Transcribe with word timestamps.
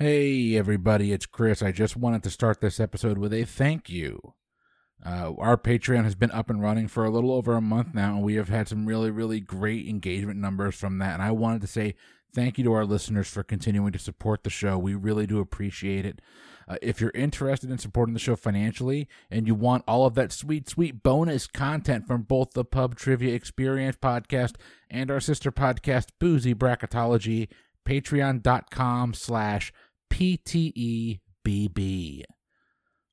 Hey, 0.00 0.54
everybody, 0.54 1.10
it's 1.10 1.26
Chris. 1.26 1.60
I 1.60 1.72
just 1.72 1.96
wanted 1.96 2.22
to 2.22 2.30
start 2.30 2.60
this 2.60 2.78
episode 2.78 3.18
with 3.18 3.32
a 3.32 3.42
thank 3.42 3.90
you. 3.90 4.34
Uh, 5.04 5.32
our 5.38 5.56
Patreon 5.56 6.04
has 6.04 6.14
been 6.14 6.30
up 6.30 6.48
and 6.48 6.62
running 6.62 6.86
for 6.86 7.04
a 7.04 7.10
little 7.10 7.32
over 7.32 7.56
a 7.56 7.60
month 7.60 7.94
now, 7.94 8.14
and 8.14 8.22
we 8.22 8.36
have 8.36 8.48
had 8.48 8.68
some 8.68 8.86
really, 8.86 9.10
really 9.10 9.40
great 9.40 9.88
engagement 9.88 10.38
numbers 10.38 10.76
from 10.76 10.98
that. 10.98 11.14
And 11.14 11.22
I 11.24 11.32
wanted 11.32 11.62
to 11.62 11.66
say 11.66 11.96
thank 12.32 12.58
you 12.58 12.64
to 12.64 12.72
our 12.74 12.84
listeners 12.84 13.26
for 13.26 13.42
continuing 13.42 13.90
to 13.90 13.98
support 13.98 14.44
the 14.44 14.50
show. 14.50 14.78
We 14.78 14.94
really 14.94 15.26
do 15.26 15.40
appreciate 15.40 16.06
it. 16.06 16.20
Uh, 16.68 16.76
if 16.80 17.00
you're 17.00 17.10
interested 17.12 17.68
in 17.68 17.78
supporting 17.78 18.14
the 18.14 18.20
show 18.20 18.36
financially 18.36 19.08
and 19.32 19.48
you 19.48 19.56
want 19.56 19.82
all 19.88 20.06
of 20.06 20.14
that 20.14 20.30
sweet, 20.30 20.68
sweet 20.68 21.02
bonus 21.02 21.48
content 21.48 22.06
from 22.06 22.22
both 22.22 22.52
the 22.52 22.64
Pub 22.64 22.94
Trivia 22.94 23.34
Experience 23.34 23.96
podcast 24.00 24.54
and 24.88 25.10
our 25.10 25.18
sister 25.18 25.50
podcast, 25.50 26.10
Boozy 26.20 26.54
Bracketology, 26.54 27.48
patreon.com 27.84 29.14
slash 29.14 29.72
PTEBB. 30.10 31.20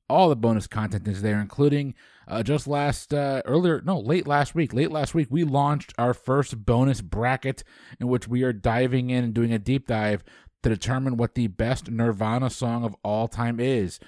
All 0.08 0.28
the 0.28 0.36
bonus 0.36 0.66
content 0.68 1.08
is 1.08 1.22
there, 1.22 1.40
including 1.40 1.94
uh, 2.28 2.42
just 2.42 2.68
last, 2.68 3.12
uh, 3.12 3.42
earlier, 3.44 3.82
no, 3.84 3.98
late 3.98 4.26
last 4.26 4.54
week. 4.54 4.72
Late 4.72 4.92
last 4.92 5.14
week, 5.14 5.28
we 5.30 5.42
launched 5.42 5.92
our 5.98 6.14
first 6.14 6.64
bonus 6.64 7.00
bracket 7.00 7.64
in 7.98 8.06
which 8.06 8.28
we 8.28 8.42
are 8.44 8.52
diving 8.52 9.10
in 9.10 9.24
and 9.24 9.34
doing 9.34 9.52
a 9.52 9.58
deep 9.58 9.88
dive 9.88 10.22
to 10.62 10.68
determine 10.68 11.16
what 11.16 11.34
the 11.34 11.48
best 11.48 11.90
Nirvana 11.90 12.50
song 12.50 12.84
of 12.84 12.94
all 13.02 13.28
time 13.28 13.58
is. 13.58 13.98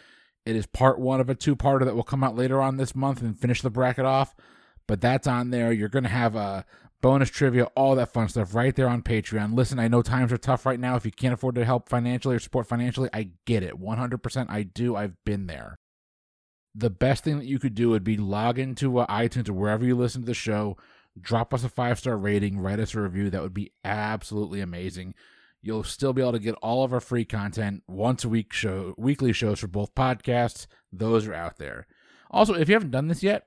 It 0.47 0.57
is 0.57 0.67
part 0.67 0.99
one 0.99 1.21
of 1.21 1.29
a 1.29 1.35
two 1.35 1.57
parter 1.57 1.85
that 1.85 1.95
will 1.95 2.03
come 2.03 2.25
out 2.25 2.37
later 2.37 2.61
on 2.61 2.77
this 2.77 2.95
month 2.95 3.21
and 3.21 3.39
finish 3.39 3.61
the 3.61 3.71
bracket 3.71 4.05
off. 4.05 4.35
But 4.87 5.01
that's 5.01 5.27
on 5.27 5.51
there. 5.51 5.71
You're 5.71 5.89
going 5.89 6.05
to 6.05 6.09
have 6.09 6.35
a 6.35 6.65
bonus 7.01 7.31
trivia, 7.31 7.65
all 7.77 7.95
that 7.95 8.13
fun 8.13 8.29
stuff 8.29 8.55
right 8.55 8.75
there 8.75 8.89
on 8.89 9.03
Patreon. 9.03 9.55
Listen, 9.55 9.79
I 9.79 9.89
know 9.89 10.03
times 10.03 10.33
are 10.33 10.39
tough 10.39 10.67
right 10.67 10.81
now. 10.81 10.97
If 10.97 11.05
you 11.05 11.13
can't 11.13 11.35
afford 11.35 11.55
to 11.57 11.65
help 11.65 11.89
financially 11.89 12.37
or 12.37 12.41
support 12.41 12.67
financially, 12.67 13.09
I 13.13 13.31
get 13.45 13.63
it. 13.63 13.81
100% 13.81 14.47
I 14.49 14.63
do. 14.63 14.97
I've 14.97 15.17
been 15.25 15.47
there. 15.47 15.77
The 16.75 16.91
best 16.91 17.25
thing 17.25 17.39
that 17.39 17.47
you 17.47 17.59
could 17.59 17.75
do 17.75 17.91
would 17.91 18.05
be 18.05 18.17
log 18.17 18.59
into 18.59 18.99
uh, 18.99 19.07
iTunes 19.07 19.49
or 19.49 19.55
wherever 19.55 19.85
you 19.85 19.97
listen 19.97 20.23
to 20.23 20.27
the 20.27 20.35
show, 20.35 20.77
drop 21.21 21.53
us 21.53 21.65
a 21.65 21.69
five 21.69 21.99
star 21.99 22.17
rating, 22.17 22.59
write 22.59 22.81
us 22.81 22.95
a 22.95 23.01
review. 23.01 23.31
That 23.31 23.43
would 23.43 23.55
be 23.55 23.73
absolutely 23.85 24.61
amazing. 24.61 25.15
You'll 25.61 25.85
still 25.85 26.13
be 26.13 26.23
able 26.23 26.33
to 26.33 26.39
get 26.39 26.55
all 26.57 26.85
of 26.85 26.93
our 26.93 27.01
free 27.01 27.25
content 27.25 27.83
once 27.89 28.25
a 28.25 28.29
week 28.29 28.53
show, 28.53 28.95
weekly 28.97 29.33
shows 29.33 29.59
for 29.59 29.67
both 29.67 29.95
podcasts. 29.95 30.67
Those 30.93 31.27
are 31.27 31.35
out 31.35 31.59
there. 31.59 31.87
Also, 32.31 32.55
if 32.55 32.69
you 32.69 32.75
haven't 32.75 32.93
done 32.93 33.09
this 33.09 33.23
yet, 33.23 33.47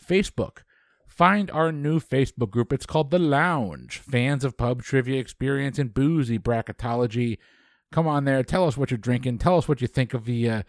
Facebook 0.00 0.62
Find 1.12 1.50
our 1.50 1.70
new 1.70 2.00
Facebook 2.00 2.50
group. 2.50 2.72
It's 2.72 2.86
called 2.86 3.10
The 3.10 3.18
Lounge. 3.18 3.98
Fans 3.98 4.44
of 4.44 4.56
pub 4.56 4.82
trivia 4.82 5.20
experience 5.20 5.78
and 5.78 5.92
boozy 5.92 6.38
bracketology. 6.38 7.36
Come 7.92 8.06
on 8.06 8.24
there. 8.24 8.42
Tell 8.42 8.66
us 8.66 8.78
what 8.78 8.90
you're 8.90 8.96
drinking. 8.96 9.36
Tell 9.36 9.58
us 9.58 9.68
what 9.68 9.82
you 9.82 9.86
think 9.86 10.14
of 10.14 10.24
the 10.24 10.48
uh, 10.48 10.62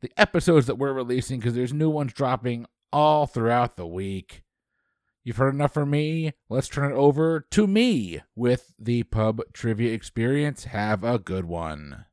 the 0.00 0.12
episodes 0.16 0.68
that 0.68 0.78
we're 0.78 0.92
releasing 0.92 1.40
because 1.40 1.54
there's 1.54 1.72
new 1.72 1.90
ones 1.90 2.12
dropping 2.12 2.66
all 2.92 3.26
throughout 3.26 3.76
the 3.76 3.86
week. 3.86 4.44
You've 5.24 5.38
heard 5.38 5.54
enough 5.54 5.74
from 5.74 5.90
me. 5.90 6.32
Let's 6.48 6.68
turn 6.68 6.92
it 6.92 6.96
over 6.96 7.40
to 7.50 7.66
me 7.66 8.20
with 8.36 8.74
the 8.78 9.02
pub 9.02 9.40
trivia 9.52 9.92
experience. 9.92 10.64
Have 10.64 11.02
a 11.02 11.18
good 11.18 11.46
one. 11.46 12.04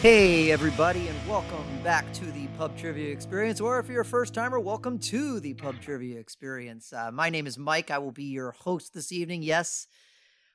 Hey, 0.00 0.52
everybody, 0.52 1.08
and 1.08 1.28
welcome 1.28 1.66
back 1.82 2.12
to 2.12 2.24
the 2.26 2.46
Pub 2.56 2.78
Trivia 2.78 3.10
Experience. 3.10 3.60
Or 3.60 3.80
if 3.80 3.88
you're 3.88 4.02
a 4.02 4.04
first 4.04 4.32
timer, 4.32 4.60
welcome 4.60 4.96
to 5.00 5.40
the 5.40 5.54
Pub 5.54 5.74
Trivia 5.80 6.20
Experience. 6.20 6.92
Uh, 6.92 7.10
my 7.10 7.30
name 7.30 7.48
is 7.48 7.58
Mike. 7.58 7.90
I 7.90 7.98
will 7.98 8.12
be 8.12 8.26
your 8.26 8.52
host 8.52 8.94
this 8.94 9.10
evening. 9.10 9.42
Yes, 9.42 9.88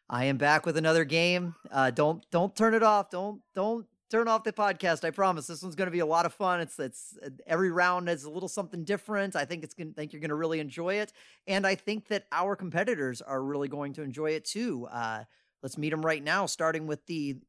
I 0.09 0.25
am 0.25 0.37
back 0.37 0.65
with 0.65 0.77
another 0.77 1.03
game. 1.03 1.55
Uh, 1.69 1.91
don't 1.91 2.25
don't 2.31 2.55
turn 2.55 2.73
it 2.73 2.83
off. 2.83 3.09
Don't 3.09 3.41
don't 3.53 3.85
turn 4.09 4.29
off 4.29 4.45
the 4.45 4.53
podcast. 4.53 5.03
I 5.03 5.11
promise. 5.11 5.47
This 5.47 5.61
one's 5.61 5.75
going 5.75 5.87
to 5.87 5.91
be 5.91 5.99
a 5.99 6.05
lot 6.05 6.25
of 6.25 6.33
fun. 6.33 6.61
It's 6.61 6.79
it's 6.79 7.17
every 7.45 7.69
round 7.69 8.07
is 8.07 8.23
a 8.23 8.31
little 8.31 8.47
something 8.47 8.85
different. 8.85 9.35
I 9.35 9.43
think 9.43 9.65
it's 9.65 9.73
gonna 9.73 9.91
Think 9.91 10.13
you're 10.13 10.21
going 10.21 10.29
to 10.29 10.35
really 10.35 10.61
enjoy 10.61 10.95
it, 10.99 11.11
and 11.47 11.67
I 11.67 11.75
think 11.75 12.07
that 12.07 12.27
our 12.31 12.55
competitors 12.55 13.21
are 13.21 13.43
really 13.43 13.67
going 13.67 13.91
to 13.95 14.03
enjoy 14.03 14.31
it 14.31 14.45
too. 14.45 14.87
Uh, 14.89 15.25
let's 15.61 15.77
meet 15.77 15.89
them 15.89 16.01
right 16.01 16.23
now, 16.23 16.45
starting 16.45 16.87
with 16.87 17.05
the 17.07 17.39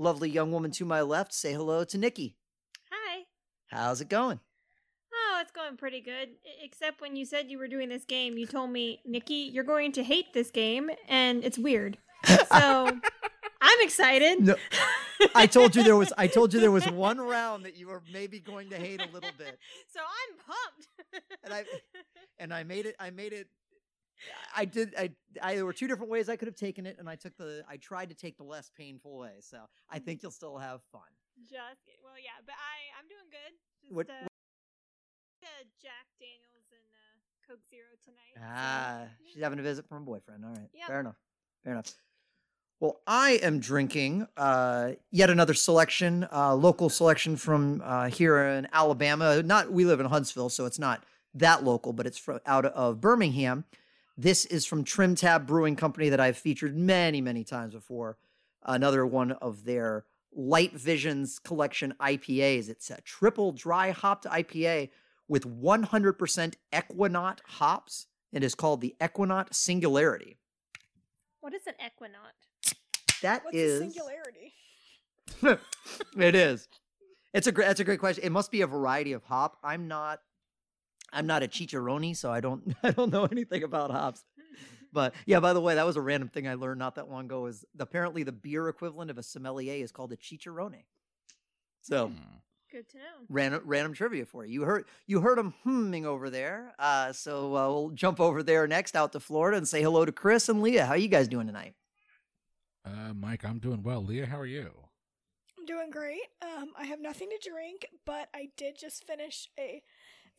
lovely 0.00 0.30
young 0.30 0.50
woman 0.50 0.70
to 0.72 0.84
my 0.84 1.02
left. 1.02 1.32
Say 1.32 1.52
hello 1.52 1.84
to 1.84 1.98
Nikki. 1.98 2.36
Hi. 2.90 3.24
How's 3.68 4.00
it 4.00 4.08
going? 4.08 4.40
Oh, 5.12 5.38
it's 5.42 5.52
going 5.52 5.76
pretty 5.76 6.00
good. 6.00 6.30
Except 6.62 7.00
when 7.00 7.14
you 7.14 7.24
said 7.24 7.50
you 7.50 7.58
were 7.58 7.68
doing 7.68 7.88
this 7.88 8.04
game, 8.04 8.38
you 8.38 8.46
told 8.46 8.70
me, 8.70 9.00
Nikki, 9.04 9.50
you're 9.52 9.64
going 9.64 9.92
to 9.92 10.02
hate 10.02 10.32
this 10.32 10.50
game, 10.50 10.90
and 11.08 11.44
it's 11.44 11.58
weird. 11.58 11.98
So 12.24 12.38
I'm 13.60 13.80
excited. 13.82 14.40
No, 14.40 14.54
I 15.34 15.46
told 15.46 15.76
you 15.76 15.82
there 15.82 15.96
was. 15.96 16.12
I 16.16 16.26
told 16.26 16.54
you 16.54 16.60
there 16.60 16.70
was 16.70 16.90
one 16.90 17.18
round 17.18 17.64
that 17.64 17.76
you 17.76 17.88
were 17.88 18.02
maybe 18.12 18.40
going 18.40 18.70
to 18.70 18.76
hate 18.76 19.00
a 19.00 19.12
little 19.12 19.30
bit. 19.36 19.58
So 19.92 20.00
I'm 20.00 20.36
pumped. 20.46 21.44
and 21.44 21.52
I 21.52 21.64
and 22.38 22.54
I 22.54 22.62
made 22.62 22.86
it. 22.86 22.96
I 22.98 23.10
made 23.10 23.32
it 23.32 23.48
I 24.56 24.64
did. 24.64 24.94
I, 24.98 25.10
I 25.42 25.54
there 25.56 25.64
were 25.66 25.72
two 25.72 25.88
different 25.88 26.10
ways 26.10 26.28
I 26.28 26.36
could 26.36 26.48
have 26.48 26.56
taken 26.56 26.86
it, 26.86 26.96
and 26.98 27.08
I 27.08 27.16
took 27.16 27.36
the. 27.36 27.62
I 27.68 27.76
tried 27.76 28.08
to 28.10 28.14
take 28.14 28.36
the 28.36 28.44
less 28.44 28.70
painful 28.76 29.16
way. 29.18 29.34
So 29.40 29.58
I 29.88 29.96
Mm-hmm. 29.96 30.04
think 30.04 30.22
you'll 30.22 30.32
still 30.32 30.58
have 30.58 30.80
fun. 30.92 31.02
Just 31.44 31.80
well, 32.04 32.14
yeah, 32.22 32.30
but 32.44 32.54
I 32.54 32.98
I'm 33.00 33.08
doing 33.08 33.30
good. 33.30 33.54
Just 33.82 33.94
What- 33.94 34.10
uh, 34.10 34.26
uh, 35.42 35.46
Jack 35.80 36.06
Daniels 36.18 36.66
and 36.72 36.82
uh, 36.92 37.48
Coke 37.48 37.64
Zero 37.70 37.86
tonight. 38.04 38.36
Ah, 38.54 39.02
yeah. 39.02 39.06
she's 39.32 39.42
having 39.42 39.58
a 39.58 39.62
visit 39.62 39.86
from 39.88 39.98
her 39.98 40.04
boyfriend. 40.04 40.44
All 40.44 40.50
right, 40.52 40.68
Yep. 40.74 40.86
fair 40.86 41.00
enough. 41.00 41.16
Fair 41.64 41.72
enough. 41.74 41.94
Well, 42.80 43.00
I 43.06 43.32
am 43.42 43.58
drinking 43.60 44.26
uh, 44.38 44.92
yet 45.10 45.28
another 45.28 45.52
selection, 45.52 46.26
uh, 46.32 46.54
local 46.54 46.88
selection 46.88 47.36
from 47.36 47.82
uh, 47.84 48.08
here 48.08 48.38
in 48.38 48.68
Alabama. 48.72 49.42
Not 49.42 49.70
we 49.70 49.84
live 49.84 50.00
in 50.00 50.06
Huntsville, 50.06 50.48
so 50.48 50.64
it's 50.64 50.78
not 50.78 51.04
that 51.34 51.62
local, 51.62 51.92
but 51.92 52.06
it's 52.06 52.16
from 52.18 52.40
out 52.46 52.64
of 52.64 53.00
Birmingham. 53.00 53.64
This 54.16 54.44
is 54.46 54.66
from 54.66 54.84
Trim 54.84 55.14
Tab 55.14 55.46
Brewing 55.46 55.76
Company 55.76 56.08
that 56.08 56.20
I've 56.20 56.36
featured 56.36 56.76
many, 56.76 57.20
many 57.20 57.44
times 57.44 57.74
before. 57.74 58.18
Another 58.62 59.06
one 59.06 59.32
of 59.32 59.64
their 59.64 60.04
Light 60.32 60.72
Visions 60.72 61.38
collection 61.38 61.94
IPAs. 62.00 62.68
It's 62.68 62.90
a 62.90 63.00
triple 63.00 63.52
dry 63.52 63.90
hopped 63.90 64.26
IPA 64.26 64.90
with 65.28 65.46
100% 65.46 66.54
Ekuanot 66.72 67.38
hops. 67.46 68.06
It 68.32 68.44
is 68.44 68.54
called 68.54 68.80
the 68.80 68.94
Ekuanot 69.00 69.54
Singularity. 69.54 70.36
What 71.40 71.54
is 71.54 71.66
an 71.66 71.74
ekuanot? 71.80 72.74
That 73.22 73.44
What's 73.44 73.56
is 73.56 73.80
singularity? 73.80 74.52
it 76.18 76.34
is. 76.34 76.68
It's 77.32 77.46
a 77.46 77.52
great. 77.52 77.66
That's 77.66 77.80
a 77.80 77.84
great 77.84 78.00
question. 78.00 78.24
It 78.24 78.30
must 78.30 78.50
be 78.50 78.60
a 78.60 78.66
variety 78.66 79.12
of 79.12 79.24
hop. 79.24 79.56
I'm 79.64 79.88
not. 79.88 80.20
I'm 81.12 81.26
not 81.26 81.42
a 81.42 81.48
chicharroni, 81.48 82.16
so 82.16 82.30
I 82.32 82.40
don't. 82.40 82.74
I 82.82 82.90
don't 82.90 83.12
know 83.12 83.24
anything 83.26 83.62
about 83.62 83.90
hops. 83.90 84.24
But 84.92 85.14
yeah, 85.26 85.38
by 85.40 85.52
the 85.52 85.60
way, 85.60 85.76
that 85.76 85.86
was 85.86 85.96
a 85.96 86.00
random 86.00 86.28
thing 86.28 86.48
I 86.48 86.54
learned 86.54 86.78
not 86.80 86.96
that 86.96 87.08
long 87.10 87.26
ago. 87.26 87.46
Is 87.46 87.64
apparently 87.78 88.22
the 88.24 88.32
beer 88.32 88.68
equivalent 88.68 89.10
of 89.10 89.18
a 89.18 89.22
sommelier 89.22 89.74
is 89.82 89.92
called 89.92 90.12
a 90.12 90.16
chicharrone. 90.16 90.82
So 91.82 92.08
Hmm. 92.08 92.14
Good 92.72 92.88
to 92.90 92.98
know. 92.98 93.02
random 93.28 93.62
random 93.64 93.92
trivia 93.94 94.24
for 94.26 94.44
you. 94.44 94.52
You 94.52 94.62
heard 94.62 94.84
you 95.06 95.20
heard 95.20 95.38
him 95.38 95.54
humming 95.64 96.06
over 96.06 96.30
there. 96.30 96.72
Uh, 96.78 97.12
so 97.12 97.56
uh, 97.56 97.68
we'll 97.68 97.90
jump 97.90 98.20
over 98.20 98.42
there 98.42 98.66
next 98.66 98.94
out 98.96 99.12
to 99.12 99.20
Florida 99.20 99.56
and 99.58 99.66
say 99.68 99.82
hello 99.82 100.04
to 100.04 100.12
Chris 100.12 100.48
and 100.48 100.62
Leah. 100.62 100.86
How 100.86 100.92
are 100.92 100.96
you 100.98 101.08
guys 101.08 101.26
doing 101.28 101.46
tonight? 101.46 101.74
Uh, 102.84 103.12
Mike, 103.14 103.44
I'm 103.44 103.58
doing 103.58 103.82
well. 103.82 104.04
Leah, 104.04 104.26
how 104.26 104.38
are 104.38 104.46
you? 104.46 104.70
I'm 105.58 105.66
doing 105.66 105.90
great. 105.90 106.22
Um, 106.42 106.70
I 106.78 106.84
have 106.86 107.00
nothing 107.00 107.28
to 107.30 107.48
drink, 107.50 107.86
but 108.06 108.28
I 108.34 108.48
did 108.56 108.78
just 108.78 109.04
finish 109.06 109.48
a 109.58 109.82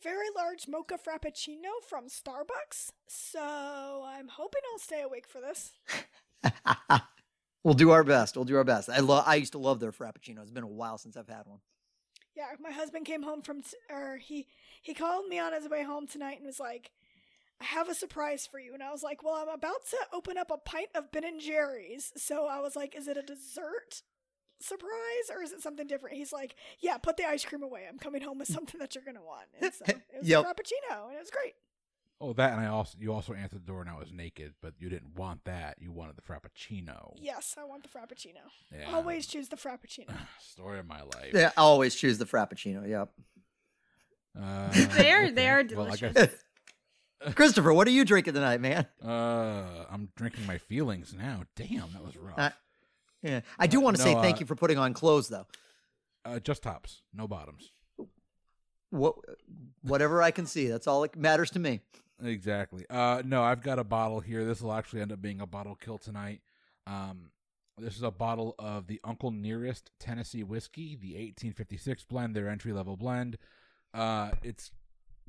very 0.02 0.26
large 0.36 0.66
mocha 0.68 0.98
frappuccino 0.98 1.70
from 1.88 2.06
Starbucks, 2.06 2.90
so 3.06 4.04
I'm 4.06 4.28
hoping 4.28 4.60
I'll 4.72 4.78
stay 4.78 5.02
awake 5.02 5.26
for 5.26 5.40
this. 5.40 5.72
we'll 7.64 7.74
do 7.74 7.90
our 7.90 8.04
best. 8.04 8.36
We'll 8.36 8.44
do 8.44 8.56
our 8.56 8.64
best. 8.64 8.88
I 8.88 8.98
love. 8.98 9.24
I 9.26 9.36
used 9.36 9.52
to 9.52 9.58
love 9.58 9.80
their 9.80 9.92
frappuccino. 9.92 10.42
It's 10.42 10.50
been 10.50 10.64
a 10.64 10.68
while 10.68 10.98
since 10.98 11.16
I've 11.16 11.28
had 11.28 11.46
one. 11.46 11.60
Yeah, 12.34 12.46
my 12.60 12.70
husband 12.70 13.04
came 13.04 13.22
home 13.22 13.42
from, 13.42 13.62
t- 13.62 13.76
or 13.90 14.16
he 14.16 14.46
he 14.80 14.94
called 14.94 15.28
me 15.28 15.38
on 15.38 15.52
his 15.52 15.68
way 15.68 15.82
home 15.82 16.06
tonight 16.06 16.38
and 16.38 16.46
was 16.46 16.60
like, 16.60 16.90
"I 17.60 17.64
have 17.64 17.88
a 17.88 17.94
surprise 17.94 18.46
for 18.46 18.58
you," 18.58 18.74
and 18.74 18.82
I 18.82 18.90
was 18.90 19.02
like, 19.02 19.22
"Well, 19.22 19.34
I'm 19.34 19.48
about 19.48 19.86
to 19.90 19.98
open 20.12 20.38
up 20.38 20.50
a 20.50 20.56
pint 20.56 20.88
of 20.94 21.12
Ben 21.12 21.24
and 21.24 21.40
Jerry's," 21.40 22.12
so 22.16 22.46
I 22.46 22.60
was 22.60 22.74
like, 22.74 22.96
"Is 22.96 23.06
it 23.06 23.16
a 23.16 23.22
dessert?" 23.22 24.02
Surprise 24.64 25.30
or 25.34 25.42
is 25.42 25.52
it 25.52 25.60
something 25.62 25.86
different? 25.86 26.16
He's 26.16 26.32
like, 26.32 26.54
yeah, 26.80 26.96
put 26.98 27.16
the 27.16 27.24
ice 27.24 27.44
cream 27.44 27.62
away. 27.62 27.86
I'm 27.88 27.98
coming 27.98 28.22
home 28.22 28.38
with 28.38 28.48
something 28.52 28.78
that 28.80 28.94
you're 28.94 29.04
gonna 29.04 29.22
want. 29.22 29.46
And 29.60 29.72
so 29.72 29.84
it 29.88 30.00
was 30.20 30.28
Yep. 30.28 30.44
a 30.44 30.48
frappuccino, 30.48 31.06
and 31.08 31.16
it 31.16 31.20
was 31.20 31.30
great. 31.30 31.54
Oh, 32.20 32.32
that 32.34 32.52
and 32.52 32.60
I 32.60 32.66
also 32.68 32.96
you 33.00 33.12
also 33.12 33.32
answered 33.34 33.62
the 33.62 33.66
door 33.66 33.80
and 33.80 33.90
I 33.90 33.98
was 33.98 34.12
naked, 34.12 34.54
but 34.62 34.74
you 34.78 34.88
didn't 34.88 35.16
want 35.16 35.44
that. 35.44 35.78
You 35.80 35.90
wanted 35.90 36.14
the 36.16 36.22
frappuccino. 36.22 37.14
Yes, 37.20 37.56
I 37.58 37.64
want 37.64 37.82
the 37.82 37.88
frappuccino. 37.88 38.38
Yeah. 38.72 38.94
Always 38.94 39.26
choose 39.26 39.48
the 39.48 39.56
frappuccino. 39.56 40.14
Story 40.40 40.78
of 40.78 40.86
my 40.86 41.02
life. 41.02 41.32
Yeah, 41.34 41.50
I 41.56 41.60
always 41.62 41.96
choose 41.96 42.18
the 42.18 42.24
frappuccino. 42.26 42.88
Yep. 42.88 43.10
Uh, 44.40 44.70
They 44.96 45.10
are- 45.12 45.30
they 45.30 45.50
okay. 45.50 45.74
are 45.74 45.76
Well, 45.76 45.86
I 45.92 45.96
delicious. 45.96 46.12
guess, 46.14 47.34
Christopher, 47.34 47.72
what 47.72 47.86
are 47.86 47.90
you 47.92 48.04
drinking 48.04 48.34
tonight, 48.34 48.60
man? 48.60 48.86
uh, 49.04 49.84
I'm 49.90 50.08
drinking 50.16 50.46
my 50.46 50.58
feelings 50.58 51.14
now. 51.16 51.42
Damn, 51.56 51.92
that 51.92 52.04
was 52.04 52.16
rough. 52.16 52.38
Uh, 52.38 52.50
Yeah, 53.22 53.40
I 53.58 53.66
do 53.66 53.80
want 53.80 53.96
to 53.96 54.04
no, 54.04 54.12
say 54.12 54.14
thank 54.20 54.36
uh, 54.36 54.40
you 54.40 54.46
for 54.46 54.56
putting 54.56 54.78
on 54.78 54.94
clothes, 54.94 55.28
though. 55.28 55.46
Uh, 56.24 56.38
just 56.38 56.62
tops, 56.62 57.02
no 57.14 57.26
bottoms. 57.28 57.72
What, 58.90 59.16
whatever 59.82 60.22
I 60.22 60.30
can 60.30 60.46
see, 60.46 60.68
that's 60.68 60.86
all 60.86 61.02
that 61.02 61.16
matters 61.16 61.50
to 61.52 61.58
me. 61.58 61.80
Exactly. 62.22 62.84
Uh, 62.88 63.22
no, 63.24 63.42
I've 63.42 63.62
got 63.62 63.78
a 63.78 63.84
bottle 63.84 64.20
here. 64.20 64.44
This 64.44 64.60
will 64.60 64.72
actually 64.72 65.00
end 65.00 65.12
up 65.12 65.22
being 65.22 65.40
a 65.40 65.46
bottle 65.46 65.74
kill 65.74 65.98
tonight. 65.98 66.40
Um, 66.86 67.30
this 67.78 67.96
is 67.96 68.02
a 68.02 68.10
bottle 68.10 68.54
of 68.58 68.86
the 68.86 69.00
Uncle 69.02 69.30
Nearest 69.30 69.90
Tennessee 69.98 70.42
whiskey, 70.42 70.94
the 70.94 71.14
1856 71.14 72.04
blend, 72.04 72.36
their 72.36 72.48
entry 72.48 72.72
level 72.72 72.96
blend. 72.96 73.38
Uh, 73.94 74.32
it's, 74.42 74.70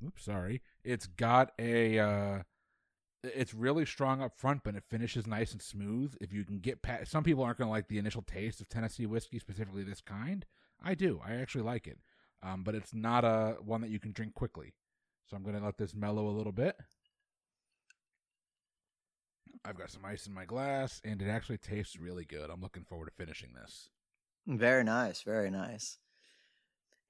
oops, 0.05 0.25
sorry. 0.25 0.61
It's 0.83 1.07
got 1.07 1.53
a, 1.57 1.99
uh, 1.99 2.39
it's 3.23 3.53
really 3.53 3.85
strong 3.85 4.21
up 4.21 4.37
front, 4.37 4.63
but 4.63 4.75
it 4.75 4.83
finishes 4.89 5.25
nice 5.25 5.51
and 5.53 5.61
smooth. 5.61 6.15
If 6.19 6.33
you 6.33 6.43
can 6.43 6.59
get 6.59 6.81
past, 6.81 7.09
some 7.09 7.23
people 7.23 7.43
aren't 7.43 7.57
going 7.57 7.67
to 7.67 7.71
like 7.71 7.87
the 7.87 7.97
initial 7.97 8.21
taste 8.21 8.61
of 8.61 8.69
Tennessee 8.69 9.05
whiskey, 9.05 9.39
specifically 9.39 9.83
this 9.83 10.01
kind. 10.01 10.45
I 10.83 10.95
do. 10.95 11.21
I 11.25 11.35
actually 11.35 11.63
like 11.63 11.87
it. 11.87 11.99
Um, 12.41 12.63
but 12.63 12.75
it's 12.75 12.93
not 12.93 13.23
a 13.23 13.55
one 13.63 13.81
that 13.81 13.89
you 13.89 13.99
can 13.99 14.11
drink 14.11 14.33
quickly. 14.33 14.73
So 15.29 15.37
I'm 15.37 15.43
going 15.43 15.57
to 15.57 15.63
let 15.63 15.77
this 15.77 15.95
mellow 15.95 16.27
a 16.27 16.35
little 16.35 16.51
bit. 16.51 16.75
I've 19.63 19.77
got 19.77 19.91
some 19.91 20.03
ice 20.03 20.27
in 20.27 20.33
my 20.33 20.43
glass, 20.43 21.01
and 21.05 21.21
it 21.21 21.29
actually 21.29 21.57
tastes 21.57 21.97
really 21.97 22.25
good. 22.25 22.49
I'm 22.49 22.61
looking 22.61 22.83
forward 22.83 23.05
to 23.05 23.13
finishing 23.15 23.51
this. 23.53 23.89
Very 24.45 24.83
nice, 24.83 25.21
very 25.21 25.49
nice. 25.49 25.99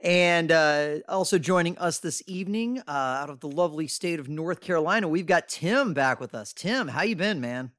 And 0.04 0.52
uh, 0.52 0.96
also 1.08 1.40
joining 1.40 1.78
us 1.78 2.00
this 2.00 2.22
evening, 2.28 2.80
uh, 2.86 2.92
out 2.92 3.30
of 3.30 3.40
the 3.40 3.48
lovely 3.48 3.88
state 3.88 4.20
of 4.20 4.28
North 4.28 4.60
Carolina, 4.60 5.08
we've 5.08 5.26
got 5.26 5.48
Tim 5.48 5.94
back 5.94 6.20
with 6.20 6.36
us. 6.36 6.52
Tim, 6.52 6.90
how 6.90 7.04
you 7.04 7.16
been, 7.16 7.40
man? 7.40 7.72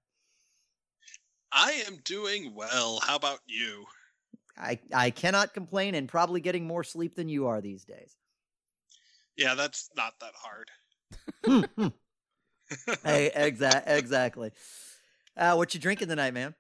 I 1.53 1.85
am 1.87 1.99
doing 2.03 2.55
well. 2.55 2.99
How 3.07 3.17
about 3.17 3.41
you? 3.47 3.85
I 4.57 4.79
I 4.93 5.11
cannot 5.11 5.53
complain, 5.53 5.95
and 5.95 6.09
probably 6.09 6.41
getting 6.41 6.67
more 6.67 6.83
sleep 6.83 7.15
than 7.15 7.29
you 7.29 7.47
are 7.47 7.61
these 7.61 7.85
days. 7.85 8.17
Yeah, 9.37 9.55
that's 9.55 9.91
not 9.95 10.15
that 10.21 10.33
hard. 10.35 10.71
hey, 13.05 13.31
exa- 13.37 13.83
exactly. 13.87 14.51
Uh, 15.37 15.55
what 15.55 15.75
you 15.75 15.81
drinking 15.81 16.09
tonight, 16.09 16.33
man? 16.33 16.55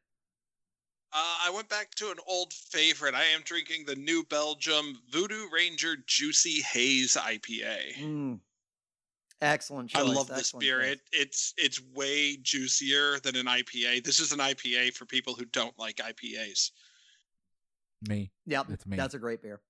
Uh, 1.16 1.36
I 1.46 1.50
went 1.54 1.68
back 1.68 1.94
to 1.96 2.10
an 2.10 2.16
old 2.26 2.52
favorite. 2.52 3.14
I 3.14 3.22
am 3.22 3.42
drinking 3.44 3.84
the 3.86 3.94
New 3.94 4.24
Belgium 4.24 4.98
Voodoo 5.12 5.46
Ranger 5.52 5.96
Juicy 6.06 6.60
Haze 6.62 7.16
IPA. 7.16 7.94
Mm. 8.00 8.40
Excellent 9.40 9.90
choice. 9.90 10.02
I 10.02 10.04
love 10.04 10.26
this 10.26 10.50
beer. 10.52 10.80
It, 10.80 11.00
it's 11.12 11.54
it's 11.56 11.80
way 11.94 12.36
juicier 12.36 13.20
than 13.20 13.36
an 13.36 13.46
IPA. 13.46 14.02
This 14.02 14.18
is 14.18 14.32
an 14.32 14.40
IPA 14.40 14.94
for 14.94 15.04
people 15.04 15.34
who 15.34 15.44
don't 15.44 15.78
like 15.78 15.96
IPAs. 15.96 16.70
Me. 18.08 18.30
Yep, 18.46 18.66
It's 18.70 18.86
me. 18.86 18.96
that's 18.96 19.14
a 19.14 19.18
great 19.18 19.40
beer. 19.40 19.60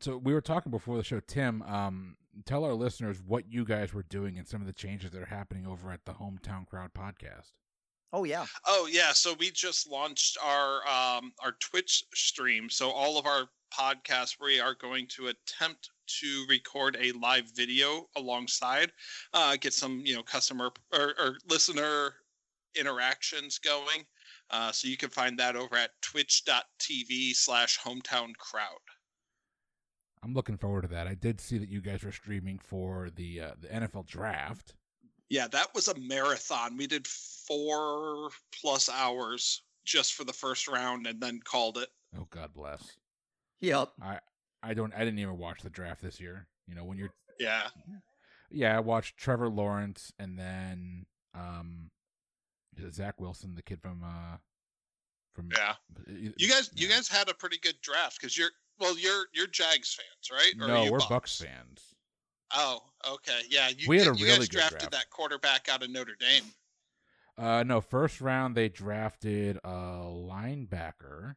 So 0.00 0.16
we 0.16 0.32
were 0.32 0.40
talking 0.40 0.70
before 0.70 0.96
the 0.96 1.04
show, 1.04 1.20
Tim. 1.20 1.62
Um, 1.62 2.16
tell 2.44 2.64
our 2.64 2.74
listeners 2.74 3.20
what 3.24 3.50
you 3.50 3.64
guys 3.64 3.92
were 3.92 4.02
doing 4.04 4.38
and 4.38 4.46
some 4.46 4.60
of 4.60 4.66
the 4.66 4.72
changes 4.72 5.10
that 5.12 5.22
are 5.22 5.26
happening 5.26 5.66
over 5.66 5.90
at 5.90 6.04
the 6.04 6.12
Hometown 6.12 6.66
Crowd 6.66 6.92
podcast. 6.94 7.52
Oh 8.16 8.22
yeah, 8.22 8.46
Oh 8.64 8.88
yeah, 8.88 9.12
so 9.12 9.34
we 9.40 9.50
just 9.50 9.90
launched 9.90 10.38
our 10.40 10.86
um 10.86 11.32
our 11.42 11.56
Twitch 11.58 12.04
stream. 12.14 12.70
So 12.70 12.90
all 12.90 13.18
of 13.18 13.26
our 13.26 13.48
podcasts 13.76 14.36
we 14.40 14.60
are 14.60 14.76
going 14.80 15.08
to 15.16 15.26
attempt 15.26 15.90
to 16.20 16.46
record 16.48 16.96
a 17.00 17.10
live 17.12 17.50
video 17.56 18.08
alongside, 18.14 18.92
uh 19.32 19.56
get 19.60 19.74
some, 19.74 20.00
you 20.04 20.14
know, 20.14 20.22
customer 20.22 20.70
or, 20.92 21.14
or 21.18 21.38
listener 21.50 22.14
interactions 22.78 23.58
going. 23.58 24.04
Uh, 24.48 24.70
so 24.70 24.86
you 24.86 24.96
can 24.96 25.10
find 25.10 25.36
that 25.38 25.56
over 25.56 25.74
at 25.74 25.90
twitch.tv 26.02 27.34
slash 27.34 27.80
hometown 27.80 28.36
crowd. 28.36 28.84
I'm 30.22 30.34
looking 30.34 30.56
forward 30.56 30.82
to 30.82 30.88
that. 30.88 31.08
I 31.08 31.14
did 31.14 31.40
see 31.40 31.58
that 31.58 31.68
you 31.68 31.80
guys 31.80 32.04
were 32.04 32.12
streaming 32.12 32.60
for 32.60 33.10
the 33.10 33.40
uh, 33.40 33.50
the 33.60 33.68
NFL 33.68 34.06
draft. 34.06 34.74
Yeah, 35.30 35.48
that 35.48 35.74
was 35.74 35.88
a 35.88 35.98
marathon. 35.98 36.76
We 36.76 36.86
did 36.86 37.06
four 37.06 38.30
plus 38.60 38.88
hours 38.88 39.62
just 39.84 40.14
for 40.14 40.24
the 40.24 40.32
first 40.32 40.68
round 40.68 41.06
and 41.06 41.20
then 41.20 41.40
called 41.44 41.78
it. 41.78 41.88
Oh 42.18 42.26
God 42.30 42.52
bless. 42.54 42.96
yep. 43.60 43.90
I 44.02 44.18
I 44.62 44.74
don't. 44.74 44.94
I 44.94 45.00
didn't 45.00 45.18
even 45.18 45.38
watch 45.38 45.62
the 45.62 45.70
draft 45.70 46.02
this 46.02 46.20
year. 46.20 46.46
You 46.66 46.74
know 46.74 46.84
when 46.84 46.98
you're. 46.98 47.12
Yeah. 47.38 47.68
Yeah, 48.50 48.76
I 48.76 48.80
watched 48.80 49.16
Trevor 49.16 49.48
Lawrence 49.48 50.12
and 50.18 50.38
then 50.38 51.06
um, 51.34 51.90
Zach 52.90 53.20
Wilson, 53.20 53.54
the 53.54 53.62
kid 53.62 53.80
from 53.80 54.02
uh, 54.04 54.36
from 55.34 55.50
Yeah. 55.56 55.74
You 56.06 56.48
guys, 56.48 56.70
you 56.74 56.88
guys 56.88 57.08
had 57.08 57.28
a 57.28 57.34
pretty 57.34 57.58
good 57.58 57.74
draft 57.82 58.20
because 58.20 58.38
you're 58.38 58.50
well, 58.78 58.98
you're 58.98 59.26
you're 59.32 59.46
Jags 59.46 59.94
fans, 59.94 60.30
right? 60.30 60.54
Or 60.60 60.68
No, 60.68 60.90
we're 60.90 60.98
Bucs 60.98 61.42
fans. 61.42 61.93
Oh, 62.52 62.80
okay, 63.08 63.40
yeah. 63.48 63.68
You, 63.68 63.86
We 63.88 63.98
had 63.98 64.08
a 64.08 64.16
you 64.16 64.24
really 64.24 64.38
guys 64.40 64.48
drafted 64.48 64.78
draft. 64.80 64.92
that 64.92 65.10
quarterback 65.10 65.68
out 65.68 65.82
of 65.82 65.90
Notre 65.90 66.16
Dame. 66.18 66.44
Uh, 67.36 67.64
no, 67.64 67.80
first 67.80 68.20
round 68.20 68.54
they 68.54 68.68
drafted 68.68 69.58
a 69.64 69.68
linebacker. 69.68 71.34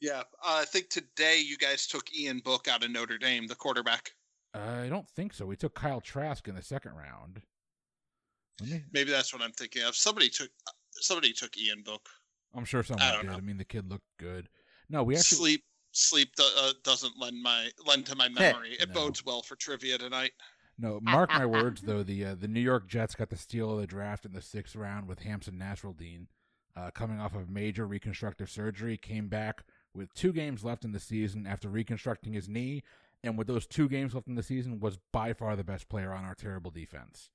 Yeah, 0.00 0.20
uh, 0.20 0.58
I 0.60 0.64
think 0.66 0.90
today 0.90 1.40
you 1.40 1.56
guys 1.56 1.86
took 1.86 2.14
Ian 2.14 2.40
Book 2.40 2.68
out 2.68 2.84
of 2.84 2.90
Notre 2.90 3.16
Dame, 3.16 3.46
the 3.46 3.54
quarterback. 3.54 4.10
I 4.52 4.86
don't 4.88 5.08
think 5.10 5.32
so. 5.32 5.46
We 5.46 5.56
took 5.56 5.74
Kyle 5.74 6.00
Trask 6.00 6.46
in 6.46 6.54
the 6.54 6.62
second 6.62 6.92
round. 6.92 7.40
Me- 8.62 8.84
Maybe 8.92 9.10
that's 9.10 9.32
what 9.32 9.42
I'm 9.42 9.52
thinking 9.52 9.82
of. 9.82 9.96
Somebody 9.96 10.28
took 10.28 10.50
somebody 10.92 11.32
took 11.32 11.56
Ian 11.56 11.82
Book. 11.82 12.06
I'm 12.54 12.64
sure 12.64 12.82
someone 12.82 13.08
don't 13.12 13.22
did. 13.22 13.30
know. 13.30 13.36
I 13.36 13.40
mean, 13.40 13.56
the 13.56 13.64
kid 13.64 13.90
looked 13.90 14.04
good. 14.18 14.48
No, 14.90 15.02
we 15.02 15.16
actually. 15.16 15.36
sleep 15.38 15.64
sleep 15.96 16.34
do, 16.36 16.44
uh, 16.58 16.72
doesn't 16.82 17.18
lend 17.18 17.42
my 17.42 17.70
lend 17.86 18.06
to 18.06 18.16
my 18.16 18.28
memory. 18.28 18.72
it 18.80 18.88
No. 18.88 18.94
bodes 18.94 19.24
well 19.24 19.42
for 19.42 19.56
trivia 19.56 19.96
tonight. 19.98 20.32
No, 20.78 20.98
mark 21.02 21.30
my 21.30 21.46
words 21.46 21.80
though. 21.82 22.02
The 22.02 22.24
uh, 22.24 22.34
the 22.34 22.48
New 22.48 22.60
York 22.60 22.88
Jets 22.88 23.14
got 23.14 23.30
the 23.30 23.36
steal 23.36 23.72
of 23.72 23.80
the 23.80 23.86
draft 23.86 24.24
in 24.26 24.32
the 24.32 24.42
sixth 24.42 24.74
round 24.74 25.06
with 25.06 25.20
Hamsah 25.20 25.50
Nasirildeen, 25.50 26.26
uh, 26.76 26.90
coming 26.90 27.20
off 27.20 27.34
of 27.34 27.48
major 27.48 27.86
reconstructive 27.86 28.50
surgery, 28.50 28.96
came 28.96 29.28
back 29.28 29.62
with 29.94 30.12
two 30.14 30.32
games 30.32 30.64
left 30.64 30.84
in 30.84 30.90
the 30.92 30.98
season 30.98 31.46
after 31.46 31.68
reconstructing 31.68 32.32
his 32.32 32.48
knee, 32.48 32.82
and 33.22 33.38
with 33.38 33.46
those 33.46 33.66
two 33.68 33.88
games 33.88 34.14
left 34.14 34.26
in 34.26 34.34
the 34.34 34.42
season, 34.42 34.80
was 34.80 34.98
by 35.12 35.32
far 35.32 35.54
the 35.54 35.62
best 35.62 35.88
player 35.88 36.12
on 36.12 36.24
our 36.24 36.34
terrible 36.34 36.72
defense. 36.72 37.30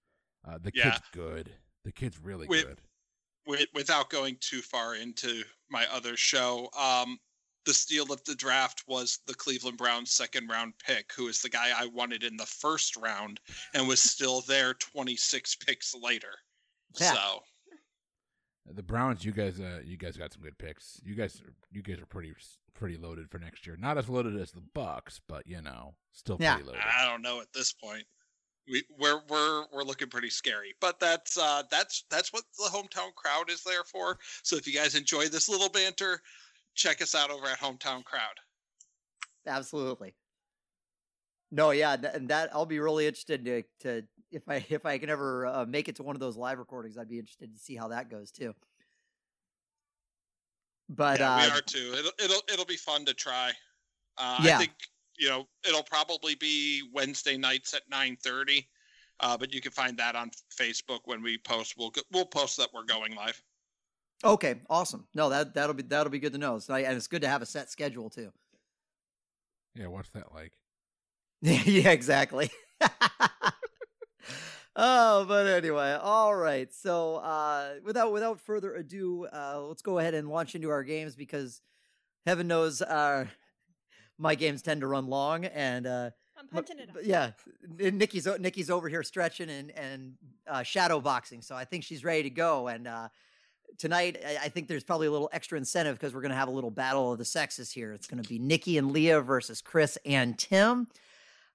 Uh, 0.45 0.57
the 0.57 0.72
Yeah. 0.74 0.91
kid's 0.91 1.01
good. 1.13 1.53
The 1.86 1.93
kid's 1.93 2.19
really 2.19 2.48
Wait, 2.48 2.65
good. 2.65 2.81
Wi- 3.45 3.67
without 3.74 4.10
going 4.10 4.36
too 4.41 4.62
far 4.62 4.95
into 4.95 5.43
my 5.69 5.86
other 5.88 6.17
show, 6.17 6.69
um, 6.77 7.17
the 7.65 7.73
steal 7.73 8.11
of 8.11 8.23
the 8.23 8.35
draft 8.35 8.83
was 8.87 9.19
the 9.27 9.33
Cleveland 9.33 9.77
Browns' 9.77 10.11
second 10.11 10.47
round 10.49 10.73
pick, 10.85 11.11
who 11.15 11.27
is 11.27 11.41
the 11.41 11.49
guy 11.49 11.71
I 11.75 11.85
wanted 11.87 12.23
in 12.23 12.37
the 12.37 12.45
first 12.45 12.95
round 12.95 13.39
and 13.73 13.87
was 13.87 14.01
still 14.01 14.41
there 14.41 14.73
26 14.75 15.55
picks 15.55 15.93
later. 15.93 16.31
Yeah. 16.99 17.13
So, 17.13 17.43
The 18.73 18.83
Browns, 18.83 19.23
you 19.25 19.31
guys, 19.31 19.59
uh, 19.59 19.81
you 19.83 19.97
guys 19.97 20.15
got 20.17 20.33
some 20.33 20.41
good 20.41 20.57
picks. 20.57 20.99
You 21.03 21.15
guys, 21.15 21.41
you 21.71 21.81
guys 21.81 21.99
are 21.99 22.05
pretty, 22.05 22.33
pretty 22.73 22.97
loaded 22.97 23.29
for 23.29 23.39
next 23.39 23.65
year. 23.67 23.75
Not 23.77 23.97
as 23.97 24.07
loaded 24.09 24.39
as 24.39 24.51
the 24.51 24.61
Bucs, 24.75 25.19
but 25.27 25.45
you 25.45 25.61
know, 25.61 25.95
still 26.13 26.37
Yeah. 26.39 26.55
pretty 26.55 26.67
loaded. 26.69 26.81
I 26.83 27.05
don't 27.05 27.21
know 27.21 27.41
at 27.41 27.51
this 27.53 27.73
point. 27.73 28.05
We, 28.71 28.83
we're 28.99 29.21
we're 29.27 29.65
we're 29.73 29.83
looking 29.83 30.09
pretty 30.09 30.29
scary, 30.29 30.75
but 30.79 30.99
that's 30.99 31.39
uh, 31.39 31.63
that's 31.71 32.03
that's 32.11 32.31
what 32.31 32.43
the 32.59 32.69
hometown 32.69 33.15
crowd 33.15 33.49
is 33.49 33.63
there 33.63 33.83
for. 33.83 34.19
So 34.43 34.57
if 34.57 34.67
you 34.67 34.73
guys 34.73 34.93
enjoy 34.93 35.27
this 35.27 35.49
little 35.49 35.69
banter, 35.69 36.21
check 36.79 37.01
us 37.01 37.13
out 37.13 37.29
over 37.29 37.45
at 37.45 37.59
Hometown 37.59 38.03
Crowd. 38.03 38.39
Absolutely. 39.45 40.15
No, 41.51 41.71
yeah, 41.71 41.95
th- 41.98 42.13
and 42.13 42.29
that 42.29 42.50
I'll 42.53 42.65
be 42.65 42.79
really 42.79 43.07
interested 43.07 43.43
to, 43.45 43.63
to 43.81 44.03
if 44.31 44.48
I 44.48 44.65
if 44.69 44.86
I 44.86 44.98
can 44.98 45.09
ever 45.09 45.45
uh, 45.45 45.65
make 45.65 45.89
it 45.89 45.95
to 45.98 46.03
one 46.03 46.15
of 46.15 46.19
those 46.19 46.38
live 46.38 46.59
recordings, 46.59 46.98
I'd 46.98 47.09
be 47.09 47.19
interested 47.19 47.53
to 47.53 47.59
see 47.59 47.75
how 47.75 47.89
that 47.89 48.09
goes 48.09 48.31
too. 48.31 48.53
But 50.88 51.19
yeah, 51.19 51.36
uh, 51.36 51.41
we 51.41 51.51
are 51.59 51.62
too. 51.62 51.93
It'll 51.98 52.12
it'll 52.24 52.41
it'll 52.53 52.65
be 52.65 52.77
fun 52.77 53.05
to 53.05 53.13
try. 53.13 53.51
Uh, 54.17 54.39
Yeah. 54.43 54.55
I 54.55 54.59
think 54.59 54.71
you 55.17 55.29
know 55.29 55.48
it'll 55.67 55.83
probably 55.83 56.36
be 56.36 56.83
Wednesday 56.93 57.36
nights 57.38 57.74
at 57.74 57.81
nine 57.89 58.17
thirty. 58.24 58.69
Uh, 59.21 59.38
but 59.38 59.53
you 59.53 59.59
can 59.59 59.74
find 59.74 59.98
that 59.98 60.15
on 60.15 60.31
Facebook 60.57 61.00
when 61.05 61.21
we 61.21 61.38
post. 61.39 61.75
We'll 61.77 61.91
we'll 62.12 62.25
post 62.25 62.57
that 62.57 62.69
we're 62.74 62.86
going 62.86 63.15
live. 63.15 63.41
Okay, 64.23 64.55
awesome. 64.69 65.07
No, 65.13 65.29
that 65.29 65.53
that'll 65.53 65.73
be 65.73 65.83
that'll 65.83 66.11
be 66.11 66.19
good 66.19 66.33
to 66.33 66.39
know. 66.39 66.59
So, 66.59 66.73
and 66.73 66.97
it's 66.97 67.07
good 67.07 67.21
to 67.21 67.27
have 67.27 67.41
a 67.41 67.45
set 67.45 67.69
schedule 67.69 68.09
too. 68.09 68.31
Yeah, 69.75 69.88
what's 69.88 70.09
that 70.09 70.33
like? 70.33 70.53
yeah, 71.41 71.91
exactly. 71.91 72.51
oh, 74.75 75.25
but 75.25 75.47
anyway, 75.47 75.97
all 76.01 76.35
right. 76.35 76.73
So, 76.73 77.15
uh, 77.17 77.75
without 77.83 78.11
without 78.11 78.41
further 78.41 78.75
ado, 78.75 79.25
uh, 79.31 79.61
let's 79.61 79.81
go 79.81 79.99
ahead 79.99 80.13
and 80.13 80.27
launch 80.27 80.53
into 80.53 80.69
our 80.69 80.83
games 80.83 81.15
because 81.15 81.61
heaven 82.25 82.47
knows 82.47 82.81
uh, 82.81 83.25
my 84.17 84.35
games 84.35 84.61
tend 84.61 84.81
to 84.81 84.88
run 84.88 85.07
long, 85.07 85.45
and 85.45 85.88
uh, 85.88 86.09
I'm 86.38 86.47
punching 86.49 86.79
it 86.79 86.89
up. 86.89 86.97
yeah, 87.03 87.31
Nikki's 87.77 88.27
Nikki's 88.38 88.69
over 88.69 88.89
here 88.89 89.03
stretching 89.03 89.49
and 89.49 89.71
and 89.71 90.13
uh, 90.45 90.63
shadow 90.63 90.99
boxing, 90.99 91.41
so 91.41 91.55
I 91.55 91.63
think 91.63 91.85
she's 91.85 92.03
ready 92.03 92.23
to 92.23 92.29
go. 92.29 92.67
And 92.67 92.85
uh, 92.85 93.07
tonight, 93.77 94.17
I, 94.41 94.49
think 94.49 94.67
there's 94.67 94.83
probably 94.83 95.07
a 95.07 95.11
little 95.11 95.29
extra 95.31 95.57
incentive 95.57 95.97
because 95.97 96.13
we're 96.13 96.21
going 96.21 96.31
to 96.31 96.38
have 96.38 96.47
a 96.47 96.51
little 96.51 96.71
battle 96.71 97.11
of 97.11 97.17
the 97.17 97.25
sexes 97.25 97.71
here. 97.71 97.91
It's 97.93 98.07
going 98.07 98.21
to 98.21 98.27
be 98.27 98.39
Nikki 98.39 98.77
and 98.77 98.91
Leah 98.91 99.21
versus 99.21 99.61
Chris 99.61 99.97
and 100.05 100.38
Tim. 100.38 100.88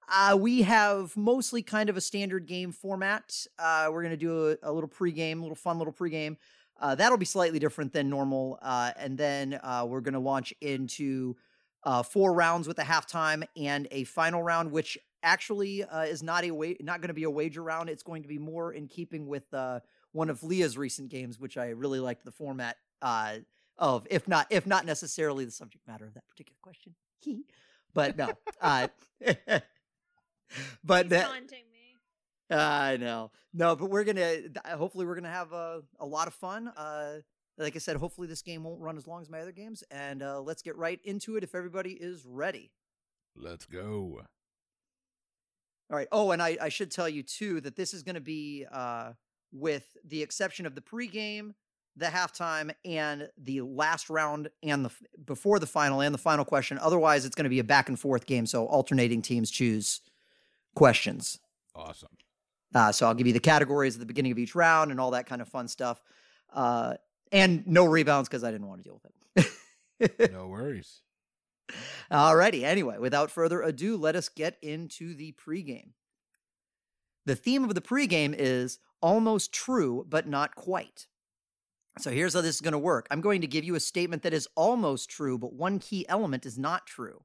Uh, 0.08 0.36
we 0.38 0.62
have 0.62 1.16
mostly 1.16 1.62
kind 1.62 1.88
of 1.88 1.96
a 1.96 2.00
standard 2.00 2.46
game 2.46 2.72
format. 2.72 3.46
Uh, 3.58 3.88
we're 3.90 4.02
going 4.02 4.12
to 4.12 4.16
do 4.16 4.50
a, 4.50 4.70
a 4.70 4.72
little 4.72 4.88
pregame, 4.88 5.38
a 5.38 5.42
little 5.42 5.54
fun 5.54 5.78
little 5.78 5.92
pregame. 5.92 6.36
Uh, 6.80 6.94
that'll 6.94 7.18
be 7.18 7.24
slightly 7.24 7.58
different 7.58 7.92
than 7.92 8.08
normal. 8.10 8.58
Uh, 8.62 8.92
and 8.96 9.16
then 9.16 9.58
uh, 9.62 9.84
we're 9.88 10.00
going 10.00 10.14
to 10.14 10.20
launch 10.20 10.52
into 10.60 11.36
uh, 11.84 12.02
four 12.02 12.32
rounds 12.32 12.66
with 12.66 12.78
a 12.78 12.82
halftime 12.82 13.44
and 13.56 13.88
a 13.90 14.04
final 14.04 14.42
round, 14.42 14.70
which 14.70 14.98
actually 15.22 15.84
uh, 15.84 16.02
is 16.02 16.22
not 16.22 16.44
a 16.44 16.50
wa- 16.50 16.74
not 16.80 17.00
going 17.00 17.08
to 17.08 17.14
be 17.14 17.24
a 17.24 17.30
wager 17.30 17.62
round. 17.62 17.88
It's 17.88 18.02
going 18.02 18.22
to 18.22 18.28
be 18.28 18.38
more 18.38 18.72
in 18.72 18.88
keeping 18.88 19.26
with 19.26 19.44
one 20.14 20.30
of 20.30 20.42
Leah's 20.42 20.78
recent 20.78 21.10
games, 21.10 21.38
which 21.38 21.56
I 21.56 21.70
really 21.70 22.00
liked 22.00 22.24
the 22.24 22.30
format 22.30 22.76
uh, 23.02 23.36
of, 23.76 24.06
if 24.10 24.28
not 24.28 24.46
if 24.50 24.66
not 24.66 24.86
necessarily 24.86 25.44
the 25.44 25.50
subject 25.50 25.86
matter 25.86 26.06
of 26.06 26.14
that 26.14 26.28
particular 26.28 26.56
question. 26.62 26.94
He, 27.20 27.44
but 27.92 28.16
no, 28.16 28.30
uh, 28.60 28.88
but 30.84 31.04
He's 31.04 31.10
that 31.10 31.26
taunting 31.26 31.64
me. 31.72 32.54
I 32.56 32.96
know. 32.96 33.30
No, 33.52 33.76
but 33.76 33.90
we're 33.90 34.04
gonna. 34.04 34.36
Hopefully, 34.66 35.06
we're 35.06 35.16
gonna 35.16 35.28
have 35.28 35.52
a, 35.52 35.82
a 35.98 36.06
lot 36.06 36.28
of 36.28 36.34
fun. 36.34 36.68
Uh, 36.68 37.16
like 37.58 37.76
I 37.76 37.78
said, 37.78 37.96
hopefully 37.96 38.26
this 38.26 38.42
game 38.42 38.64
won't 38.64 38.80
run 38.80 38.96
as 38.96 39.06
long 39.06 39.22
as 39.22 39.30
my 39.30 39.40
other 39.40 39.52
games. 39.52 39.84
And 39.90 40.22
uh, 40.22 40.40
let's 40.40 40.62
get 40.62 40.76
right 40.76 41.00
into 41.04 41.36
it 41.36 41.44
if 41.44 41.54
everybody 41.54 41.92
is 41.92 42.24
ready. 42.26 42.72
Let's 43.36 43.66
go. 43.66 44.20
All 45.90 45.96
right. 45.96 46.08
Oh, 46.10 46.30
and 46.32 46.42
I, 46.42 46.56
I 46.60 46.68
should 46.68 46.90
tell 46.90 47.08
you 47.08 47.22
too 47.22 47.60
that 47.60 47.76
this 47.76 47.94
is 47.94 48.02
going 48.02 48.14
to 48.14 48.20
be 48.20 48.66
uh, 48.72 49.12
with 49.54 49.96
the 50.04 50.22
exception 50.22 50.66
of 50.66 50.74
the 50.74 50.80
pregame, 50.80 51.54
the 51.96 52.06
halftime, 52.06 52.74
and 52.84 53.28
the 53.38 53.60
last 53.62 54.10
round, 54.10 54.50
and 54.62 54.84
the 54.84 54.90
before 55.24 55.58
the 55.58 55.66
final 55.66 56.00
and 56.00 56.12
the 56.12 56.18
final 56.18 56.44
question. 56.44 56.76
Otherwise, 56.78 57.24
it's 57.24 57.36
going 57.36 57.44
to 57.44 57.50
be 57.50 57.60
a 57.60 57.64
back 57.64 57.88
and 57.88 57.98
forth 57.98 58.26
game. 58.26 58.44
So 58.44 58.66
alternating 58.66 59.22
teams 59.22 59.50
choose 59.50 60.00
questions. 60.74 61.38
Awesome. 61.74 62.10
Uh, 62.74 62.90
so 62.90 63.06
I'll 63.06 63.14
give 63.14 63.28
you 63.28 63.32
the 63.32 63.40
categories 63.40 63.94
at 63.94 64.00
the 64.00 64.06
beginning 64.06 64.32
of 64.32 64.38
each 64.38 64.56
round 64.56 64.90
and 64.90 65.00
all 65.00 65.12
that 65.12 65.26
kind 65.26 65.40
of 65.40 65.48
fun 65.48 65.68
stuff. 65.68 66.02
Uh, 66.52 66.94
and 67.30 67.66
no 67.66 67.84
rebounds 67.84 68.28
because 68.28 68.42
I 68.42 68.50
didn't 68.50 68.66
want 68.66 68.82
to 68.82 68.88
deal 68.88 68.94
with 68.94 69.06
it. 69.06 69.10
No 70.32 70.48
worries. 70.48 71.00
Alrighty. 72.10 72.62
Anyway, 72.62 72.98
without 72.98 73.30
further 73.30 73.62
ado, 73.62 73.96
let 73.96 74.16
us 74.16 74.28
get 74.28 74.58
into 74.60 75.14
the 75.14 75.32
pregame. 75.32 75.92
The 77.26 77.36
theme 77.36 77.64
of 77.64 77.74
the 77.74 77.80
pregame 77.80 78.34
is 78.36 78.80
almost 79.04 79.52
true, 79.52 80.06
but 80.08 80.26
not 80.26 80.56
quite. 80.56 81.08
So 81.98 82.10
here's 82.10 82.32
how 82.32 82.40
this 82.40 82.54
is 82.54 82.60
going 82.62 82.72
to 82.72 82.78
work 82.78 83.06
I'm 83.10 83.20
going 83.20 83.42
to 83.42 83.46
give 83.46 83.62
you 83.62 83.74
a 83.74 83.80
statement 83.80 84.22
that 84.22 84.32
is 84.32 84.48
almost 84.56 85.10
true, 85.10 85.36
but 85.38 85.52
one 85.52 85.78
key 85.78 86.08
element 86.08 86.46
is 86.46 86.58
not 86.58 86.86
true. 86.86 87.22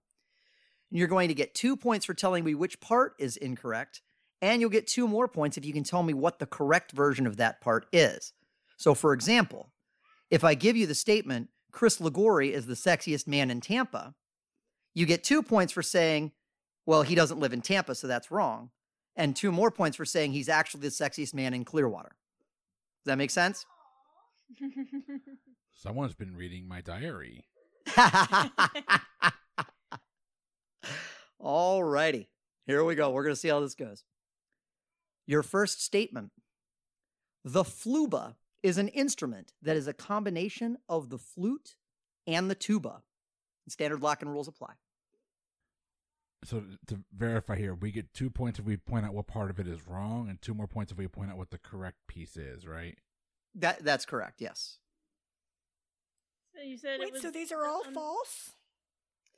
And 0.91 0.99
you're 0.99 1.07
going 1.07 1.29
to 1.29 1.33
get 1.33 1.55
two 1.55 1.77
points 1.77 2.05
for 2.05 2.13
telling 2.13 2.43
me 2.43 2.53
which 2.53 2.81
part 2.81 3.13
is 3.17 3.37
incorrect, 3.37 4.01
and 4.41 4.59
you'll 4.59 4.69
get 4.69 4.87
two 4.87 5.07
more 5.07 5.29
points 5.29 5.57
if 5.57 5.63
you 5.63 5.71
can 5.71 5.85
tell 5.85 6.03
me 6.03 6.13
what 6.13 6.39
the 6.39 6.45
correct 6.45 6.91
version 6.91 7.25
of 7.25 7.37
that 7.37 7.61
part 7.61 7.85
is. 7.93 8.33
So, 8.77 8.93
for 8.93 9.13
example, 9.13 9.71
if 10.29 10.43
I 10.43 10.55
give 10.55 10.75
you 10.75 10.85
the 10.85 10.95
statement, 10.95 11.47
Chris 11.71 11.99
Ligori 11.99 12.51
is 12.51 12.65
the 12.65 12.73
sexiest 12.73 13.25
man 13.25 13.49
in 13.49 13.61
Tampa, 13.61 14.15
you 14.93 15.05
get 15.05 15.23
two 15.23 15.41
points 15.41 15.71
for 15.71 15.83
saying, 15.83 16.33
well, 16.85 17.03
he 17.03 17.15
doesn't 17.15 17.39
live 17.39 17.53
in 17.53 17.61
Tampa, 17.61 17.95
so 17.95 18.07
that's 18.07 18.31
wrong. 18.31 18.71
And 19.19 19.35
two 19.35 19.51
more 19.51 19.69
points 19.69 19.97
for 19.97 20.05
saying 20.05 20.31
he's 20.31 20.47
actually 20.47 20.79
the 20.79 20.87
sexiest 20.87 21.33
man 21.33 21.53
in 21.53 21.65
Clearwater. 21.65 22.15
Does 23.03 23.11
that 23.11 23.17
make 23.17 23.31
sense? 23.31 23.65
Someone's 25.73 26.15
been 26.15 26.37
reading 26.37 26.65
my 26.65 26.79
diary. 26.79 27.45
All 31.39 31.83
righty. 31.83 32.29
Here 32.65 32.81
we 32.85 32.95
go. 32.95 33.09
We're 33.09 33.23
going 33.23 33.35
to 33.35 33.39
see 33.39 33.49
how 33.49 33.59
this 33.59 33.75
goes. 33.75 34.05
Your 35.27 35.43
first 35.43 35.83
statement 35.83 36.31
The 37.43 37.65
fluba 37.65 38.35
is 38.63 38.77
an 38.77 38.87
instrument 38.87 39.51
that 39.61 39.75
is 39.75 39.87
a 39.87 39.93
combination 39.93 40.77
of 40.87 41.09
the 41.09 41.17
flute 41.17 41.75
and 42.25 42.49
the 42.49 42.55
tuba. 42.55 43.01
Standard 43.67 44.01
lock 44.01 44.21
and 44.21 44.31
rules 44.31 44.47
apply. 44.47 44.75
So 46.45 46.63
to 46.87 46.99
verify 47.15 47.57
here, 47.57 47.75
we 47.75 47.91
get 47.91 48.13
two 48.13 48.29
points 48.29 48.59
if 48.59 48.65
we 48.65 48.77
point 48.77 49.05
out 49.05 49.13
what 49.13 49.27
part 49.27 49.49
of 49.49 49.59
it 49.59 49.67
is 49.67 49.85
wrong, 49.85 50.29
and 50.29 50.41
two 50.41 50.53
more 50.53 50.67
points 50.67 50.91
if 50.91 50.97
we 50.97 51.07
point 51.07 51.29
out 51.31 51.37
what 51.37 51.51
the 51.51 51.57
correct 51.57 51.97
piece 52.07 52.37
is, 52.37 52.65
right? 52.65 52.97
That 53.55 53.83
that's 53.83 54.05
correct. 54.05 54.39
Yes. 54.41 54.77
so 56.55 56.61
you 56.61 56.77
said 56.77 56.93
it 56.95 56.99
Wait, 57.01 57.13
was 57.13 57.21
so 57.21 57.31
these 57.31 57.51
are 57.51 57.65
all 57.65 57.83
um, 57.85 57.93
false? 57.93 58.51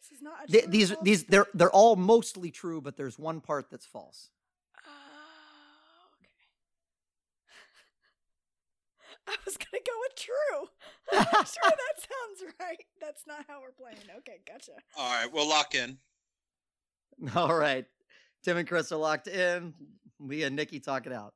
This 0.02 0.18
is 0.18 0.22
not 0.24 0.44
a 0.44 0.48
Th- 0.52 0.64
true 0.66 0.72
these 0.72 0.92
false? 0.92 1.04
these 1.04 1.24
they're 1.24 1.48
they're 1.56 1.72
all 1.72 1.96
mostly 1.96 2.52
true, 2.52 2.82
but 2.82 2.98
there's 2.98 3.18
one 3.18 3.42
part 3.42 3.70
that's 3.72 3.86
false. 3.86 4.30
Oh, 4.86 4.90
okay. 6.20 6.30
I 9.28 9.36
was 9.46 9.58
gonna 9.58 9.82
go 9.86 9.94
with 10.02 10.16
true. 10.16 10.68
I'm 11.40 11.46
sure 11.46 11.64
that 11.64 11.98
sounds 11.98 12.54
right. 12.60 12.86
That's 13.00 13.26
not 13.26 13.46
how 13.48 13.62
we're 13.62 13.72
playing. 13.72 13.98
Okay, 14.20 14.40
gotcha. 14.48 14.74
All 14.98 15.10
right, 15.12 15.32
we'll 15.34 15.50
lock 15.50 15.74
in. 15.74 15.98
All 17.36 17.54
right. 17.56 17.86
Tim 18.44 18.58
and 18.58 18.68
Chris 18.68 18.92
are 18.92 18.98
locked 18.98 19.28
in. 19.28 19.74
Leah 20.20 20.48
and 20.48 20.56
Nikki 20.56 20.80
talk 20.80 21.06
it 21.06 21.14
out. 21.14 21.34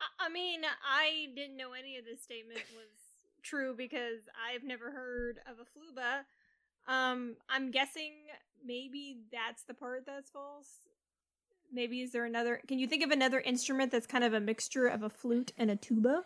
I- 0.00 0.26
I 0.26 0.28
mean, 0.28 0.60
I 0.84 1.28
didn't 1.34 1.56
know 1.56 1.72
any 1.72 1.96
of 1.96 2.04
this 2.04 2.22
statement 2.22 2.60
was 2.74 2.90
true 3.42 3.74
because 3.76 4.20
I've 4.50 4.62
never 4.64 4.90
heard 4.90 5.38
of 5.50 5.56
a 5.58 5.64
fluba. 5.64 6.24
Um, 6.92 7.36
I'm 7.48 7.70
guessing 7.70 8.12
maybe 8.64 9.18
that's 9.32 9.64
the 9.64 9.74
part 9.74 10.04
that's 10.06 10.30
false. 10.30 10.68
Maybe 11.72 12.00
is 12.02 12.12
there 12.12 12.24
another? 12.24 12.60
Can 12.68 12.78
you 12.78 12.86
think 12.86 13.02
of 13.02 13.10
another 13.10 13.40
instrument 13.40 13.90
that's 13.90 14.06
kind 14.06 14.22
of 14.24 14.32
a 14.34 14.40
mixture 14.40 14.86
of 14.86 15.02
a 15.02 15.10
flute 15.10 15.52
and 15.58 15.70
a 15.70 15.76
tuba? 15.76 16.22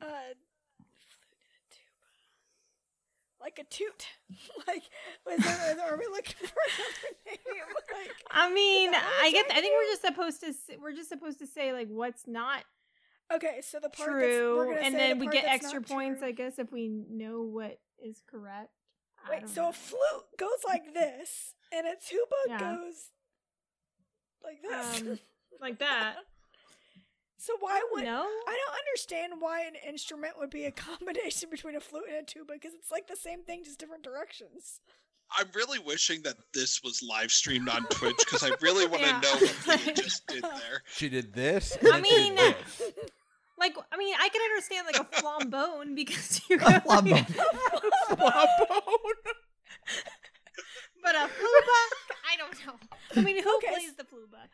Uh, 0.00 0.06
flute 0.06 1.32
and 1.32 1.54
a 1.54 1.60
tuba. 1.70 3.37
Like 3.48 3.60
a 3.60 3.64
toot. 3.64 4.04
like, 4.68 4.82
is 5.32 5.42
there, 5.42 5.80
are 5.90 5.96
we 5.96 6.04
looking 6.06 6.34
for 6.46 6.52
another 6.68 7.16
name? 7.26 7.64
Like, 7.98 8.10
I 8.30 8.52
mean, 8.52 8.90
I 8.94 9.30
get. 9.32 9.46
I 9.50 9.62
think 9.62 9.72
we're 9.74 9.90
just 9.90 10.02
supposed 10.02 10.40
to. 10.42 10.52
We're 10.78 10.92
just 10.92 11.08
supposed 11.08 11.38
to 11.38 11.46
say 11.46 11.72
like 11.72 11.88
what's 11.88 12.26
not 12.26 12.64
okay, 13.32 13.60
so 13.62 13.78
the 13.80 13.88
part 13.88 14.08
true, 14.10 14.76
and 14.78 14.94
then 14.94 15.18
the 15.18 15.24
we 15.26 15.32
get 15.32 15.46
extra 15.46 15.80
points, 15.80 16.20
true. 16.20 16.28
I 16.28 16.32
guess, 16.32 16.58
if 16.58 16.70
we 16.70 16.88
know 16.88 17.40
what 17.42 17.78
is 18.04 18.22
correct. 18.30 18.70
I 19.26 19.30
Wait, 19.30 19.48
so 19.48 19.62
know. 19.62 19.68
a 19.70 19.72
flute 19.72 20.24
goes 20.38 20.50
like 20.66 20.92
this, 20.94 21.54
and 21.72 21.86
a 21.86 21.94
tuba 22.06 22.36
Yeah. 22.48 22.58
goes 22.58 22.94
like 24.44 24.62
this. 24.62 25.00
Um, 25.00 25.18
like 25.60 25.78
that. 25.78 26.16
So 27.38 27.54
why 27.60 27.80
would 27.92 28.04
no? 28.04 28.20
I 28.20 28.56
don't 28.56 28.76
understand 28.86 29.34
why 29.40 29.62
an 29.62 29.74
instrument 29.86 30.34
would 30.38 30.50
be 30.50 30.64
a 30.64 30.70
combination 30.88 31.48
between 31.50 31.76
a 31.76 31.80
flute 31.80 32.04
and 32.08 32.18
a 32.18 32.22
tuba 32.24 32.52
because 32.54 32.74
it's 32.74 32.90
like 32.90 33.06
the 33.08 33.16
same 33.16 33.42
thing, 33.44 33.64
just 33.64 33.78
different 33.78 34.02
directions. 34.04 34.80
I'm 35.38 35.48
really 35.54 35.78
wishing 35.78 36.22
that 36.22 36.36
this 36.54 36.82
was 36.82 37.02
live 37.02 37.30
streamed 37.30 37.68
on 37.68 37.86
Twitch 37.90 38.16
because 38.18 38.42
I 38.42 38.50
really 38.62 38.86
want 38.92 39.02
to 39.02 39.08
Yeah. 39.08 39.20
know 39.20 39.34
what 39.34 39.78
Leah 39.86 39.94
just 39.94 40.26
did 40.26 40.42
there. 40.42 40.82
She 40.94 41.08
did 41.08 41.32
this. 41.34 41.76
I 41.92 41.96
and 41.96 42.02
then 42.02 42.02
did 42.02 42.02
mean, 42.02 42.34
this. 42.36 42.82
Like, 43.58 43.76
I 43.92 43.96
mean, 43.98 44.14
I 44.18 44.28
can 44.28 44.40
understand 44.42 44.86
like 44.86 44.96
a 45.00 45.04
flambone 45.22 45.94
because 45.96 46.40
you 46.48 46.56
A 46.56 46.60
got 46.60 46.84
flambone. 46.84 47.26
but 51.02 51.14
a 51.14 51.28
fluba, 51.28 51.80
I 52.26 52.36
don't 52.36 52.66
know. 52.66 52.74
I 53.16 53.20
mean, 53.22 53.42
who 53.42 53.56
Okay, 53.56 53.68
plays 53.68 53.94
the 53.96 54.04
fluba? 54.04 54.48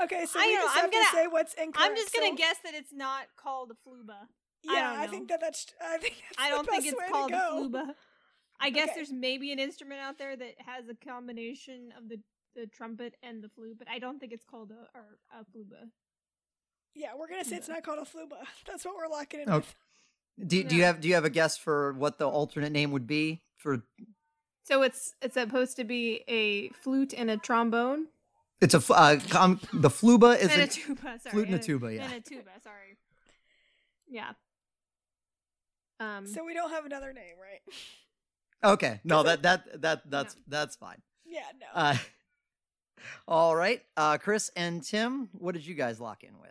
Okay, 0.00 0.26
so 0.26 0.38
I 0.38 0.46
we 0.46 0.52
just 0.54 0.76
I'm 0.76 0.82
have 0.82 0.92
gonna- 0.92 1.04
to 1.04 1.10
say 1.16 1.26
what's 1.26 1.54
incorrect. 1.54 1.78
I'm 1.90 1.96
just 1.96 2.14
gonna 2.14 2.28
so- 2.28 2.36
guess 2.36 2.56
that 2.64 2.74
it's 2.74 2.92
not 2.92 3.26
called 3.36 3.70
a 3.72 3.74
fluba. 3.88 4.28
Yeah, 4.62 4.72
I 4.72 4.80
don't 4.92 4.98
I, 5.00 5.06
think 5.08 5.28
that 5.28 5.40
that's. 5.40 5.66
I 5.80 5.98
think 5.98 6.14
that's 6.36 6.36
I 6.38 6.50
don't 6.50 6.68
think 6.68 6.84
best 6.84 6.94
it's 6.94 6.98
way 7.00 7.08
called 7.10 7.30
a 7.30 7.32
go. 7.34 7.68
fluba. 7.70 7.94
I 8.60 8.70
guess 8.70 8.88
Okay. 8.88 8.92
there's 8.96 9.12
maybe 9.12 9.52
an 9.52 9.58
instrument 9.60 10.00
out 10.00 10.18
there 10.18 10.36
that 10.36 10.54
has 10.66 10.88
a 10.88 10.94
combination 10.94 11.92
of 11.96 12.08
the 12.08 12.18
the 12.56 12.66
trumpet 12.66 13.14
and 13.22 13.42
the 13.42 13.48
flute, 13.50 13.76
but 13.78 13.88
I 13.88 13.98
don't 14.00 14.18
think 14.18 14.32
it's 14.32 14.44
called 14.44 14.72
a 14.72 14.96
or 14.98 15.18
a 15.32 15.44
fluba. 15.44 15.90
Yeah, 16.94 17.10
we're 17.16 17.28
gonna 17.28 17.44
say 17.44 17.56
it's 17.56 17.68
not 17.68 17.82
called 17.84 17.98
a 17.98 18.02
fluba. 18.02 18.38
That's 18.66 18.84
what 18.84 18.96
we're 18.96 19.08
locking 19.08 19.40
in 19.40 19.48
Okay. 19.48 19.56
with. 20.38 20.48
Do, 20.48 20.62
do 20.64 20.76
you 20.76 20.84
have 20.84 21.00
do 21.00 21.08
you 21.08 21.14
have 21.14 21.24
a 21.24 21.30
guess 21.30 21.56
for 21.56 21.92
what 21.94 22.18
the 22.18 22.28
alternate 22.28 22.70
name 22.72 22.90
would 22.92 23.06
be 23.06 23.42
for? 23.56 23.82
So 24.64 24.82
it's 24.82 25.14
it's 25.22 25.34
supposed 25.34 25.76
to 25.76 25.84
be 25.84 26.22
a 26.28 26.68
flute 26.70 27.14
and 27.16 27.30
a 27.30 27.36
trombone 27.36 28.06
It's 28.60 28.74
a 28.74 28.92
uh, 28.92 29.20
com, 29.28 29.60
the 29.72 29.88
fluba 29.88 30.36
is 30.36 30.50
and 30.50 30.62
a 30.62 30.64
a, 30.64 30.66
tuba. 30.66 31.20
Sorry, 31.20 31.30
flute 31.30 31.46
and 31.46 31.54
a 31.54 31.58
tuba, 31.58 31.94
yeah. 31.94 32.04
and 32.04 32.14
a 32.14 32.20
tuba. 32.20 32.50
Sorry. 32.62 32.96
Yeah. 34.08 34.30
Um. 36.00 36.26
So 36.26 36.44
we 36.44 36.54
don't 36.54 36.70
have 36.70 36.84
another 36.84 37.12
name, 37.12 37.34
right? 37.40 38.72
okay. 38.72 39.00
No, 39.04 39.22
that 39.22 39.42
that 39.42 39.82
that 39.82 40.10
that's 40.10 40.36
that's 40.48 40.76
fine. 40.76 41.00
Yeah, 41.24 41.42
no. 41.60 41.66
Uh, 41.72 41.96
all 43.28 43.54
right, 43.54 43.82
uh, 43.96 44.18
Chris 44.18 44.50
and 44.56 44.82
Tim, 44.82 45.28
what 45.32 45.54
did 45.54 45.64
you 45.64 45.74
guys 45.74 46.00
lock 46.00 46.24
in 46.24 46.38
with? 46.40 46.50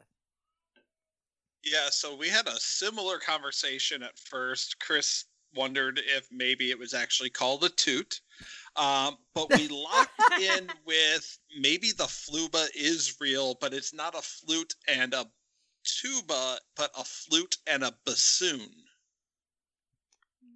Yeah, 1.66 1.90
so 1.90 2.16
we 2.16 2.30
had 2.30 2.48
a 2.48 2.58
similar 2.60 3.20
conversation 3.20 4.02
at 4.02 4.18
first. 4.18 4.80
Chris 4.80 5.26
wondered 5.54 6.00
if 6.06 6.28
maybe 6.32 6.72
it 6.72 6.80
was 6.80 6.94
actually 6.94 7.30
called 7.30 7.66
a 7.66 7.70
toot. 7.70 8.22
Um, 8.78 9.18
but 9.34 9.50
we 9.50 9.68
locked 9.70 10.12
in 10.40 10.70
with 10.86 11.40
maybe 11.60 11.92
the 11.98 12.04
fluba 12.04 12.68
is 12.76 13.16
real, 13.20 13.58
but 13.60 13.74
it's 13.74 13.94
not 13.94 14.16
a 14.16 14.22
flute 14.22 14.76
and 14.88 15.14
a 15.14 15.26
tuba, 15.84 16.58
but 16.76 16.92
a 16.98 17.04
flute 17.04 17.58
and 17.66 17.84
a 17.84 17.94
bassoon. 18.06 18.70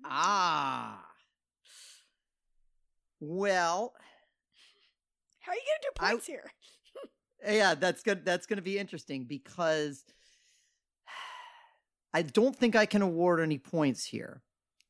Ah. 0.06 1.04
Well, 3.20 3.94
How 5.42 5.52
are 5.52 5.56
you 5.56 5.62
gonna 5.62 5.80
do 5.82 5.90
I- 6.00 6.10
points 6.12 6.28
here? 6.28 6.52
yeah, 7.48 7.76
that's 7.76 8.04
good. 8.04 8.26
That's 8.26 8.46
going 8.46 8.58
to 8.58 8.64
be 8.64 8.78
interesting 8.78 9.26
because 9.26 10.04
I 12.14 12.22
don't 12.24 12.56
think 12.56 12.76
I 12.76 12.86
can 12.86 13.02
award 13.02 13.40
any 13.40 13.58
points 13.58 14.04
here 14.06 14.42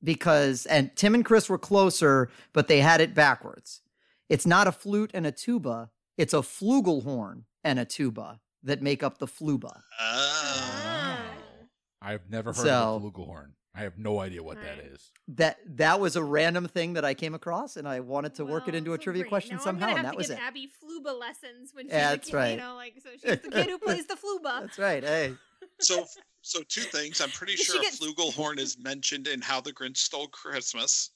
because 0.04 0.66
and 0.66 0.96
Tim 0.96 1.14
and 1.16 1.26
Chris 1.26 1.50
were 1.50 1.58
closer, 1.58 2.30
but 2.54 2.68
they 2.68 2.80
had 2.82 3.02
it 3.02 3.14
backwards. 3.14 3.82
It's 4.30 4.46
not 4.46 4.68
a 4.68 4.72
flute 4.72 5.12
and 5.14 5.26
a 5.28 5.32
tuba; 5.32 5.90
it's 6.18 6.34
a 6.34 6.38
flugelhorn 6.38 7.44
and 7.64 7.80
a 7.80 7.86
tuba 7.86 8.40
that 8.64 8.82
make 8.82 9.04
up 9.04 9.18
the 9.18 9.28
fluba. 9.28 9.82
Oh. 10.00 11.18
I've 12.02 12.30
never 12.30 12.52
heard 12.52 12.64
So- 12.66 12.96
of 12.96 13.04
a 13.04 13.12
flugelhorn. 13.12 13.52
I 13.74 13.82
have 13.84 13.98
no 13.98 14.20
idea 14.20 14.44
what 14.44 14.58
that 14.62 14.80
Right. 14.80 14.92
is. 14.92 15.12
That 15.30 15.58
that 15.78 16.02
was 16.02 16.18
a 16.18 16.24
random 16.24 16.68
thing 16.68 16.92
that 16.94 17.06
I 17.06 17.14
came 17.14 17.34
across, 17.34 17.78
and 17.78 17.88
I 17.88 18.02
wanted 18.02 18.36
to 18.36 18.46
work 18.46 18.64
it 18.68 18.72
Well, 18.72 18.78
into 18.80 18.94
a 18.94 18.98
so 18.98 19.04
trivia 19.04 19.24
great. 19.24 19.30
question 19.30 19.56
Now 19.56 19.62
somehow, 19.64 19.86
I'm 19.86 19.90
and 19.92 19.98
gonna 20.00 20.08
that 20.08 20.12
to 20.12 20.18
was 20.18 20.28
give 20.28 20.38
it. 20.38 20.42
Abby 20.42 20.68
fluba 20.84 21.18
lessons 21.18 21.72
when 21.74 21.86
she's 21.86 21.94
Yeah, 21.94 22.10
a 22.10 22.12
that's 22.18 22.28
kid, 22.30 22.36
right. 22.36 22.52
You 22.52 22.58
know, 22.58 22.76
like 22.76 22.96
so 23.02 23.10
she's 23.14 23.22
the 23.42 23.50
kid 23.50 23.70
who 23.70 23.78
plays 23.86 24.08
the 24.08 24.16
fluba. 24.16 24.60
That's 24.62 24.78
right. 24.78 25.02
Hey, 25.04 25.36
So, 25.80 26.06
so 26.42 26.62
two 26.68 26.82
things. 26.82 27.22
I'm 27.22 27.30
pretty 27.30 27.56
She 27.56 27.64
sure 27.66 27.80
a 27.80 27.84
gets- 27.84 28.00
flugelhorn 28.00 28.60
is 28.60 28.78
mentioned 28.80 29.28
in 29.28 29.42
How 29.42 29.62
the 29.62 29.72
Grinch 29.74 29.98
Stole 29.98 30.28
Christmas. 30.28 31.12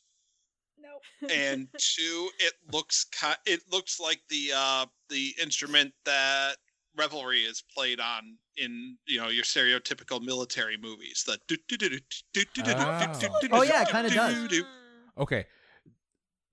Nope. 0.77 1.31
and 1.31 1.67
two, 1.77 2.29
it 2.39 2.53
looks 2.71 3.05
ki- 3.05 3.41
it 3.45 3.61
looks 3.71 3.99
like 3.99 4.21
the 4.29 4.51
uh 4.55 4.85
the 5.09 5.33
instrument 5.41 5.93
that 6.05 6.57
revelry 6.97 7.39
is 7.41 7.63
played 7.73 7.99
on 7.99 8.37
in 8.57 8.97
you 9.07 9.19
know 9.19 9.29
your 9.29 9.43
stereotypical 9.43 10.21
military 10.23 10.77
movies. 10.77 11.23
The 11.25 11.39
Oh, 13.51 13.61
yeah, 13.63 13.81
it 13.83 13.89
kinda 13.89 14.09
does. 14.09 14.63
Okay. 15.17 15.45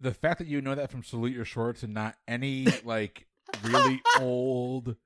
The 0.01 0.13
fact 0.15 0.39
that 0.39 0.49
you 0.49 0.61
know 0.61 0.75
that 0.75 0.91
from 0.91 1.03
Salute 1.05 1.33
Your 1.33 1.45
Shorts 1.45 1.83
and 1.83 1.95
not 1.95 2.17
any 2.27 2.67
like 2.85 3.27
really 3.63 4.03
old 4.19 4.89
like 4.89 4.97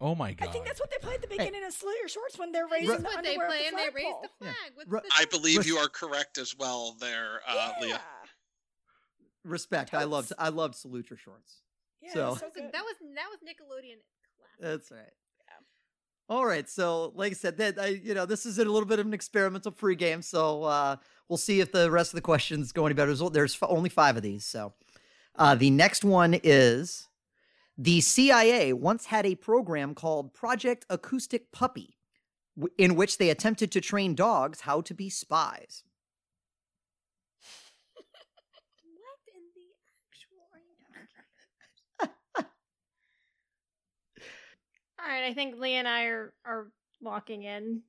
oh 0.00 0.14
my 0.14 0.32
god. 0.34 0.48
I 0.48 0.52
think 0.52 0.64
that's 0.66 0.80
what 0.80 0.90
they 0.90 0.98
play 1.00 1.14
at 1.14 1.22
the 1.22 1.28
beginning 1.28 1.64
of 1.64 1.72
Salute 1.72 1.96
Your 2.00 2.08
Shorts 2.08 2.38
when 2.38 2.52
they're 2.52 2.66
raising 2.68 2.90
is 2.90 2.98
the 2.98 3.02
what 3.04 3.22
they 3.22 3.36
underwear 3.36 3.46
of 3.46 3.52
play, 3.52 3.62
the 3.62 3.68
and 3.68 3.78
they 3.78 3.88
raise 3.94 4.04
flagpole. 4.04 4.22
the 4.40 4.46
Yeah. 4.46 4.52
flag 4.52 4.72
with 4.76 4.88
Ru- 4.88 5.00
the 5.00 5.10
I 5.18 5.24
believe 5.26 5.58
Res- 5.58 5.66
you 5.66 5.76
are 5.78 5.88
correct 5.88 6.38
as 6.38 6.56
well, 6.58 6.92
there, 7.00 7.40
uh, 7.46 7.72
yeah. 7.80 7.86
Leah. 7.86 8.00
respect. 9.44 9.94
I 9.94 10.04
loved. 10.04 10.32
I 10.38 10.48
loved 10.48 10.74
salute 10.74 11.10
your 11.10 11.16
shorts. 11.18 11.62
Yeah, 12.02 12.12
So- 12.12 12.34
so 12.34 12.40
That 12.40 12.44
was, 12.44 12.52
good. 12.54 12.72
that 12.72 12.82
was 12.84 12.94
that 13.14 13.28
was 13.30 13.38
Nickelodeon 13.40 13.98
classic. 14.38 14.60
That's 14.60 14.90
right. 14.90 15.12
All 16.28 16.44
right. 16.44 16.68
So, 16.68 17.12
like 17.14 17.30
I 17.30 17.34
said, 17.36 17.56
that 17.58 17.78
I, 17.78 17.86
you 17.86 18.12
know, 18.12 18.26
this 18.26 18.46
is 18.46 18.58
a 18.58 18.64
little 18.64 18.84
bit 18.84 18.98
of 18.98 19.06
an 19.06 19.14
experimental 19.14 19.70
free 19.70 19.94
game, 19.94 20.22
So, 20.22 20.64
uh, 20.64 20.96
we'll 21.28 21.36
see 21.36 21.60
if 21.60 21.70
the 21.70 21.88
rest 21.88 22.10
of 22.10 22.16
the 22.16 22.20
questions 22.20 22.72
go 22.72 22.84
any 22.84 22.94
better. 22.96 23.14
There's- 23.14 23.30
There's 23.32 23.58
only 23.62 23.90
five 23.90 24.16
of 24.16 24.24
these. 24.24 24.44
So, 24.44 24.74
uh, 25.36 25.54
the 25.54 25.70
next 25.70 26.04
one 26.04 26.40
is 26.42 27.06
the 27.78 28.00
CIA 28.00 28.72
once 28.72 29.06
had 29.06 29.26
a 29.26 29.34
program 29.34 29.94
called 29.94 30.32
Project 30.32 30.86
Acoustic 30.88 31.52
Puppy, 31.52 31.96
w- 32.56 32.72
in 32.78 32.94
which 32.96 33.18
they 33.18 33.30
attempted 33.30 33.70
to 33.72 33.80
train 33.80 34.14
dogs 34.14 34.62
how 34.62 34.80
to 34.80 34.94
be 34.94 35.10
spies. 35.10 35.82
What 37.94 38.04
in 39.34 39.42
the 39.54 39.66
actual 40.10 40.48
are 40.52 40.60
you 40.60 40.76
talking? 42.36 42.50
All 44.98 45.08
right, 45.08 45.24
I 45.30 45.34
think 45.34 45.58
Leah 45.60 45.78
and 45.78 45.88
I 45.88 46.04
are 46.04 46.32
are 46.44 46.68
locking 47.02 47.42
in. 47.42 47.82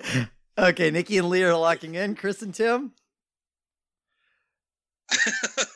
Okay, 0.56 0.92
Nikki 0.92 1.18
and 1.18 1.28
Lee 1.30 1.42
are 1.42 1.56
locking 1.56 1.96
in. 1.96 2.14
Chris 2.14 2.40
and 2.40 2.54
Tim. 2.54 2.92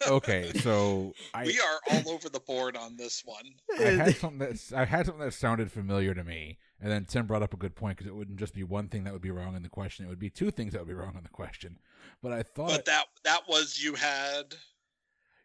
Okay, 0.07 0.53
so 0.63 1.13
I 1.35 1.45
we 1.45 1.61
are 1.61 1.81
all 1.91 2.11
over 2.11 2.29
the 2.29 2.41
board 2.41 2.77
on 2.77 2.97
this 2.97 3.23
one. 3.25 3.45
I 3.79 3.91
had 3.91 4.17
something 4.21 4.39
that 4.39 4.73
I 4.77 4.85
had 4.85 5.07
something 5.07 5.25
that 5.25 5.35
sounded 5.35 5.71
familiar 5.71 6.15
to 6.15 6.25
me, 6.25 6.59
and 6.81 6.91
then 6.91 7.05
Tim 7.05 7.27
brought 7.27 7.43
up 7.43 7.55
a 7.55 7.59
good 7.59 7.75
point 7.75 7.97
because 7.99 8.09
it 8.09 8.15
wouldn't 8.15 8.39
just 8.39 8.55
be 8.55 8.63
one 8.63 8.89
thing 8.89 9.05
that 9.05 9.13
would 9.13 9.23
be 9.23 9.31
wrong 9.31 9.57
in 9.57 9.63
the 9.63 9.69
question; 9.69 10.05
it 10.07 10.09
would 10.09 10.19
be 10.19 10.31
two 10.31 10.51
things 10.51 10.73
that 10.73 10.81
would 10.81 10.89
be 10.89 10.95
wrong 10.95 11.15
in 11.17 11.23
the 11.23 11.29
question. 11.29 11.79
But 12.23 12.33
I 12.33 12.43
thought, 12.43 12.69
But 12.71 12.85
that 12.87 13.07
that 13.25 13.43
was 13.49 13.83
you 13.83 13.95
had 13.95 14.55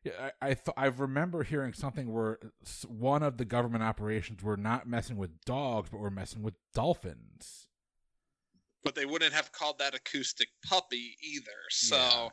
yeah, 0.04 0.32
I, 0.42 0.50
I 0.50 0.54
thought 0.54 0.76
I 0.78 0.88
remember 0.88 1.44
hearing 1.44 1.74
something 1.74 2.12
where 2.12 2.40
one 2.88 3.24
of 3.24 3.38
the 3.38 3.46
government 3.46 3.84
operations 3.84 4.44
were 4.44 4.58
not 4.58 4.88
messing 4.88 5.16
with 5.18 5.44
dogs, 5.46 5.90
but 5.90 6.00
were 6.00 6.12
messing 6.12 6.42
with 6.44 6.56
dolphins. 6.74 7.68
but 8.84 8.96
they 8.96 9.06
wouldn't 9.06 9.34
have 9.34 9.52
called 9.54 9.80
that 9.80 9.96
acoustic 9.96 10.50
puppy 10.68 11.16
either. 11.22 11.52
So 11.70 11.96
Yeah. 11.96 12.30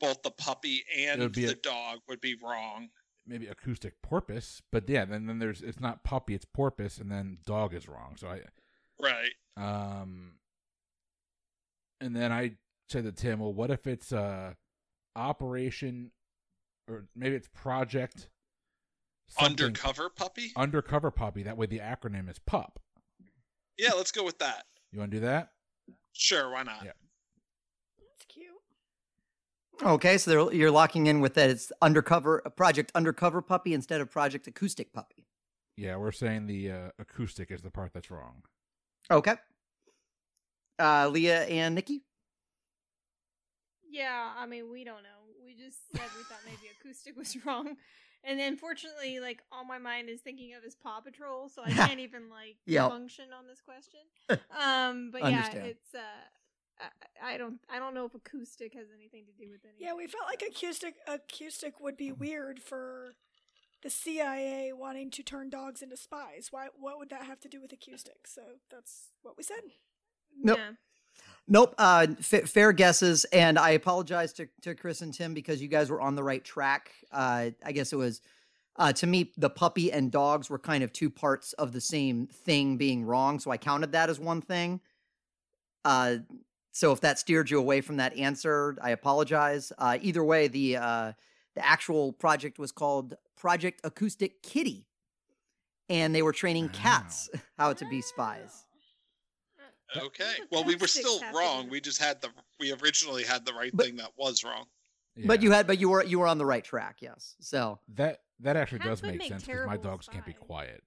Both 0.00 0.22
the 0.22 0.30
puppy 0.30 0.84
and 0.96 1.32
the 1.34 1.46
a- 1.46 1.54
dog 1.54 2.00
would 2.08 2.20
be 2.20 2.36
wrong. 2.42 2.88
Maybe 3.26 3.46
acoustic 3.46 4.00
porpoise, 4.02 4.62
but 4.72 4.88
yeah, 4.88 5.04
then 5.04 5.26
then 5.26 5.38
there's 5.38 5.60
it's 5.60 5.80
not 5.80 6.02
puppy, 6.02 6.34
it's 6.34 6.46
porpoise, 6.46 6.98
and 6.98 7.10
then 7.10 7.38
dog 7.44 7.74
is 7.74 7.86
wrong. 7.88 8.16
So 8.16 8.28
I 8.28 8.40
Right. 9.00 9.32
Um, 9.56 10.38
and 12.00 12.16
then 12.16 12.32
I 12.32 12.56
said 12.88 13.04
to 13.04 13.12
Tim, 13.12 13.40
"Well, 13.40 13.52
what 13.52 13.70
if 13.70 13.86
it's 13.86 14.12
uh, 14.12 14.54
Operation, 15.14 16.10
or 16.88 17.06
maybe 17.14 17.36
it's 17.36 17.48
Project 17.48 18.28
something- 19.28 19.66
Undercover 19.66 20.08
puppy? 20.10 20.52
Undercover 20.56 21.10
Puppy? 21.10 21.42
That 21.42 21.56
way, 21.58 21.66
the 21.66 21.80
acronym 21.80 22.30
is 22.30 22.38
PUP. 22.38 22.78
Yeah, 23.76 23.92
let's 23.92 24.10
go 24.12 24.24
with 24.24 24.38
that. 24.38 24.66
You 24.90 25.00
want 25.00 25.10
to 25.10 25.16
do 25.18 25.26
that? 25.26 25.52
Sure, 26.12 26.50
why 26.50 26.62
not? 26.62 26.84
Yeah. 26.84 26.92
That's 29.78 29.82
cute. 29.82 29.90
Okay, 29.92 30.18
so 30.18 30.30
they're, 30.30 30.52
you're 30.54 30.70
locking 30.70 31.06
in 31.06 31.20
with 31.20 31.34
that. 31.34 31.50
It's 31.50 31.72
undercover 31.82 32.42
Project 32.56 32.92
Undercover 32.94 33.42
Puppy 33.42 33.74
instead 33.74 34.00
of 34.00 34.10
Project 34.10 34.46
Acoustic 34.46 34.92
Puppy. 34.92 35.26
Yeah, 35.76 35.96
we're 35.96 36.12
saying 36.12 36.46
the 36.46 36.70
uh, 36.70 36.88
acoustic 36.98 37.50
is 37.50 37.62
the 37.62 37.70
part 37.70 37.92
that's 37.94 38.10
wrong. 38.10 38.42
Okay. 39.10 39.34
Uh, 40.78 41.08
Leah 41.08 41.44
and 41.44 41.74
Nikki. 41.74 42.02
Yeah, 43.90 44.32
I 44.36 44.46
mean 44.46 44.70
we 44.70 44.84
don't 44.84 45.02
know. 45.02 45.08
We 45.44 45.54
just 45.54 45.78
said 45.94 46.04
we 46.16 46.22
thought 46.24 46.38
maybe 46.44 46.70
acoustic 46.80 47.16
was 47.16 47.36
wrong, 47.46 47.76
and 48.22 48.38
then 48.38 48.56
fortunately, 48.56 49.18
like 49.18 49.42
all 49.50 49.64
my 49.64 49.78
mind 49.78 50.08
is 50.10 50.20
thinking 50.20 50.54
of 50.54 50.62
is 50.62 50.74
Paw 50.74 51.00
Patrol, 51.00 51.48
so 51.48 51.62
I 51.64 51.70
can't 51.86 51.98
even 52.00 52.28
like 52.28 52.56
Yep. 52.66 52.90
function 52.90 53.26
on 53.36 53.46
this 53.46 53.60
question. 53.60 54.00
Um, 54.60 55.10
but 55.10 55.22
yeah, 55.22 55.50
it's 55.54 55.94
uh, 55.94 55.98
I, 56.80 57.34
I 57.34 57.36
don't 57.38 57.60
I 57.70 57.78
don't 57.78 57.94
know 57.94 58.04
if 58.04 58.14
acoustic 58.14 58.74
has 58.74 58.86
anything 58.96 59.24
to 59.26 59.32
do 59.32 59.50
with 59.50 59.64
anything. 59.64 59.80
Yeah, 59.86 59.94
we 59.94 60.06
felt 60.06 60.24
like 60.26 60.42
acoustic 60.42 60.94
acoustic 61.06 61.80
would 61.80 61.96
be 61.96 62.12
weird 62.12 62.60
for 62.60 63.14
the 63.82 63.90
CIA 63.90 64.72
wanting 64.72 65.10
to 65.12 65.22
turn 65.22 65.50
dogs 65.50 65.82
into 65.82 65.96
spies. 65.96 66.48
Why? 66.50 66.68
What 66.78 66.98
would 66.98 67.10
that 67.10 67.24
have 67.24 67.40
to 67.40 67.48
do 67.48 67.60
with 67.60 67.72
acoustic? 67.72 68.26
So 68.26 68.42
that's 68.70 69.08
what 69.22 69.36
we 69.36 69.42
said. 69.42 69.60
Nope. 70.42 70.58
Yeah. 70.58 70.70
Nope. 71.46 71.74
Uh, 71.78 72.08
fa- 72.20 72.46
fair 72.46 72.72
guesses, 72.72 73.24
and 73.26 73.58
I 73.58 73.70
apologize 73.70 74.32
to, 74.34 74.48
to 74.62 74.74
Chris 74.74 75.00
and 75.00 75.14
Tim 75.14 75.34
because 75.34 75.62
you 75.62 75.68
guys 75.68 75.90
were 75.90 76.00
on 76.00 76.14
the 76.14 76.22
right 76.22 76.44
track. 76.44 76.92
Uh, 77.10 77.50
I 77.64 77.72
guess 77.72 77.92
it 77.92 77.96
was 77.96 78.20
uh, 78.76 78.92
to 78.92 79.06
me 79.06 79.32
the 79.36 79.50
puppy 79.50 79.90
and 79.90 80.10
dogs 80.10 80.50
were 80.50 80.58
kind 80.58 80.84
of 80.84 80.92
two 80.92 81.10
parts 81.10 81.52
of 81.54 81.72
the 81.72 81.80
same 81.80 82.26
thing 82.26 82.76
being 82.76 83.04
wrong, 83.04 83.38
so 83.38 83.50
I 83.50 83.56
counted 83.56 83.92
that 83.92 84.10
as 84.10 84.20
one 84.20 84.40
thing. 84.40 84.80
So 86.72 86.92
if 86.92 87.00
that 87.00 87.18
steered 87.18 87.50
you 87.50 87.58
away 87.58 87.80
from 87.80 87.96
that 87.96 88.16
answer, 88.16 88.76
I 88.82 88.90
apologize. 88.90 89.72
Uh, 89.78 89.98
either 90.00 90.22
way, 90.22 90.48
the 90.48 90.76
uh, 90.76 91.12
the 91.54 91.66
actual 91.66 92.12
project 92.12 92.58
was 92.58 92.72
called 92.72 93.14
Project 93.36 93.80
Acoustic 93.84 94.42
Kitty, 94.42 94.86
and 95.88 96.14
they 96.14 96.22
were 96.22 96.32
training 96.32 96.68
cats 96.68 97.30
how 97.58 97.72
to 97.72 97.84
be 97.88 98.00
spies. 98.00 98.64
Okay. 99.96 100.34
Well, 100.52 100.64
we 100.64 100.76
were 100.76 100.86
still 100.86 101.20
wrong. 101.34 101.68
We 101.70 101.80
just 101.80 102.00
had 102.00 102.20
the 102.20 102.28
we 102.60 102.72
originally 102.72 103.24
had 103.24 103.44
the 103.46 103.54
right 103.54 103.70
But- 103.74 103.86
thing 103.86 103.96
that 103.96 104.10
was 104.16 104.44
wrong. 104.44 104.66
But 105.26 105.42
you 105.42 105.50
had, 105.50 105.66
but 105.66 105.80
you 105.80 105.88
were 105.88 106.04
you 106.04 106.20
were 106.20 106.28
on 106.28 106.38
the 106.38 106.46
right 106.46 106.62
track. 106.62 106.98
Yes. 107.00 107.34
So 107.40 107.80
that 107.94 108.20
that 108.38 108.56
actually 108.56 108.78
Cats 108.78 109.00
does 109.00 109.02
make, 109.02 109.18
make 109.18 109.28
sense 109.28 109.42
because 109.42 109.66
my 109.66 109.74
terrible 109.74 109.82
dogs 109.90 110.06
can't 110.06 110.24
be 110.24 110.32
quiet. 110.32 110.80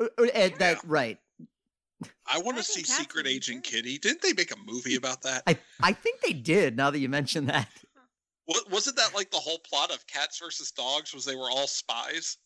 uh, 0.00 0.06
uh, 0.18 0.26
Ed, 0.32 0.54
that 0.58 0.78
right. 0.84 1.18
I 2.30 2.38
want 2.38 2.56
to 2.58 2.62
see 2.62 2.82
think 2.82 2.86
Secret 2.86 3.26
Agent 3.26 3.64
terrible. 3.64 3.82
Kitty. 3.82 3.98
Didn't 3.98 4.22
they 4.22 4.32
make 4.32 4.52
a 4.52 4.56
movie 4.64 4.96
about 4.96 5.22
that? 5.22 5.42
I 5.46 5.58
I 5.82 5.92
think 5.92 6.20
they 6.20 6.32
did. 6.32 6.76
Now 6.76 6.90
that 6.90 6.98
you 6.98 7.08
mention 7.08 7.46
that. 7.46 7.68
Wa- 8.46 8.56
Wasn't 8.70 8.96
that 8.96 9.14
like 9.14 9.30
the 9.30 9.36
whole 9.38 9.58
plot 9.58 9.92
of 9.92 10.06
Cats 10.06 10.38
versus 10.38 10.70
Dogs? 10.72 11.14
Was 11.14 11.24
they 11.24 11.36
were 11.36 11.50
all 11.50 11.66
spies? 11.66 12.36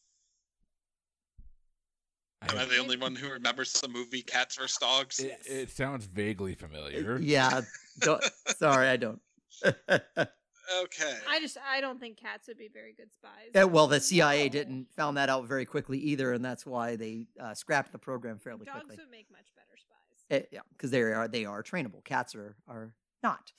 I 2.43 2.53
Am 2.53 2.59
I 2.59 2.65
the 2.67 2.77
only 2.79 2.97
one 2.99 3.15
who 3.17 3.31
remembers 3.31 3.73
the 3.81 3.89
movie 3.89 4.23
Cats 4.23 4.57
versus 4.57 4.77
Dogs? 4.79 5.19
it, 5.21 5.39
it 5.47 5.71
sounds 5.71 6.05
vaguely 6.07 6.55
familiar. 6.55 7.19
Yeah. 7.19 7.63
Don't, 8.01 8.23
sorry, 8.59 8.89
I 8.89 8.97
don't. 8.97 9.21
Okay. 10.83 11.17
I 11.29 11.41
just 11.41 11.57
I 11.69 11.81
don't 11.81 12.01
think 12.01 12.17
cats 12.17 12.49
would 12.49 12.59
be 12.59 12.69
very 12.69 12.93
good 12.93 13.13
spies. 13.13 13.63
Uh, 13.63 13.69
well, 13.69 13.87
the 13.87 14.01
CIA 14.01 14.45
No. 14.45 14.49
didn't 14.51 14.87
found 14.97 15.17
that 15.17 15.29
out 15.29 15.47
very 15.47 15.65
quickly 15.65 15.99
either, 15.99 16.33
and 16.33 16.45
that's 16.45 16.67
why 16.67 16.97
they 16.97 17.27
uh, 17.41 17.55
scrapped 17.55 17.93
the 17.93 17.99
program 17.99 18.39
fairly 18.39 18.65
Dogs 18.65 18.81
quickly. 18.81 18.97
Dogs 18.97 19.07
would 19.07 19.11
make 19.11 19.31
much 19.31 19.47
better 19.55 19.77
spies. 19.77 20.43
Eh, 20.43 20.47
yeah, 20.53 20.61
because 20.73 20.91
they 20.91 21.03
are 21.03 21.29
they 21.29 21.45
are 21.45 21.63
trainable. 21.63 22.03
Cats 22.05 22.35
are 22.35 22.57
are 22.69 22.93
not. 23.23 23.53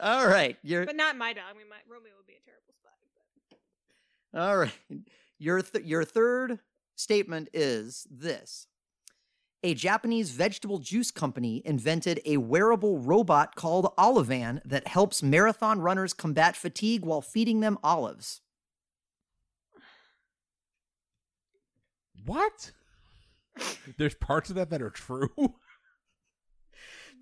All 0.00 0.26
right, 0.26 0.56
you're 0.62 0.84
But 0.84 0.96
not 0.96 1.16
my 1.16 1.32
dog. 1.32 1.44
I 1.50 1.56
mean, 1.56 1.68
my 1.68 1.76
Romeo 1.88 2.12
would 2.16 2.26
be 2.26 2.34
a 2.34 2.44
terrible 2.44 2.74
spy. 2.74 2.90
But... 4.32 4.40
all 4.40 4.56
right. 4.58 4.72
Your 5.38 5.62
th- 5.62 5.84
your 5.84 6.04
third 6.04 6.58
statement 6.96 7.48
is 7.52 8.06
this: 8.10 8.66
a 9.62 9.74
Japanese 9.74 10.30
vegetable 10.30 10.78
juice 10.78 11.10
company 11.10 11.62
invented 11.64 12.20
a 12.24 12.36
wearable 12.36 12.98
robot 12.98 13.56
called 13.56 13.92
Olivan 13.98 14.60
that 14.64 14.86
helps 14.86 15.22
marathon 15.22 15.80
runners 15.80 16.12
combat 16.12 16.54
fatigue 16.56 17.04
while 17.04 17.20
feeding 17.20 17.60
them 17.60 17.78
olives. 17.82 18.40
What? 22.24 22.72
There's 23.98 24.14
parts 24.14 24.50
of 24.50 24.56
that 24.56 24.70
that 24.70 24.82
are 24.82 24.90
true. 24.90 25.30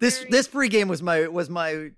This 0.01 0.19
Very- 0.19 0.31
this 0.33 0.49
pregame 0.49 0.89
was 0.89 1.05
my 1.05 1.29
was 1.29 1.49
my 1.49 1.91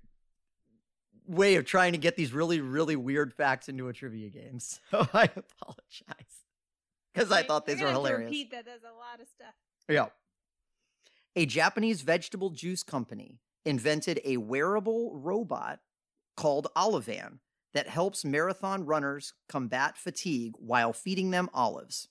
way 1.25 1.55
of 1.55 1.65
trying 1.65 1.93
to 1.93 1.97
get 1.97 2.15
these 2.15 2.31
really 2.31 2.61
really 2.61 2.95
weird 2.95 3.33
facts 3.33 3.69
into 3.69 3.87
a 3.87 3.93
trivia 3.93 4.29
game. 4.29 4.59
So 4.91 5.07
I 5.15 5.23
apologize 5.23 6.43
because 7.11 7.31
I 7.31 7.41
thought 7.41 7.65
these 7.65 7.77
were 7.77 7.87
gonna 7.87 7.93
have 7.93 8.03
to 8.03 8.07
hilarious. 8.07 8.29
Repeat 8.29 8.51
that. 8.51 8.65
There's 8.65 8.83
a 8.83 8.95
lot 8.95 9.19
of 9.19 9.27
stuff. 9.35 9.55
Yeah. 9.89 10.05
A 11.37 11.45
Japanese 11.45 12.01
vegetable 12.01 12.49
juice 12.49 12.81
company 12.81 13.37
invented 13.63 14.19
a 14.25 14.37
wearable 14.37 15.15
robot 15.15 15.79
called 16.35 16.65
Olivan 16.75 17.37
that 17.75 17.87
helps 17.87 18.25
marathon 18.25 18.87
runners 18.87 19.33
combat 19.47 19.99
fatigue 19.99 20.53
while 20.57 20.93
feeding 20.93 21.29
them 21.29 21.47
olives. 21.53 22.07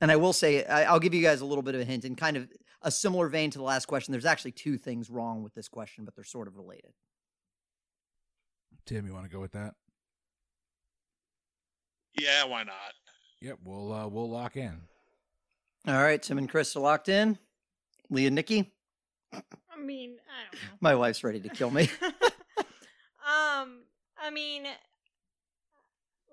And 0.00 0.10
I 0.10 0.16
will 0.16 0.32
say, 0.32 0.64
I- 0.64 0.82
I'll 0.86 0.98
give 0.98 1.14
you 1.14 1.22
guys 1.22 1.40
a 1.40 1.46
little 1.46 1.62
bit 1.62 1.76
of 1.76 1.80
a 1.80 1.84
hint 1.84 2.04
in 2.04 2.16
kind 2.16 2.36
of 2.36 2.50
a 2.82 2.90
similar 2.90 3.28
vein 3.28 3.52
to 3.52 3.58
the 3.58 3.64
last 3.64 3.86
question. 3.86 4.10
There's 4.10 4.26
actually 4.26 4.50
two 4.50 4.76
things 4.76 5.08
wrong 5.08 5.44
with 5.44 5.54
this 5.54 5.68
question, 5.68 6.04
but 6.04 6.16
they're 6.16 6.24
sort 6.24 6.48
of 6.48 6.56
related. 6.56 6.92
Tim, 8.84 9.06
you 9.06 9.14
want 9.14 9.26
to 9.26 9.32
go 9.32 9.40
with 9.40 9.52
that? 9.52 9.74
Yeah, 12.18 12.46
why 12.46 12.64
not? 12.64 12.94
Yep, 13.40 13.58
we'll 13.62 13.92
uh, 13.92 14.08
we'll 14.08 14.28
lock 14.28 14.56
in. 14.56 14.80
All 15.86 16.02
right, 16.02 16.22
Tim 16.22 16.38
and 16.38 16.48
Chris 16.48 16.74
are 16.76 16.80
locked 16.80 17.08
in. 17.08 17.38
Lee 18.10 18.26
and 18.26 18.34
Nikki, 18.34 18.72
I 19.32 19.80
mean, 19.80 20.16
I 20.28 20.50
don't 20.50 20.62
know. 20.62 20.76
my 20.80 20.94
wife's 20.94 21.24
ready 21.24 21.40
to 21.40 21.48
kill 21.48 21.70
me. 21.70 21.90
um, 22.02 23.82
I 24.18 24.30
mean, 24.32 24.64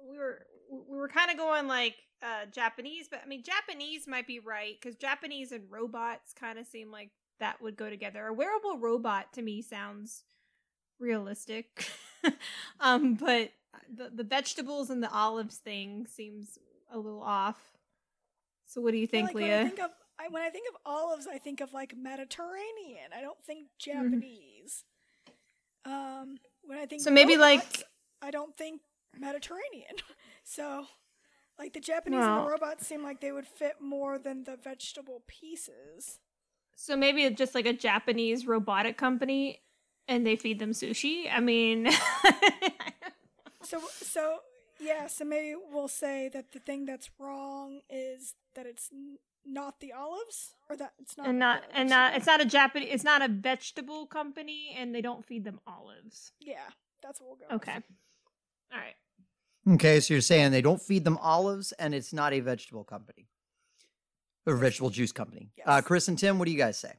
we 0.10 0.18
were 0.18 0.46
we 0.70 0.98
were 0.98 1.10
kind 1.10 1.32
of 1.32 1.38
going 1.38 1.68
like 1.68 1.96
uh 2.22 2.46
Japanese, 2.52 3.08
but 3.10 3.22
I 3.24 3.28
mean 3.28 3.44
Japanese 3.44 4.08
might 4.08 4.28
be 4.28 4.40
right 4.40 4.76
because 4.80 4.96
Japanese 4.96 5.52
and 5.52 5.64
robots 5.70 6.34
kind 6.34 6.60
of 6.60 6.66
seem 6.68 6.92
like 6.92 7.10
that 7.40 7.62
would 7.62 7.76
go 7.76 7.90
together. 7.90 8.28
A 8.28 8.34
wearable 8.34 8.78
robot 8.78 9.34
to 9.34 9.42
me 9.42 9.62
sounds 9.62 10.24
realistic, 11.00 11.88
um, 12.80 13.16
but 13.16 13.52
the 13.94 14.12
the 14.14 14.24
vegetables 14.24 14.90
and 14.90 15.02
the 15.02 15.12
olives 15.12 15.58
thing 15.58 16.06
seems 16.08 16.58
a 16.92 16.98
little 16.98 17.24
off. 17.24 17.60
So 18.72 18.80
what 18.80 18.92
do 18.92 18.98
you 18.98 19.08
think, 19.08 19.28
like 19.28 19.36
when 19.36 19.44
I 19.44 19.48
Leah? 19.48 19.64
think 19.66 19.80
of 19.82 19.92
I, 20.18 20.28
when 20.30 20.44
I 20.44 20.50
think 20.50 20.70
of 20.70 20.76
olives, 20.86 21.28
I 21.28 21.38
think 21.40 21.60
of 21.60 21.74
like 21.74 21.94
Mediterranean. 21.98 23.10
I 23.18 23.20
don't 23.22 23.38
think 23.44 23.68
Mm-hmm. 23.86 24.04
Japanese. 24.12 24.84
Um, 25.84 26.38
when 26.64 26.78
I 26.78 26.86
think 26.86 27.02
So 27.02 27.12
maybe, 27.12 27.36
like- 27.38 27.84
I 28.22 28.32
don't 28.32 28.56
think 28.56 28.82
Mediterranean. 29.20 29.96
so, 30.46 30.86
like 31.60 31.74
the 31.74 31.80
Japanese 31.82 32.20
Well- 32.20 32.38
and 32.38 32.48
the 32.48 32.52
robots 32.52 32.88
seem 32.88 33.04
like 33.04 33.20
they 33.20 33.32
would 33.34 33.48
fit 33.48 33.82
more 33.82 34.18
than 34.18 34.44
the 34.46 34.56
vegetable 34.56 35.24
pieces. 35.28 36.20
So 36.78 36.96
maybe 36.96 37.24
it's 37.26 37.38
just 37.38 37.54
like 37.54 37.66
a 37.66 37.74
Japanese 37.74 38.48
robotic 38.48 38.98
company 38.98 39.60
and 40.08 40.26
they 40.26 40.36
feed 40.38 40.60
them 40.60 40.72
sushi. 40.72 41.26
I 41.32 41.40
mean, 41.42 41.90
So, 43.64 43.80
so 44.02 44.38
yeah. 44.82 45.08
So 45.08 45.26
maybe 45.26 45.56
we'll 45.72 45.88
say 45.88 46.30
that 46.34 46.52
the 46.52 46.60
thing 46.60 46.86
that's 46.86 47.10
wrong 47.20 47.82
is 47.90 48.36
that 48.56 48.66
it's 48.66 48.90
n- 48.92 49.18
not 49.46 49.80
the 49.80 49.92
olives, 49.94 50.56
or 50.70 50.76
that 50.78 50.94
it's 51.00 51.18
not 51.18 51.28
and 51.28 51.38
the 51.38 51.40
not 51.40 51.64
and 51.74 51.90
not 51.90 52.16
it's 52.16 52.26
not 52.28 52.42
a 52.42 52.46
Japanese 52.46 52.90
it's 52.92 53.04
not 53.04 53.22
a 53.22 53.28
vegetable 53.28 54.06
company 54.06 54.76
and 54.78 54.94
they 54.94 55.02
don't 55.02 55.26
feed 55.26 55.44
them 55.46 55.60
olives. 55.66 56.32
Yeah, 56.40 56.58
that's 57.02 57.20
what 57.20 57.30
we'll 57.30 57.38
go. 57.38 57.46
with. 57.54 57.62
Okay. 57.62 57.80
All 58.74 58.80
right. 58.80 58.96
Okay, 59.76 60.00
so 60.00 60.14
you're 60.14 60.22
saying 60.22 60.52
they 60.52 60.62
don't 60.62 60.82
feed 60.82 61.04
them 61.04 61.18
olives 61.18 61.72
and 61.74 61.94
it's 61.94 62.14
not 62.14 62.34
a 62.34 62.40
vegetable 62.40 62.84
company 62.84 63.28
or 64.48 64.56
vegetable 64.56 64.90
juice 64.90 65.12
company. 65.12 65.52
Uh, 65.66 65.82
Chris 65.82 66.08
and 66.08 66.18
Tim, 66.18 66.40
what 66.40 66.46
do 66.46 66.52
you 66.52 66.58
guys 66.58 66.80
say? 66.80 66.94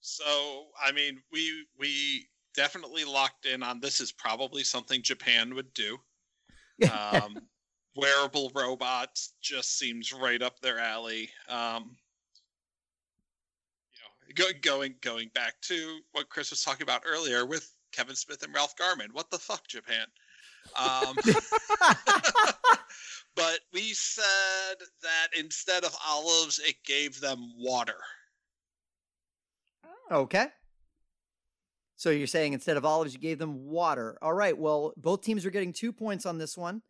So, 0.00 0.68
I 0.82 0.92
mean, 0.92 1.20
we 1.30 1.66
we 1.78 2.28
definitely 2.58 3.04
locked 3.04 3.46
in 3.46 3.62
on 3.62 3.78
this 3.78 4.00
is 4.00 4.10
probably 4.10 4.64
something 4.64 5.00
Japan 5.00 5.54
would 5.54 5.72
do. 5.74 5.96
Um, 6.92 7.40
wearable 7.96 8.52
robots 8.54 9.32
just 9.42 9.76
seems 9.80 10.12
right 10.12 10.40
up 10.40 10.60
their 10.60 10.78
alley. 10.78 11.28
Um, 11.48 11.96
you 13.92 13.98
know, 13.98 14.34
go, 14.36 14.44
going 14.62 14.94
going 15.00 15.28
back 15.34 15.54
to 15.62 15.98
what 16.12 16.28
Chris 16.28 16.50
was 16.50 16.62
talking 16.62 16.84
about 16.84 17.02
earlier 17.04 17.44
with 17.46 17.74
Kevin 17.90 18.14
Smith 18.14 18.44
and 18.44 18.54
Ralph 18.54 18.76
Garman. 18.76 19.08
What 19.12 19.28
the 19.28 19.40
fuck, 19.40 19.66
Japan? 19.66 20.06
Um, 20.78 21.16
but 23.34 23.58
we 23.72 23.92
said 23.92 24.76
that 25.02 25.28
instead 25.36 25.82
of 25.82 25.96
olives, 26.06 26.60
it 26.60 26.76
gave 26.84 27.20
them 27.20 27.50
water. 27.58 27.98
Okay. 30.12 30.46
So 31.98 32.10
you're 32.10 32.28
saying 32.28 32.52
instead 32.52 32.76
of 32.76 32.84
olives, 32.84 33.12
you 33.12 33.18
gave 33.18 33.40
them 33.40 33.66
water. 33.66 34.16
All 34.22 34.32
right. 34.32 34.56
Well, 34.56 34.92
both 34.96 35.20
teams 35.20 35.44
are 35.44 35.50
getting 35.50 35.72
two 35.72 35.92
points 35.92 36.26
on 36.26 36.38
this 36.38 36.56
one. 36.56 36.80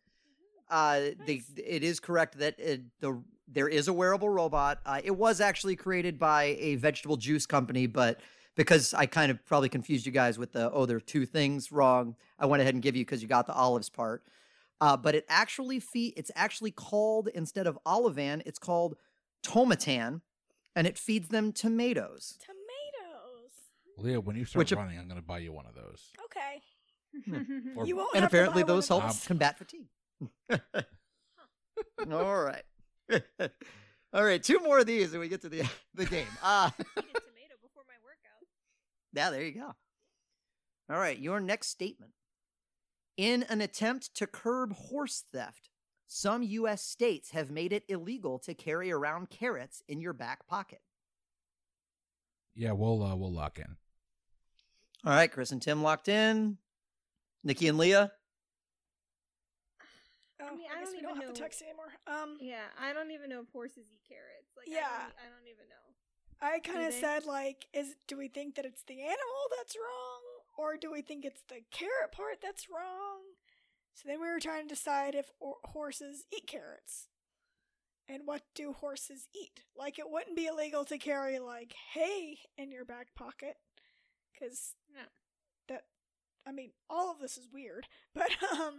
Uh, 0.69 0.99
they, 1.25 1.37
Nice. 1.37 1.51
it 1.57 1.83
is 1.83 1.99
correct 1.99 2.37
that 2.37 2.59
it, 2.59 2.83
the 2.99 3.19
there 3.47 3.67
is 3.67 3.87
a 3.87 3.93
wearable 3.93 4.29
robot. 4.29 4.79
Uh, 4.85 5.01
it 5.03 5.17
was 5.17 5.41
actually 5.41 5.75
created 5.75 6.19
by 6.19 6.55
a 6.59 6.75
vegetable 6.75 7.17
juice 7.17 7.47
company, 7.47 7.87
but 7.87 8.19
because 8.55 8.93
I 8.93 9.07
kind 9.07 9.31
of 9.31 9.43
probably 9.47 9.69
confused 9.69 10.05
you 10.05 10.11
guys 10.11 10.37
with 10.37 10.51
the 10.51 10.71
oh, 10.71 10.85
there 10.85 10.97
are 10.97 11.01
two 11.01 11.25
things 11.25 11.71
wrong. 11.71 12.15
I 12.37 12.45
went 12.45 12.61
ahead 12.61 12.75
and 12.75 12.83
give 12.83 12.95
you 12.95 13.03
because 13.03 13.23
you 13.23 13.27
got 13.27 13.47
the 13.47 13.53
olives 13.53 13.89
part. 13.89 14.23
Uh, 14.79 14.95
but 14.95 15.15
it 15.15 15.25
actually 15.27 15.79
fe- 15.79 16.13
it's 16.15 16.29
actually 16.35 16.71
called 16.71 17.29
instead 17.33 17.65
of 17.65 17.79
olivan, 17.83 18.43
it's 18.45 18.59
called 18.59 18.95
tomatan, 19.43 20.21
and 20.75 20.85
it 20.85 20.99
feeds 20.99 21.29
them 21.29 21.51
tomatoes. 21.51 22.37
Tomatoes. 22.45 22.58
Leah, 24.01 24.19
when 24.21 24.35
you 24.35 24.45
start 24.45 24.59
Which- 24.59 24.71
running, 24.71 24.97
I'm 24.99 25.07
going 25.07 25.19
to 25.19 25.25
buy 25.25 25.39
you 25.39 25.51
one 25.51 25.65
of 25.65 25.75
those. 25.75 26.01
Okay. 26.25 26.61
Or- 27.75 27.87
you 27.87 27.95
won't 27.95 28.15
and 28.15 28.23
apparently 28.25 28.63
those 28.63 28.87
help 28.87 29.03
those. 29.03 29.25
combat 29.25 29.57
fatigue. 29.57 29.87
All 32.11 32.43
right. 32.43 32.63
All 34.13 34.23
right, 34.23 34.41
two 34.41 34.59
more 34.59 34.79
of 34.79 34.85
these 34.85 35.11
and 35.11 35.19
we 35.19 35.27
get 35.27 35.41
to 35.41 35.49
the 35.49 35.63
the 35.93 36.05
game. 36.05 36.27
Ah, 36.43 36.73
Eat 36.79 36.85
tomato 36.87 37.55
before 37.61 37.83
my 37.87 37.95
workout. 38.03 38.47
yeah, 39.13 39.29
there 39.29 39.43
you 39.43 39.53
go. 39.53 39.73
All 40.91 40.99
right, 40.99 41.17
your 41.17 41.39
next 41.39 41.67
statement. 41.67 42.11
In 43.17 43.43
an 43.43 43.61
attempt 43.61 44.15
to 44.15 44.25
curb 44.27 44.73
horse 44.73 45.23
theft, 45.31 45.69
some 46.07 46.41
US 46.41 46.81
states 46.83 47.31
have 47.31 47.51
made 47.51 47.71
it 47.73 47.83
illegal 47.87 48.39
to 48.39 48.53
carry 48.53 48.91
around 48.91 49.29
carrots 49.29 49.83
in 49.87 49.99
your 50.01 50.13
back 50.13 50.47
pocket. 50.47 50.81
Yeah, 52.55 52.71
we'll 52.71 53.03
uh, 53.03 53.15
we'll 53.15 53.31
lock 53.33 53.59
in. 53.59 53.75
All 55.05 55.13
right, 55.13 55.31
Chris 55.31 55.51
and 55.51 55.61
Tim 55.61 55.81
locked 55.81 56.07
in. 56.09 56.57
Nikki 57.43 57.67
and 57.67 57.77
Leah. 57.77 58.11
Oh, 60.41 60.45
I 60.47 60.55
mean, 60.55 60.65
I, 60.71 60.77
I 60.77 60.79
guess 60.79 60.85
don't 60.87 60.91
we 60.91 60.97
even 60.99 61.09
don't 61.09 61.15
have 61.17 61.27
know- 61.27 61.33
the 61.33 61.39
text 61.39 61.61
anymore. 61.61 61.91
Um, 62.07 62.37
Yeah, 62.41 62.63
I 62.79 62.93
don't 62.93 63.11
even 63.11 63.29
know 63.29 63.41
if 63.41 63.49
horses 63.51 63.85
eat 63.91 64.01
carrots. 64.07 64.51
Like, 64.57 64.67
I 64.67 64.71
Yeah. 64.71 64.87
don't, 64.87 65.15
I 65.19 65.29
don't 65.29 65.47
even 65.47 65.67
know. 65.69 65.75
I 66.41 66.59
kind 66.59 66.87
of 66.87 66.93
said 66.93 67.25
like, 67.25 67.65
is 67.73 67.95
do 68.07 68.17
we 68.17 68.29
think 68.29 68.55
that 68.55 68.63
it's 68.65 68.83
the 68.83 69.01
animal 69.01 69.43
that's 69.57 69.75
wrong, 69.75 70.21
or 70.57 70.77
do 70.77 70.89
we 70.91 71.01
think 71.01 71.25
it's 71.25 71.43
the 71.49 71.61
carrot 71.71 72.13
part 72.13 72.37
that's 72.41 72.69
wrong? 72.69 73.19
So 73.93 74.07
then 74.07 74.21
we 74.21 74.27
were 74.27 74.39
trying 74.39 74.69
to 74.69 74.73
decide 74.75 75.15
if 75.15 75.29
or- 75.41 75.57
horses 75.65 76.23
eat 76.33 76.47
carrots, 76.47 77.09
and 78.07 78.21
what 78.25 78.43
do 78.55 78.71
horses 78.71 79.27
eat? 79.35 79.63
Like, 79.75 79.99
it 79.99 80.09
wouldn't 80.09 80.37
be 80.37 80.45
illegal 80.47 80.85
to 80.85 80.97
carry 80.97 81.39
like 81.39 81.73
hay 81.93 82.39
in 82.57 82.71
your 82.71 82.85
back 82.85 83.13
pocket, 83.15 83.57
because 84.39 84.73
No. 84.93 85.01
that, 85.67 85.85
I 86.45 86.51
mean, 86.51 86.71
all 86.89 87.11
of 87.11 87.19
this 87.19 87.37
is 87.37 87.47
weird, 87.51 87.87
but 88.13 88.29
um, 88.53 88.75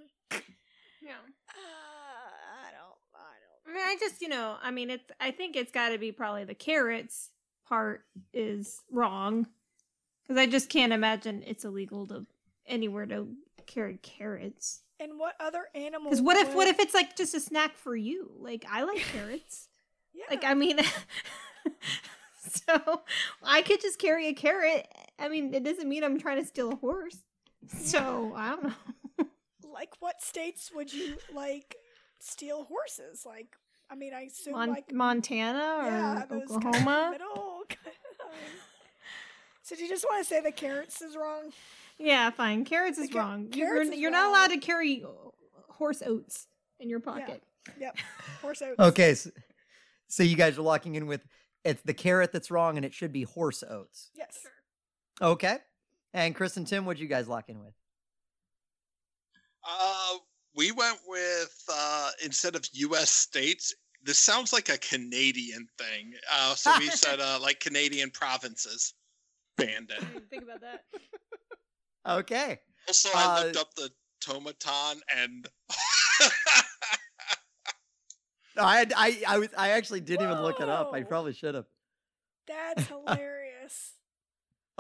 Yeah. 1.03 1.13
uh, 1.49 1.53
I 1.55 2.71
don't, 2.73 2.99
I 3.15 3.19
don't. 3.19 3.73
I 3.73 3.75
mean, 3.75 3.85
I 3.87 3.97
just, 4.01 4.21
you 4.23 4.29
know, 4.29 4.57
I 4.63 4.71
mean, 4.71 4.91
it's. 4.91 5.05
I 5.21 5.31
think 5.31 5.57
it's 5.57 5.73
got 5.73 5.91
to 5.91 5.99
be 5.99 6.13
probably 6.13 6.45
the 6.45 6.55
carrots 6.55 7.31
part 7.67 8.05
is 8.33 8.81
wrong, 8.91 9.47
because 10.23 10.37
I 10.39 10.47
just 10.47 10.69
can't 10.69 10.93
imagine 10.93 11.43
it's 11.47 11.65
illegal 11.65 12.07
to 12.09 12.27
anywhere 12.67 13.07
to 13.07 13.29
carry 13.67 13.99
carrots. 14.03 14.83
And 14.99 15.19
what 15.19 15.35
other 15.41 15.67
animal? 15.75 16.11
Because 16.11 16.21
what 16.23 16.37
if, 16.37 16.55
what 16.55 16.69
if 16.69 16.79
it's 16.81 16.95
like 16.95 17.17
just 17.17 17.35
a 17.35 17.41
snack 17.41 17.77
for 17.77 17.95
you? 17.97 18.33
Like 18.39 18.65
I 18.71 18.83
like 18.83 18.99
carrots. 18.99 19.69
Yeah. 20.13 20.25
Like 20.29 20.45
I 20.45 20.55
mean, 20.55 20.79
so 22.49 23.03
I 23.43 23.63
could 23.63 23.81
just 23.81 23.99
carry 23.99 24.27
a 24.27 24.33
carrot. 24.35 24.87
I 25.21 25.29
mean, 25.29 25.53
it 25.55 25.65
doesn't 25.65 25.89
mean 25.89 26.03
I'm 26.03 26.19
trying 26.19 26.41
to 26.41 26.47
steal 26.47 26.73
a 26.73 26.77
horse. 26.77 27.19
So 27.69 28.33
I 28.37 28.51
don't 28.51 28.65
know. 28.65 29.27
like 29.73 29.95
what 30.01 30.23
states 30.23 30.71
would 30.75 30.93
you 30.93 31.17
like 31.35 31.77
steal 32.19 32.65
horses? 32.65 33.25
Like, 33.27 33.57
I 33.91 33.95
mean, 33.95 34.15
I 34.15 34.23
assume 34.23 34.55
Mon- 34.55 34.71
like 34.71 34.93
Montana 34.93 35.79
or 35.81 35.85
yeah, 35.85 36.25
those 36.29 36.49
kind 36.49 36.63
of 36.67 36.67
Oklahoma. 36.67 37.09
middle. 37.13 37.63
I 37.71 38.31
mean, 38.33 38.51
so 39.63 39.77
do 39.77 39.83
you 39.83 39.89
just 39.89 40.05
want 40.09 40.23
to 40.23 40.29
say 40.29 40.41
the 40.41 40.53
carrots 40.53 41.03
is 41.03 41.17
wrong? 41.17 41.53
Yeah, 41.99 42.31
fine. 42.31 42.65
Carrots 42.65 42.99
is 42.99 43.11
ca- 43.11 43.19
wrong. 43.19 43.49
carrots 43.49 43.87
you're 43.87 43.95
is 43.95 44.01
you're 44.01 44.11
not 44.11 44.29
allowed 44.31 44.49
to 44.49 44.59
carry 44.59 45.05
uh, 45.05 45.09
horse 45.73 46.03
oats 46.05 46.47
in 46.79 46.89
your 46.89 47.01
pocket. 47.01 47.43
Yep, 47.79 47.99
horse 48.41 48.63
oats. 48.63 48.81
Okay, 48.81 49.15
so, 49.15 49.31
so 50.09 50.23
you 50.23 50.35
guys 50.35 50.59
are 50.59 50.63
locking 50.63 50.95
in 50.95 51.07
with 51.07 51.27
it's 51.63 51.83
the 51.83 51.93
carrot 51.93 52.33
that's 52.33 52.51
wrong, 52.51 52.77
and 52.77 52.87
it 52.87 52.95
should 52.95 53.13
be 53.13 53.23
horse 53.23 53.63
oats. 53.63 54.11
Yes. 54.15 54.47
Okay. 55.21 55.59
And 56.13 56.35
Chris 56.35 56.57
and 56.57 56.67
Tim, 56.67 56.85
what'd 56.87 57.01
you 57.01 57.07
guys 57.09 57.29
lock 57.29 57.49
in 57.49 57.61
with? 57.61 57.75
Uh, 59.69 60.17
we 60.57 60.73
went 60.73 60.99
with 61.07 61.65
uh, 61.73 62.11
instead 62.25 62.57
of 62.57 62.65
U.S. 62.73 63.11
states. 63.11 63.75
This 64.03 64.19
sounds 64.19 64.53
like 64.53 64.71
a 64.71 64.79
Canadian 64.79 65.69
thing. 65.79 66.13
Uh, 66.33 66.55
so 66.55 66.73
we 66.79 66.89
said 66.89 67.21
uh, 67.21 67.39
like 67.41 67.61
Canadian 67.61 68.11
provinces. 68.11 68.95
Banned 69.57 69.91
it. 69.91 70.03
I 70.03 70.05
didn't 70.15 70.31
think 70.31 70.43
about 70.45 70.61
that. 70.63 70.85
Okay. 72.09 72.59
Also, 72.89 73.11
I 73.15 73.25
Uh, 73.41 73.45
looked 73.45 73.57
up 73.59 73.75
the 73.75 73.91
tomatan 74.25 75.01
and 75.15 75.47
No, 78.57 78.65
I, 78.65 78.79
had, 78.79 78.93
I, 78.97 79.23
I 79.29 79.39
was, 79.39 79.49
I 79.57 79.71
actually 79.73 80.01
didn't 80.01 80.25
even 80.31 80.41
look 80.43 80.61
it 80.61 80.69
up. 80.69 80.93
I 80.95 81.03
probably 81.03 81.35
should 81.35 81.55
have. 81.55 81.67
That's 82.49 82.87
hilarious. 82.89 83.40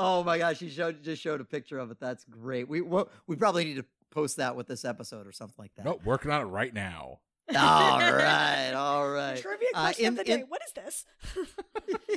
Oh 0.02 0.24
my 0.24 0.38
gosh, 0.38 0.58
he 0.58 0.70
showed 0.70 1.02
just 1.02 1.20
showed 1.20 1.40
a 1.40 1.44
picture 1.44 1.78
of 1.78 1.90
it. 1.90 1.98
That's 2.00 2.24
great. 2.24 2.68
We 2.68 2.80
we 2.80 3.02
we 3.26 3.36
probably 3.36 3.64
need 3.64 3.76
to 3.76 3.84
post 4.10 4.38
that 4.38 4.56
with 4.56 4.66
this 4.66 4.84
episode 4.84 5.26
or 5.26 5.32
something 5.32 5.56
like 5.58 5.74
that. 5.76 5.84
Nope, 5.84 6.00
working 6.04 6.30
on 6.30 6.40
it 6.40 6.44
right 6.44 6.72
now. 6.72 7.20
All 7.54 7.54
right, 7.58 8.72
all 8.74 9.10
right. 9.10 9.36
Trivia 9.36 9.68
Uh, 9.74 9.80
question 9.82 10.04
in- 10.06 10.12
of 10.12 10.16
the 10.18 10.24
day. 10.24 10.32
in- 10.34 10.40
what 10.48 10.62
is 10.66 10.72
this? 10.72 11.06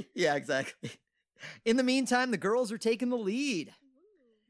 yeah, 0.15 0.35
exactly. 0.35 0.91
In 1.65 1.75
the 1.77 1.83
meantime, 1.83 2.31
the 2.31 2.37
girls 2.37 2.71
are 2.71 2.77
taking 2.77 3.09
the 3.09 3.17
lead. 3.17 3.73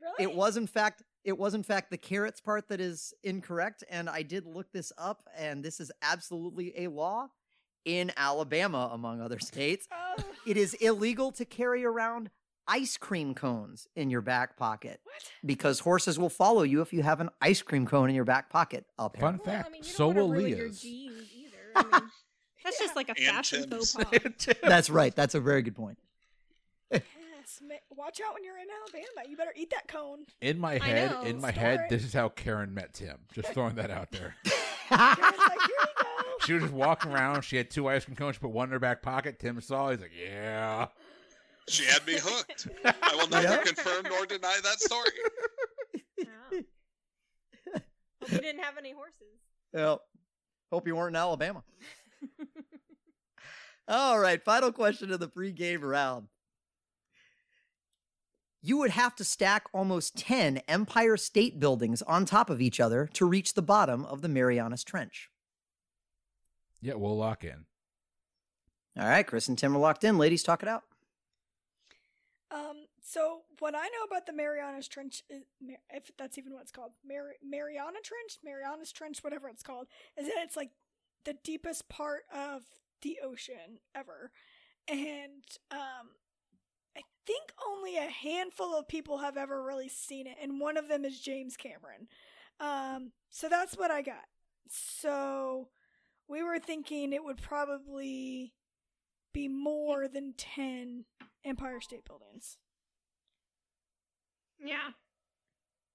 really? 0.01 0.13
It 0.31 0.35
was 0.35 0.57
in 0.57 0.67
fact 0.67 1.01
it 1.23 1.37
was 1.37 1.53
in 1.53 1.63
fact 1.63 1.89
the 1.89 1.97
carrots 1.97 2.39
part 2.41 2.67
that 2.67 2.79
is 2.81 3.13
incorrect 3.23 3.83
and 3.89 4.09
I 4.09 4.21
did 4.23 4.45
look 4.45 4.71
this 4.71 4.91
up 4.97 5.23
and 5.37 5.63
this 5.63 5.79
is 5.79 5.91
absolutely 6.01 6.73
a 6.77 6.87
law 6.89 7.29
in 7.85 8.11
Alabama 8.17 8.89
among 8.93 9.21
other 9.21 9.39
states. 9.51 9.87
Oh, 9.91 10.23
It 10.45 10.57
is 10.57 10.73
illegal 10.75 11.31
to 11.33 11.45
carry 11.45 11.83
around 11.85 12.29
ice 12.67 12.97
cream 12.97 13.33
cones 13.35 13.87
in 13.95 14.09
your 14.09 14.21
back 14.21 14.55
pocket 14.57 14.99
what? 15.03 15.31
because 15.45 15.79
horses 15.79 16.17
will 16.17 16.29
follow 16.29 16.63
you 16.63 16.81
if 16.81 16.93
you 16.93 17.03
have 17.03 17.19
an 17.21 17.29
ice 17.41 17.61
cream 17.61 17.85
cone 17.85 18.09
in 18.09 18.15
your 18.15 18.25
back 18.25 18.49
pocket. 18.49 18.85
Fun 18.97 19.05
Apparently. 19.07 19.39
Well, 19.45 19.55
fact: 19.55 19.67
I 19.67 19.71
mean, 19.71 19.83
you 19.83 19.89
so 19.89 20.05
don't 20.07 20.15
wanna 20.15 20.27
will 20.27 20.33
ruin 20.33 20.47
your 20.49 20.59
Leah's. 20.67 20.81
jeans 20.81 21.29
either. 21.35 21.57
I 21.75 21.83
mean, 21.83 21.91
that's 22.63 22.79
Yeah. 22.79 22.85
just 22.85 22.95
like 22.95 23.09
a 23.09 23.15
And 23.17 23.19
fashion 23.35 23.69
faux 23.69 23.93
pas. 23.95 24.55
That's 24.63 24.89
right. 24.89 25.13
That's 25.15 25.35
a 25.35 25.39
very 25.41 25.61
good 25.61 25.75
point. 25.75 25.97
Yes. 26.91 27.01
Watch 27.91 28.21
out 28.25 28.33
when 28.33 28.43
you're 28.43 28.57
in 28.57 28.67
Alabama. 28.81 29.29
You 29.29 29.35
better 29.35 29.53
eat 29.55 29.69
that 29.71 29.87
cone. 29.87 30.19
In 30.41 30.59
my 30.59 30.77
head, 30.77 31.11
know. 31.11 31.23
in 31.23 31.41
my 31.41 31.51
head, 31.51 31.81
it. 31.81 31.89
this 31.89 32.03
is 32.05 32.13
how 32.13 32.29
Karen 32.29 32.73
met 32.73 32.93
Tim. 32.93 33.17
Just 33.33 33.49
throwing 33.49 33.75
that 33.75 33.91
out 33.91 34.11
there. 34.11 34.35
Karen's 34.87 35.17
like, 35.19 35.59
here 35.59 35.67
you 35.69 36.03
go. 36.03 36.45
She 36.45 36.53
was 36.53 36.61
just 36.63 36.73
walking 36.73 37.11
around. 37.11 37.41
She 37.43 37.57
had 37.57 37.69
two 37.69 37.87
ice 37.89 38.05
cream 38.05 38.15
cones. 38.15 38.35
She 38.35 38.39
put 38.39 38.51
one 38.51 38.69
in 38.69 38.71
her 38.73 38.79
back 38.79 39.01
pocket. 39.01 39.39
Tim 39.39 39.59
saw. 39.61 39.91
He's 39.91 39.99
like, 39.99 40.11
"Yeah." 40.17 40.87
She 41.69 41.85
had 41.85 42.05
me 42.05 42.17
hooked. 42.17 42.67
I 42.85 43.15
will 43.15 43.27
never 43.29 43.43
Yeah. 43.55 43.63
confirm 43.63 44.03
nor 44.09 44.25
deny 44.25 44.57
that 44.63 44.79
story. 44.79 45.09
Yeah. 46.17 46.25
Hope 48.21 48.31
you 48.31 48.37
didn't 48.39 48.63
have 48.63 48.77
any 48.77 48.91
horses. 48.93 49.39
Well, 49.73 50.01
hope 50.71 50.87
you 50.87 50.95
weren't 50.95 51.15
in 51.15 51.19
Alabama. 51.19 51.63
All 53.87 54.17
right, 54.19 54.41
final 54.43 54.71
question 54.71 55.11
of 55.11 55.19
the 55.19 55.27
pre-game 55.27 55.81
round. 55.83 56.27
You 58.61 58.77
would 58.77 58.91
have 58.91 59.13
to 59.17 59.25
stack 59.25 59.65
almost 59.73 60.15
10 60.17 60.59
Empire 60.69 61.17
State 61.17 61.59
Buildings 61.59 62.01
on 62.03 62.25
top 62.25 62.49
of 62.49 62.61
each 62.61 62.79
other 62.79 63.07
to 63.13 63.25
reach 63.25 63.55
the 63.55 63.61
bottom 63.61 64.05
of 64.05 64.21
the 64.21 64.29
Marianas 64.29 64.85
Trench. 64.85 65.29
Yeah, 66.81 66.93
we'll 66.93 67.17
lock 67.17 67.43
in. 67.43 67.65
All 68.97 69.07
right, 69.07 69.27
Chris 69.27 69.49
and 69.49 69.57
Tim 69.57 69.75
are 69.75 69.79
locked 69.79 70.05
in. 70.05 70.17
Ladies, 70.17 70.43
talk 70.43 70.63
it 70.63 70.69
out. 70.69 70.83
Um, 72.53 72.85
so 73.01 73.41
what 73.59 73.73
I 73.73 73.85
know 73.85 74.05
about 74.05 74.27
the 74.27 74.33
Marianas 74.33 74.87
Trench, 74.87 75.23
is, 75.27 75.43
if 75.89 76.11
that's 76.17 76.37
even 76.37 76.53
what 76.53 76.61
it's 76.61 76.71
called, 76.71 76.91
Mar- 77.03 77.37
Mariana 77.43 77.97
Trench, 78.03 78.37
Marianas 78.45 78.91
Trench, 78.91 79.23
whatever 79.23 79.49
it's 79.49 79.63
called, 79.63 79.87
is 80.15 80.27
that 80.27 80.43
it's 80.43 80.55
like 80.55 80.69
the 81.25 81.35
deepest 81.43 81.89
part 81.89 82.23
of 82.33 82.61
the 83.01 83.17
ocean 83.23 83.79
ever, 83.95 84.31
and 84.87 85.43
um, 85.71 86.11
I 86.95 87.01
think 87.25 87.51
only 87.67 87.97
a 87.97 88.01
handful 88.01 88.77
of 88.77 88.87
people 88.87 89.17
have 89.17 89.35
ever 89.35 89.63
really 89.63 89.89
seen 89.89 90.27
it, 90.27 90.37
and 90.41 90.59
one 90.59 90.77
of 90.77 90.87
them 90.89 91.05
is 91.05 91.19
James 91.19 91.57
Cameron. 91.57 92.07
Um, 92.59 93.13
so 93.29 93.49
that's 93.49 93.75
what 93.75 93.89
I 93.89 94.03
got. 94.03 94.25
So 94.69 95.69
we 96.27 96.43
were 96.43 96.59
thinking 96.59 97.13
it 97.13 97.23
would 97.23 97.41
probably 97.41 98.53
be 99.33 99.47
more 99.47 100.07
than 100.07 100.33
ten 100.37 101.05
Empire 101.45 101.79
State 101.81 102.05
Buildings. 102.05 102.57
Yeah. 104.63 104.91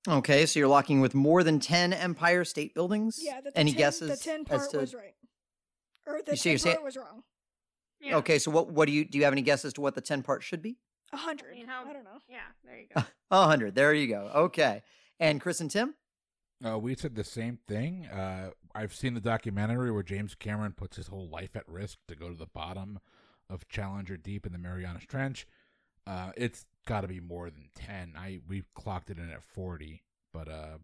Okay, 0.08 0.46
so 0.46 0.58
you're 0.58 0.68
locking 0.68 1.00
with 1.00 1.14
more 1.14 1.42
than 1.42 1.61
10 1.61 1.92
Empire 1.92 2.44
State 2.44 2.74
Buildings? 2.74 3.18
Yeah, 3.22 3.40
that 3.40 3.54
the 3.54 3.58
Any 3.58 3.72
10, 3.72 3.78
guesses? 3.78 4.08
The 4.11 4.16
ten 4.24 4.44
part 4.44 4.70
to- 4.70 4.78
was 4.78 4.94
right, 4.94 5.14
or 6.06 6.22
the 6.24 6.32
You 6.32 6.37
see, 6.37 6.50
you're 6.50 6.58
ten 6.58 6.62
saying- 6.62 6.76
part 6.76 6.84
was 6.84 6.96
wrong. 6.96 7.24
Yeah. 8.00 8.16
Okay, 8.18 8.38
so 8.38 8.50
what 8.50 8.70
what 8.70 8.87
do 8.87 8.92
you 8.92 9.04
do 9.04 9.18
you 9.18 9.24
have 9.24 9.32
any 9.32 9.42
guesses 9.42 9.72
to 9.74 9.80
what 9.80 9.94
the 9.94 10.00
10 10.00 10.22
part 10.22 10.42
should 10.42 10.62
be? 10.62 10.78
A 11.12 11.16
hundred. 11.16 11.54
mean, 11.56 11.66
how- 11.66 11.84
I 11.88 11.92
don't 11.92 12.04
know. 12.04 12.20
Yeah. 12.28 12.46
There 12.64 12.78
you 12.78 12.87
go. 12.94 13.02
A 13.30 13.38
100. 13.40 13.74
There 13.74 13.92
you 13.92 14.06
go. 14.08 14.30
Okay. 14.34 14.82
And 15.18 15.40
Chris 15.40 15.61
and 15.61 15.70
Tim? 15.70 15.94
Uh, 16.64 16.78
we 16.78 16.94
said 16.94 17.14
the 17.14 17.24
same 17.24 17.58
thing. 17.68 18.06
Uh, 18.06 18.50
I've 18.74 18.94
seen 18.94 19.14
the 19.14 19.20
documentary 19.20 19.90
where 19.90 20.02
James 20.02 20.34
Cameron 20.34 20.72
puts 20.72 20.96
his 20.96 21.06
whole 21.08 21.28
life 21.28 21.56
at 21.56 21.68
risk 21.68 21.98
to 22.08 22.14
go 22.14 22.28
to 22.28 22.34
the 22.37 22.46
bottom 22.46 23.00
of 23.50 23.68
Challenger 23.68 24.16
Deep 24.16 24.46
in 24.46 24.52
the 24.52 24.58
Marianas 24.58 25.04
Trench. 25.06 25.46
Uh, 26.06 26.32
it's 26.37 26.64
got 26.87 27.02
to 27.02 27.08
be 27.08 27.20
more 27.20 27.50
than 27.50 27.68
ten. 27.74 28.14
I 28.16 28.40
we 28.48 28.62
clocked 28.74 29.11
it 29.11 29.18
in 29.18 29.30
at 29.30 29.42
forty, 29.42 30.02
but 30.32 30.48
uh, 30.48 30.76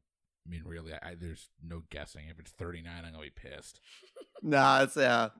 I 0.46 0.50
mean, 0.50 0.62
really, 0.66 0.92
I, 0.92 1.14
there's 1.18 1.48
no 1.66 1.83
guessing. 1.90 2.24
If 2.31 2.38
it's 2.38 2.50
thirty 2.50 2.83
nine, 2.83 3.05
I'm 3.07 3.12
gonna 3.12 3.24
be 3.24 3.31
pissed. 3.31 3.81
No, 4.46 4.83
it's 4.83 4.98
uh 4.98 5.31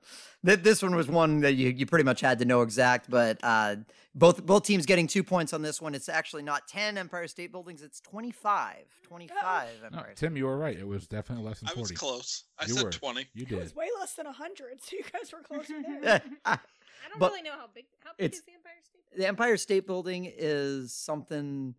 th- 0.43 0.61
this 0.63 0.81
one 0.81 0.95
was 0.95 1.07
one 1.07 1.41
that 1.41 1.53
you, 1.53 1.69
you 1.69 1.85
pretty 1.85 2.03
much 2.05 2.21
had 2.21 2.39
to 2.39 2.45
know 2.45 2.63
exact, 2.63 3.07
but 3.07 3.37
uh 3.43 3.75
both 4.15 4.43
both 4.43 4.63
teams 4.63 4.87
getting 4.87 5.05
two 5.05 5.23
points 5.23 5.53
on 5.53 5.61
this 5.61 5.79
one. 5.79 5.93
It's 5.93 6.09
actually 6.09 6.41
not 6.41 6.67
10 6.67 6.97
Empire 6.97 7.27
State 7.27 7.51
Buildings, 7.51 7.83
it's 7.83 7.99
25. 7.99 8.77
25 9.03 9.37
No, 9.37 9.85
Empire 9.99 10.03
State. 10.05 10.15
Tim, 10.15 10.35
you 10.35 10.45
were 10.45 10.57
right. 10.57 10.75
It 10.75 10.87
was 10.87 11.05
definitely 11.05 11.45
less 11.45 11.59
than 11.59 11.69
I 11.69 11.73
was 11.73 11.81
forty. 11.91 11.93
close. 11.93 12.45
I 12.57 12.65
You 12.65 12.73
said 12.73 12.83
were. 12.85 12.89
20. 12.91 13.27
You 13.35 13.45
did. 13.45 13.59
It 13.59 13.63
was 13.65 13.75
way 13.75 13.89
less 13.99 14.13
than 14.15 14.25
a 14.25 14.31
hundred, 14.31 14.81
so 14.81 14.95
you 14.95 15.03
guys 15.03 15.31
were 15.31 15.41
closer 15.43 15.79
there. 16.01 16.23
I 17.05 17.09
don't 17.09 17.19
But 17.19 17.31
really 17.31 17.43
know 17.43 17.51
how 17.53 17.67
big. 17.73 17.85
How 17.99 18.11
big 18.17 18.33
is 18.33 18.41
the 18.41 18.53
Empire 18.53 18.73
State? 18.83 19.17
the 19.19 19.27
Empire 19.27 19.57
State 19.57 19.85
Building 19.87 20.25
is 20.35 20.93
something 20.93 21.75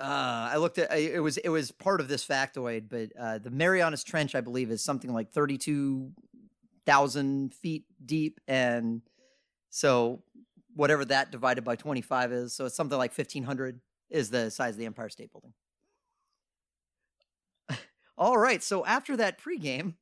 uh 0.00 0.48
I 0.52 0.56
looked 0.56 0.78
at 0.78 0.90
I- 0.90 0.96
it 0.96 1.22
was 1.22 1.36
it 1.36 1.48
was 1.50 1.70
part 1.70 2.00
of 2.00 2.08
this 2.08 2.26
factoid, 2.26 2.88
but 2.88 3.10
uh 3.18 3.38
the 3.38 3.50
Marianas 3.50 4.02
Trench 4.04 4.34
I 4.34 4.40
believe 4.40 4.70
is 4.70 4.82
something 4.82 5.12
like 5.12 5.30
32 5.32 6.12
thousand 6.86 7.54
feet 7.54 7.84
deep, 8.04 8.40
and 8.48 9.02
so 9.68 10.22
whatever 10.74 11.04
that 11.04 11.30
divided 11.30 11.62
by 11.64 11.76
twenty 11.76 12.00
five 12.00 12.32
is, 12.32 12.52
so 12.54 12.64
it's 12.66 12.74
something 12.74 12.98
like 12.98 13.12
fifteen 13.12 13.44
hundred 13.44 13.80
is 14.08 14.30
the 14.30 14.50
size 14.50 14.74
of 14.74 14.78
the 14.78 14.86
Empire 14.86 15.08
State 15.10 15.30
Building. 15.30 15.52
All 18.18 18.36
right, 18.38 18.62
so 18.62 18.84
after 18.86 19.16
that 19.18 19.38
pregame, 19.40 19.94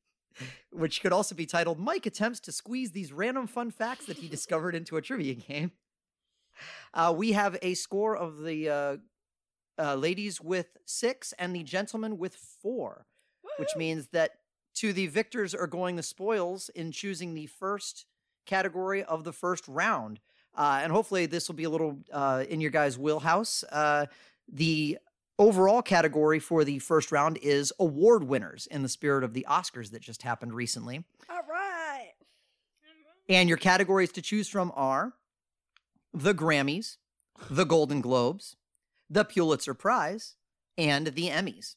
which 0.73 1.01
could 1.01 1.13
also 1.13 1.35
be 1.35 1.47
titled 1.47 1.79
Mike 1.79 2.07
attempts 2.07 2.41
to 2.41 2.53
squeeze 2.53 2.93
these 2.93 3.13
random 3.13 3.47
fun 3.47 3.71
facts 3.71 4.07
that 4.07 4.19
he 4.19 4.29
discovered 4.37 4.75
into 4.75 4.97
a 4.97 5.03
trivia 5.03 5.35
game. 5.35 5.73
Uh, 6.93 7.15
we 7.17 7.33
have 7.33 7.57
a 7.63 7.75
score 7.75 8.17
of 8.17 8.43
the 8.43 8.69
uh, 8.69 8.97
uh, 9.79 9.95
ladies 9.95 10.41
with 10.41 10.77
six 10.85 11.33
and 11.39 11.55
the 11.55 11.63
gentlemen 11.63 12.19
with 12.19 12.35
four, 12.35 13.07
which 13.59 13.77
means 13.77 14.09
that 14.09 14.33
to 14.75 14.93
the 14.93 15.07
victors 15.07 15.55
are 15.55 15.67
going 15.67 15.97
the 15.97 16.03
spoils 16.03 16.69
in 16.71 16.93
choosing 16.93 17.35
the 17.35 17.47
first 17.47 18.07
category 18.47 19.03
of 19.05 19.25
the 19.25 19.33
first 19.33 19.67
round. 19.69 20.21
Uh, 20.57 20.81
and 20.83 20.91
hopefully, 20.91 21.27
this 21.27 21.49
will 21.49 21.55
be 21.55 21.65
a 21.65 21.71
little 21.71 21.99
uh, 22.13 22.45
in 22.49 22.61
your 22.61 22.71
guys' 22.71 22.99
wheelhouse. 22.99 23.63
Uh, 23.65 24.07
the 24.51 24.99
overall 25.39 25.83
category 25.83 26.39
for 26.39 26.65
the 26.65 26.79
first 26.79 27.13
round 27.13 27.39
is 27.43 27.73
award 27.79 28.25
winners 28.25 28.67
in 28.71 28.83
the 28.83 28.89
spirit 28.89 29.25
of 29.25 29.35
the 29.35 29.47
Oscars 29.49 29.91
that 29.93 30.03
just 30.03 30.23
happened 30.23 30.53
recently. 30.55 31.05
All 31.31 31.41
right. 31.49 32.13
And 33.29 33.49
your 33.49 33.59
categories 33.59 34.11
to 34.13 34.23
choose 34.23 34.49
from 34.49 34.73
are 34.75 35.13
the 36.15 36.35
Grammys, 36.35 36.97
the 37.51 37.65
Golden 37.65 38.01
Globes, 38.01 38.57
the 39.11 39.25
Pulitzer 39.25 39.75
Prize, 39.75 40.35
and 40.79 41.09
the 41.09 41.29
Emmys. 41.29 41.77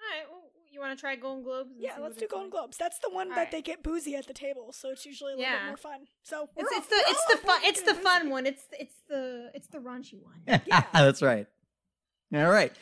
All 0.00 0.16
right, 0.18 0.26
well, 0.30 0.42
you 0.72 0.80
want 0.80 0.96
to 0.96 1.00
try 1.00 1.16
Golden 1.16 1.44
Globes? 1.44 1.70
Yeah, 1.78 1.98
let's 2.00 2.16
do 2.16 2.26
Golden 2.26 2.46
like? 2.46 2.52
Globes. 2.52 2.76
That's 2.78 2.98
the 3.00 3.10
one 3.10 3.28
that 3.28 3.36
Alright. 3.36 3.50
they 3.52 3.60
get 3.60 3.82
boozy 3.82 4.16
at 4.16 4.26
the 4.26 4.32
table, 4.32 4.72
so 4.72 4.88
it's 4.90 5.04
usually 5.04 5.34
a 5.34 5.36
little 5.36 5.50
Yeah. 5.52 5.58
bit 5.64 5.66
more 5.66 5.76
fun. 5.76 6.06
So 6.22 6.48
we're 6.56 6.64
It's, 6.64 6.72
all- 6.72 6.78
it's 6.78 6.88
the 6.88 6.94
we're 6.96 7.10
it's 7.12 7.24
the 7.26 7.46
fun 7.46 7.60
it's 7.64 7.82
the 7.82 7.94
fun 7.94 8.30
one. 8.30 8.46
It's 8.46 8.62
it's 8.72 8.94
the 9.08 9.50
it's 9.54 9.66
the 9.68 9.78
raunchy 9.78 10.18
one. 10.22 10.40
Yeah. 10.66 10.84
That's 10.94 11.20
right. 11.22 11.46
All 12.34 12.50
right. 12.50 12.72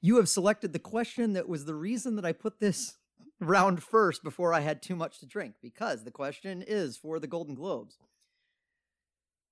You 0.00 0.16
have 0.16 0.28
selected 0.28 0.72
the 0.72 0.78
question 0.78 1.32
that 1.32 1.48
was 1.48 1.64
the 1.64 1.74
reason 1.74 2.16
that 2.16 2.24
I 2.24 2.32
put 2.32 2.60
this 2.60 2.94
round 3.40 3.82
first 3.82 4.22
before 4.22 4.54
I 4.54 4.60
had 4.60 4.82
too 4.82 4.96
much 4.96 5.18
to 5.18 5.26
drink, 5.26 5.54
because 5.60 6.04
the 6.04 6.10
question 6.10 6.62
is 6.66 6.96
for 6.96 7.18
the 7.18 7.26
Golden 7.26 7.54
Globes. 7.54 7.98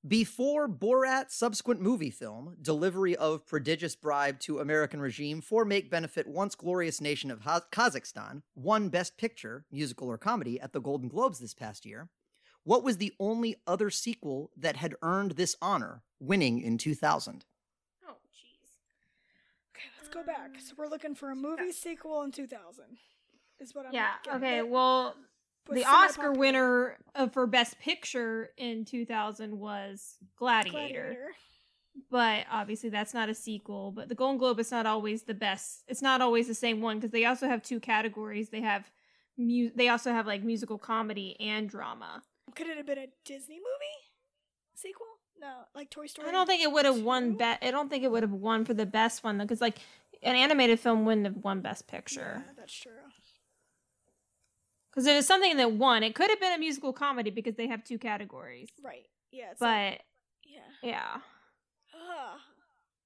Before 0.07 0.66
Borat's 0.66 1.35
subsequent 1.37 1.83
movie 1.83 2.11
film, 2.11 2.57
Delivery 2.62 3.14
of 3.16 3.46
Prodigious 3.46 3.94
Bribe 3.94 4.40
to 4.40 4.59
American 4.59 4.99
Regime 4.99 5.42
for 5.42 5.66
Make 5.66 5.90
Benefit 5.90 6.27
Once 6.27 6.55
Glorious 6.55 7.03
Nation 7.03 7.31
of 7.31 7.42
Kazakhstan, 7.42 8.40
won 8.55 8.88
Best 8.88 9.18
Picture, 9.18 9.66
musical 9.70 10.09
or 10.09 10.16
comedy, 10.16 10.59
at 10.59 10.73
the 10.73 10.81
Golden 10.81 11.09
Globes 11.09 11.38
this 11.38 11.53
past 11.53 11.85
year, 11.85 12.09
what 12.64 12.83
was 12.83 12.96
the 12.96 13.12
only 13.20 13.57
other 13.66 13.90
sequel 13.90 14.51
that 14.57 14.77
had 14.77 14.94
earned 15.03 15.33
this 15.33 15.55
honor, 15.61 16.03
winning 16.18 16.62
in 16.62 16.79
2000? 16.79 17.44
Oh 18.09 18.12
jeez. 18.33 18.79
Okay, 19.75 19.88
let's 19.99 20.00
go 20.12 20.23
back. 20.23 20.51
So 20.61 20.75
we're 20.77 20.88
looking 20.88 21.14
for 21.14 21.31
a 21.31 21.37
movie 21.37 21.73
sequel 21.73 22.23
in 22.23 22.33
2000. 22.33 22.85
Is 23.61 23.75
what 23.75 23.87
I'm 23.87 23.92
Yeah. 23.92 24.11
Okay. 24.37 24.62
Well, 24.62 25.14
the 25.70 25.85
Oscar 25.85 26.33
winner 26.33 26.96
of, 27.14 27.33
for 27.33 27.46
Best 27.46 27.79
Picture 27.79 28.51
in 28.57 28.85
2000 28.85 29.59
was 29.59 30.16
Gladiator. 30.37 30.73
Gladiator. 30.79 31.27
but 32.11 32.46
obviously 32.51 32.88
that's 32.88 33.12
not 33.14 33.29
a 33.29 33.35
sequel. 33.35 33.92
But 33.92 34.09
the 34.09 34.14
Golden 34.14 34.38
Globe 34.38 34.59
is 34.61 34.70
not 34.70 34.87
always 34.87 35.23
the 35.25 35.35
best. 35.35 35.85
It's 35.88 36.03
not 36.03 36.20
always 36.20 36.46
the 36.49 36.55
same 36.55 36.81
one 36.81 36.99
because 36.99 37.11
they 37.12 37.25
also 37.27 37.46
have 37.46 37.62
two 37.62 37.81
categories. 37.81 38.49
They 38.49 38.62
have 38.62 38.90
mu- 39.37 39.70
They 39.75 39.88
also 39.88 40.11
have 40.12 40.27
like 40.27 40.42
musical 40.42 40.79
comedy 40.79 41.37
and 41.38 41.68
drama. 41.68 42.23
Could 42.57 42.66
it 42.68 42.77
have 42.79 42.87
been 42.87 42.99
a 42.99 43.07
Disney 43.25 43.57
movie 43.57 44.01
sequel? 44.75 45.07
No, 45.40 45.53
like 45.75 45.88
Toy 45.90 46.07
Story. 46.07 46.29
I 46.29 46.33
don't 46.33 46.46
think 46.46 46.62
it 46.62 46.70
would 46.73 46.85
have 46.85 47.01
won. 47.01 47.35
Be- 47.35 47.44
I 47.44 47.70
don't 47.70 47.88
think 47.88 48.05
it 48.05 48.11
would 48.11 48.23
have 48.23 48.33
won 48.33 48.64
for 48.64 48.75
the 48.75 48.85
best 48.87 49.23
one 49.25 49.38
though, 49.38 49.44
because 49.44 49.61
like 49.61 49.79
an 50.22 50.37
animated 50.37 50.78
film 50.80 51.04
wouldn't 51.04 51.26
have 51.26 51.37
won 51.37 51.61
Best 51.61 51.87
Picture 51.88 52.44
Yeah, 52.46 52.52
that's 52.56 52.74
true. 52.74 52.92
because 54.90 55.06
it 55.06 55.16
is 55.16 55.26
something 55.26 55.56
that 55.56 55.72
won. 55.72 56.02
It 56.02 56.14
could 56.14 56.30
have 56.30 56.40
been 56.40 56.52
a 56.52 56.59
musical 56.59 56.92
comedy 56.92 57.30
because 57.30 57.54
they 57.56 57.68
have 57.68 57.85
two 57.85 57.98
categories. 57.98 58.68
Right. 58.83 59.06
Yeah. 59.30 59.52
It's 59.52 59.61
like- 59.61 59.98
But 59.98 60.04
yeah. 60.50 60.61
yeah, 60.83 61.20
Ugh. 61.94 62.38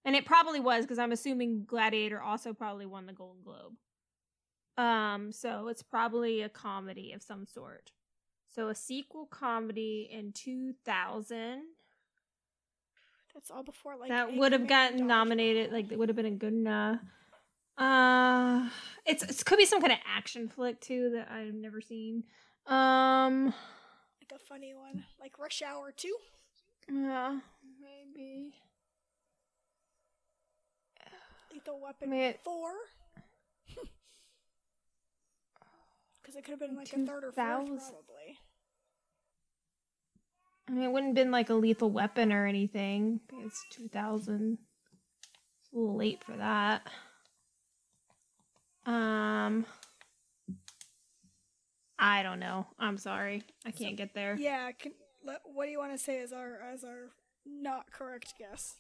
and 0.05 0.17
it 0.17 0.25
probably 0.25 0.61
was 0.61 0.85
because 0.85 0.99
I'm 0.99 1.13
assuming 1.13 1.65
Gladiator 1.67 2.21
also 2.21 2.53
probably 2.55 2.87
won 2.87 3.07
the 3.07 3.13
Golden 3.13 3.43
Globe. 3.43 3.75
Um, 4.77 5.31
so 5.31 5.69
it's 5.69 5.83
probably 5.83 6.41
a 6.43 6.49
comedy 6.49 7.13
of 7.13 7.23
some 7.23 7.47
sort. 7.47 7.93
So 8.49 8.69
a 8.69 8.75
sequel 8.75 9.27
comedy 9.27 10.09
in 10.11 10.33
2000 10.33 11.63
That's 13.35 13.51
all 13.51 13.63
before 13.63 13.97
like 13.97 14.11
that 14.11 14.35
would 14.37 14.53
have 14.53 14.67
gotten 14.67 15.07
nominated. 15.07 15.73
Like 15.73 15.89
that 15.89 15.99
would 15.99 16.09
have 16.09 16.17
been 16.17 16.27
a 16.27 16.31
good 16.31 16.53
enough. 16.53 17.01
Uh, 17.77 18.69
it's 19.05 19.25
it 19.25 19.45
could 19.45 19.59
be 19.59 19.65
some 19.67 19.81
kind 19.81 19.93
of 19.93 19.99
action 20.07 20.49
flick 20.49 20.81
too 20.81 21.11
that 21.15 21.29
I've 21.31 21.53
never 21.55 21.81
seen. 21.81 22.23
Um, 22.67 23.47
like 24.23 24.33
a 24.35 24.39
funny 24.39 24.75
one, 24.75 25.05
like 25.21 25.39
Rush 25.39 25.61
Hour 25.63 25.93
Two. 25.97 26.17
yeah, 26.89 27.41
maybe. 27.83 28.55
Lethal 31.53 31.81
Weapon 31.81 32.13
it- 32.13 32.41
Four. 32.45 32.71
Because 36.23 36.37
it 36.37 36.45
could 36.45 36.53
have 36.53 36.61
been 36.61 36.75
like 36.75 36.91
a 36.91 36.97
third 37.05 37.23
or 37.25 37.33
fourth, 37.33 37.67
2000. 37.67 37.77
probably. 37.77 38.39
I 40.69 40.73
mean, 40.73 40.85
it 40.85 40.93
wouldn't 40.93 41.11
have 41.17 41.25
been 41.25 41.31
like 41.31 41.51
a 41.51 41.55
lethal 41.55 41.91
weapon 41.91 42.33
or 42.33 42.47
anything. 42.47 43.21
It's 43.41 43.65
2000. 43.73 44.59
It's 44.59 45.73
a 45.73 45.77
little 45.77 45.97
late 45.97 46.23
for 46.25 46.37
that. 46.37 46.87
Um, 48.87 49.67
I 51.99 52.23
don't 52.23 52.41
know. 52.41 52.67
I'm 52.79 52.99
sorry. 52.99 53.43
I 53.67 53.71
can't 53.71 53.97
get 53.97 54.15
there. 54.15 54.37
Yeah. 54.39 54.73
Can, 54.73 54.93
let, 55.25 55.41
what 55.45 55.67
do 55.67 55.71
you 55.71 55.79
want 55.79 55.93
to 55.93 55.99
say 55.99 56.21
as 56.21 56.33
our 56.33 56.61
as 56.73 56.85
our 56.85 57.11
not 57.47 57.91
correct 57.91 58.35
guess? 58.39 58.75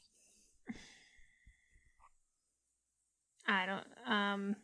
I 3.46 3.66
don't. 3.66 3.86
Um, 4.06 4.56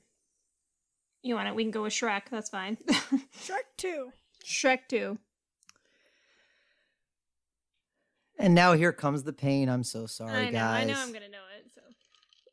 you 1.22 1.34
want 1.34 1.48
it? 1.48 1.54
We 1.54 1.64
can 1.64 1.70
go 1.70 1.82
with 1.82 1.92
Shrek. 1.92 2.22
That's 2.30 2.48
fine. 2.50 2.76
Shrek 2.88 3.66
Two. 3.76 4.12
Shrek 4.44 4.88
2. 4.88 5.18
And 8.40 8.54
now 8.54 8.72
here 8.72 8.92
comes 8.92 9.22
the 9.22 9.32
pain. 9.32 9.68
I'm 9.68 9.84
so 9.84 10.06
sorry, 10.06 10.32
I 10.38 10.44
know. 10.46 10.58
guys. 10.58 10.82
I 10.82 10.84
know. 10.84 10.94
I'm 10.98 11.12
gonna 11.12 11.28
know 11.28 11.38
it. 11.58 11.70
So. 11.74 11.80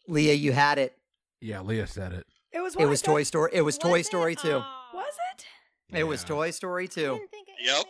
Leah, 0.08 0.34
you 0.34 0.52
had 0.52 0.78
it. 0.80 0.97
Yeah, 1.39 1.62
Leah 1.62 1.88
said 1.88 2.12
it. 2.13 2.26
It 2.52 2.60
was. 2.62 2.76
It 2.76 2.86
was 2.86 3.02
Toy 3.02 3.23
Story. 3.23 3.52
It 3.54 3.62
was 3.62 3.78
Toy 3.78 4.00
it? 4.00 4.06
Story 4.06 4.36
2. 4.36 4.54
Aw. 4.54 4.89
Was 4.93 5.13
it? 5.38 5.45
It 5.97 6.04
was 6.04 6.23
Toy 6.23 6.52
Story 6.52 6.84
I 6.84 6.88
2. 6.88 7.02
didn't 7.02 7.32
think 7.32 7.47
it 7.47 7.65
Yep. 7.65 7.86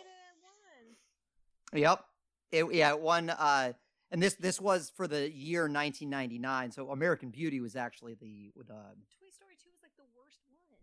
it. 1.72 1.78
Yep. 1.80 2.04
It, 2.50 2.74
yeah, 2.74 2.90
it 2.90 3.00
won. 3.00 3.30
Uh, 3.30 3.72
and 4.10 4.22
this 4.22 4.34
this 4.34 4.60
was 4.60 4.90
for 4.96 5.06
the 5.08 5.30
year 5.30 5.62
1999. 5.62 6.70
So 6.72 6.90
American 6.90 7.30
Beauty 7.30 7.60
was 7.60 7.74
actually 7.76 8.14
the. 8.14 8.52
Uh, 8.58 8.62
Toy 8.62 9.30
Story 9.34 9.56
2 9.62 9.68
was 9.70 9.80
like 9.82 9.92
the 9.96 10.04
worst 10.16 10.38
one. 10.46 10.78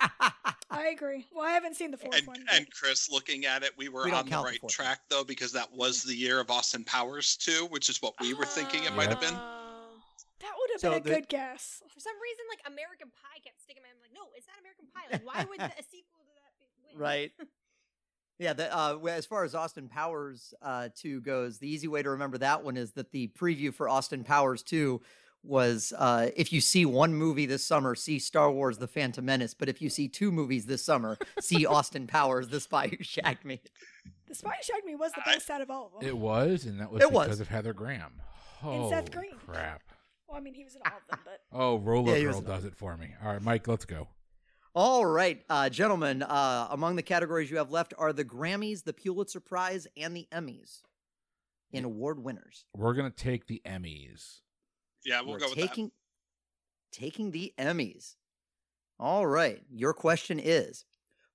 I 0.70 0.88
agree. 0.88 1.26
Well, 1.32 1.44
I 1.44 1.50
haven't 1.50 1.74
seen 1.76 1.90
the 1.90 1.96
fourth 1.96 2.16
And, 2.16 2.26
one. 2.26 2.44
and 2.52 2.66
Chris, 2.70 3.10
looking 3.10 3.44
at 3.44 3.62
it, 3.62 3.72
we 3.76 3.88
were 3.88 4.04
We 4.04 4.12
on 4.12 4.24
the 4.24 4.30
count 4.30 4.46
the 4.46 4.50
right 4.52 4.68
track 4.70 5.00
though, 5.08 5.24
because 5.24 5.52
that 5.52 5.72
was 5.72 6.02
the 6.02 6.14
year 6.14 6.40
of 6.40 6.50
Austin 6.50 6.84
Powers 6.84 7.36
too, 7.36 7.66
which 7.70 7.88
is 7.88 8.00
what 8.00 8.14
we 8.20 8.34
were 8.34 8.44
thinking 8.46 8.84
it 8.84 8.94
might 8.94 9.08
have 9.08 9.20
been. 9.20 9.34
Oh. 9.34 9.98
that 10.40 10.52
would 10.58 10.70
have 10.72 10.80
So 10.80 10.90
been 10.90 10.98
a 11.00 11.02
the- 11.02 11.10
good 11.20 11.28
guess. 11.28 11.82
For 11.88 12.00
some 12.00 12.14
reason, 12.22 12.44
like 12.48 12.60
American 12.72 13.08
Pie 13.08 13.40
kept 13.44 13.60
sticking 13.60 13.82
in 13.82 13.84
my 13.84 13.88
head. 13.88 13.96
I'm 13.96 14.02
like, 14.02 14.14
no, 14.14 14.30
it's 14.36 14.46
not 14.46 14.58
American 14.60 14.86
Pie. 14.94 15.06
Like, 15.12 15.26
why 15.26 15.44
would 15.48 15.58
the, 15.60 15.64
a 15.80 15.84
sequel 15.84 16.22
to 16.24 16.32
that 16.38 16.52
be? 16.58 16.66
Win? 16.94 16.98
right. 17.02 17.32
Yeah, 18.38 18.54
the, 18.54 18.74
uh, 18.74 18.96
as 19.10 19.26
far 19.26 19.44
as 19.44 19.54
Austin 19.54 19.86
Powers 19.86 20.54
uh, 20.62 20.88
2 20.96 21.20
goes, 21.20 21.58
the 21.58 21.68
easy 21.68 21.88
way 21.88 22.02
to 22.02 22.08
remember 22.08 22.38
that 22.38 22.64
one 22.64 22.78
is 22.78 22.92
that 22.92 23.12
the 23.12 23.28
preview 23.38 23.70
for 23.74 23.86
Austin 23.86 24.24
Powers 24.24 24.62
2 24.62 24.98
was 25.42 25.92
uh, 25.96 26.30
if 26.36 26.52
you 26.52 26.60
see 26.60 26.84
one 26.84 27.14
movie 27.14 27.46
this 27.46 27.64
summer, 27.64 27.94
see 27.94 28.18
Star 28.18 28.50
Wars 28.50 28.78
The 28.78 28.86
Phantom 28.88 29.24
Menace. 29.24 29.54
But 29.54 29.68
if 29.68 29.80
you 29.80 29.88
see 29.88 30.08
two 30.08 30.30
movies 30.30 30.66
this 30.66 30.84
summer, 30.84 31.16
see 31.40 31.64
Austin 31.66 32.06
Powers 32.06 32.48
The 32.48 32.60
Spy 32.60 32.88
Who 32.88 33.02
Shagged 33.02 33.44
Me. 33.44 33.60
The 34.28 34.34
Spy 34.34 34.50
Who 34.50 34.62
Shagged 34.62 34.84
Me 34.86 34.94
was 34.96 35.12
the 35.12 35.22
I- 35.26 35.34
best 35.34 35.50
out 35.50 35.60
of 35.62 35.70
all 35.70 35.86
of 35.94 36.00
them. 36.00 36.08
It 36.08 36.16
was, 36.16 36.64
and 36.66 36.80
that 36.80 36.90
was 36.92 37.02
It 37.02 37.08
because 37.10 37.28
was. 37.28 37.40
of 37.40 37.48
Heather 37.48 37.72
Graham. 37.72 38.12
Oh, 38.62 38.82
And 38.82 38.90
Seth 38.90 39.10
Green. 39.12 39.38
Crap. 39.46 39.82
well, 40.28 40.36
I 40.36 40.40
mean, 40.40 40.52
he 40.54 40.64
was 40.64 40.74
in 40.76 40.82
all 40.84 40.92
of 40.98 41.06
them, 41.08 41.20
but 41.24 41.40
Oh, 41.58 41.78
Roller 41.78 42.16
Yeah, 42.16 42.30
Girl 42.32 42.40
does 42.42 42.64
it 42.66 42.76
for 42.76 42.96
me. 42.96 43.14
All 43.24 43.32
right, 43.32 43.42
Mike, 43.42 43.66
let's 43.66 43.86
go. 43.86 44.08
All 44.74 45.04
right, 45.06 45.42
uh, 45.50 45.68
gentlemen, 45.68 46.22
uh, 46.22 46.68
among 46.70 46.94
the 46.96 47.02
categories 47.02 47.50
you 47.50 47.56
have 47.56 47.72
left 47.72 47.92
are 47.98 48.12
the 48.12 48.24
Grammys, 48.24 48.84
the 48.84 48.92
Pulitzer 48.92 49.40
Prize, 49.40 49.88
and 49.96 50.14
the 50.16 50.28
Emmys 50.30 50.82
in 51.72 51.84
award 51.84 52.22
winners. 52.22 52.64
We're 52.76 52.94
gonna 52.94 53.10
take 53.10 53.46
the 53.48 53.60
Emmys. 53.66 54.40
Yeah, 55.04 55.20
we'll 55.20 55.32
We're 55.32 55.38
go 55.38 55.48
with 55.48 55.58
taking, 55.58 55.90
taking 56.92 57.30
the 57.30 57.52
Emmys. 57.58 58.16
All 58.98 59.26
right, 59.26 59.62
your 59.70 59.94
question 59.94 60.38
is 60.38 60.84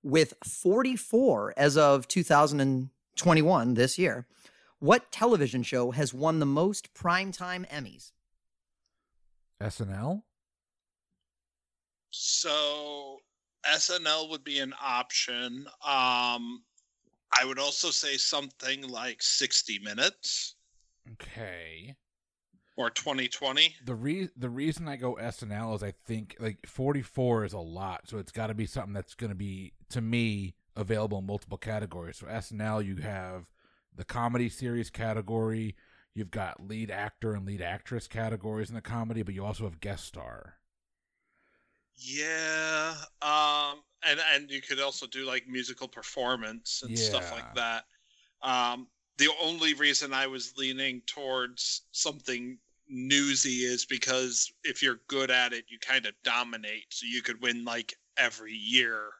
with 0.02 0.34
44 0.44 1.54
as 1.56 1.76
of 1.76 2.06
2021 2.06 3.74
this 3.74 3.98
year. 3.98 4.26
What 4.78 5.10
television 5.10 5.62
show 5.62 5.90
has 5.90 6.14
won 6.14 6.38
the 6.38 6.46
most 6.46 6.94
primetime 6.94 7.68
Emmys? 7.70 8.12
SNL. 9.60 10.22
So 12.10 13.18
SNL 13.66 14.30
would 14.30 14.44
be 14.44 14.60
an 14.60 14.74
option. 14.80 15.66
Um, 15.84 16.62
I 17.38 17.44
would 17.44 17.58
also 17.58 17.90
say 17.90 18.16
something 18.16 18.86
like 18.86 19.22
60 19.22 19.80
Minutes 19.80 20.56
Okay. 21.12 21.94
Or 22.76 22.90
2020. 22.90 23.74
The 23.84 23.94
re- 23.94 24.28
the 24.36 24.50
reason 24.50 24.88
I 24.88 24.96
go 24.96 25.16
SNL 25.20 25.74
is 25.76 25.82
I 25.82 25.92
think 25.92 26.36
like 26.38 26.66
44 26.66 27.44
is 27.44 27.52
a 27.52 27.58
lot, 27.58 28.08
so 28.08 28.18
it's 28.18 28.32
got 28.32 28.48
to 28.48 28.54
be 28.54 28.66
something 28.66 28.92
that's 28.92 29.14
going 29.14 29.30
to 29.30 29.36
be 29.36 29.72
to 29.90 30.00
me 30.00 30.54
available 30.76 31.18
in 31.18 31.26
multiple 31.26 31.58
categories. 31.58 32.18
So 32.18 32.26
SNL, 32.26 32.84
you 32.84 32.96
have 32.96 33.46
the 33.94 34.04
comedy 34.04 34.48
series 34.48 34.90
category, 34.90 35.74
you've 36.14 36.30
got 36.30 36.66
lead 36.66 36.90
actor 36.90 37.34
and 37.34 37.46
lead 37.46 37.62
actress 37.62 38.06
categories 38.06 38.68
in 38.68 38.74
the 38.74 38.82
comedy, 38.82 39.22
but 39.22 39.34
you 39.34 39.44
also 39.44 39.64
have 39.64 39.80
guest 39.80 40.04
star. 40.04 40.54
Yeah. 41.96 42.94
Um, 43.22 43.80
and 44.06 44.20
and 44.34 44.50
you 44.50 44.60
could 44.60 44.80
also 44.80 45.06
do 45.06 45.24
like 45.24 45.48
musical 45.48 45.88
performance 45.88 46.82
and 46.86 46.98
stuff 46.98 47.32
like 47.32 47.54
that. 47.54 47.84
Um, 48.42 48.86
the 49.18 49.28
only 49.42 49.72
reason 49.74 50.12
I 50.12 50.26
was 50.26 50.52
leaning 50.58 51.00
towards 51.06 51.82
something 51.92 52.58
newsy 52.88 53.64
is 53.64 53.84
because 53.86 54.50
if 54.64 54.82
you're 54.82 55.00
good 55.08 55.30
at 55.30 55.52
it, 55.52 55.64
you 55.68 55.78
kind 55.78 56.06
of 56.06 56.12
dominate. 56.22 56.86
So 56.90 57.06
you 57.10 57.22
could 57.22 57.40
win 57.42 57.64
like 57.64 57.94
every 58.16 58.52
year. 58.52 59.10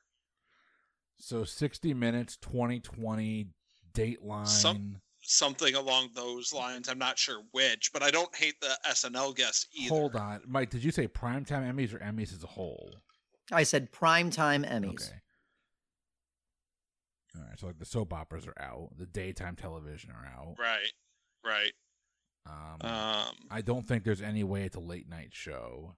So 1.19 1.45
60 1.45 1.95
minutes, 1.95 2.37
2020, 2.39 3.49
Dateline. 3.93 4.47
Some- 4.47 5.01
Something 5.29 5.75
along 5.75 6.11
those 6.15 6.53
lines. 6.53 6.89
I'm 6.89 6.99
not 7.01 7.19
sure 7.19 7.43
which, 7.51 7.91
but 7.93 8.01
I 8.01 8.13
don't 8.13 8.33
hate 8.37 8.61
the 8.61 8.79
SNL 8.89 9.35
guess 9.35 9.67
either. 9.75 9.89
Hold 9.93 10.15
on, 10.15 10.41
Mike. 10.47 10.71
Did 10.71 10.85
you 10.85 10.93
say 10.93 11.09
primetime 11.09 11.69
Emmys 11.69 11.93
or 11.93 11.99
Emmys 11.99 12.33
as 12.33 12.45
a 12.45 12.47
whole? 12.47 12.95
I 13.51 13.65
said 13.65 13.91
primetime 13.91 14.65
Emmys. 14.65 15.09
Okay. 15.09 15.21
All 17.35 17.43
right, 17.43 17.59
so 17.59 17.67
like 17.67 17.79
the 17.81 17.85
soap 17.85 18.13
operas 18.13 18.47
are 18.47 18.55
out, 18.63 18.91
the 18.97 19.07
daytime 19.07 19.57
television 19.57 20.11
are 20.13 20.27
out. 20.27 20.55
Right. 20.61 20.93
Right. 21.45 21.73
Um, 22.47 22.79
Um, 22.89 23.35
I 23.51 23.61
don't 23.61 23.87
think 23.87 24.05
there's 24.05 24.23
any 24.23 24.45
way 24.45 24.63
it's 24.65 24.77
a 24.77 24.81
late 24.81 25.09
night 25.09 25.31
show 25.33 25.97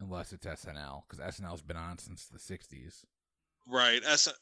unless 0.00 0.32
it's 0.32 0.46
SNL 0.46 1.02
because 1.08 1.18
SNL's 1.36 1.62
been 1.62 1.76
on 1.76 1.98
since 1.98 2.26
the 2.26 2.38
'60s. 2.38 3.04
right. 3.66 4.02
S- 4.04 4.28
uh, 4.28 4.32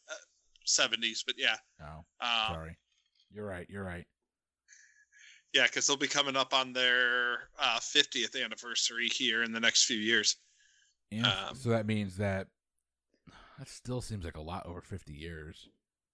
70s, 0.66 1.24
but 1.24 1.36
yeah. 1.38 1.56
Oh, 1.82 2.04
Um, 2.20 2.54
sorry. 2.54 2.76
You're 3.30 3.46
right. 3.46 3.66
You're 3.70 3.84
right. 3.84 4.06
Yeah, 5.52 5.64
because 5.64 5.86
they'll 5.86 5.96
be 5.96 6.06
coming 6.08 6.36
up 6.36 6.52
on 6.54 6.72
their 6.72 7.48
uh, 7.58 7.78
50th 7.80 8.40
anniversary 8.42 9.08
here 9.08 9.42
in 9.42 9.52
the 9.52 9.58
next 9.60 9.84
few 9.84 9.96
years. 9.98 10.36
Yeah. 11.10 11.28
Um, 11.48 11.56
so 11.56 11.70
that 11.70 11.86
means 11.86 12.16
that 12.18 12.46
that 13.58 13.68
still 13.68 14.00
seems 14.00 14.24
like 14.24 14.36
a 14.36 14.40
lot 14.42 14.66
over 14.66 14.80
50 14.80 15.12
years. 15.12 15.68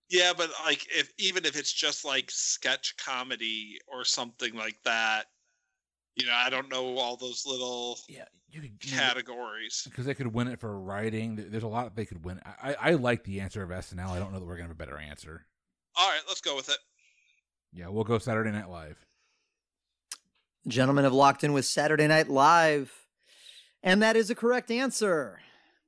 Yeah, 0.08 0.32
but 0.36 0.50
like 0.64 0.86
if 0.94 1.12
even 1.18 1.44
if 1.44 1.56
it's 1.56 1.72
just 1.72 2.04
like 2.04 2.30
sketch 2.30 2.94
comedy 2.96 3.78
or 3.88 4.04
something 4.04 4.54
like 4.54 4.78
that, 4.84 5.26
you 6.14 6.26
know, 6.26 6.32
I 6.34 6.48
don't 6.50 6.70
know 6.70 6.96
all 6.98 7.16
those 7.16 7.44
little 7.46 7.98
Yeah, 8.08 8.24
you 8.50 8.60
could 8.60 8.78
categories. 8.80 9.82
because 9.90 10.06
they 10.06 10.14
could 10.14 10.32
win 10.32 10.48
it 10.48 10.60
for 10.60 10.78
writing. 10.78 11.36
There's 11.50 11.64
a 11.64 11.68
lot 11.68 11.94
they 11.96 12.06
could 12.06 12.24
win. 12.24 12.40
I, 12.44 12.72
I 12.72 12.76
I 12.80 12.90
like 12.92 13.24
the 13.24 13.40
answer 13.40 13.62
of 13.62 13.70
SNL. 13.70 14.08
I 14.10 14.18
don't 14.18 14.32
know 14.32 14.38
that 14.38 14.46
we're 14.46 14.56
gonna 14.56 14.68
have 14.68 14.70
a 14.70 14.74
better 14.74 14.98
answer. 14.98 15.44
All 15.96 16.08
right, 16.08 16.20
let's 16.28 16.40
go 16.40 16.54
with 16.54 16.68
it. 16.68 16.78
Yeah, 17.72 17.88
we'll 17.88 18.04
go 18.04 18.18
Saturday 18.18 18.50
Night 18.52 18.70
Live. 18.70 19.04
Gentlemen 20.68 21.04
have 21.04 21.12
locked 21.12 21.44
in 21.44 21.52
with 21.52 21.64
Saturday 21.64 22.06
Night 22.06 22.28
Live. 22.28 22.92
And 23.82 24.02
that 24.02 24.16
is 24.16 24.30
a 24.30 24.34
correct 24.34 24.70
answer. 24.70 25.40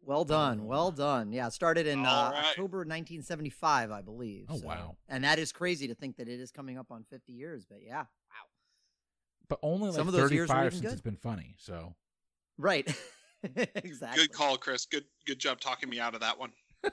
Well 0.09 0.25
done. 0.25 0.65
Well 0.65 0.91
done. 0.91 1.33
Yeah, 1.33 1.49
it 1.49 1.53
started 1.53 1.87
in 1.87 2.07
uh, 2.07 2.09
All 2.09 2.31
right. 2.33 2.45
October 2.47 2.79
1975, 2.79 3.91
I 3.91 4.01
believe. 4.01 4.47
Oh, 4.49 4.57
so- 4.57 4.67
wow. 4.67 4.97
And 5.07 5.23
that 5.23 5.39
is 5.39 5.53
crazy 5.53 5.87
to 5.89 5.95
think 5.95 6.17
that 6.17 6.29
it 6.31 6.41
is 6.41 6.51
coming 6.51 6.79
up 6.79 6.87
on 6.91 7.05
50 7.11 7.31
years, 7.35 7.67
but 7.69 7.83
yeah. 7.85 7.99
Wow. 7.99 8.07
But 9.51 9.59
only 9.63 9.89
like 9.91 9.97
Some 9.99 10.09
of 10.09 10.15
those 10.15 10.33
years 10.33 10.49
were 10.49 10.55
35 10.55 10.67
even 10.67 10.71
since 10.73 10.83
good. 10.83 10.93
it's 10.95 11.03
been 11.03 11.17
funny. 11.17 11.55
So 11.59 11.95
Right. 12.57 12.89
exactly. 13.75 14.25
Good 14.25 14.33
call, 14.33 14.57
Chris. 14.57 14.87
Good 14.87 15.05
good 15.27 15.39
job 15.39 15.61
talking 15.61 15.91
me 15.91 16.01
out 16.01 16.15
of 16.15 16.21
that 16.23 16.39
one. 16.39 16.53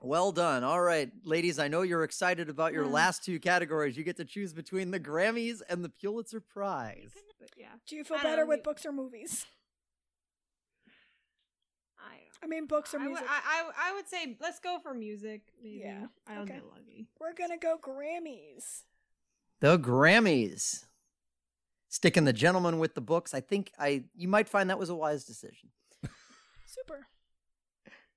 Well 0.00 0.30
done. 0.30 0.62
All 0.62 0.80
right, 0.80 1.10
ladies, 1.24 1.58
I 1.58 1.68
know 1.68 1.80
you're 1.82 2.04
excited 2.04 2.50
about 2.50 2.72
your 2.74 2.84
Mm. 2.84 2.90
last 2.92 3.24
two 3.24 3.40
categories. 3.40 3.96
You 3.96 4.04
get 4.04 4.18
to 4.18 4.26
choose 4.26 4.52
between 4.52 4.90
the 4.90 5.00
Grammys 5.00 5.62
and 5.70 5.82
the 5.82 5.88
Pulitzer 5.88 6.38
Prize. 6.40 7.12
Yeah, 7.56 7.68
Do 7.86 7.96
you 7.96 8.04
feel 8.04 8.18
better 8.18 8.42
know, 8.42 8.46
with 8.48 8.58
we- 8.58 8.62
books 8.62 8.84
or 8.84 8.92
movies? 8.92 9.46
I 12.42 12.46
mean, 12.46 12.66
books 12.66 12.94
or 12.94 13.00
I 13.00 13.06
music. 13.06 13.26
I, 13.28 13.40
I, 13.44 13.90
I 13.90 13.94
would 13.94 14.08
say 14.08 14.36
let's 14.40 14.60
go 14.60 14.78
for 14.82 14.94
music. 14.94 15.42
Maybe. 15.62 15.82
Yeah, 15.84 16.06
I'll 16.26 16.42
okay. 16.42 16.54
get 16.54 16.64
lucky. 16.66 17.06
We're 17.20 17.34
gonna 17.34 17.58
go 17.58 17.78
Grammys. 17.80 18.82
The 19.60 19.78
Grammys. 19.78 20.84
Sticking 21.88 22.24
the 22.24 22.32
gentleman 22.32 22.78
with 22.78 22.94
the 22.94 23.00
books. 23.00 23.32
I 23.32 23.40
think 23.40 23.72
I 23.78 24.04
you 24.14 24.28
might 24.28 24.48
find 24.48 24.70
that 24.70 24.78
was 24.78 24.90
a 24.90 24.94
wise 24.94 25.24
decision. 25.24 25.70
Super. 26.66 27.06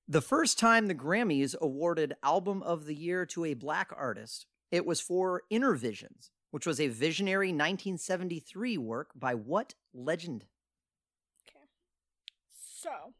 The 0.07 0.21
first 0.21 0.57
time 0.57 0.87
the 0.87 0.95
Grammys 0.95 1.55
awarded 1.61 2.15
Album 2.23 2.63
of 2.63 2.85
the 2.85 2.95
Year 2.95 3.25
to 3.27 3.45
a 3.45 3.53
black 3.53 3.91
artist, 3.95 4.47
it 4.71 4.85
was 4.85 4.99
for 4.99 5.43
Innervisions, 5.51 6.31
which 6.51 6.65
was 6.65 6.79
a 6.79 6.87
visionary 6.87 7.49
1973 7.49 8.77
work 8.79 9.11
by 9.15 9.35
what 9.35 9.75
legend? 9.93 10.45
Okay. 11.47 11.65
So, 12.49 13.13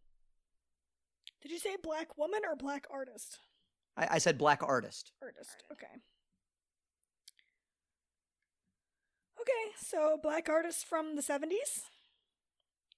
did 1.50 1.56
you 1.56 1.60
say 1.60 1.78
black 1.82 2.16
woman 2.16 2.41
or 2.47 2.56
black 2.56 2.86
artist? 2.91 3.39
I, 3.97 4.08
I 4.12 4.18
said 4.20 4.38
black 4.38 4.62
artist. 4.62 5.14
Artist. 5.20 5.64
Okay. 5.72 5.88
Okay, 9.41 9.74
so 9.76 10.20
black 10.22 10.47
artist 10.47 10.86
from 10.86 11.16
the 11.16 11.24
70s. 11.24 11.88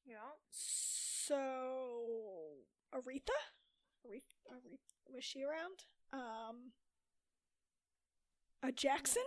Yeah. 0.05 0.15
So, 0.51 1.37
Aretha? 2.93 3.39
Aretha, 4.05 4.51
Aretha 4.51 5.13
was 5.13 5.23
she 5.23 5.43
around? 5.43 5.85
Um, 6.11 6.73
a 8.61 8.73
Jackson? 8.73 9.23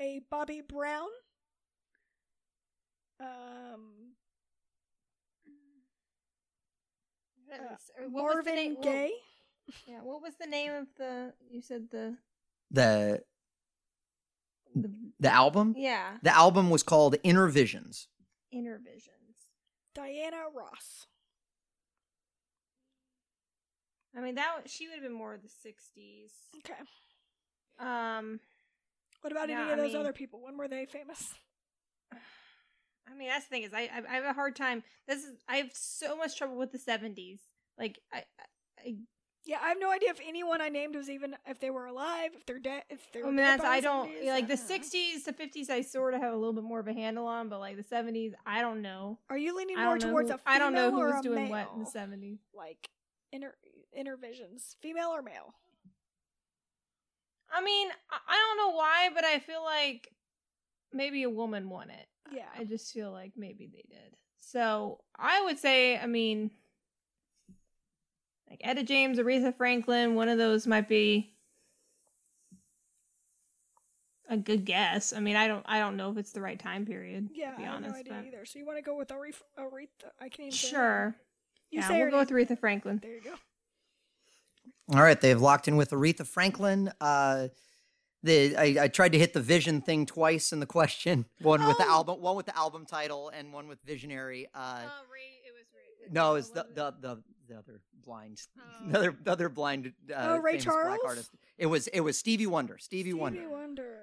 A 0.00 0.20
Bobby 0.30 0.60
Brown? 0.60 1.08
Um, 3.18 4.14
That 7.33 7.33
uh, 7.52 7.56
was- 7.70 7.90
or 7.98 8.04
was 8.08 8.12
the 8.12 8.18
Marvin 8.18 8.54
name- 8.54 8.74
what- 8.76 9.10
yeah. 9.86 10.00
What 10.02 10.22
was 10.22 10.34
the 10.36 10.46
name 10.46 10.72
of 10.72 10.88
the? 10.96 11.32
You 11.50 11.62
said 11.62 11.88
the. 11.90 12.16
The 12.70 13.22
the 14.74 14.90
the 15.20 15.30
album? 15.32 15.74
yeah. 15.76 16.18
The 16.22 16.34
album 16.34 16.70
was 16.70 16.82
called 16.82 17.14
Innervisions. 17.22 18.08
Inner 18.50 18.78
Visions. 18.78 19.48
Diana 19.94 20.44
Ross. 20.52 21.06
I 24.16 24.20
mean 24.20 24.34
that 24.36 24.62
was- 24.62 24.70
she 24.72 24.86
would 24.88 24.94
have 24.94 25.02
been 25.02 25.12
more 25.12 25.34
of 25.34 25.42
the 25.42 25.48
'60s. 25.48 26.32
Okay. 26.58 26.74
Um, 27.78 28.40
What 29.20 29.32
about 29.32 29.48
Yeah, 29.48 29.62
any 29.62 29.72
of 29.72 29.78
I 29.78 29.82
those 29.82 29.92
mean- 29.92 30.00
other 30.00 30.12
people? 30.12 30.40
When 30.42 30.56
were 30.56 30.68
they 30.68 30.84
famous? 30.86 31.34
I 33.08 33.16
mean 33.16 33.28
that's 33.28 33.44
the 33.46 33.50
thing 33.50 33.62
is 33.64 33.72
I 33.74 33.82
I, 33.82 34.02
I 34.10 34.14
have 34.16 34.24
a 34.24 34.32
hard 34.32 34.56
time. 34.56 34.82
This 35.06 35.24
is 35.24 35.36
I 35.48 35.56
have 35.56 35.70
so 35.72 36.16
much 36.16 36.36
trouble 36.36 36.56
with 36.56 36.72
the 36.72 36.78
'70s. 36.78 37.40
Like 37.78 37.98
I, 38.12 38.24
I, 38.78 38.96
Yeah, 39.44 39.58
I 39.62 39.68
have 39.68 39.78
no 39.80 39.90
idea 39.90 40.10
if 40.10 40.20
anyone 40.26 40.60
I 40.60 40.68
named 40.68 40.96
was 40.96 41.10
even 41.10 41.36
if 41.46 41.60
they 41.60 41.70
were 41.70 41.86
alive, 41.86 42.30
if 42.34 42.46
they're 42.46 42.58
dead, 42.58 42.84
if 42.88 43.00
they're. 43.12 43.24
I 43.24 43.28
mean, 43.28 43.36
that's 43.36 43.64
I 43.64 43.80
don't 43.80 44.08
70s, 44.08 44.26
like 44.26 44.48
the 44.48 44.54
I 44.54 44.56
'60s 44.56 45.24
to 45.24 45.32
'50s. 45.32 45.70
I 45.70 45.82
sort 45.82 46.14
of 46.14 46.20
have 46.20 46.32
a 46.32 46.36
little 46.36 46.52
bit 46.52 46.64
more 46.64 46.80
of 46.80 46.88
a 46.88 46.92
handle 46.92 47.26
on, 47.26 47.48
but 47.48 47.60
like 47.60 47.76
the 47.76 47.84
'70s, 47.84 48.32
I 48.46 48.62
don't 48.62 48.82
know. 48.82 49.18
Are 49.28 49.38
you 49.38 49.56
leaning 49.56 49.76
more 49.76 49.98
towards 49.98 50.30
who, 50.30 50.36
a 50.36 50.38
female 50.38 50.54
I 50.54 50.58
don't 50.58 50.74
know 50.74 50.90
who 50.90 51.00
was 51.00 51.22
doing 51.22 51.44
male? 51.44 51.50
what 51.50 51.72
in 51.74 51.80
the 51.80 51.90
'70s. 52.26 52.38
Like 52.54 52.88
inner 53.32 53.54
inner 53.94 54.16
visions, 54.16 54.76
female 54.80 55.08
or 55.08 55.22
male? 55.22 55.54
I 57.52 57.62
mean, 57.62 57.88
I 58.10 58.36
don't 58.36 58.56
know 58.56 58.76
why, 58.76 59.10
but 59.14 59.24
I 59.24 59.38
feel 59.38 59.62
like 59.62 60.08
maybe 60.92 61.22
a 61.22 61.30
woman 61.30 61.68
won 61.68 61.90
it. 61.90 62.06
Yeah. 62.32 62.46
I 62.56 62.64
just 62.64 62.92
feel 62.92 63.10
like 63.12 63.32
maybe 63.36 63.66
they 63.66 63.84
did. 63.88 64.16
So 64.38 65.00
I 65.18 65.42
would 65.42 65.58
say, 65.58 65.98
I 65.98 66.06
mean, 66.06 66.50
like 68.48 68.60
Etta 68.62 68.82
James, 68.82 69.18
Aretha 69.18 69.56
Franklin, 69.56 70.14
one 70.14 70.28
of 70.28 70.38
those 70.38 70.66
might 70.66 70.88
be 70.88 71.34
a 74.28 74.36
good 74.36 74.64
guess. 74.64 75.12
I 75.12 75.20
mean, 75.20 75.36
I 75.36 75.48
don't, 75.48 75.64
I 75.66 75.78
don't 75.78 75.96
know 75.96 76.10
if 76.10 76.16
it's 76.16 76.32
the 76.32 76.40
right 76.40 76.58
time 76.58 76.86
period. 76.86 77.30
Yeah, 77.32 77.52
to 77.52 77.56
be 77.56 77.62
I 77.62 77.66
have 77.66 77.76
honest, 77.76 77.94
no 77.94 78.00
idea 78.00 78.12
but 78.14 78.26
either. 78.26 78.44
So 78.44 78.58
you 78.58 78.66
want 78.66 78.78
to 78.78 78.82
go 78.82 78.96
with 78.96 79.08
Aref- 79.08 79.42
Aretha? 79.58 80.10
I 80.20 80.28
can't 80.28 80.48
even 80.48 80.50
sure. 80.52 81.04
name. 81.04 81.14
You 81.70 81.80
yeah, 81.80 81.88
say 81.88 81.94
we'll 81.94 82.04
her 82.04 82.10
go 82.10 82.18
with. 82.20 82.30
Aretha 82.30 82.58
Franklin. 82.58 83.00
There 83.02 83.14
you 83.14 83.22
go. 83.22 83.34
All 84.92 85.02
right, 85.02 85.20
they've 85.20 85.40
locked 85.40 85.66
in 85.66 85.76
with 85.76 85.90
Aretha 85.90 86.26
Franklin. 86.26 86.92
Uh, 87.00 87.48
the 88.24 88.56
I, 88.56 88.84
I 88.84 88.88
tried 88.88 89.12
to 89.12 89.18
hit 89.18 89.32
the 89.34 89.40
vision 89.40 89.80
thing 89.80 90.06
twice 90.06 90.52
in 90.52 90.58
the 90.58 90.66
question. 90.66 91.26
One 91.40 91.64
with 91.66 91.78
the 91.78 91.84
Oh. 91.86 91.90
album, 91.98 92.20
one 92.20 92.34
with 92.36 92.46
the 92.46 92.56
album 92.56 92.86
title, 92.86 93.28
and 93.28 93.52
one 93.52 93.68
with 93.68 93.78
visionary. 93.84 94.48
Uh, 94.54 94.80
oh, 94.84 95.04
Ray, 95.12 95.38
it 95.46 95.52
was 95.54 95.64
Ray. 95.74 96.12
no, 96.12 96.32
Oh, 96.32 96.34
it's 96.34 96.48
the, 96.50 96.66
the 96.74 96.94
the 97.00 97.22
the 97.48 97.58
other 97.58 97.80
blind, 98.04 98.40
Oh. 98.58 98.62
the 98.90 98.98
other 98.98 99.16
the 99.22 99.30
other 99.32 99.48
blind. 99.48 99.92
Uh, 100.10 100.14
Oh, 100.16 100.38
Ray 100.38 100.58
Charles? 100.58 100.98
artist. 101.06 101.30
It 101.58 101.66
was 101.66 101.86
it 101.88 102.00
was 102.00 102.18
Stevie 102.18 102.46
Wonder. 102.46 102.78
Stevie, 102.78 103.10
Stevie 103.10 103.14
Wonder. 103.20 103.48
Wonder. 103.48 103.98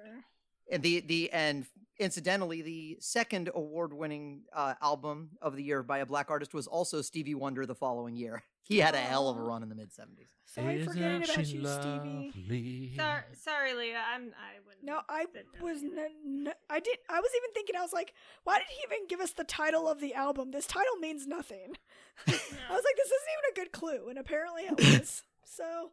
And 0.70 0.82
the 0.82 1.00
the 1.00 1.30
and 1.32 1.66
incidentally, 1.98 2.62
the 2.62 2.96
second 3.00 3.50
award 3.54 3.92
winning 3.92 4.42
uh, 4.52 4.74
album 4.82 5.30
of 5.40 5.56
the 5.56 5.62
year 5.62 5.82
by 5.82 5.98
a 5.98 6.06
black 6.06 6.30
artist 6.30 6.54
was 6.54 6.66
also 6.66 7.02
Stevie 7.02 7.34
Wonder 7.34 7.66
the 7.66 7.74
following 7.74 8.14
year. 8.16 8.42
He 8.64 8.78
had 8.78 8.94
a 8.94 8.98
hell 8.98 9.28
of 9.28 9.36
a 9.36 9.42
run 9.42 9.64
in 9.64 9.68
the 9.68 9.74
mid 9.74 9.92
seventies. 9.92 10.28
Sorry 10.44 10.84
for 10.84 10.92
forgetting 10.92 11.22
Isn't 11.22 11.34
about 11.34 11.46
she 11.46 11.56
you, 11.56 11.66
Stevie. 11.66 12.32
lovely? 12.36 12.92
Sorry, 12.96 13.22
sorry, 13.34 13.74
Leah. 13.74 14.00
I'm. 14.14 14.22
I 14.38 14.60
wouldn't. 14.64 14.84
No, 14.84 15.00
I 15.08 15.26
said 15.34 15.44
that. 15.54 15.62
was. 15.62 15.82
N- 15.82 15.98
n- 16.46 16.52
I 16.70 16.78
did. 16.78 16.96
I 17.10 17.18
was 17.18 17.30
even 17.36 17.52
thinking. 17.54 17.74
I 17.74 17.80
was 17.82 17.92
like, 17.92 18.14
why 18.44 18.58
did 18.58 18.68
he 18.70 18.76
even 18.86 19.08
give 19.08 19.18
us 19.20 19.32
the 19.32 19.42
title 19.42 19.88
of 19.88 20.00
the 20.00 20.14
album? 20.14 20.52
This 20.52 20.66
title 20.68 20.94
means 21.00 21.26
nothing. 21.26 21.74
No. 22.28 22.34
I 22.34 22.72
was 22.72 22.84
like, 22.84 22.96
this 22.96 23.06
isn't 23.08 23.32
even 23.32 23.50
a 23.52 23.60
good 23.64 23.72
clue, 23.72 24.08
and 24.08 24.16
apparently 24.18 24.62
it 24.62 24.76
was. 25.00 25.24
so 25.44 25.90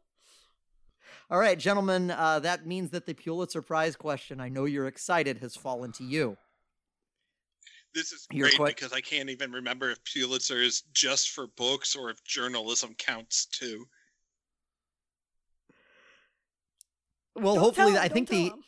All 1.30 1.39
right, 1.39 1.57
gentlemen, 1.57 2.12
uh, 2.12 2.39
that 2.39 2.66
means 2.66 2.89
that 2.91 3.05
the 3.05 3.14
Pulitzer 3.14 3.62
Prize 3.62 3.95
question, 3.95 4.39
I 4.39 4.49
know 4.49 4.66
you're 4.66 4.88
excited, 4.88 5.38
has 5.39 5.55
fallen 5.55 5.91
to 5.93 6.03
you. 6.03 6.38
This 7.93 8.12
is 8.12 8.28
You're 8.32 8.49
great 8.49 8.57
quite- 8.57 8.76
because 8.76 8.93
I 8.93 9.01
can't 9.01 9.30
even 9.30 9.51
remember 9.51 9.89
if 9.89 10.03
Pulitzer 10.03 10.62
is 10.62 10.82
just 10.93 11.32
for 11.32 11.47
books 11.47 11.95
or 11.95 12.10
if 12.12 12.24
journalism 12.24 12.93
counts 12.95 13.45
too. 13.45 13.88
Well, 17.36 17.55
don't 17.55 17.64
hopefully, 17.64 17.93
him, 17.93 17.99
I 17.99 18.07
think 18.07 18.30
the 18.30 18.49
him. 18.49 18.64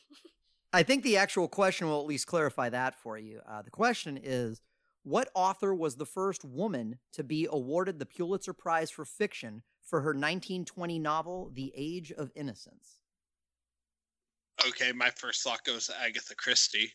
I 0.73 0.83
think 0.83 1.03
the 1.03 1.17
actual 1.17 1.47
question 1.49 1.87
will 1.87 1.99
at 1.99 2.05
least 2.07 2.27
clarify 2.27 2.69
that 2.69 2.95
for 2.95 3.17
you. 3.17 3.41
Uh, 3.45 3.61
the 3.61 3.69
question 3.71 4.17
is, 4.21 4.61
what 5.03 5.29
author 5.33 5.73
was 5.73 5.95
the 5.95 6.05
first 6.05 6.45
woman 6.45 6.99
to 7.13 7.23
be 7.23 7.47
awarded 7.49 7.99
the 7.99 8.05
Pulitzer 8.05 8.53
Prize 8.53 8.91
for 8.91 9.05
fiction 9.05 9.63
for 9.81 10.01
her 10.01 10.09
1920 10.09 10.99
novel, 10.99 11.51
The 11.53 11.73
Age 11.75 12.11
of 12.11 12.31
Innocence? 12.35 12.99
Okay, 14.67 14.91
my 14.91 15.09
first 15.09 15.41
thought 15.41 15.63
goes 15.65 15.87
to 15.87 15.99
Agatha 15.99 16.35
Christie. 16.35 16.91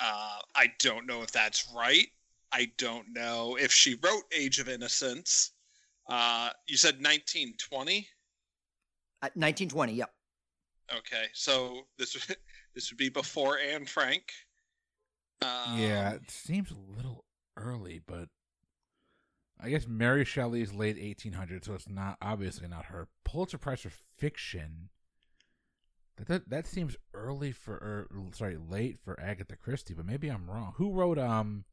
Uh, 0.00 0.38
I 0.54 0.68
don't 0.78 1.06
know 1.06 1.22
if 1.22 1.32
that's 1.32 1.68
right. 1.74 2.06
I 2.52 2.70
don't 2.78 3.06
know 3.12 3.56
if 3.60 3.72
she 3.72 3.98
wrote 4.02 4.22
Age 4.36 4.58
of 4.58 4.68
Innocence. 4.68 5.52
Uh, 6.08 6.50
you 6.66 6.76
said 6.76 6.94
1920. 6.94 8.06
Uh, 9.22 9.30
1920, 9.34 9.94
yep. 9.94 10.12
Okay, 10.94 11.26
so 11.32 11.82
this 11.98 12.14
this 12.74 12.90
would 12.90 12.98
be 12.98 13.08
before 13.08 13.58
Anne 13.58 13.86
Frank. 13.86 14.24
Um, 15.44 15.78
yeah, 15.78 16.12
it 16.12 16.30
seems 16.30 16.70
a 16.70 16.96
little 16.96 17.24
early, 17.56 18.00
but 18.04 18.28
I 19.60 19.70
guess 19.70 19.86
Mary 19.86 20.24
Shelley's 20.24 20.72
late 20.72 20.96
1800s, 20.96 21.66
so 21.66 21.74
it's 21.74 21.88
not 21.88 22.16
obviously 22.20 22.66
not 22.66 22.86
her. 22.86 23.08
Pulitzer 23.24 23.58
Prize 23.58 23.80
for 23.80 23.92
fiction. 24.18 24.88
That 26.16 26.26
that, 26.28 26.50
that 26.50 26.66
seems 26.66 26.96
early 27.14 27.52
for, 27.52 27.74
or 27.74 28.08
sorry, 28.32 28.56
late 28.56 28.98
for 29.04 29.18
Agatha 29.20 29.56
Christie, 29.56 29.94
but 29.94 30.04
maybe 30.04 30.28
I'm 30.28 30.50
wrong. 30.50 30.74
Who 30.76 30.92
wrote 30.92 31.18
um? 31.18 31.64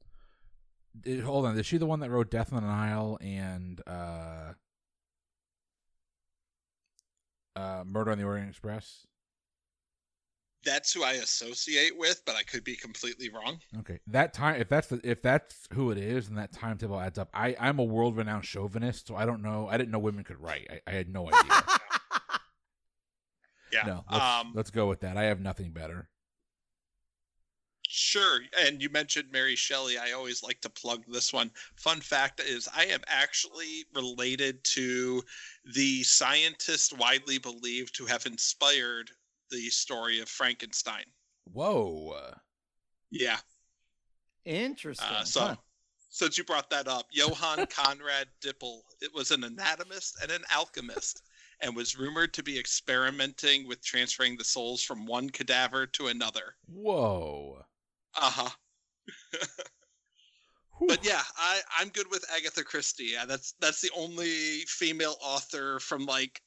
Did, 1.00 1.22
hold 1.22 1.46
on, 1.46 1.58
is 1.58 1.66
she 1.66 1.78
the 1.78 1.86
one 1.86 2.00
that 2.00 2.10
wrote 2.10 2.32
Death 2.32 2.52
on 2.52 2.62
the 2.62 2.68
Nile 2.68 3.18
and 3.22 3.82
uh, 3.86 4.54
uh, 7.56 7.84
Murder 7.86 8.12
on 8.12 8.18
the 8.18 8.24
Orient 8.24 8.50
Express? 8.50 9.06
That's 10.66 10.94
who 10.94 11.04
I 11.04 11.14
associate 11.14 11.98
with, 11.98 12.22
but 12.26 12.36
I 12.36 12.44
could 12.44 12.64
be 12.64 12.76
completely 12.76 13.30
wrong. 13.30 13.60
Okay, 13.80 14.00
that 14.08 14.34
time 14.34 14.60
if 14.60 14.70
that's 14.70 14.88
the 14.88 15.00
if 15.04 15.22
that's 15.22 15.68
who 15.74 15.92
it 15.92 15.98
is, 15.98 16.30
and 16.30 16.38
that 16.38 16.52
timetable 16.52 17.00
adds 17.00 17.18
up. 17.18 17.30
I 17.34 17.56
I'm 17.60 17.80
a 17.80 17.84
world 17.84 18.18
renowned 18.18 18.46
chauvinist, 18.46 19.08
so 19.08 19.16
I 19.16 19.26
don't 19.26 19.42
know. 19.42 19.68
I 19.70 19.78
didn't 19.78 19.92
know 19.92 20.00
women 20.00 20.24
could 20.24 20.42
write. 20.42 20.68
I, 20.70 20.92
I 20.92 20.94
had 20.94 21.10
no 21.10 21.28
idea. 21.28 21.64
Yeah. 23.72 23.84
no, 23.86 24.04
let's, 24.12 24.24
um, 24.24 24.52
let's 24.56 24.72
go 24.72 24.88
with 24.88 25.02
that. 25.02 25.16
I 25.16 25.26
have 25.26 25.40
nothing 25.40 25.72
better. 25.72 26.10
Sure. 27.88 28.42
And 28.60 28.82
you 28.82 28.90
mentioned 28.90 29.32
Mary 29.32 29.56
Shelley. 29.56 29.98
I 29.98 30.12
always 30.12 30.44
like 30.44 30.62
to 30.62 30.70
plug 30.70 31.04
this 31.08 31.34
one. 31.34 31.50
Fun 31.76 32.02
fact 32.02 32.40
is, 32.40 32.70
I 32.76 32.86
am 32.86 33.02
actually 33.08 33.86
related 33.96 34.64
to 34.76 35.24
the 35.74 36.04
scientist 36.04 36.98
widely 36.98 37.40
believed 37.40 37.96
to 37.96 38.06
have 38.06 38.28
inspired 38.28 39.10
the 39.52 39.70
story 39.70 40.20
of 40.20 40.30
Frankenstein. 40.30 41.06
Whoa. 41.52 42.16
Yeah. 43.12 43.38
Interesting. 44.46 45.08
Uh, 45.08 45.24
so, 45.24 45.40
huh. 45.42 45.56
since 46.10 46.38
you 46.38 46.44
brought 46.44 46.70
that 46.70 46.88
up, 46.88 47.08
Johann 47.12 47.66
Conrad 47.70 48.28
Dippel, 48.42 48.82
it 49.02 49.14
was 49.14 49.32
an 49.32 49.44
anatomist 49.44 50.18
and 50.22 50.32
an 50.32 50.44
alchemist, 50.54 51.22
and 51.62 51.76
was 51.76 51.98
rumored 51.98 52.34
to 52.34 52.44
be 52.44 52.58
experimenting 52.58 53.68
with 53.68 53.84
transferring 53.84 54.38
the 54.38 54.44
souls 54.44 54.82
from 54.82 55.06
one 55.06 55.30
cadaver 55.30 55.86
to 55.88 56.08
another. 56.08 56.56
Whoa. 56.68 57.64
Uh 58.16 58.32
huh. 58.32 58.50
But 60.88 61.06
yeah, 61.06 61.22
I 61.38 61.60
I'm 61.78 61.90
good 61.90 62.10
with 62.10 62.26
Agatha 62.36 62.64
Christie. 62.64 63.12
Yeah, 63.14 63.26
that's 63.26 63.54
that's 63.60 63.82
the 63.82 63.92
only 63.96 64.62
female 64.68 65.18
author 65.22 65.80
from 65.80 66.06
like 66.06 66.42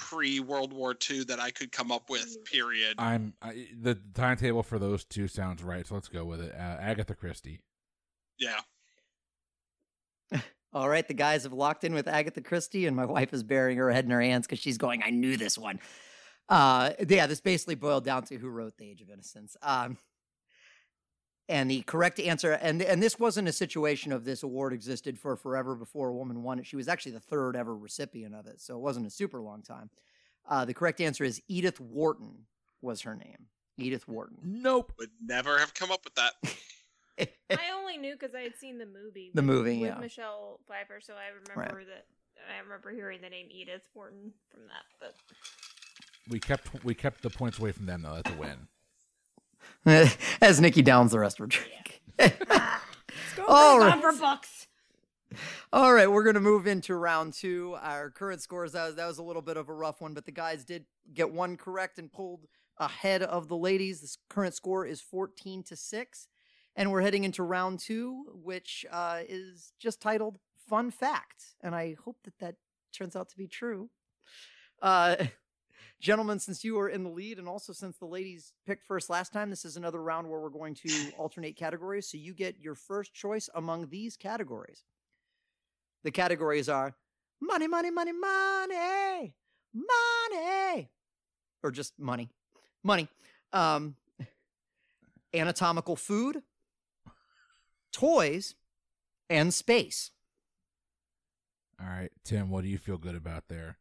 pre 0.00 0.40
World 0.40 0.72
War 0.72 0.96
II 1.08 1.24
that 1.24 1.38
I 1.38 1.50
could 1.50 1.70
come 1.70 1.92
up 1.92 2.08
with. 2.08 2.42
Period. 2.44 2.94
I'm 2.98 3.34
I, 3.42 3.68
the 3.80 3.98
timetable 4.14 4.62
for 4.62 4.78
those 4.78 5.04
two 5.04 5.28
sounds 5.28 5.62
right, 5.62 5.86
so 5.86 5.94
let's 5.94 6.08
go 6.08 6.24
with 6.24 6.40
it. 6.40 6.52
Uh, 6.54 6.78
Agatha 6.80 7.14
Christie. 7.14 7.60
yeah. 8.38 8.60
All 10.72 10.88
right, 10.88 11.06
the 11.06 11.14
guys 11.14 11.42
have 11.42 11.52
locked 11.52 11.84
in 11.84 11.92
with 11.94 12.08
Agatha 12.08 12.40
Christie, 12.40 12.86
and 12.86 12.96
my 12.96 13.04
wife 13.04 13.34
is 13.34 13.42
burying 13.42 13.76
her 13.78 13.90
head 13.90 14.04
in 14.04 14.10
her 14.10 14.20
hands 14.20 14.46
because 14.46 14.60
she's 14.60 14.78
going, 14.78 15.02
I 15.04 15.10
knew 15.10 15.36
this 15.36 15.58
one. 15.58 15.80
Uh, 16.48 16.92
yeah, 17.08 17.26
this 17.26 17.40
basically 17.40 17.74
boiled 17.74 18.04
down 18.04 18.22
to 18.24 18.36
who 18.36 18.48
wrote 18.48 18.76
The 18.78 18.88
Age 18.88 19.02
of 19.02 19.10
Innocence. 19.10 19.56
Um, 19.62 19.98
and 21.50 21.70
the 21.70 21.82
correct 21.82 22.20
answer, 22.20 22.52
and 22.52 22.80
and 22.80 23.02
this 23.02 23.18
wasn't 23.18 23.48
a 23.48 23.52
situation 23.52 24.12
of 24.12 24.24
this 24.24 24.42
award 24.42 24.72
existed 24.72 25.18
for 25.18 25.36
forever 25.36 25.74
before 25.74 26.08
a 26.08 26.14
woman 26.14 26.42
won 26.42 26.60
it. 26.60 26.66
She 26.66 26.76
was 26.76 26.88
actually 26.88 27.12
the 27.12 27.20
third 27.20 27.56
ever 27.56 27.76
recipient 27.76 28.34
of 28.34 28.46
it, 28.46 28.60
so 28.60 28.76
it 28.76 28.80
wasn't 28.80 29.06
a 29.06 29.10
super 29.10 29.40
long 29.40 29.62
time. 29.62 29.90
Uh, 30.48 30.64
the 30.64 30.72
correct 30.72 31.00
answer 31.00 31.24
is 31.24 31.42
Edith 31.48 31.80
Wharton 31.80 32.46
was 32.80 33.02
her 33.02 33.14
name. 33.14 33.46
Edith 33.76 34.06
Wharton. 34.08 34.38
Nope. 34.42 34.92
Would 34.98 35.10
never 35.24 35.58
have 35.58 35.74
come 35.74 35.90
up 35.90 36.04
with 36.04 36.14
that. 36.14 36.32
I 37.50 37.70
only 37.74 37.98
knew 37.98 38.14
because 38.14 38.34
I 38.34 38.40
had 38.40 38.56
seen 38.56 38.78
the 38.78 38.86
movie. 38.86 39.32
The 39.34 39.42
with- 39.42 39.44
movie, 39.44 39.80
with 39.80 39.90
yeah. 39.90 39.98
Michelle 39.98 40.60
Pfeiffer, 40.68 41.00
so 41.00 41.14
I 41.14 41.52
remember 41.52 41.84
that. 41.84 42.06
I 42.56 42.62
remember 42.62 42.90
hearing 42.90 43.20
the 43.20 43.28
name 43.28 43.48
Edith 43.50 43.82
Wharton 43.94 44.32
from 44.50 44.62
that. 44.68 44.84
But 44.98 45.14
We 46.30 46.40
kept 46.40 46.84
we 46.84 46.94
kept 46.94 47.22
the 47.22 47.28
points 47.30 47.58
away 47.58 47.72
from 47.72 47.86
them 47.86 48.02
though. 48.02 48.14
That's 48.14 48.30
a 48.34 48.38
win. 48.38 48.68
As 50.40 50.60
Nikki 50.60 50.82
downs 50.82 51.12
the 51.12 51.18
rest 51.18 51.40
of 51.40 51.44
her 51.44 51.46
drink. 51.46 52.02
Go. 53.36 53.44
All 53.46 53.78
right. 53.78 54.00
for 54.00 54.12
books. 54.12 54.66
All 55.72 55.92
right, 55.94 56.10
we're 56.10 56.24
going 56.24 56.34
to 56.34 56.40
move 56.40 56.66
into 56.66 56.96
round 56.96 57.32
two. 57.32 57.76
Our 57.80 58.10
current 58.10 58.42
scores, 58.42 58.72
that 58.72 58.86
was, 58.86 58.94
that 58.96 59.06
was 59.06 59.18
a 59.18 59.22
little 59.22 59.42
bit 59.42 59.56
of 59.56 59.68
a 59.68 59.72
rough 59.72 60.00
one, 60.00 60.14
but 60.14 60.24
the 60.24 60.32
guys 60.32 60.64
did 60.64 60.84
get 61.14 61.30
one 61.30 61.56
correct 61.56 61.98
and 61.98 62.12
pulled 62.12 62.46
ahead 62.78 63.22
of 63.22 63.46
the 63.48 63.56
ladies. 63.56 64.00
The 64.00 64.16
current 64.34 64.54
score 64.54 64.84
is 64.84 65.00
14 65.00 65.62
to 65.64 65.76
6. 65.76 66.28
And 66.76 66.90
we're 66.90 67.02
heading 67.02 67.24
into 67.24 67.42
round 67.42 67.78
two, 67.78 68.24
which 68.42 68.84
uh, 68.90 69.20
is 69.28 69.72
just 69.78 70.00
titled 70.00 70.38
Fun 70.68 70.90
Fact. 70.90 71.54
And 71.60 71.74
I 71.74 71.96
hope 72.04 72.16
that 72.24 72.38
that 72.38 72.56
turns 72.92 73.14
out 73.14 73.28
to 73.30 73.36
be 73.36 73.46
true. 73.46 73.90
Uh, 74.80 75.16
gentlemen, 76.00 76.38
since 76.38 76.64
you 76.64 76.78
are 76.78 76.88
in 76.88 77.04
the 77.04 77.10
lead, 77.10 77.38
and 77.38 77.46
also 77.46 77.72
since 77.72 77.96
the 77.98 78.06
ladies 78.06 78.52
picked 78.66 78.86
first 78.86 79.10
last 79.10 79.32
time, 79.32 79.50
this 79.50 79.64
is 79.64 79.76
another 79.76 80.02
round 80.02 80.28
where 80.28 80.40
we're 80.40 80.48
going 80.48 80.74
to 80.74 81.10
alternate 81.18 81.56
categories. 81.56 82.08
So 82.10 82.16
you 82.16 82.34
get 82.34 82.58
your 82.60 82.74
first 82.74 83.14
choice 83.14 83.48
among 83.54 83.88
these 83.88 84.16
categories. 84.16 84.84
The 86.02 86.10
categories 86.10 86.68
are 86.68 86.94
money, 87.40 87.68
money, 87.68 87.90
money, 87.90 88.12
money, 88.12 89.34
money, 89.74 90.90
or 91.62 91.70
just 91.70 91.98
money, 91.98 92.30
money, 92.82 93.08
um, 93.52 93.96
anatomical 95.34 95.96
food, 95.96 96.42
toys, 97.92 98.54
and 99.28 99.52
space. 99.52 100.10
All 101.78 101.88
right, 101.88 102.10
Tim. 102.24 102.50
What 102.50 102.62
do 102.62 102.68
you 102.68 102.78
feel 102.78 102.98
good 102.98 103.14
about 103.14 103.44
there? 103.48 103.76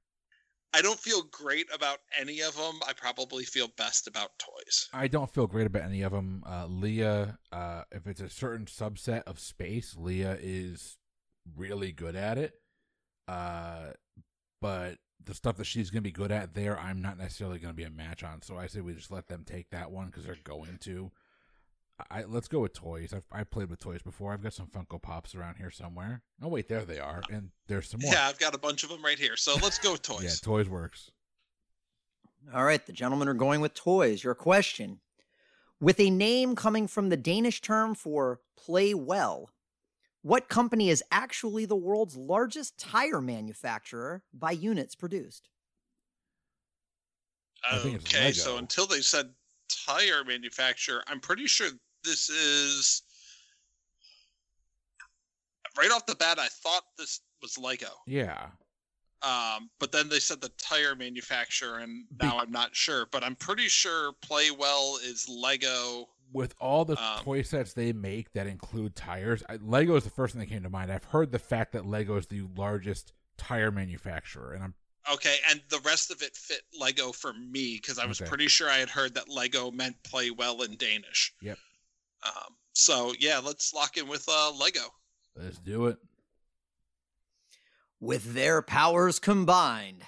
I 0.74 0.82
don't 0.82 1.00
feel 1.00 1.24
great 1.24 1.68
about 1.74 1.98
any 2.20 2.42
of 2.42 2.56
them. 2.56 2.80
I 2.88 2.94
probably 2.94 3.44
feel 3.44 3.70
best 3.78 4.08
about 4.08 4.38
toys. 4.38 4.88
I 4.94 5.08
don't 5.08 5.34
feel 5.34 5.48
great 5.48 5.68
about 5.68 5.84
any 5.84 6.04
of 6.04 6.12
them. 6.12 6.44
Uh, 6.48 6.68
Leah, 6.68 7.40
uh, 7.52 7.84
if 7.92 8.06
it's 8.06 8.22
a 8.22 8.30
certain 8.30 8.66
subset 8.66 9.24
of 9.24 9.40
space, 9.40 9.96
Leah 9.98 10.38
is 10.40 10.98
really 11.56 11.92
good 11.92 12.16
at 12.16 12.38
it. 12.38 12.54
Uh, 13.28 13.92
but 14.62 14.98
the 15.24 15.34
stuff 15.34 15.58
that 15.58 15.66
she's 15.66 15.90
going 15.90 16.04
to 16.04 16.08
be 16.08 16.12
good 16.12 16.32
at 16.32 16.54
there, 16.54 16.80
I'm 16.80 17.02
not 17.02 17.18
necessarily 17.18 17.60
going 17.60 17.74
to 17.74 17.78
be 17.78 17.84
a 17.84 17.90
match 17.90 18.24
on. 18.24 18.42
So 18.42 18.58
I 18.58 18.68
say 18.68 18.82
we 18.82 18.94
just 18.94 19.12
let 19.12 19.28
them 19.28 19.44
take 19.46 19.72
that 19.72 19.92
one 19.92 20.08
because 20.08 20.26
they're 20.26 20.38
going 20.44 20.78
to. 20.82 21.12
I 22.10 22.24
let's 22.24 22.48
go 22.48 22.62
with 22.62 22.74
toys. 22.74 23.14
I've 23.14 23.24
I 23.32 23.44
played 23.44 23.70
with 23.70 23.80
toys 23.80 24.02
before. 24.02 24.34
I've 24.34 24.44
got 24.44 24.54
some 24.54 24.68
Funko 24.68 25.02
Pops 25.02 25.36
around 25.36 25.56
here 25.56 25.72
somewhere. 25.72 26.22
Oh 26.42 26.48
wait, 26.48 26.68
there 26.68 26.86
they 26.86 27.00
are, 27.00 27.22
and 27.32 27.50
there's 27.68 27.90
some 27.90 28.02
more. 28.02 28.14
Yeah, 28.14 28.28
I've 28.28 28.40
got 28.40 28.56
a 28.56 28.58
bunch 28.58 28.84
of 28.84 28.90
them 28.90 29.04
right 29.04 29.20
here. 29.20 29.36
So 29.36 29.56
let's 29.62 29.78
go 29.80 29.94
with 29.94 30.02
toys. 30.04 30.24
yeah, 30.24 30.30
toys 30.42 30.70
works. 30.70 31.12
All 32.54 32.64
right, 32.64 32.86
the 32.86 32.94
gentlemen 32.94 33.28
are 33.28 33.34
going 33.34 33.62
with 33.62 33.74
toys. 33.74 34.24
Your 34.24 34.36
question. 34.36 35.00
With 35.82 36.00
a 36.00 36.10
name 36.10 36.56
coming 36.56 36.88
from 36.88 37.10
the 37.10 37.18
Danish 37.18 37.62
term 37.62 37.96
for 37.96 38.42
play 38.58 38.94
well, 38.94 39.50
what 40.22 40.50
company 40.50 40.90
is 40.90 41.04
actually 41.12 41.66
the 41.66 41.76
world's 41.76 42.18
largest 42.18 42.78
tire 42.78 43.22
manufacturer 43.22 44.24
by 44.34 44.52
units 44.52 44.96
produced? 44.96 45.50
I 47.70 47.78
think 47.78 47.96
it's 47.96 48.14
Okay, 48.14 48.32
so 48.32 48.58
until 48.58 48.88
they 48.88 49.02
said 49.02 49.30
tire 49.70 50.24
manufacturer, 50.24 51.04
I'm 51.08 51.20
pretty 51.20 51.48
sure 51.48 51.70
this 52.04 52.30
is 52.30 53.02
right 55.78 55.92
off 55.92 56.06
the 56.06 56.16
bat. 56.16 56.40
I 56.40 56.48
thought 56.48 56.84
this 56.98 57.22
was 57.42 57.58
Lego, 57.58 57.88
Yeah, 58.06 58.48
um, 59.22 59.70
but 59.80 59.92
then 59.92 60.10
they 60.10 60.20
said 60.20 60.42
the 60.42 60.50
tire 60.58 60.96
manufacturer, 60.96 61.78
and 61.80 62.06
Be- 62.18 62.26
now 62.26 62.40
I'm 62.40 62.52
not 62.52 62.76
sure. 62.76 63.06
But 63.12 63.24
I'm 63.24 63.36
pretty 63.36 63.68
sure 63.68 64.12
Playwell 64.22 64.98
is 65.04 65.28
Lego. 65.30 66.10
with 66.32 66.54
all 66.60 66.86
the 66.86 67.02
Um, 67.02 67.24
toy 67.24 67.42
sets 67.42 67.74
they 67.74 67.92
make 67.92 68.32
that 68.34 68.46
include 68.46 68.96
tires, 68.96 69.42
I, 69.50 69.56
Lego 69.56 69.96
is 69.96 70.04
the 70.04 70.10
first 70.12 70.34
thing 70.34 70.40
that 70.42 70.46
came 70.48 70.62
to 70.64 70.70
mind. 70.70 70.92
I've 70.92 71.06
heard 71.06 71.32
the 71.32 71.40
fact 71.40 71.72
that 71.72 71.86
Lego 71.88 72.18
is 72.18 72.28
the 72.28 72.42
largest 72.56 73.14
tire 73.38 73.72
manufacturer, 73.72 74.54
and 74.54 74.64
I'm 74.64 74.76
Okay, 75.12 75.38
and 75.50 75.60
the 75.70 75.80
rest 75.80 76.12
of 76.12 76.22
it 76.22 76.36
fit 76.38 76.62
Lego 76.78 77.12
for 77.12 77.34
me 77.34 77.78
because 77.82 77.98
I 77.98 78.06
was 78.06 78.22
Okay. 78.22 78.30
pretty 78.30 78.48
sure 78.48 78.70
I 78.70 78.78
had 78.78 78.90
heard 78.92 79.16
that 79.16 79.28
Lego 79.28 79.72
meant 79.72 80.04
play 80.04 80.30
well 80.30 80.62
in 80.62 80.76
Danish. 80.76 81.34
Yep. 81.42 81.58
Um, 82.26 82.56
so 82.74 83.14
yeah, 83.20 83.40
let's 83.44 83.74
lock 83.74 83.98
in 83.98 84.08
with 84.08 84.26
uh, 84.30 84.52
Lego. 84.60 84.82
let's 85.36 85.58
do 85.60 85.88
it. 85.88 85.98
With 88.00 88.34
their 88.34 88.62
powers 88.62 89.20
combined. 89.20 90.04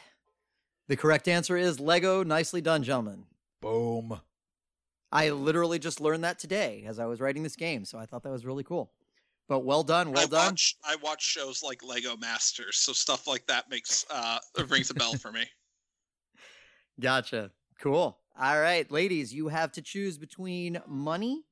The 0.88 0.96
correct 0.98 1.28
answer 1.28 1.58
is 1.58 1.80
Lego. 1.80 2.24
Nicely 2.24 2.62
done, 2.62 2.84
gentlemen. 2.84 3.26
Boom. 3.62 4.20
I 5.12 5.30
literally 5.30 5.78
just 5.80 6.00
learned 6.00 6.24
that 6.24 6.40
today 6.40 6.84
as 6.88 7.00
I 7.00 7.06
was 7.06 7.20
writing 7.20 7.44
this 7.44 7.56
game, 7.58 7.84
so 7.84 7.98
I 7.98 8.06
thought 8.06 8.24
that 8.24 8.32
was 8.32 8.46
really 8.46 8.64
cool. 8.64 8.92
But 9.50 9.66
well 9.66 9.84
done, 9.84 10.14
well 10.14 10.24
I 10.24 10.28
done. 10.28 10.46
watch 10.52 10.76
I 10.86 10.96
watch 10.98 11.22
shows 11.24 11.62
like 11.62 11.84
Lego 11.84 12.16
Masters, 12.16 12.78
so 12.78 12.94
stuff 12.94 13.28
like 13.28 13.46
that 13.48 13.70
makes 13.70 14.06
uh 14.10 14.40
it 14.58 14.70
rings 14.70 14.90
a 14.90 14.94
bell 14.94 15.14
for 15.16 15.32
me. 15.32 15.44
Gotcha. 17.00 17.52
Cool. 17.80 18.18
All 18.40 18.60
right, 18.60 18.90
ladies, 18.90 19.34
you 19.34 19.50
have 19.50 19.74
to 19.74 19.82
choose 19.82 20.18
between 20.18 20.82
money, 20.88 21.44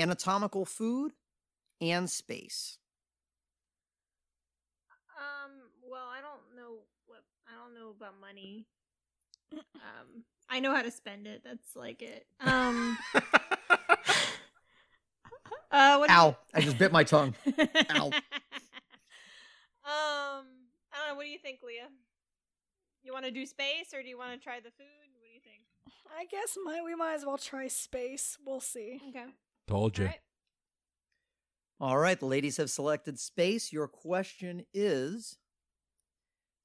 anatomical 0.00 0.64
food, 0.64 1.12
and 1.80 2.08
space. 2.10 2.78
Um. 5.18 5.52
Well, 5.88 6.06
I 6.06 6.20
don't 6.20 6.56
know 6.56 6.78
what 7.06 7.22
I 7.48 7.52
don't 7.62 7.74
know 7.74 7.90
about 7.96 8.20
money. 8.20 8.66
Um. 9.52 10.24
I 10.50 10.60
know 10.60 10.74
how 10.74 10.82
to 10.82 10.90
spend 10.90 11.26
it. 11.26 11.42
That's 11.44 11.76
like 11.76 12.02
it. 12.02 12.26
Um. 12.40 12.96
uh. 15.70 15.96
What 15.98 16.08
do 16.08 16.12
you- 16.14 16.18
Ow! 16.20 16.36
I 16.54 16.60
just 16.60 16.78
bit 16.78 16.92
my 16.92 17.04
tongue. 17.04 17.34
Ow. 17.46 18.06
um. 18.10 18.12
I 19.84 20.96
don't 20.96 21.08
know. 21.08 21.14
What 21.16 21.24
do 21.24 21.30
you 21.30 21.38
think, 21.38 21.60
Leah? 21.62 21.88
You 23.02 23.12
want 23.12 23.24
to 23.24 23.30
do 23.30 23.46
space, 23.46 23.94
or 23.94 24.02
do 24.02 24.08
you 24.08 24.18
want 24.18 24.32
to 24.32 24.38
try 24.44 24.58
the 24.58 24.70
food? 24.70 24.86
What 25.14 25.24
do 25.24 25.32
you 25.32 25.40
think? 25.42 25.62
I 26.18 26.24
guess 26.26 26.56
my, 26.64 26.82
we 26.84 26.94
might 26.94 27.14
as 27.14 27.24
well 27.24 27.38
try 27.38 27.68
space. 27.68 28.36
We'll 28.44 28.60
see. 28.60 29.00
Okay. 29.08 29.26
Told 29.68 29.98
you. 29.98 30.04
All 30.04 30.10
right. 30.10 30.20
All 31.80 31.98
right, 31.98 32.18
the 32.18 32.26
ladies 32.26 32.56
have 32.56 32.70
selected 32.70 33.20
space. 33.20 33.72
Your 33.72 33.86
question 33.86 34.64
is 34.74 35.36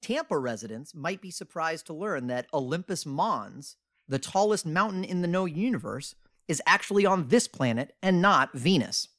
Tampa 0.02 0.38
residents 0.40 0.96
might 0.96 1.22
be 1.22 1.30
surprised 1.30 1.86
to 1.88 1.94
learn 1.94 2.28
that 2.28 2.48
Olympus 2.54 3.06
Mons, 3.06 3.76
the 4.08 4.18
tallest 4.18 4.66
mountain 4.66 5.04
in 5.04 5.22
the 5.22 5.28
known 5.28 5.54
universe, 5.54 6.16
is 6.48 6.62
actually 6.66 7.06
on 7.06 7.28
this 7.28 7.48
planet 7.48 7.96
and 8.02 8.22
not 8.22 8.54
Venus. 8.54 9.10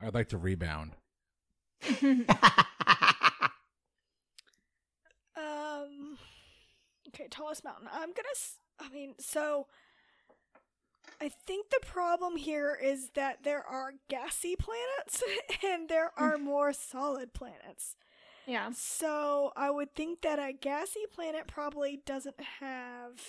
I'd 0.00 0.14
like 0.14 0.28
to 0.30 0.38
rebound. 0.38 0.92
Um. 5.34 6.18
Okay, 7.08 7.26
tallest 7.30 7.64
mountain. 7.64 7.88
I'm 7.92 8.10
gonna. 8.10 8.28
I 8.80 8.88
mean, 8.90 9.14
so. 9.18 9.66
I 11.22 11.28
think 11.28 11.70
the 11.70 11.78
problem 11.86 12.34
here 12.36 12.76
is 12.82 13.10
that 13.14 13.44
there 13.44 13.62
are 13.64 13.92
gassy 14.08 14.56
planets 14.56 15.22
and 15.64 15.88
there 15.88 16.10
are 16.16 16.36
more 16.36 16.72
solid 16.72 17.32
planets. 17.32 17.94
yeah. 18.44 18.70
So 18.74 19.52
I 19.54 19.70
would 19.70 19.94
think 19.94 20.22
that 20.22 20.40
a 20.40 20.52
gassy 20.52 21.04
planet 21.14 21.46
probably 21.46 22.00
doesn't 22.04 22.40
have. 22.58 23.20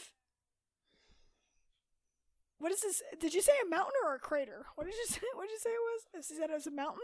What 2.58 2.72
is 2.72 2.82
this? 2.82 3.04
Did 3.20 3.36
you 3.36 3.44
say 3.44 3.52
a 3.64 3.70
mountain 3.70 3.94
or 4.04 4.16
a 4.16 4.20
crater? 4.20 4.66
What 4.74 4.86
did 4.86 4.96
you 4.96 5.06
say? 5.10 5.22
What 5.36 5.44
did 5.44 5.52
you 5.52 5.60
say 5.60 5.70
it 5.70 6.18
was? 6.18 6.30
You 6.32 6.36
said 6.36 6.50
it 6.50 6.54
was 6.54 6.66
a 6.66 6.72
mountain. 6.72 7.04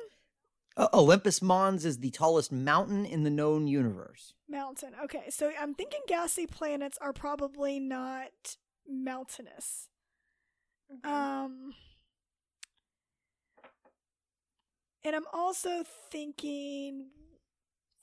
Uh, 0.75 0.87
Olympus 0.91 1.39
Mons 1.39 1.85
is 1.85 1.99
the 1.99 2.09
tallest 2.09 2.51
mountain 2.51 3.05
in 3.05 3.21
the 3.23 3.29
known 3.29 3.67
universe. 3.67 4.33
Mountain. 4.49 4.93
Okay, 5.03 5.25
so 5.29 5.51
I'm 5.59 5.75
thinking 5.75 6.01
gassy 6.07 6.47
planets 6.47 6.97
are 6.99 7.13
probably 7.13 7.79
not 7.79 8.57
mountainous. 8.89 9.89
Um, 11.03 11.73
and 15.03 15.15
I'm 15.15 15.25
also 15.33 15.83
thinking 16.11 17.07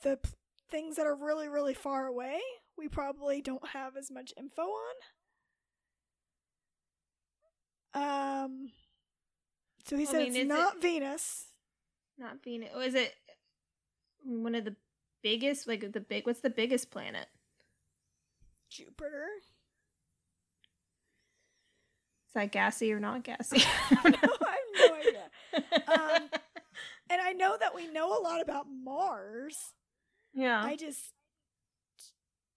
the 0.03 0.17
p- 0.19 0.31
things 0.71 0.97
that 0.97 1.07
are 1.07 1.17
really, 1.17 1.49
really 1.49 1.75
far 1.75 2.07
away, 2.07 2.41
we 2.79 2.89
probably 2.89 3.41
don't 3.43 3.67
have 3.69 3.97
as 3.97 4.11
much 4.11 4.33
info 4.37 4.63
on. 4.63 4.95
Um, 7.95 8.71
so 9.87 9.97
he 9.97 10.03
I 10.03 10.07
said 10.07 10.19
mean, 10.19 10.29
it's 10.29 10.37
is 10.37 10.43
it- 10.45 10.49
not 10.49 10.81
Venus. 10.83 11.47
Not 12.19 12.43
Venus. 12.43 12.71
Was 12.75 12.95
it 12.95 13.15
one 14.25 14.55
of 14.55 14.65
the 14.65 14.77
biggest? 15.23 15.67
Like 15.67 15.93
the 15.93 16.01
big? 16.01 16.27
What's 16.27 16.41
the 16.41 16.51
biggest 16.51 16.91
planet? 16.91 17.27
Jupiter. 18.71 19.27
That 22.37 22.53
gassy 22.53 22.93
or 22.93 23.01
not 23.01 23.25
gassy? 23.25 23.59
no, 23.91 23.99
I 24.05 24.11
have 24.13 24.91
no 24.91 24.95
idea. 24.95 25.25
Um, 25.89 26.29
And 27.09 27.21
I 27.21 27.33
know 27.33 27.57
that 27.59 27.75
we 27.75 27.87
know 27.87 28.19
a 28.19 28.21
lot 28.21 28.43
about 28.43 28.67
Mars. 28.69 29.73
yeah. 30.35 30.63
I 30.63 30.77
just 30.77 31.13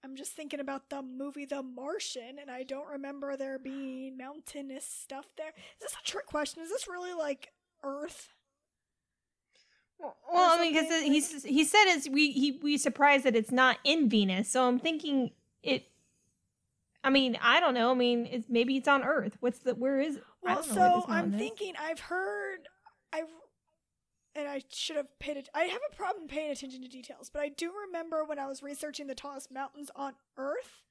I'm 0.04 0.16
just 0.16 0.32
thinking 0.32 0.60
about 0.60 0.90
the 0.90 1.02
movie 1.02 1.46
The 1.46 1.62
Martian 1.62 2.40
and 2.42 2.50
I 2.50 2.64
don't 2.64 2.88
remember 2.88 3.38
there 3.38 3.60
being 3.60 4.18
mountainous 4.18 4.86
stuff 4.86 5.28
there. 5.38 5.50
Is 5.50 5.82
this 5.82 5.94
a 5.94 6.04
trick 6.04 6.26
question? 6.26 6.64
Is 6.64 6.70
this 6.70 6.88
really 6.88 7.14
like 7.14 7.52
Earth? 7.84 8.34
Well, 10.00 10.16
well, 10.34 10.58
I 10.58 10.62
mean, 10.62 10.74
because 10.74 11.04
he's 11.04 11.44
he 11.44 11.64
said 11.64 11.84
it's 11.88 12.10
we 12.10 12.32
he 12.32 12.60
we 12.64 12.78
surprised 12.78 13.26
that 13.26 13.36
it's 13.36 13.52
not 13.52 13.78
in 13.84 14.10
Venus, 14.10 14.50
so 14.50 14.68
I'm 14.68 14.80
thinking 14.80 15.32
it. 15.62 15.89
I 17.04 17.10
mean, 17.10 17.38
I 17.42 17.60
don't 17.60 17.74
know. 17.74 17.92
I 17.92 17.94
mean, 17.94 18.28
it's, 18.30 18.50
maybe 18.50 18.76
it's 18.78 18.88
on 18.88 19.04
Earth. 19.04 19.38
What's 19.40 19.60
the 19.60 19.74
where 19.76 20.00
is 20.00 20.20
Well, 20.44 20.64
so 20.64 21.06
I'm 21.10 21.32
is. 21.32 21.40
thinking 21.40 21.74
I've 21.80 22.00
heard 22.00 22.68
I've 23.14 23.30
and 24.36 24.48
I 24.48 24.62
should 24.72 24.96
have 24.96 25.20
paid 25.20 25.38
it. 25.38 25.50
I 25.54 25.64
have 25.64 25.82
a 25.92 25.96
problem 25.96 26.28
paying 26.28 26.52
attention 26.52 26.82
to 26.82 26.88
details, 26.88 27.30
but 27.34 27.42
I 27.42 27.50
do 27.50 27.72
remember 27.88 28.24
when 28.24 28.40
I 28.40 28.48
was 28.48 28.62
researching 28.62 29.08
the 29.08 29.16
tallest 29.16 29.52
mountains 29.52 29.90
on 29.96 30.14
Earth, 30.38 30.84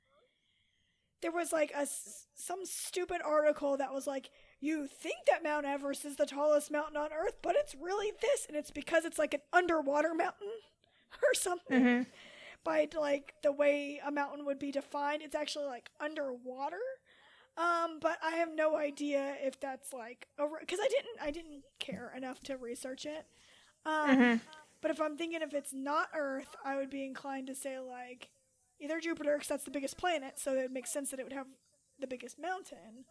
there 1.21 1.31
was 1.33 1.53
like 1.53 1.73
a 1.75 1.87
some 2.35 2.65
stupid 2.65 3.21
article 3.25 3.77
that 3.77 3.93
was 3.93 4.07
like, 4.07 4.31
"You 4.61 4.87
think 4.87 5.19
that 5.27 5.43
Mount 5.43 5.67
Everest 5.67 6.05
is 6.05 6.17
the 6.17 6.27
tallest 6.27 6.71
mountain 6.71 6.97
on 6.97 7.13
Earth, 7.13 7.37
but 7.43 7.55
it's 7.57 7.75
really 7.75 8.13
this, 8.21 8.47
and 8.47 8.57
it's 8.57 8.71
because 8.71 9.05
it's 9.05 9.19
like 9.19 9.35
an 9.35 9.41
underwater 9.53 10.15
mountain 10.15 10.53
or 11.23 11.35
something." 11.35 11.83
Mhm. 11.83 12.07
By 12.69 12.89
like 12.99 13.35
the 13.43 13.53
way 13.53 14.01
a 14.05 14.11
mountain 14.11 14.45
would 14.47 14.59
be 14.59 14.71
defined, 14.73 15.23
it's 15.23 15.35
actually 15.35 15.67
like 15.67 15.91
underwater. 16.01 16.81
Um, 17.57 17.99
but 18.01 18.19
I 18.23 18.33
have 18.37 18.55
no 18.55 18.77
idea 18.77 19.37
if 19.43 19.59
that's 19.61 19.93
like 19.93 20.29
because 20.37 20.79
I 20.81 20.89
didn't 20.89 21.21
I 21.23 21.31
didn't 21.31 21.63
care 21.79 22.13
enough 22.17 22.41
to 22.45 22.57
research 22.57 23.07
it. 23.07 23.27
Um, 23.87 24.21
Mhm. 24.21 24.41
but 24.81 24.91
if 24.91 25.01
I'm 25.01 25.17
thinking 25.17 25.43
if 25.43 25.55
it's 25.55 25.73
not 25.73 26.09
Earth, 26.15 26.55
I 26.65 26.77
would 26.77 26.91
be 26.91 27.05
inclined 27.05 27.47
to 27.49 27.55
say 27.55 27.79
like 27.79 28.31
either 28.81 29.01
Jupiter 29.01 29.35
because 29.35 29.49
that's 29.49 29.65
the 29.65 29.71
biggest 29.71 29.99
planet, 29.99 30.39
so 30.39 30.55
it 30.57 30.71
makes 30.73 30.93
sense 30.93 31.11
that 31.11 31.21
it 31.21 31.25
would 31.25 31.33
have 31.33 31.49
the 31.99 32.07
biggest 32.07 32.39
mountain. 32.39 33.05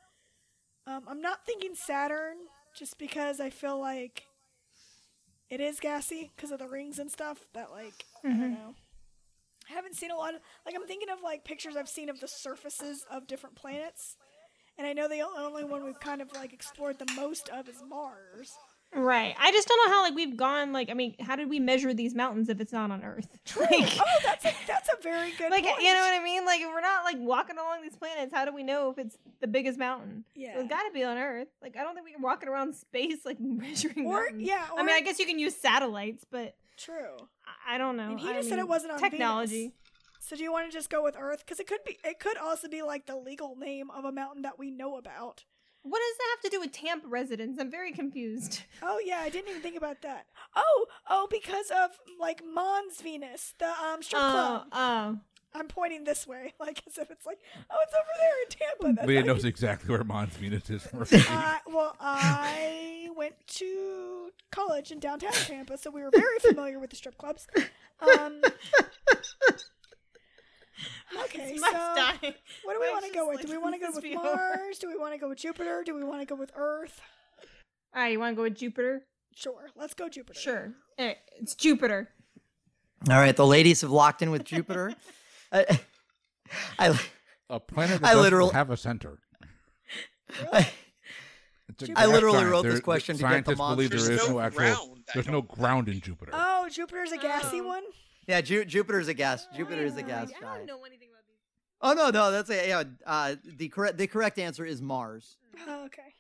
Um, 0.88 1.04
I'm 1.08 1.22
not 1.22 1.46
thinking 1.46 1.76
Saturn 1.76 2.38
just 2.76 2.98
because 2.98 3.40
I 3.40 3.50
feel 3.50 3.80
like 3.80 4.24
it 5.50 5.60
is 5.62 5.80
gassy 5.80 6.32
because 6.36 6.52
of 6.52 6.60
the 6.60 6.68
rings 6.68 7.00
and 7.00 7.12
stuff. 7.12 7.46
That 7.54 7.72
like 7.72 8.06
I 8.32 8.38
don't 8.38 8.50
Mhm. 8.50 8.52
know. 8.52 8.76
I 9.70 9.74
haven't 9.74 9.96
seen 9.96 10.12
a 10.12 10.16
lot 10.16 10.34
of 10.36 10.42
like 10.66 10.76
I'm 10.76 10.86
thinking 10.88 11.10
of 11.10 11.22
like 11.24 11.44
pictures 11.44 11.76
I've 11.76 11.90
seen 11.90 12.10
of 12.10 12.20
the 12.20 12.28
surfaces 12.28 13.06
of 13.12 13.28
different 13.28 13.56
planets, 13.56 14.16
and 14.78 14.86
I 14.88 14.94
know 14.94 15.08
the 15.08 15.22
only 15.22 15.64
one 15.64 15.84
we've 15.84 16.00
kind 16.00 16.22
of 16.22 16.32
like 16.34 16.54
explored 16.54 17.00
the 17.00 17.12
most 17.16 17.50
of 17.50 17.68
is 17.68 17.84
Mars. 17.88 18.56
Right. 18.96 19.36
I 19.38 19.52
just 19.52 19.68
don't 19.68 19.86
know 19.86 19.94
how 19.94 20.02
like 20.04 20.16
we've 20.16 20.38
gone 20.38 20.72
like 20.72 20.90
I 20.90 20.94
mean, 20.94 21.16
how 21.20 21.36
did 21.36 21.50
we 21.50 21.60
measure 21.60 21.94
these 21.94 22.16
mountains 22.16 22.48
if 22.48 22.62
it's 22.62 22.72
not 22.72 22.90
on 22.90 23.04
Earth? 23.04 23.28
Like, 23.60 23.98
oh, 24.00 24.20
that's 24.24 24.46
a 24.46 24.54
that's 24.66 24.88
a 24.88 25.02
very 25.04 25.32
good 25.32 25.52
like 25.52 25.66
point. 25.66 25.82
you 25.82 25.94
know 25.94 26.00
what 26.00 26.14
I 26.14 26.24
mean? 26.24 26.46
Like 26.46 26.62
if 26.62 26.68
we're 26.68 26.80
not 26.80 27.04
like 27.04 27.18
walking 27.20 27.58
along 27.58 27.82
these 27.82 27.98
planets, 27.98 28.34
how 28.34 28.46
do 28.46 28.54
we 28.54 28.64
know 28.64 28.90
if 28.92 28.98
it's 28.98 29.18
the 29.42 29.48
biggest 29.48 29.78
mountain? 29.78 30.24
Yeah. 30.36 30.54
So 30.54 30.62
it's 30.62 30.70
got 30.70 30.84
to 30.84 30.92
be 30.94 31.04
on 31.04 31.18
Earth. 31.18 31.50
Like 31.62 31.76
I 31.76 31.84
don't 31.84 31.96
think 31.96 32.06
we 32.06 32.14
can 32.14 32.22
walk 32.22 32.44
it 32.44 32.50
around 32.50 32.74
space 32.76 33.26
like 33.26 33.40
measuring. 33.42 34.06
or 34.06 34.22
mountains. 34.22 34.44
yeah, 34.48 34.68
or, 34.74 34.80
I 34.80 34.84
mean, 34.84 34.96
I 34.96 35.02
guess 35.02 35.20
you 35.20 35.26
can 35.26 35.38
use 35.38 35.56
satellites, 35.56 36.26
but 36.32 36.56
true. 36.78 37.18
I, 37.68 37.78
don't 37.78 37.98
know. 37.98 38.12
And 38.12 38.20
he 38.20 38.30
I 38.30 38.34
just 38.34 38.50
said 38.50 38.60
it 38.60 38.68
wasn't 38.68 38.94
on 38.94 39.00
technology. 39.00 39.56
Venus. 39.60 39.74
So 40.20 40.36
do 40.36 40.44
you 40.44 40.52
want 40.52 40.70
to 40.70 40.76
just 40.76 40.90
go 40.90 41.04
with 41.04 41.16
Earth? 41.18 41.44
Because 41.46 41.60
it 41.60 41.68
could 41.68 41.84
be, 41.86 41.98
it 42.04 42.20
could 42.20 42.38
also 42.38 42.68
be 42.68 42.82
like 42.82 43.06
the 43.06 43.16
legal 43.16 43.56
name 43.56 43.90
of 43.92 44.04
a 44.06 44.12
mountain 44.12 44.42
that 44.42 44.58
we 44.60 44.72
know 44.72 44.98
about. 44.98 45.44
What 45.84 46.00
does 46.00 46.18
that 46.18 46.28
have 46.36 46.52
to 46.52 46.58
do 46.58 46.60
with 46.60 46.72
Tampa 46.74 47.08
residents? 47.08 47.60
I'm 47.62 47.72
very 47.72 47.92
confused. 47.94 48.62
Oh 48.84 49.00
yeah, 49.04 49.20
I 49.20 49.30
didn't 49.30 49.50
even 49.50 49.62
think 49.62 49.78
about 49.78 50.02
that. 50.02 50.26
Oh, 50.56 50.86
oh, 51.10 51.28
because 51.32 51.72
of 51.72 51.92
like 52.20 52.42
Mons 52.46 53.02
Venus, 53.02 53.54
the 53.58 53.68
um 53.70 54.02
strip 54.04 54.22
Oh, 54.22 54.32
club. 54.32 54.68
oh. 54.72 55.20
I'm 55.58 55.68
pointing 55.68 56.04
this 56.04 56.28
way, 56.28 56.54
like 56.60 56.82
as 56.88 56.98
if 56.98 57.10
it's 57.12 57.26
like, 57.26 57.40
oh, 57.72 57.76
it's 57.84 57.94
over 57.94 58.14
there 58.20 58.42
in 58.44 58.50
Tampa. 58.50 58.94
That's 58.96 59.08
Leah 59.08 59.24
knows 59.24 59.44
you- 59.44 59.50
exactly 59.50 59.90
where 59.90 60.04
Mons 60.04 60.34
Venus 60.36 60.70
is. 60.70 60.88
Uh, 61.30 61.58
well, 61.68 61.96
I 62.00 63.10
went 63.16 63.36
to 63.48 64.30
college 64.52 64.92
in 64.92 65.00
downtown 65.00 65.32
Tampa, 65.32 65.78
so 65.78 65.90
we 65.90 66.02
were 66.04 66.12
very 66.14 66.40
familiar 66.40 66.80
with 66.80 66.90
the 66.92 66.96
strip 66.96 67.18
clubs. 67.18 67.48
Um, 68.02 68.42
okay, 71.24 71.58
so 71.58 71.72
die. 71.72 72.18
what 72.64 72.74
do 72.74 72.80
we 72.80 72.90
want 72.92 73.06
to 73.06 73.12
go 73.14 73.28
with? 73.28 73.38
like, 73.38 73.46
Do 73.46 73.52
we 73.52 73.58
want 73.58 73.76
to 73.76 73.80
go 73.80 73.92
with 73.94 74.04
be 74.04 74.16
Mars? 74.16 74.80
Do 74.80 74.88
we 74.88 74.98
want 74.98 75.14
to 75.14 75.20
go 75.20 75.30
with 75.30 75.40
Jupiter? 75.40 75.84
Do 75.86 75.96
we 75.96 76.04
want 76.04 76.22
to 76.22 76.26
go 76.26 76.36
with 76.36 76.52
Earth? 76.56 77.02
All 77.96 78.02
right, 78.02 78.12
you 78.12 78.20
want 78.20 78.34
to 78.34 78.36
go 78.36 78.44
with 78.44 78.56
Jupiter? 78.56 79.04
Sure, 79.36 79.70
let's 79.76 79.94
go 79.94 80.10
Jupiter. 80.10 80.40
Sure. 80.40 80.74
All 81.00 81.06
right, 81.06 81.18
it's 81.40 81.56
Jupiter. 81.56 82.10
All 83.10 83.18
right, 83.18 83.36
the 83.36 83.46
ladies 83.46 83.82
have 83.82 83.92
locked 83.92 84.22
in 84.22 84.32
with 84.32 84.44
Jupiter. 84.44 84.94
I, 85.52 85.80
I, 86.80 87.00
a 87.50 87.60
planet 87.60 88.02
that 88.02 88.08
I 88.10 88.14
doesn't 88.14 88.54
have 88.54 88.70
a 88.70 88.78
center. 88.78 89.20
I, 90.52 90.70
It's 91.70 91.84
a 91.84 91.92
I 91.92 92.04
gas 92.04 92.08
literally 92.08 92.38
giant. 92.40 92.52
wrote 92.52 92.64
this 92.64 92.80
question 92.82 93.16
to 93.18 93.24
get 93.24 93.46
the 93.46 93.56
scientists 93.56 93.76
believe 93.76 93.90
there 93.92 94.00
is 94.00 94.08
There's 94.08 94.28
no, 94.28 94.34
no 94.36 94.40
actual. 94.42 94.60
ground, 94.60 95.04
There's 95.14 95.28
no 95.30 95.42
ground 95.42 95.90
in 95.90 96.00
Jupiter. 96.02 96.32
Oh, 96.34 96.68
Jupiter's 96.70 97.12
a 97.12 97.18
gassy 97.18 97.62
Oh. 97.62 97.68
one. 97.68 97.84
yeah, 98.28 98.42
Ju- 98.42 98.66
Jupiter's 98.66 99.08
a 99.08 99.14
gas. 99.14 99.48
Jupiter 99.56 99.84
is 99.86 99.96
a 99.98 100.04
Oh, 100.04 100.08
gas 100.08 100.30
I 100.36 100.40
giant. 100.42 100.68
don't 100.68 100.80
know 100.80 100.84
anything 100.86 101.10
about 101.12 101.24
these. 101.28 101.38
Oh 101.82 101.94
no, 101.94 102.10
no, 102.10 102.32
that's 102.32 102.50
a 102.50 102.68
yeah. 102.68 102.84
Uh, 103.06 103.36
the 103.46 103.70
correct 103.70 103.98
the 103.98 104.08
correct 104.08 104.40
answer 104.40 104.66
is 104.66 104.82
Mars. 104.82 105.38
Oh, 105.68 105.86
okay. 105.86 106.14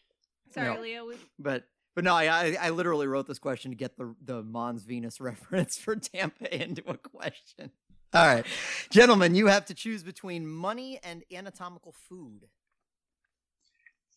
Sorry, 0.53 0.73
No. 0.73 0.81
Leo. 0.81 1.05
We- 1.07 1.15
But 1.39 1.63
but 1.95 2.03
no, 2.03 2.13
I, 2.13 2.25
I 2.25 2.57
I 2.61 2.69
literally 2.69 3.07
wrote 3.07 3.27
this 3.27 3.39
question 3.39 3.71
to 3.71 3.77
get 3.77 3.97
the 3.97 4.15
the 4.23 4.43
Mons 4.43 4.83
Venus 4.83 5.19
reference 5.21 5.77
for 5.77 5.95
Tampa 5.95 6.53
into 6.55 6.83
a 6.89 6.97
question. 6.97 7.71
All 8.13 8.25
right, 8.25 8.45
gentlemen, 8.89 9.35
you 9.35 9.47
have 9.47 9.65
to 9.65 9.73
choose 9.73 10.01
between 10.01 10.47
money 10.47 10.99
and 11.03 11.23
anatomical 11.31 11.93
food. 12.07 12.47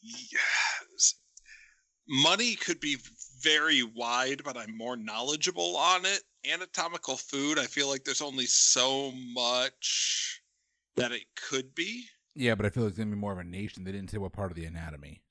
Yes. 0.01 1.15
Money 2.09 2.55
could 2.55 2.81
be 2.81 2.97
very 3.41 3.83
wide, 3.83 4.43
but 4.45 4.57
I'm 4.57 4.77
more 4.77 4.97
knowledgeable 4.97 5.77
on 5.77 6.05
it. 6.05 6.21
Anatomical 6.51 7.17
food, 7.17 7.59
I 7.59 7.67
feel 7.67 7.89
like 7.89 8.05
there's 8.05 8.23
only 8.23 8.47
so 8.47 9.13
much 9.35 10.41
that 10.97 11.13
it 11.13 11.25
could 11.49 11.75
be. 11.75 12.05
Yeah, 12.35 12.55
but 12.55 12.67
I 12.67 12.71
feel 12.71 12.85
like 12.85 12.91
it's 12.91 12.99
gonna 12.99 13.11
be 13.11 13.17
more 13.17 13.33
of 13.33 13.39
a 13.39 13.45
nation. 13.45 13.85
They 13.85 13.93
didn't 13.93 14.11
say 14.11 14.19
what 14.19 14.33
part 14.33 14.51
of 14.51 14.57
the 14.57 14.65
anatomy. 14.65 15.23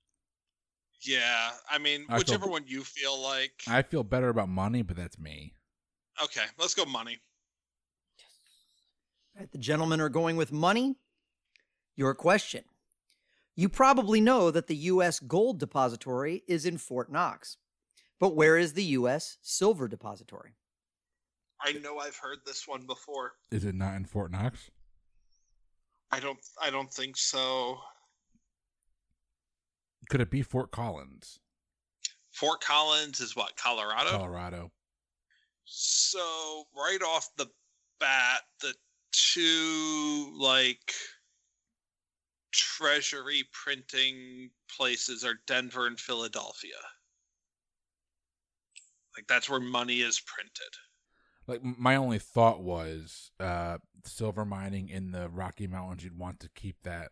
Yeah, 1.01 1.51
I 1.69 1.77
mean, 1.77 2.01
I 2.09 2.13
feel- 2.13 2.17
whichever 2.19 2.47
one 2.47 2.65
you 2.67 2.83
feel 2.83 3.19
like. 3.21 3.63
I 3.67 3.81
feel 3.83 4.03
better 4.03 4.29
about 4.29 4.49
money, 4.49 4.81
but 4.81 4.97
that's 4.97 5.17
me. 5.17 5.55
Okay, 6.21 6.45
let's 6.57 6.73
go 6.73 6.85
money. 6.85 7.19
All 9.39 9.43
right, 9.43 9.51
the 9.53 9.57
gentlemen 9.57 10.01
are 10.01 10.09
going 10.09 10.35
with 10.35 10.51
money. 10.51 10.97
Your 11.95 12.13
question. 12.13 12.65
You 13.55 13.69
probably 13.69 14.19
know 14.19 14.51
that 14.51 14.67
the 14.67 14.75
U.S. 14.75 15.21
gold 15.21 15.59
depository 15.59 16.43
is 16.45 16.65
in 16.65 16.77
Fort 16.77 17.09
Knox, 17.09 17.55
but 18.19 18.35
where 18.35 18.57
is 18.57 18.73
the 18.73 18.83
U.S. 18.83 19.37
silver 19.41 19.87
depository? 19.87 20.55
I 21.61 21.71
know 21.71 21.99
I've 21.99 22.17
heard 22.17 22.39
this 22.45 22.67
one 22.67 22.85
before. 22.85 23.31
Is 23.49 23.63
it 23.63 23.75
not 23.75 23.95
in 23.95 24.03
Fort 24.03 24.29
Knox? 24.29 24.71
I 26.11 26.19
don't 26.19 26.39
I 26.61 26.69
don't 26.69 26.91
think 26.91 27.15
so. 27.15 27.77
Could 30.09 30.19
it 30.19 30.31
be 30.31 30.41
Fort 30.41 30.71
Collins, 30.71 31.39
Fort 32.31 32.59
Collins 32.59 33.21
is 33.21 33.37
what, 33.37 33.55
Colorado? 33.55 34.09
Colorado? 34.09 34.71
So 35.63 36.65
right 36.75 37.01
off 37.01 37.29
the 37.37 37.47
bat, 38.01 38.41
the 38.59 38.73
two 39.11 40.33
like 40.37 40.93
treasury 42.51 43.43
printing 43.51 44.49
places 44.75 45.23
are 45.23 45.39
Denver 45.47 45.87
and 45.87 45.99
Philadelphia. 45.99 46.71
Like 49.15 49.27
that's 49.27 49.49
where 49.49 49.59
money 49.59 50.01
is 50.01 50.21
printed. 50.21 50.73
Like 51.47 51.63
my 51.63 51.95
only 51.95 52.19
thought 52.19 52.61
was 52.61 53.31
uh 53.39 53.77
silver 54.05 54.45
mining 54.45 54.89
in 54.89 55.11
the 55.11 55.29
Rocky 55.29 55.67
Mountains. 55.67 56.03
You'd 56.03 56.17
want 56.17 56.39
to 56.41 56.49
keep 56.49 56.77
that 56.83 57.09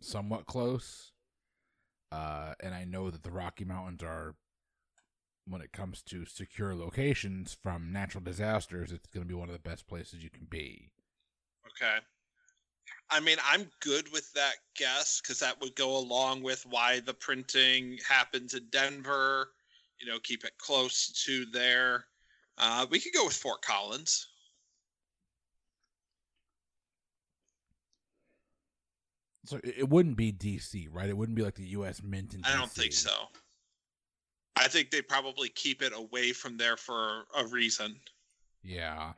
somewhat 0.00 0.46
close. 0.46 1.12
Uh, 2.10 2.54
and 2.60 2.74
I 2.74 2.84
know 2.84 3.10
that 3.10 3.22
the 3.22 3.30
Rocky 3.30 3.64
Mountains 3.64 4.02
are, 4.02 4.34
when 5.48 5.62
it 5.62 5.72
comes 5.72 6.02
to 6.02 6.26
secure 6.26 6.74
locations 6.74 7.54
from 7.54 7.92
natural 7.92 8.22
disasters, 8.22 8.92
it's 8.92 9.08
going 9.08 9.24
to 9.24 9.28
be 9.28 9.34
one 9.34 9.48
of 9.48 9.54
the 9.54 9.68
best 9.68 9.86
places 9.86 10.22
you 10.22 10.30
can 10.30 10.46
be. 10.48 10.90
Okay. 11.66 11.98
I 13.10 13.20
mean, 13.20 13.38
I'm 13.44 13.70
good 13.80 14.10
with 14.12 14.32
that 14.34 14.56
guess 14.76 15.20
because 15.20 15.38
that 15.40 15.60
would 15.60 15.74
go 15.74 15.96
along 15.96 16.42
with 16.42 16.64
why 16.68 17.00
the 17.00 17.14
printing 17.14 17.98
happens 18.06 18.54
in 18.54 18.66
Denver. 18.70 19.50
You 20.00 20.06
know, 20.06 20.18
keep 20.22 20.44
it 20.44 20.52
close 20.58 21.08
to 21.24 21.46
there. 21.46 22.04
Uh, 22.58 22.86
we 22.90 23.00
could 23.00 23.12
go 23.12 23.24
with 23.24 23.34
Fort 23.34 23.62
Collins. 23.62 24.26
So 29.46 29.58
it, 29.64 29.88
wouldn't 29.88 30.18
be 30.18 30.30
DC, 30.30 30.88
right? 30.92 31.08
It 31.08 31.16
wouldn't 31.16 31.34
be 31.34 31.42
like 31.42 31.54
the 31.54 31.68
U.S. 31.68 32.02
Mint 32.02 32.34
in 32.34 32.44
I 32.44 32.54
don't 32.54 32.70
think 32.70 32.92
so. 32.92 33.10
I 34.58 34.68
think 34.68 34.90
they 34.90 35.02
probably 35.02 35.48
keep 35.50 35.82
it 35.82 35.92
away 35.94 36.32
from 36.32 36.56
there 36.56 36.76
for 36.76 37.24
a 37.36 37.46
reason. 37.46 37.96
Yeah. 38.62 39.12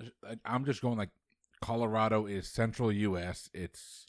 I- 0.00 0.36
I'm 0.44 0.64
just 0.64 0.80
going 0.82 0.98
like 0.98 1.10
Colorado 1.60 2.26
is 2.26 2.48
central 2.48 2.90
U.S. 2.92 3.48
It's 3.54 4.06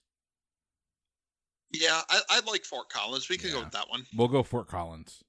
Yeah, 1.72 2.02
I, 2.10 2.22
I 2.30 2.42
like 2.50 2.64
Fort 2.66 2.90
Collins. 2.90 3.30
We 3.30 3.38
could 3.38 3.52
go 3.52 3.60
with 3.62 3.72
that 3.72 3.90
one. 3.90 4.06
we'll 4.16 4.28
go 4.28 4.44
Fort 4.44 4.68
Collins. 4.68 5.24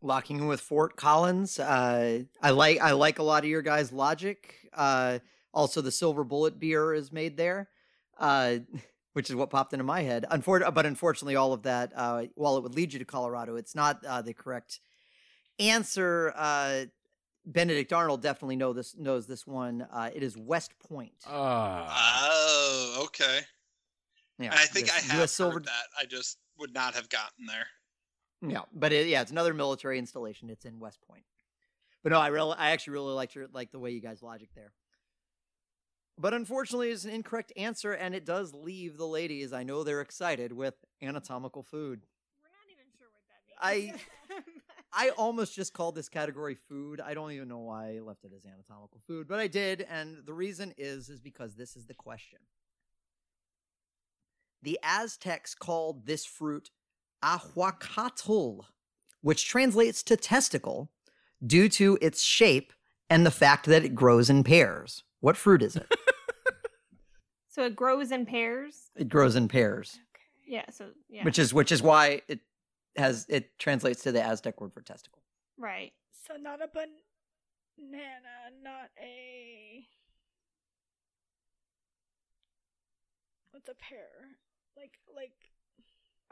locking 0.00 0.38
in 0.38 0.46
with 0.46 0.60
Fort 0.60 0.96
Collins. 0.96 1.58
Uh, 1.58 2.22
I 2.42 2.50
like 2.50 2.80
I 2.80 2.92
like 2.92 3.18
a 3.18 3.22
lot 3.22 3.42
of 3.44 3.50
your 3.50 3.62
guys' 3.62 3.92
logic. 3.92 4.54
Uh, 4.72 5.18
also, 5.54 5.80
the 5.80 5.92
Silver 5.92 6.24
Bullet 6.24 6.58
beer 6.58 6.94
is 6.94 7.12
made 7.12 7.36
there, 7.36 7.68
uh, 8.18 8.56
which 9.12 9.28
is 9.30 9.36
what 9.36 9.50
popped 9.50 9.72
into 9.72 9.84
my 9.84 10.02
head. 10.02 10.24
Unfor- 10.30 10.72
but 10.74 10.86
unfortunately, 10.86 11.36
all 11.36 11.52
of 11.52 11.62
that, 11.62 11.92
uh, 11.94 12.24
while 12.34 12.56
it 12.56 12.62
would 12.62 12.74
lead 12.74 12.92
you 12.92 12.98
to 12.98 13.04
Colorado, 13.04 13.56
it's 13.56 13.74
not 13.74 14.04
uh, 14.04 14.22
the 14.22 14.32
correct 14.34 14.80
answer. 15.58 16.32
Uh, 16.36 16.84
Benedict 17.44 17.92
Arnold 17.92 18.22
definitely 18.22 18.56
know 18.56 18.72
this 18.72 18.96
knows 18.96 19.26
this 19.26 19.46
one. 19.46 19.86
Uh, 19.92 20.10
it 20.14 20.22
is 20.22 20.36
West 20.36 20.72
Point. 20.78 21.12
Uh, 21.26 21.86
Oh, 21.90 23.02
okay. 23.06 23.40
yeah, 24.38 24.50
And 24.52 24.54
I 24.54 24.64
think 24.64 24.90
I 24.92 24.94
have 25.00 25.20
US 25.22 25.38
heard 25.38 25.64
that. 25.64 25.84
I 25.98 26.04
just 26.04 26.38
would 26.58 26.72
not 26.72 26.94
have 26.94 27.08
gotten 27.08 27.46
there. 27.46 27.66
Yeah, 28.48 28.62
but 28.72 28.92
it, 28.92 29.06
yeah, 29.08 29.22
it's 29.22 29.30
another 29.30 29.54
military 29.54 29.98
installation. 29.98 30.50
It's 30.50 30.64
in 30.64 30.78
West 30.80 31.00
Point. 31.08 31.24
But 32.02 32.10
no, 32.12 32.18
I 32.18 32.28
really, 32.28 32.56
I 32.58 32.70
actually 32.70 32.94
really 32.94 33.12
liked 33.12 33.34
your 33.34 33.46
like 33.52 33.70
the 33.72 33.78
way 33.78 33.90
you 33.90 34.00
guys 34.00 34.22
logic 34.22 34.48
there. 34.54 34.72
But 36.18 36.34
unfortunately, 36.34 36.90
it's 36.90 37.04
an 37.04 37.10
incorrect 37.10 37.52
answer, 37.56 37.92
and 37.92 38.14
it 38.14 38.24
does 38.24 38.54
leave 38.54 38.96
the 38.96 39.06
ladies. 39.06 39.52
I 39.52 39.62
know 39.62 39.82
they're 39.82 40.00
excited 40.00 40.52
with 40.52 40.74
anatomical 41.02 41.62
food. 41.62 42.02
We're 42.42 42.50
not 42.50 42.70
even 42.70 42.84
sure 42.98 43.08
what 43.12 43.22
that 43.28 43.76
means. 43.76 44.62
I 44.94 45.08
almost 45.10 45.54
just 45.54 45.72
called 45.72 45.94
this 45.94 46.10
category 46.10 46.54
food. 46.54 47.00
I 47.00 47.14
don't 47.14 47.32
even 47.32 47.48
know 47.48 47.60
why 47.60 47.96
I 47.96 48.00
left 48.00 48.24
it 48.24 48.32
as 48.36 48.44
anatomical 48.44 49.00
food, 49.06 49.26
but 49.26 49.40
I 49.40 49.46
did, 49.46 49.86
and 49.88 50.18
the 50.26 50.34
reason 50.34 50.74
is 50.76 51.08
is 51.08 51.20
because 51.20 51.54
this 51.54 51.76
is 51.76 51.86
the 51.86 51.94
question. 51.94 52.40
The 54.62 54.78
Aztecs 54.82 55.54
called 55.54 56.06
this 56.06 56.26
fruit 56.26 56.70
ahuacatl, 57.24 58.66
which 59.22 59.48
translates 59.48 60.02
to 60.04 60.16
testicle, 60.16 60.90
due 61.44 61.68
to 61.70 61.98
its 62.00 62.22
shape 62.22 62.72
and 63.08 63.26
the 63.26 63.30
fact 63.30 63.66
that 63.66 63.84
it 63.84 63.94
grows 63.94 64.30
in 64.30 64.44
pairs. 64.44 65.02
What 65.20 65.36
fruit 65.36 65.62
is 65.62 65.76
it? 65.76 65.86
So 67.52 67.64
it 67.66 67.76
grows 67.76 68.10
in 68.12 68.24
pairs. 68.26 68.90
it 68.96 69.08
grows 69.10 69.36
in 69.36 69.46
pairs, 69.46 69.98
Okay. 70.14 70.54
Yeah. 70.56 70.64
So 70.70 70.88
yeah. 71.10 71.22
which 71.24 71.38
is 71.38 71.52
which 71.52 71.70
is 71.70 71.82
why 71.82 72.22
it 72.26 72.40
has 72.96 73.26
it 73.28 73.58
translates 73.58 74.02
to 74.04 74.12
the 74.12 74.22
Aztec 74.22 74.60
word 74.60 74.72
for 74.72 74.80
testicle. 74.80 75.22
right. 75.58 75.92
So 76.26 76.34
not 76.36 76.60
a 76.62 76.68
banana, 76.72 76.96
not 78.62 78.88
a. 78.98 79.86
What's 83.50 83.68
a 83.68 83.74
pear? 83.74 84.08
Like 84.76 84.92
like 85.14 85.32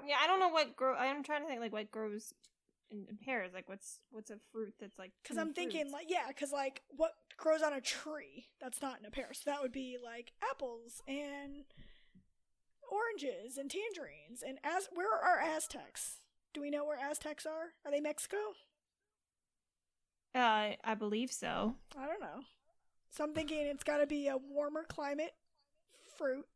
Yeah, 0.07 0.17
I 0.23 0.27
don't 0.27 0.41
know 0.41 0.49
what 0.49 0.75
grow. 0.77 0.95
I'm 0.95 1.23
trying 1.23 1.43
to 1.43 1.49
think 1.49 1.61
like 1.61 1.73
what 1.73 1.91
grows 1.91 2.33
in, 2.91 3.07
in 3.09 3.17
pairs. 3.17 3.51
Like 3.55 3.69
what's 3.69 4.01
what's 4.11 4.31
a 4.31 4.39
fruit 4.53 4.75
that's 4.81 4.99
like. 4.99 5.13
because 5.23 5.39
I'm 5.39 5.53
thinking 5.53 5.83
fruits? 5.83 5.93
like 5.93 6.07
yeah, 6.11 6.29
because 6.29 6.53
like 6.53 6.83
what 6.91 7.13
grows 7.37 7.63
on 7.63 7.73
a 7.73 7.81
tree 7.81 8.47
that's 8.61 8.83
not 8.83 8.99
in 9.01 9.07
a 9.07 9.11
pear, 9.11 9.29
so 9.33 9.43
that 9.47 9.63
would 9.63 9.73
be 9.73 9.97
like 10.03 10.33
apples 10.51 11.03
and 11.07 11.65
oranges 12.91 13.57
and 13.57 13.71
tangerines 13.71 14.43
and 14.47 14.59
as 14.65 14.89
where 14.93 15.13
are 15.13 15.41
Aztecs? 15.41 16.19
Do 16.53 16.61
we 16.61 16.71
know 16.71 16.85
where 16.85 16.99
Aztecs 16.99 17.47
are? 17.47 17.75
Are 17.85 17.91
they 17.91 18.01
Mexico? 18.01 18.37
Uh, 20.35 20.71
I 20.85 20.95
believe 20.99 21.31
so. 21.31 21.75
I 21.97 22.07
don't 22.07 22.21
know. 22.21 22.43
So 23.11 23.25
I'm 23.25 23.35
thinking 23.35 23.67
it's 23.67 23.83
got 23.83 23.99
to 23.99 24.07
be 24.07 24.29
a 24.29 24.37
warmer 24.37 24.85
climate 24.89 25.35
fruit 26.17 26.47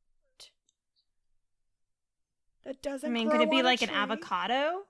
that 2.65 2.83
doesn't. 2.83 3.09
I 3.09 3.13
mean, 3.13 3.31
could 3.31 3.41
it 3.41 3.51
be 3.51 3.63
like 3.63 3.83
an 3.83 3.91
avocado? 3.91 4.83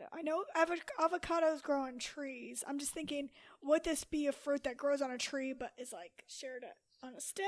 Avocado. 0.00 0.08
I 0.12 0.22
know 0.22 0.44
avo- 0.56 0.80
avocados 0.98 1.62
grow 1.62 1.82
on 1.82 1.98
trees. 1.98 2.64
I'm 2.66 2.78
just 2.78 2.92
thinking, 2.92 3.30
would 3.62 3.84
this 3.84 4.04
be 4.04 4.26
a 4.26 4.32
fruit 4.32 4.64
that 4.64 4.76
grows 4.76 5.02
on 5.02 5.10
a 5.10 5.18
tree 5.18 5.52
but 5.52 5.72
is 5.78 5.92
like 5.92 6.24
shared 6.26 6.64
on 7.02 7.14
a 7.14 7.20
stem? 7.20 7.46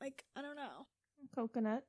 Like 0.00 0.24
I 0.36 0.42
don't 0.42 0.56
know. 0.56 0.86
Coconut. 1.34 1.84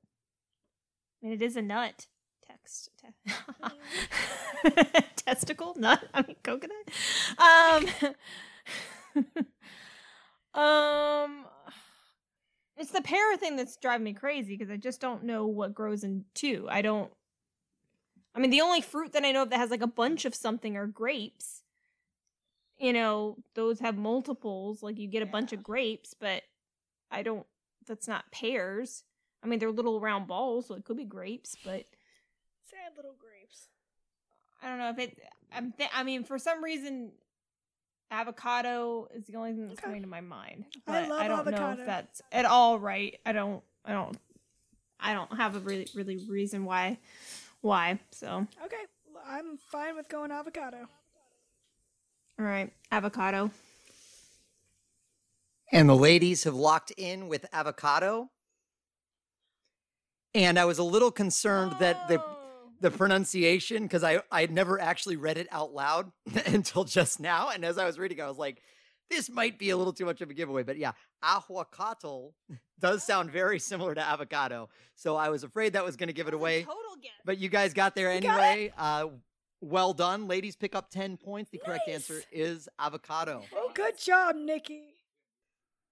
I 1.22 1.26
mean, 1.26 1.34
it 1.34 1.42
is 1.42 1.56
a 1.56 1.62
nut. 1.62 2.08
Text. 2.46 2.90
Te- 3.00 4.72
Testicle? 5.16 5.76
Nut? 5.78 6.04
I 6.14 6.24
mean, 6.24 6.36
coconut? 6.44 6.90
Um. 7.38 7.88
um. 10.62 11.46
It's 12.76 12.92
the 12.92 13.02
pear 13.02 13.38
thing 13.38 13.56
that's 13.56 13.78
driving 13.78 14.04
me 14.04 14.14
crazy 14.14 14.58
because 14.58 14.72
I 14.72 14.78
just 14.78 15.00
don't 15.00 15.24
know 15.24 15.46
what 15.46 15.74
grows 15.74 16.04
in 16.04 16.26
two. 16.34 16.68
I 16.70 16.82
don't. 16.82 17.12
I 18.36 18.40
mean, 18.40 18.50
the 18.50 18.62
only 18.62 18.82
fruit 18.82 19.14
that 19.14 19.24
I 19.24 19.32
know 19.32 19.44
of 19.44 19.50
that 19.52 19.60
has 19.60 19.70
like 19.70 19.82
a 19.84 19.88
bunch 19.88 20.26
of 20.26 20.34
something 20.34 20.76
are 20.76 20.88
grapes. 20.88 21.62
You 22.80 22.92
know, 22.94 23.38
those 23.54 23.80
have 23.80 23.96
multiples. 23.98 24.82
Like 24.82 24.98
you 24.98 25.08
get 25.08 25.22
a 25.24 25.28
bunch 25.28 25.54
of 25.54 25.64
grapes, 25.64 26.14
but 26.14 26.44
I 27.12 27.22
don't. 27.24 27.46
That's 27.88 28.08
not 28.08 28.32
pears. 28.32 29.04
I 29.44 29.48
mean, 29.48 29.60
they're 29.60 29.72
little 29.72 30.00
round 30.00 30.26
balls, 30.28 30.68
so 30.68 30.76
it 30.76 30.86
could 30.86 30.98
be 30.98 31.04
grapes, 31.06 31.56
but 31.64 31.86
Sad 32.70 32.94
little 32.96 33.16
grapes. 33.20 33.68
I 34.62 34.68
don't 34.70 34.80
know 34.80 34.90
if 34.90 34.98
it. 35.00 35.20
I'm. 35.54 35.74
Th- 35.74 35.90
I 35.94 36.04
mean, 36.04 36.24
for 36.24 36.40
some 36.40 36.64
reason, 36.64 37.12
avocado 38.10 39.08
is 39.14 39.26
the 39.26 39.36
only 39.36 39.52
thing 39.52 39.68
that's 39.68 39.80
Okay. 39.80 39.86
coming 39.88 40.02
to 40.02 40.08
my 40.08 40.22
mind. 40.22 40.66
I 40.88 40.92
But 41.02 41.10
love 41.10 41.22
I 41.22 41.28
don't 41.28 41.46
know 41.52 41.58
avocado. 41.58 41.82
if 41.82 41.86
that's 41.86 42.22
at 42.32 42.46
all 42.46 42.80
right. 42.80 43.20
I 43.26 43.32
don't. 43.34 43.64
I 43.86 43.92
don't. 43.94 44.18
I 45.00 45.14
don't 45.14 45.36
have 45.36 45.56
a 45.56 45.60
really, 45.60 45.88
really 45.94 46.18
reason 46.28 46.64
why. 46.66 46.98
Why? 47.64 47.98
So, 48.12 48.46
Okay, 48.66 48.76
I'm 49.26 49.58
fine 49.58 49.96
with 49.96 50.10
going 50.10 50.32
avocado. 50.32 50.90
All 52.38 52.46
right, 52.46 52.72
avocado. 52.92 53.52
And 55.72 55.88
the 55.88 55.96
ladies 55.96 56.44
have 56.44 56.56
locked 56.56 56.92
in 56.98 57.30
with 57.30 57.46
avocado. 57.54 58.30
And 60.36 60.60
I 60.60 60.66
was 60.66 60.78
a 60.78 60.84
little 60.84 61.10
concerned 61.12 61.76
that 61.80 62.08
the 62.10 62.20
Oh. 62.22 62.30
the 62.82 62.92
pronunciation 62.92 63.84
because 63.84 64.04
I 64.04 64.22
I 64.30 64.42
had 64.42 64.52
never 64.52 64.78
actually 64.80 65.16
read 65.16 65.38
it 65.38 65.48
out 65.50 65.74
loud 65.74 66.12
until 66.46 66.84
just 66.84 67.22
now. 67.22 67.50
And 67.50 67.64
as 67.64 67.78
I 67.78 67.86
was 67.86 67.98
reading, 67.98 68.20
I 68.20 68.28
was 68.28 68.38
like, 68.38 68.62
this 69.10 69.30
might 69.30 69.60
be 69.60 69.70
a 69.70 69.78
little 69.78 69.94
too 69.94 70.06
much 70.06 70.22
of 70.22 70.30
a 70.30 70.34
giveaway. 70.34 70.64
But 70.64 70.78
yeah, 70.78 70.94
ahuacatl 71.24 72.32
does 72.80 73.04
sound 73.04 73.32
very 73.32 73.60
similar 73.60 73.94
to 73.96 74.02
avocado. 74.02 74.70
So 74.96 75.16
I 75.16 75.30
was 75.30 75.44
afraid 75.44 75.74
that 75.74 75.84
was 75.86 75.96
going 75.96 76.08
to 76.08 76.14
give 76.14 76.28
it 76.28 76.32
That's 76.32 76.40
away. 76.42 76.62
Total 76.64 76.76
guess. 77.02 77.12
But 77.26 77.38
you 77.38 77.50
guys 77.50 77.74
got 77.74 77.96
there 77.96 78.14
You 78.14 78.22
got 78.22 78.40
it. 78.40 78.44
anyway. 78.44 78.74
Uh, 78.78 79.08
well 79.62 79.94
done, 79.94 80.28
ladies. 80.28 80.56
Pick 80.56 80.76
up 80.76 80.90
ten 80.90 81.16
points. 81.18 81.50
The 81.52 81.58
correct 81.60 81.84
Nice. 81.88 81.96
answer 81.96 82.22
is 82.32 82.68
avocado. 82.80 83.44
Oh, 83.56 83.72
good 83.74 83.98
job, 83.98 84.36
Nikki. 84.36 84.96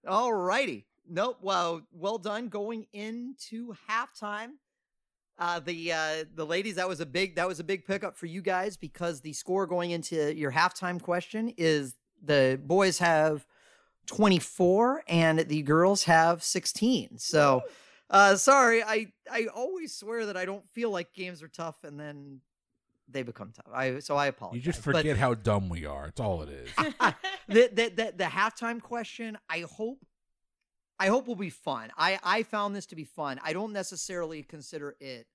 All 0.07 0.33
righty. 0.33 0.87
Nope. 1.07 1.37
Well, 1.41 1.81
well 1.93 2.17
done. 2.17 2.47
Going 2.49 2.87
into 2.91 3.73
halftime, 3.89 4.51
uh, 5.39 5.59
the 5.59 5.93
uh, 5.93 6.23
the 6.35 6.45
ladies 6.45 6.75
that 6.75 6.87
was 6.87 6.99
a 6.99 7.05
big 7.05 7.35
that 7.35 7.47
was 7.47 7.59
a 7.59 7.63
big 7.63 7.85
pickup 7.85 8.17
for 8.17 8.25
you 8.25 8.41
guys 8.41 8.75
because 8.77 9.21
the 9.21 9.31
score 9.33 9.65
going 9.67 9.91
into 9.91 10.35
your 10.35 10.51
halftime 10.51 11.01
question 11.01 11.53
is 11.57 11.95
the 12.21 12.59
boys 12.63 12.99
have 12.99 13.45
twenty 14.05 14.39
four 14.39 15.03
and 15.07 15.39
the 15.39 15.61
girls 15.61 16.03
have 16.03 16.43
sixteen. 16.43 17.17
So, 17.17 17.63
uh, 18.09 18.35
sorry, 18.35 18.83
I 18.83 19.07
I 19.31 19.47
always 19.53 19.95
swear 19.95 20.25
that 20.27 20.37
I 20.37 20.45
don't 20.45 20.67
feel 20.71 20.89
like 20.89 21.13
games 21.13 21.41
are 21.43 21.47
tough 21.47 21.83
and 21.83 21.99
then 21.99 22.41
they 23.07 23.23
become 23.23 23.51
tough. 23.53 23.73
I 23.73 23.99
so 23.99 24.15
I 24.15 24.27
apologize. 24.27 24.57
You 24.57 24.61
just 24.71 24.83
But- 24.85 24.95
forget 24.97 25.17
how 25.17 25.33
dumb 25.33 25.69
we 25.69 25.85
are. 25.85 26.07
It's 26.07 26.19
all 26.19 26.41
it 26.43 26.49
is. 26.49 26.69
the, 27.47 27.69
the 27.73 27.89
the 27.95 28.13
the 28.17 28.23
halftime 28.23 28.81
question 28.81 29.37
i 29.49 29.61
hope 29.61 30.05
i 30.99 31.07
hope 31.07 31.27
will 31.27 31.35
be 31.35 31.49
fun 31.49 31.91
i 31.97 32.17
i 32.23 32.43
found 32.43 32.75
this 32.75 32.85
to 32.85 32.95
be 32.95 33.03
fun 33.03 33.39
i 33.43 33.51
don't 33.51 33.73
necessarily 33.73 34.43
consider 34.43 34.95
it 34.99 35.27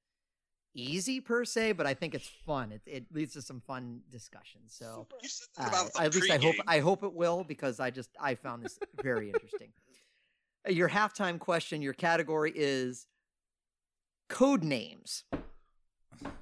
easy 0.76 1.20
per 1.20 1.44
se 1.44 1.72
but 1.72 1.86
i 1.86 1.94
think 1.94 2.14
it's 2.14 2.28
fun 2.46 2.70
it, 2.72 2.82
it 2.86 3.04
leads 3.12 3.32
to 3.32 3.42
some 3.42 3.60
fun 3.60 4.00
discussions 4.10 4.74
so 4.78 5.06
Super. 5.10 5.16
You 5.22 5.28
said 5.28 5.46
uh, 5.58 5.62
that 5.64 5.68
about 5.68 5.92
the 5.94 6.00
at 6.02 6.14
least 6.14 6.30
i 6.30 6.36
hope 6.38 6.54
pregame. 6.56 6.60
i 6.66 6.78
hope 6.80 7.02
it 7.04 7.12
will 7.14 7.44
because 7.44 7.80
i 7.80 7.90
just 7.90 8.10
i 8.20 8.34
found 8.34 8.62
this 8.64 8.78
very 9.02 9.28
interesting 9.30 9.72
Uh, 10.68 10.72
your 10.72 10.88
halftime 10.88 11.38
question 11.38 11.80
your 11.82 11.94
category 11.94 12.52
is 12.54 13.06
code 14.28 14.62
names 14.64 15.24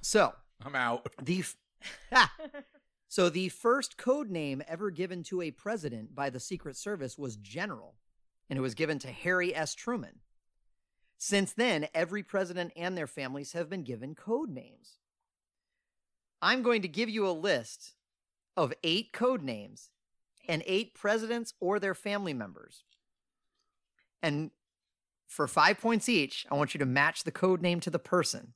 so 0.01 0.33
I'm 0.65 0.75
out. 0.75 1.09
the 1.21 1.39
f- 1.41 2.29
So 3.07 3.29
the 3.29 3.49
first 3.49 3.97
code 3.97 4.29
name 4.29 4.63
ever 4.67 4.89
given 4.89 5.21
to 5.23 5.41
a 5.41 5.51
president 5.51 6.15
by 6.15 6.29
the 6.29 6.39
Secret 6.39 6.75
Service 6.75 7.17
was 7.17 7.35
General, 7.37 7.95
and 8.49 8.57
it 8.57 8.61
was 8.61 8.73
given 8.73 8.99
to 8.99 9.07
Harry 9.09 9.53
S. 9.55 9.73
Truman. 9.75 10.19
Since 11.17 11.53
then, 11.53 11.87
every 11.93 12.23
president 12.23 12.73
and 12.75 12.97
their 12.97 13.07
families 13.07 13.53
have 13.53 13.69
been 13.69 13.83
given 13.83 14.15
code 14.15 14.49
names. 14.49 14.97
I'm 16.41 16.61
going 16.61 16.81
to 16.81 16.87
give 16.87 17.09
you 17.09 17.27
a 17.27 17.31
list 17.31 17.93
of 18.57 18.73
eight 18.83 19.13
code 19.13 19.41
names 19.41 19.89
and 20.47 20.61
eight 20.65 20.93
presidents 20.93 21.53
or 21.59 21.79
their 21.79 21.95
family 21.95 22.33
members. 22.33 22.83
And 24.21 24.51
for 25.27 25.47
five 25.47 25.79
points 25.79 26.07
each, 26.07 26.45
I 26.51 26.55
want 26.55 26.73
you 26.73 26.79
to 26.79 26.85
match 26.85 27.23
the 27.23 27.31
code 27.31 27.61
name 27.61 27.79
to 27.81 27.89
the 27.89 27.99
person. 27.99 28.53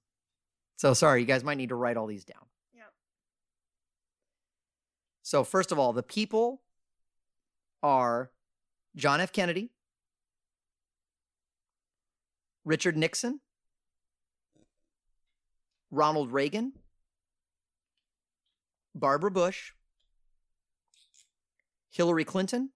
So 0.75 0.93
sorry, 0.93 1.21
you 1.21 1.25
guys 1.25 1.43
might 1.43 1.57
need 1.57 1.69
to 1.69 1.75
write 1.75 1.97
all 1.97 2.07
these 2.07 2.25
down. 2.25 2.45
Yep. 2.73 2.93
So 5.23 5.43
first 5.43 5.71
of 5.71 5.79
all, 5.79 5.93
the 5.93 6.03
people 6.03 6.61
are 7.81 8.31
John 8.95 9.21
F. 9.21 9.31
Kennedy, 9.31 9.71
Richard 12.69 12.95
Nixon, 12.95 13.39
Ronald 15.89 16.31
Reagan, 16.31 16.73
Barbara 18.93 19.31
Bush, 19.31 19.71
Hillary 21.89 22.25
Clinton, 22.25 22.69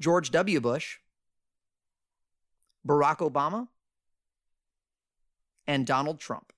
George 0.00 0.32
W. 0.32 0.60
Bush, 0.60 0.98
Barack 2.84 3.18
Obama, 3.18 3.68
and 5.68 5.86
Donald 5.86 6.18
Trump. 6.18 6.52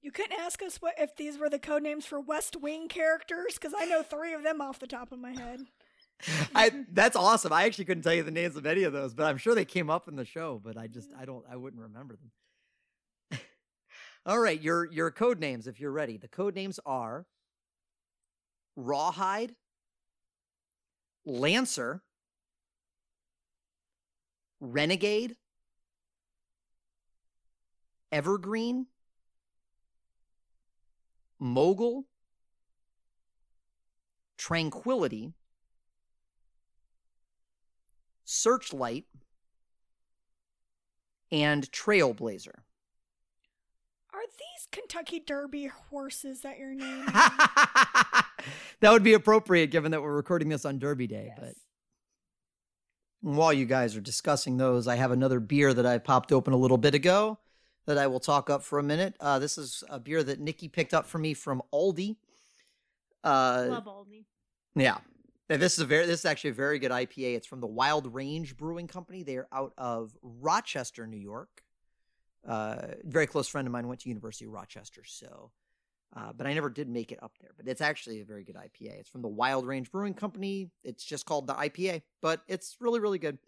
You 0.00 0.10
couldn't 0.10 0.40
ask 0.40 0.60
us 0.62 0.82
what 0.82 0.94
if 0.98 1.14
these 1.14 1.38
were 1.38 1.48
the 1.48 1.60
code 1.60 1.84
names 1.84 2.04
for 2.04 2.18
West 2.18 2.56
Wing 2.56 2.88
characters? 2.88 3.54
Because 3.54 3.72
I 3.78 3.84
know 3.84 4.02
three 4.02 4.34
of 4.34 4.42
them 4.42 4.60
off 4.60 4.80
the 4.80 4.88
top 4.88 5.12
of 5.12 5.20
my 5.20 5.30
head. 5.30 5.68
I 6.54 6.84
that's 6.92 7.16
awesome. 7.16 7.52
I 7.52 7.64
actually 7.64 7.84
couldn't 7.84 8.02
tell 8.02 8.14
you 8.14 8.22
the 8.22 8.30
names 8.30 8.56
of 8.56 8.66
any 8.66 8.84
of 8.84 8.92
those, 8.92 9.14
but 9.14 9.24
I'm 9.24 9.38
sure 9.38 9.54
they 9.54 9.64
came 9.64 9.90
up 9.90 10.08
in 10.08 10.16
the 10.16 10.24
show, 10.24 10.60
but 10.62 10.76
I 10.76 10.86
just 10.86 11.10
I 11.18 11.24
don't 11.24 11.44
I 11.50 11.56
wouldn't 11.56 11.82
remember 11.82 12.16
them. 13.30 13.40
All 14.26 14.38
right, 14.38 14.60
your 14.60 14.90
your 14.92 15.10
code 15.10 15.40
names 15.40 15.66
if 15.66 15.80
you're 15.80 15.92
ready. 15.92 16.16
The 16.16 16.28
code 16.28 16.54
names 16.54 16.78
are 16.86 17.26
Rawhide, 18.76 19.54
Lancer, 21.24 22.02
Renegade, 24.60 25.36
Evergreen, 28.10 28.86
Mogul, 31.38 32.06
Tranquility, 34.38 35.34
Searchlight, 38.32 39.04
and 41.30 41.70
Trailblazer. 41.70 42.54
Are 44.14 44.20
these 44.38 44.68
Kentucky 44.70 45.20
Derby 45.20 45.66
horses 45.90 46.40
that 46.40 46.58
you're 46.58 46.74
naming? 46.74 47.06
that 48.80 48.90
would 48.90 49.02
be 49.02 49.12
appropriate 49.14 49.70
given 49.70 49.90
that 49.92 50.02
we're 50.02 50.14
recording 50.14 50.48
this 50.48 50.64
on 50.64 50.78
Derby 50.78 51.06
Day. 51.06 51.32
But 51.36 51.44
Yes. 51.48 51.54
while 53.20 53.52
you 53.52 53.66
guys 53.66 53.96
are 53.96 54.00
discussing 54.00 54.56
those, 54.56 54.88
I 54.88 54.96
have 54.96 55.10
another 55.12 55.38
beer 55.40 55.72
that 55.74 55.86
I 55.86 55.98
popped 55.98 56.32
open 56.32 56.52
a 56.52 56.58
little 56.58 56.78
bit 56.78 56.94
ago 56.94 57.38
that 57.86 57.98
I 57.98 58.06
will 58.06 58.20
talk 58.20 58.48
up 58.50 58.62
for 58.62 58.78
a 58.78 58.82
minute. 58.82 59.14
Uh, 59.20 59.38
this 59.38 59.58
is 59.58 59.84
a 59.90 59.98
beer 60.00 60.22
that 60.22 60.40
Nikki 60.40 60.68
picked 60.68 60.94
up 60.94 61.06
for 61.06 61.18
me 61.18 61.34
from 61.34 61.62
Aldi. 61.72 62.16
Uh, 63.24 63.66
Love 63.68 63.84
Aldi. 63.84 64.24
yeah. 64.74 64.98
This 65.58 65.74
is 65.74 65.80
a 65.80 65.84
very 65.84 66.06
this 66.06 66.20
is 66.20 66.24
actually 66.24 66.50
a 66.50 66.54
very 66.54 66.78
good 66.78 66.90
IPA. 66.90 67.36
It's 67.36 67.46
from 67.46 67.60
the 67.60 67.66
Wild 67.66 68.12
Range 68.12 68.56
Brewing 68.56 68.86
Company. 68.86 69.22
They 69.22 69.36
are 69.36 69.48
out 69.52 69.72
of 69.76 70.16
Rochester, 70.22 71.06
New 71.06 71.18
York. 71.18 71.62
Uh, 72.46 72.76
very 73.04 73.26
close 73.26 73.48
friend 73.48 73.68
of 73.68 73.72
mine 73.72 73.86
went 73.86 74.00
to 74.00 74.08
University 74.08 74.46
of 74.46 74.52
Rochester, 74.52 75.02
so 75.04 75.50
uh, 76.16 76.32
but 76.32 76.46
I 76.46 76.54
never 76.54 76.70
did 76.70 76.88
make 76.88 77.12
it 77.12 77.22
up 77.22 77.32
there. 77.40 77.50
But 77.56 77.68
it's 77.68 77.80
actually 77.80 78.20
a 78.20 78.24
very 78.24 78.44
good 78.44 78.56
IPA. 78.56 79.00
It's 79.00 79.08
from 79.08 79.22
the 79.22 79.28
Wild 79.28 79.66
Range 79.66 79.90
Brewing 79.90 80.14
Company. 80.14 80.70
It's 80.84 81.04
just 81.04 81.26
called 81.26 81.46
the 81.46 81.54
IPA, 81.54 82.02
but 82.22 82.40
it's 82.48 82.76
really 82.80 83.00
really 83.00 83.18
good. 83.18 83.38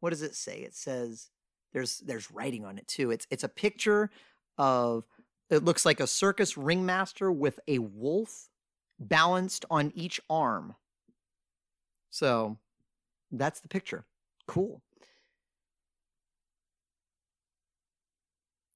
What 0.00 0.10
does 0.10 0.22
it 0.22 0.34
say? 0.34 0.58
It 0.60 0.74
says 0.74 1.30
there's 1.72 1.98
there's 2.00 2.30
writing 2.32 2.64
on 2.64 2.78
it 2.78 2.88
too. 2.88 3.12
It's 3.12 3.26
it's 3.30 3.44
a 3.44 3.48
picture 3.48 4.10
of 4.56 5.04
it 5.50 5.64
looks 5.64 5.86
like 5.86 6.00
a 6.00 6.06
circus 6.06 6.56
ringmaster 6.56 7.30
with 7.30 7.60
a 7.68 7.78
wolf 7.78 8.48
balanced 8.98 9.64
on 9.70 9.92
each 9.94 10.20
arm. 10.28 10.74
So 12.10 12.58
that's 13.30 13.60
the 13.60 13.68
picture. 13.68 14.04
Cool. 14.46 14.82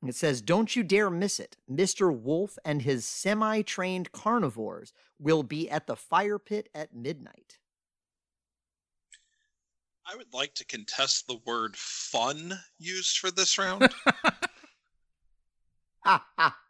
It 0.06 0.16
says, 0.16 0.42
Don't 0.42 0.74
you 0.74 0.82
dare 0.82 1.10
miss 1.10 1.38
it. 1.38 1.56
Mr. 1.70 2.14
Wolf 2.14 2.58
and 2.64 2.82
his 2.82 3.04
semi 3.06 3.62
trained 3.62 4.12
carnivores 4.12 4.92
will 5.18 5.42
be 5.42 5.70
at 5.70 5.86
the 5.86 5.96
fire 5.96 6.38
pit 6.38 6.68
at 6.74 6.94
midnight. 6.94 7.58
I 10.04 10.16
would 10.16 10.34
like 10.34 10.54
to 10.54 10.66
contest 10.66 11.28
the 11.28 11.38
word 11.46 11.76
fun 11.76 12.58
used 12.78 13.18
for 13.18 13.30
this 13.30 13.58
round. 13.58 13.88
Ha 16.04 16.26
ha. 16.36 16.61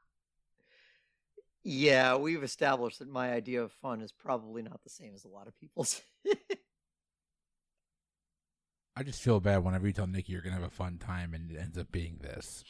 Yeah, 1.65 2.17
we've 2.17 2.43
established 2.43 2.99
that 2.99 3.09
my 3.09 3.33
idea 3.33 3.63
of 3.63 3.71
fun 3.73 4.01
is 4.01 4.11
probably 4.11 4.63
not 4.63 4.83
the 4.83 4.91
same 4.91 5.15
as 5.15 5.25
a 5.25 5.29
lot 5.29 5.47
of 5.47 5.57
people's. 5.57 6.01
I 8.97 9.03
just 9.05 9.23
feel 9.23 9.41
bad 9.41 9.65
whenever 9.65 9.87
you 9.87 9.93
tell 9.93 10.07
Nikki 10.07 10.33
you're 10.33 10.43
gonna 10.43 10.57
have 10.57 10.65
a 10.65 10.71
fun 10.71 10.99
time 10.99 11.35
and 11.35 11.51
it 11.51 11.59
ends 11.59 11.79
up 11.79 11.91
being 11.93 12.19
this. 12.21 12.65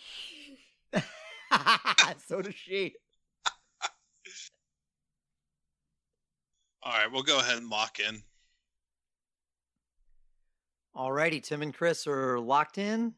so 2.26 2.42
does 2.42 2.54
she. 2.54 2.94
All 6.84 6.92
right, 6.92 7.10
we'll 7.10 7.22
go 7.22 7.38
ahead 7.38 7.58
and 7.58 7.70
lock 7.70 7.98
in. 8.00 8.22
All 10.94 11.12
righty, 11.12 11.40
Tim 11.40 11.62
and 11.62 11.72
Chris 11.72 12.06
are 12.06 12.38
locked 12.38 12.76
in. 12.76 13.14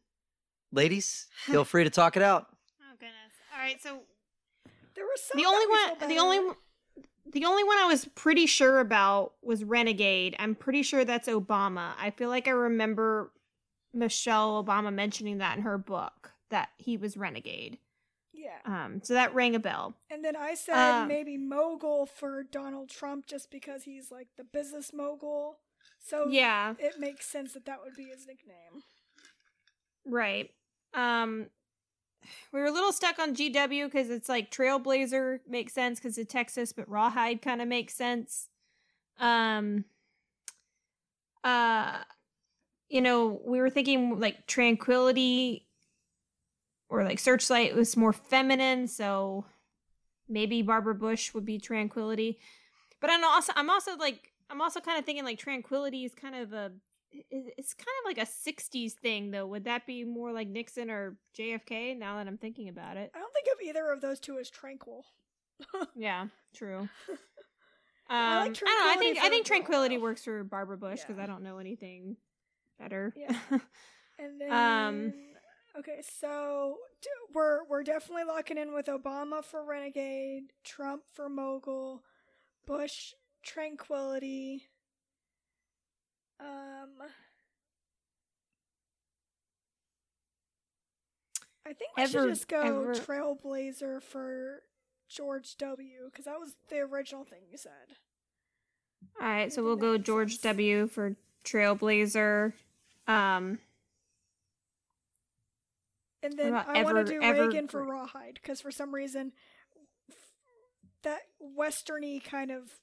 Ladies, 0.71 1.27
feel 1.35 1.65
free 1.67 1.85
to 1.85 1.91
talk 1.91 2.17
it 2.17 2.23
out. 2.23 2.47
Oh 2.81 2.95
goodness. 2.99 3.33
All 3.53 3.59
right, 3.61 3.83
so 3.83 4.03
there 4.95 5.05
was 5.05 5.23
some 5.23 5.41
the 5.41 5.47
only 5.47 5.67
one 5.67 6.09
the 6.09 6.19
only 6.19 6.55
the 7.33 7.45
only 7.45 7.65
one 7.65 7.79
I 7.79 7.87
was 7.87 8.05
pretty 8.15 8.47
sure 8.47 8.79
about 8.81 9.33
was 9.43 9.65
Renegade. 9.65 10.37
I'm 10.39 10.55
pretty 10.55 10.83
sure 10.83 11.05
that's 11.05 11.29
Obama. 11.29 11.93
I 11.99 12.11
feel 12.11 12.29
like 12.29 12.47
I 12.47 12.53
remember 12.53 13.33
Michelle 13.93 14.63
Obama 14.63 14.93
mentioning 14.93 15.39
that 15.39 15.57
in 15.57 15.63
her 15.65 15.79
book 15.79 16.33
that 16.51 16.69
he 16.79 16.97
was 16.97 17.17
Renegade. 17.17 17.79
Yeah. 18.33 18.59
Um, 18.67 19.01
so 19.03 19.15
that 19.15 19.35
rang 19.35 19.55
a 19.55 19.59
bell. 19.59 19.95
And 20.11 20.25
then 20.25 20.37
I 20.37 20.55
said 20.55 21.03
Um, 21.03 21.09
maybe 21.09 21.39
mogul 21.39 22.05
for 22.07 22.43
Donald 22.43 22.89
Trump 22.91 23.27
just 23.27 23.51
because 23.51 23.85
he's 23.85 24.11
like 24.11 24.29
the 24.37 24.45
business 24.45 24.93
mogul. 24.93 25.59
So 25.99 26.27
Yeah, 26.29 26.75
it 26.79 26.99
makes 27.01 27.27
sense 27.27 27.55
that 27.55 27.65
that 27.65 27.79
would 27.83 27.95
be 27.97 28.05
his 28.05 28.27
nickname. 28.27 28.83
right. 30.05 30.51
Um, 30.93 31.47
we 32.53 32.61
were 32.61 32.67
a 32.67 32.73
little 32.73 32.93
stuck 32.93 33.19
on 33.19 33.35
GW 33.35 33.87
because 33.87 34.11
it's 34.11 34.29
like 34.29 34.51
Trailblazer 34.51 35.41
makes 35.49 35.73
sense 35.73 35.99
because 35.99 36.19
of 36.19 36.29
Texas, 36.29 36.73
but 36.73 36.89
Rawhide 36.89 37.43
kind 37.43 37.61
of 37.61 37.69
makes 37.69 37.95
sense. 37.95 38.49
Um, 39.19 39.85
uh, 41.43 41.99
you 42.89 43.01
know, 43.01 43.41
we 43.45 43.61
were 43.61 43.71
thinking 43.71 44.19
like 44.19 44.47
Tranquility 44.47 45.67
or 46.89 47.05
like 47.05 47.19
Searchlight 47.19 47.75
was 47.75 47.97
more 47.97 48.13
feminine, 48.13 48.89
so 48.89 49.45
maybe 50.29 50.63
Barbara 50.63 50.95
Bush 50.95 51.35
would 51.35 51.45
be 51.45 51.59
Tranquility. 51.59 52.39
But 53.01 53.11
I'm 53.11 53.25
also 53.25 53.53
I'm 53.57 53.71
also 53.71 53.97
like 53.97 54.33
I'm 54.51 54.61
also 54.61 54.81
kind 54.81 54.99
of 54.99 55.05
thinking 55.05 55.25
like 55.25 55.39
Tranquility 55.39 56.05
is 56.05 56.15
kind 56.15 56.35
of 56.35 56.53
a 56.53 56.73
it's 57.31 57.75
kind 57.75 57.87
of 58.03 58.07
like 58.07 58.19
a 58.19 58.31
60s 58.31 58.93
thing 58.93 59.31
though. 59.31 59.47
Would 59.47 59.65
that 59.65 59.87
be 59.87 60.05
more 60.05 60.33
like 60.33 60.49
Nixon 60.49 60.91
or 60.91 61.17
JFK 61.39 61.97
now 61.97 62.17
that 62.19 62.27
I'm 62.27 62.39
thinking 62.39 62.69
about 62.69 62.97
it? 62.97 63.11
I 63.15 63.19
don't 63.19 63.33
think 63.33 63.47
of 63.55 63.63
either 63.67 63.91
of 63.91 64.01
those 64.01 64.21
two 64.21 64.39
as 64.39 64.51
tranquil. 64.51 65.05
Yeah, 65.97 66.27
true. 66.55 66.89
Um, 68.11 68.17
I 68.17 68.41
I, 68.43 68.45
don't 68.49 68.61
know. 68.63 68.67
I 68.67 68.97
think 68.99 69.17
Tranquility 69.17 69.19
I 69.21 69.29
think 69.31 69.47
Tranquility 69.47 69.97
works 69.99 70.25
for 70.25 70.45
Barbara 70.45 70.77
Bush 70.77 71.01
because 71.01 71.17
Yeah. 71.17 71.23
I 71.23 71.27
don't 71.27 71.43
know 71.43 71.57
anything 71.57 72.17
better. 72.79 73.15
Yeah. 73.17 73.35
And 74.19 74.39
then 74.41 74.53
Um, 74.53 75.15
okay, 75.79 76.03
so 76.21 76.77
d- 77.01 77.09
we're 77.33 77.65
we're 77.65 77.83
definitely 77.83 78.25
locking 78.25 78.59
in 78.59 78.75
with 78.75 78.87
Obama 78.87 79.43
for 79.43 79.65
renegade, 79.65 80.53
Trump 80.65 81.05
for 81.15 81.29
mogul, 81.31 82.03
Bush 82.67 83.15
tranquility. 83.43 84.65
Um 86.41 86.91
I 91.67 91.73
think 91.73 91.97
we 91.97 92.03
Ever- 92.03 92.13
should 92.13 92.29
just 92.29 92.49
go 92.49 92.61
ever- 92.61 92.95
trailblazer 92.95 94.03
for 94.03 94.63
George 95.09 95.57
W 95.57 96.05
because 96.11 96.27
that 96.27 96.39
was 96.39 96.57
the 96.69 96.81
original 96.81 97.25
thing 97.25 97.41
you 97.51 97.57
said. 97.57 97.97
All 99.21 99.27
right, 99.29 99.53
so 99.53 99.63
we'll 99.63 99.77
go 99.77 99.97
George 99.99 100.33
sense. 100.33 100.43
W 100.43 100.87
for 100.87 101.17
Trailblazer. 101.45 102.53
Um, 103.07 103.61
And 106.23 106.39
then 106.39 106.55
I 106.55 106.83
want 106.83 106.97
to 106.97 107.05
do 107.05 107.23
Ever- 107.23 107.49
Reagan 107.49 107.69
for 107.69 107.85
Rawhide 107.85 108.35
because 108.35 108.61
for 108.63 108.71
some 108.71 108.95
reason 108.95 109.33
that 111.03 111.21
westerny 111.39 112.23
kind 112.25 112.51
of 112.51 112.81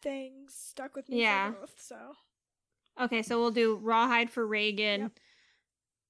thing 0.00 0.48
stuck 0.48 0.96
with 0.96 1.06
me 1.10 1.20
Yeah. 1.20 1.52
for 1.52 1.60
both. 1.60 1.80
So 1.82 2.16
okay, 3.00 3.22
so 3.22 3.38
we'll 3.40 3.50
do 3.50 3.76
Rawhide 3.76 4.30
for 4.30 4.46
Reagan. 4.46 5.10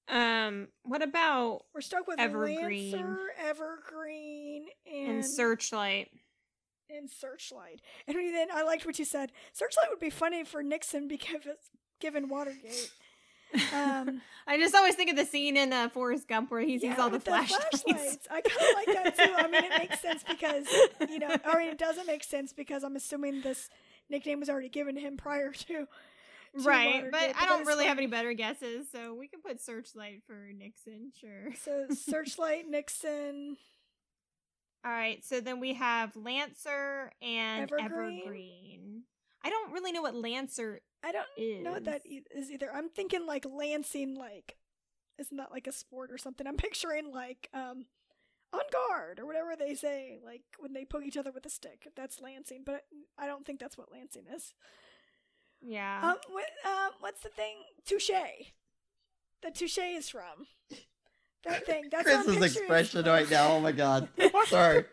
Um, 0.09 0.67
what 0.83 1.01
about 1.01 1.61
we're 1.73 1.81
stuck 1.81 2.07
with 2.07 2.19
Evergreen. 2.19 2.91
Lancer, 2.91 3.17
Evergreen, 3.39 4.65
and 4.91 5.09
and 5.11 5.25
Searchlight? 5.25 6.09
and 6.89 7.09
Searchlight. 7.09 7.81
And 8.07 8.15
then 8.17 8.49
I 8.53 8.63
liked 8.63 8.85
what 8.85 8.99
you 8.99 9.05
said. 9.05 9.31
Searchlight 9.53 9.87
would 9.89 9.99
be 9.99 10.09
funny 10.09 10.43
for 10.43 10.61
Nixon 10.61 11.07
because 11.07 11.39
given 11.99 12.27
Watergate. 12.27 12.91
Um, 13.73 14.21
I 14.47 14.57
just 14.57 14.75
always 14.75 14.95
think 14.95 15.09
of 15.09 15.15
the 15.15 15.25
scene 15.25 15.55
in 15.57 15.71
uh, 15.73 15.87
Forrest 15.89 16.27
Gump 16.27 16.51
where 16.51 16.59
he 16.61 16.73
sees 16.77 16.83
Yeah, 16.83 16.97
all 17.01 17.09
the 17.09 17.17
with 17.17 17.25
flashlights. 17.25 17.81
flashlights. 17.83 18.27
I 18.29 18.41
kind 18.41 18.69
of 18.69 18.75
like 18.75 19.15
that 19.15 19.17
too. 19.17 19.33
I 19.37 19.47
mean, 19.47 19.63
it 19.63 19.77
makes 19.79 19.99
sense 20.01 20.23
because 20.27 20.67
you 21.09 21.19
know, 21.19 21.35
I 21.45 21.57
mean, 21.57 21.69
it 21.69 21.77
doesn't 21.77 22.05
make 22.07 22.23
sense 22.23 22.51
because 22.51 22.83
I'm 22.83 22.95
assuming 22.95 23.41
this 23.41 23.69
nickname 24.09 24.41
was 24.41 24.49
already 24.49 24.69
given 24.69 24.95
to 24.95 25.01
him 25.01 25.17
prior 25.17 25.51
to. 25.51 25.87
Right, 26.55 27.05
but 27.11 27.33
I 27.39 27.45
don't 27.45 27.65
really 27.65 27.85
have 27.85 27.97
any 27.97 28.07
better 28.07 28.33
guesses, 28.33 28.87
so 28.91 29.13
we 29.13 29.27
can 29.27 29.41
put 29.41 29.61
Searchlight 29.61 30.21
for 30.27 30.49
Nixon, 30.55 31.11
sure. 31.19 31.53
So 31.63 31.87
Searchlight, 31.93 32.67
Nixon, 32.69 33.57
All 34.85 34.91
right, 34.91 35.23
so 35.23 35.39
then 35.39 35.59
we 35.61 35.75
have 35.75 36.15
Lancer 36.15 37.11
and 37.21 37.63
Evergreen? 37.71 38.21
Evergreen. 38.21 39.01
I 39.43 39.49
don't 39.49 39.71
really 39.71 39.91
know 39.93 40.01
what 40.01 40.15
Lancer 40.15 40.81
I 41.03 41.11
don't 41.13 41.25
is. 41.37 41.63
know 41.63 41.71
what 41.71 41.85
that 41.85 42.05
e- 42.05 42.23
is 42.35 42.51
either. 42.51 42.69
I'm 42.73 42.89
thinking 42.89 43.25
like 43.25 43.45
lancing, 43.49 44.15
like 44.15 44.57
isn't 45.19 45.37
that 45.37 45.51
like 45.51 45.67
a 45.67 45.71
sport 45.71 46.11
or 46.11 46.17
something? 46.17 46.45
I'm 46.47 46.57
picturing 46.57 47.13
like 47.13 47.49
um 47.53 47.85
on 48.51 48.61
guard 48.71 49.19
or 49.19 49.25
whatever 49.25 49.55
they 49.57 49.73
say, 49.73 50.19
like 50.23 50.43
when 50.59 50.73
they 50.73 50.85
poke 50.85 51.03
each 51.05 51.17
other 51.17 51.31
with 51.31 51.45
a 51.45 51.49
stick. 51.49 51.87
That's 51.95 52.19
lancing, 52.21 52.63
but 52.65 52.83
I 53.17 53.25
don't 53.25 53.45
think 53.45 53.59
that's 53.59 53.77
what 53.77 53.91
lancing 53.91 54.23
is. 54.33 54.53
Yeah. 55.65 55.99
Um, 56.03 56.17
what, 56.31 56.45
um, 56.65 56.91
what's 56.99 57.21
the 57.21 57.29
thing? 57.29 57.55
Touche. 57.85 58.09
The 59.41 59.51
touche 59.51 59.77
is 59.77 60.09
from 60.09 60.47
that 61.45 61.65
thing. 61.65 61.85
That's 61.91 62.05
what 62.05 62.15
I'm 62.15 62.23
Chris's 62.25 62.55
expression 62.57 63.03
from. 63.03 63.11
right 63.11 63.29
now. 63.29 63.51
Oh 63.53 63.59
my 63.59 63.71
god. 63.71 64.09
Sorry. 64.47 64.85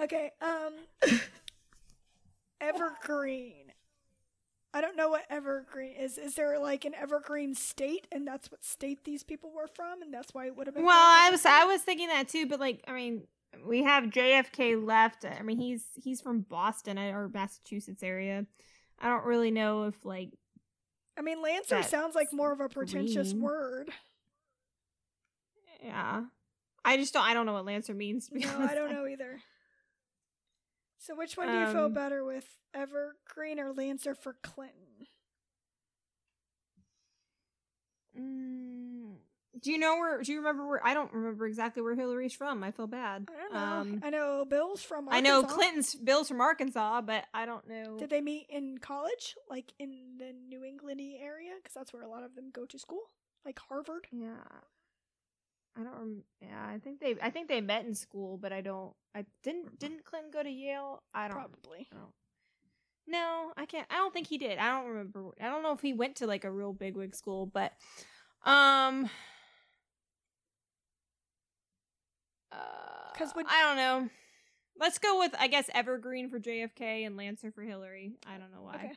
Okay, 0.00 0.30
um 0.42 0.72
Evergreen. 2.60 3.72
I 4.72 4.80
don't 4.80 4.96
know 4.96 5.08
what 5.08 5.22
Evergreen 5.30 5.92
is. 5.92 6.18
Is 6.18 6.34
there 6.34 6.58
like 6.58 6.84
an 6.84 6.94
Evergreen 6.94 7.54
state 7.54 8.08
and 8.10 8.26
that's 8.26 8.50
what 8.50 8.64
state 8.64 9.04
these 9.04 9.22
people 9.22 9.52
were 9.54 9.68
from 9.68 10.02
and 10.02 10.12
that's 10.12 10.34
why 10.34 10.46
it 10.46 10.56
would 10.56 10.66
have 10.66 10.74
been 10.74 10.84
Well, 10.84 10.96
I 10.96 11.30
was 11.30 11.46
I 11.46 11.64
was 11.64 11.82
thinking 11.82 12.08
that 12.08 12.28
too, 12.28 12.46
but 12.46 12.58
like 12.58 12.82
I 12.88 12.92
mean, 12.92 13.22
we 13.64 13.84
have 13.84 14.04
JFK 14.04 14.84
left. 14.84 15.24
I 15.24 15.42
mean, 15.42 15.58
he's 15.58 15.84
he's 15.94 16.20
from 16.20 16.40
Boston 16.40 16.98
or 16.98 17.28
Massachusetts 17.28 18.02
area. 18.02 18.46
I 19.04 19.08
don't 19.08 19.24
really 19.26 19.50
know 19.52 19.84
if 19.84 20.04
like 20.04 20.30
I 21.16 21.20
mean 21.22 21.40
Lancer 21.42 21.82
sounds 21.84 22.14
like 22.16 22.32
more 22.32 22.50
of 22.52 22.60
a 22.60 22.68
pretentious 22.68 23.32
green. 23.32 23.42
word. 23.42 23.90
yeah. 25.82 26.22
I 26.84 26.96
just 26.96 27.12
don't 27.14 27.22
I 27.24 27.34
don't 27.34 27.46
know 27.46 27.52
what 27.52 27.66
Lancer 27.66 27.94
means. 27.94 28.28
To 28.28 28.34
be 28.34 28.40
No. 28.40 28.58
I 28.58 28.74
don't 28.74 28.90
know 28.92 29.06
either. 29.06 29.40
So 30.98 31.14
which 31.14 31.36
one 31.36 31.48
do 31.48 31.54
you 31.58 31.66
feel 31.66 31.84
Um, 31.84 31.92
better 31.92 32.24
with? 32.24 32.46
Evergreen 32.72 33.60
or 33.60 33.72
Lancer 33.72 34.14
for 34.14 34.36
Clinton? 34.42 35.06
Mm, 38.18 38.73
do 39.60 39.70
you 39.70 39.78
know 39.78 39.96
where? 39.96 40.22
Do 40.22 40.32
you 40.32 40.38
remember 40.38 40.66
where? 40.66 40.84
I 40.84 40.94
don't 40.94 41.12
remember 41.12 41.46
exactly 41.46 41.82
where 41.82 41.94
Hillary's 41.94 42.34
from. 42.34 42.62
I 42.64 42.70
feel 42.70 42.86
bad. 42.86 43.28
I 43.30 43.40
don't 43.40 43.52
know. 43.52 43.58
Um, 43.58 44.00
I 44.04 44.10
know 44.10 44.44
Bill's 44.44 44.82
from 44.82 45.08
I 45.08 45.20
know 45.20 45.42
Clinton's 45.42 45.94
Bill's 45.94 46.28
from 46.28 46.40
Arkansas, 46.40 47.02
but 47.02 47.24
I 47.32 47.46
don't 47.46 47.66
know. 47.68 47.96
Did 47.98 48.10
they 48.10 48.20
meet 48.20 48.46
in 48.50 48.78
college, 48.78 49.36
like 49.48 49.72
in 49.78 50.18
the 50.18 50.32
New 50.48 50.60
Englandy 50.60 51.20
area? 51.22 51.52
Because 51.56 51.74
that's 51.74 51.92
where 51.92 52.02
a 52.02 52.08
lot 52.08 52.24
of 52.24 52.34
them 52.34 52.50
go 52.52 52.66
to 52.66 52.78
school, 52.78 53.10
like 53.44 53.58
Harvard. 53.68 54.06
Yeah. 54.10 54.42
I 55.76 55.82
don't. 55.82 55.94
Rem- 55.98 56.24
yeah, 56.40 56.66
I 56.66 56.78
think 56.78 57.00
they. 57.00 57.16
I 57.20 57.30
think 57.30 57.48
they 57.48 57.60
met 57.60 57.84
in 57.84 57.94
school, 57.94 58.38
but 58.38 58.52
I 58.52 58.60
don't. 58.60 58.92
I 59.14 59.24
didn't. 59.42 59.78
Didn't 59.78 60.04
Clinton 60.04 60.30
go 60.32 60.42
to 60.42 60.50
Yale? 60.50 61.02
I 61.12 61.28
don't. 61.28 61.36
Probably. 61.36 61.88
I 61.92 61.96
don't. 61.96 62.12
No, 63.06 63.52
I 63.56 63.66
can't. 63.66 63.86
I 63.90 63.96
don't 63.96 64.14
think 64.14 64.28
he 64.28 64.38
did. 64.38 64.58
I 64.58 64.70
don't 64.70 64.88
remember. 64.88 65.30
I 65.40 65.48
don't 65.48 65.62
know 65.62 65.72
if 65.72 65.80
he 65.80 65.92
went 65.92 66.16
to 66.16 66.26
like 66.26 66.44
a 66.44 66.50
real 66.50 66.72
bigwig 66.72 67.14
school, 67.14 67.46
but 67.46 67.72
um. 68.44 69.10
'Cause 73.16 73.32
Uh, 73.36 73.42
I 73.46 73.62
don't 73.62 73.76
know. 73.76 74.10
Let's 74.76 74.98
go 74.98 75.18
with 75.18 75.34
I 75.38 75.46
guess 75.46 75.70
Evergreen 75.72 76.28
for 76.30 76.38
JFK 76.40 77.04
and 77.06 77.16
Lancer 77.16 77.50
for 77.52 77.62
Hillary. 77.62 78.12
I 78.26 78.38
don't 78.38 78.50
know 78.52 78.62
why. 78.62 78.74
Okay. 78.74 78.92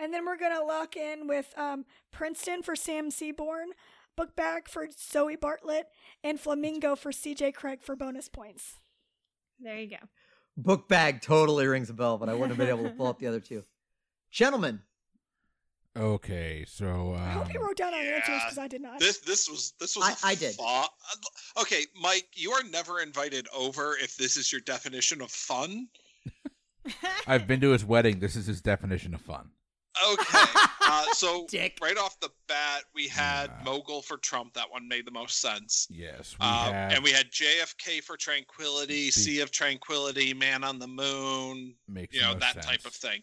And 0.00 0.12
then 0.12 0.24
we're 0.26 0.36
gonna 0.36 0.62
lock 0.62 0.96
in 0.96 1.26
with 1.26 1.52
um, 1.58 1.84
Princeton 2.10 2.62
for 2.62 2.76
Sam 2.76 3.10
Seaborn, 3.10 3.70
Bookbag 4.18 4.68
for 4.68 4.86
Zoe 4.90 5.36
Bartlett, 5.36 5.88
and 6.22 6.38
Flamingo 6.38 6.94
for 6.94 7.10
CJ 7.10 7.54
Craig 7.54 7.82
for 7.82 7.96
bonus 7.96 8.28
points. 8.28 8.78
There 9.58 9.76
you 9.78 9.88
go. 9.90 9.96
Bookbag 10.60 11.20
totally 11.22 11.66
rings 11.66 11.88
a 11.90 11.94
bell, 11.94 12.18
but 12.18 12.28
I 12.28 12.32
wouldn't 12.34 12.50
have 12.50 12.58
been 12.58 12.68
able 12.68 12.84
to 12.88 12.94
pull 12.94 13.06
up 13.06 13.18
the 13.18 13.26
other 13.28 13.40
two. 13.40 13.64
Gentlemen, 14.30 14.82
Okay, 15.98 16.64
so 16.68 17.14
um, 17.14 17.20
I 17.20 17.30
hope 17.32 17.52
you 17.52 17.60
wrote 17.60 17.76
down 17.76 17.92
our 17.92 18.00
answers 18.00 18.40
because 18.44 18.58
I 18.58 18.68
did 18.68 18.80
not. 18.82 19.00
This 19.00 19.18
this 19.18 19.48
was 19.48 19.72
this 19.80 19.96
was. 19.96 20.20
I 20.22 20.34
did. 20.36 20.54
fa- 20.54 20.84
Okay, 21.60 21.84
Mike, 22.00 22.28
you 22.34 22.52
are 22.52 22.62
never 22.70 23.00
invited 23.00 23.48
over 23.56 23.96
if 24.00 24.16
this 24.16 24.36
is 24.36 24.52
your 24.52 24.60
definition 24.60 25.20
of 25.20 25.30
fun. 25.30 25.88
I've 27.26 27.46
been 27.46 27.60
to 27.62 27.70
his 27.70 27.84
wedding. 27.84 28.20
This 28.20 28.36
is 28.36 28.46
his 28.46 28.60
definition 28.60 29.12
of 29.14 29.20
fun. 29.20 29.50
Okay, 30.12 30.38
uh, 30.86 31.06
so 31.14 31.46
Dick. 31.48 31.76
right 31.82 31.96
off 31.98 32.20
the 32.20 32.28
bat, 32.46 32.84
we 32.94 33.08
had 33.08 33.46
Yeah. 33.48 33.64
Mogul 33.64 34.00
for 34.02 34.16
Trump. 34.18 34.54
That 34.54 34.70
one 34.70 34.86
made 34.86 35.04
the 35.04 35.10
most 35.10 35.40
sense. 35.40 35.88
Yes, 35.90 36.36
we 36.40 36.46
have. 36.46 36.92
and 36.92 37.02
we 37.02 37.10
had 37.10 37.26
JFK 37.32 38.02
for 38.04 38.16
Tranquility, 38.16 39.06
The- 39.06 39.10
Sea 39.10 39.40
of 39.40 39.50
Tranquility, 39.50 40.32
Man 40.34 40.62
on 40.62 40.78
the 40.78 40.86
Moon, 40.86 41.74
makes 41.88 42.14
you 42.14 42.22
know 42.22 42.34
that 42.34 42.54
sense. 42.54 42.66
type 42.66 42.84
of 42.84 42.92
thing. 42.92 43.20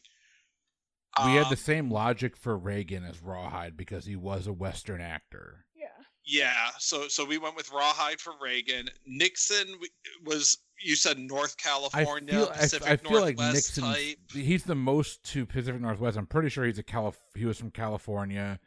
We 1.23 1.33
had 1.35 1.45
Um, 1.45 1.49
the 1.49 1.55
same 1.57 1.89
logic 1.89 2.35
for 2.35 2.57
Reagan 2.57 3.05
as 3.05 3.21
Rawhide 3.21 3.77
because 3.77 4.05
he 4.05 4.15
was 4.17 4.47
a 4.47 4.53
Western 4.53 4.99
actor. 5.01 5.65
yeah. 5.75 5.87
Yeah, 6.27 6.71
so 6.79 7.07
so 7.07 7.23
we 7.23 7.37
went 7.37 7.55
with 7.55 7.71
Rawhide 7.71 8.19
for 8.19 8.33
Reagan. 8.41 8.89
Nixon 9.05 9.79
was 10.23 10.57
you 10.81 10.95
said 10.95 11.17
North 11.19 11.55
I 11.59 11.61
California, 11.61 12.33
feel, 12.33 12.47
Pacific 12.47 12.87
I 12.89 12.97
feel 12.97 13.21
like 13.21 13.37
Northwest 13.37 13.77
Nixon. 13.77 13.83
type. 13.83 14.17
He's 14.33 14.63
the 14.65 14.75
most 14.75 15.23
to 15.31 15.45
Pacific 15.45 15.79
Northwest. 15.79 16.17
I'm 16.17 16.25
pretty 16.25 16.49
sure 16.49 16.65
he's 16.65 16.79
a 16.79 16.83
Calif. 16.83 17.15
He 17.35 17.45
was 17.45 17.57
from 17.59 17.69
California. 17.71 18.59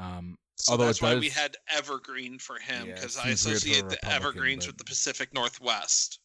Um, 0.00 0.36
So 0.56 0.72
although 0.72 0.86
that's 0.86 0.98
it 0.98 1.04
why 1.04 1.10
does, 1.14 1.20
we 1.20 1.28
had 1.30 1.56
Evergreen 1.70 2.38
for 2.40 2.58
him 2.58 2.88
Yeah, 2.88 2.94
because 2.96 3.16
I 3.16 3.32
seems 3.32 3.46
weird 3.46 3.60
for 3.62 3.66
a 3.68 3.70
associate 3.70 3.88
the 4.02 4.04
Evergreens 4.12 4.66
but- 4.66 4.72
with 4.72 4.78
the 4.78 4.84
Pacific 4.84 5.32
Northwest. 5.32 6.18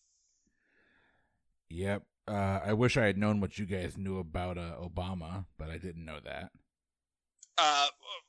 Yep. 1.70 2.04
Uh, 2.28 2.60
I 2.66 2.74
wish 2.74 2.96
I 2.98 3.06
had 3.06 3.18
known 3.18 3.42
what 3.42 3.58
you 3.58 3.66
guys 3.66 3.98
knew 3.98 4.20
about 4.20 4.58
uh, 4.58 4.76
Obama, 4.82 5.46
but 5.58 5.70
I 5.70 5.78
didn't 5.78 6.06
know 6.06 6.20
that. 6.24 6.52
Uh, 7.58 7.88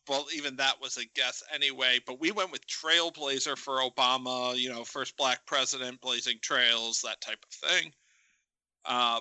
well, 0.09 0.27
even 0.35 0.57
that 0.57 0.81
was 0.83 0.97
a 0.97 1.05
guess 1.15 1.43
anyway. 1.55 1.99
But 2.07 2.21
we 2.21 2.31
went 2.33 2.51
with 2.53 2.67
Trailblazer 2.67 3.57
for 3.57 3.79
Obama. 3.79 4.57
You 4.57 4.71
know, 4.71 4.85
first 4.85 5.17
black 5.17 5.47
president, 5.47 6.01
blazing 6.01 6.39
trails, 6.43 7.01
that 7.03 7.21
type 7.21 7.39
of 7.45 7.71
thing. 7.71 7.93
Uh, 8.85 9.21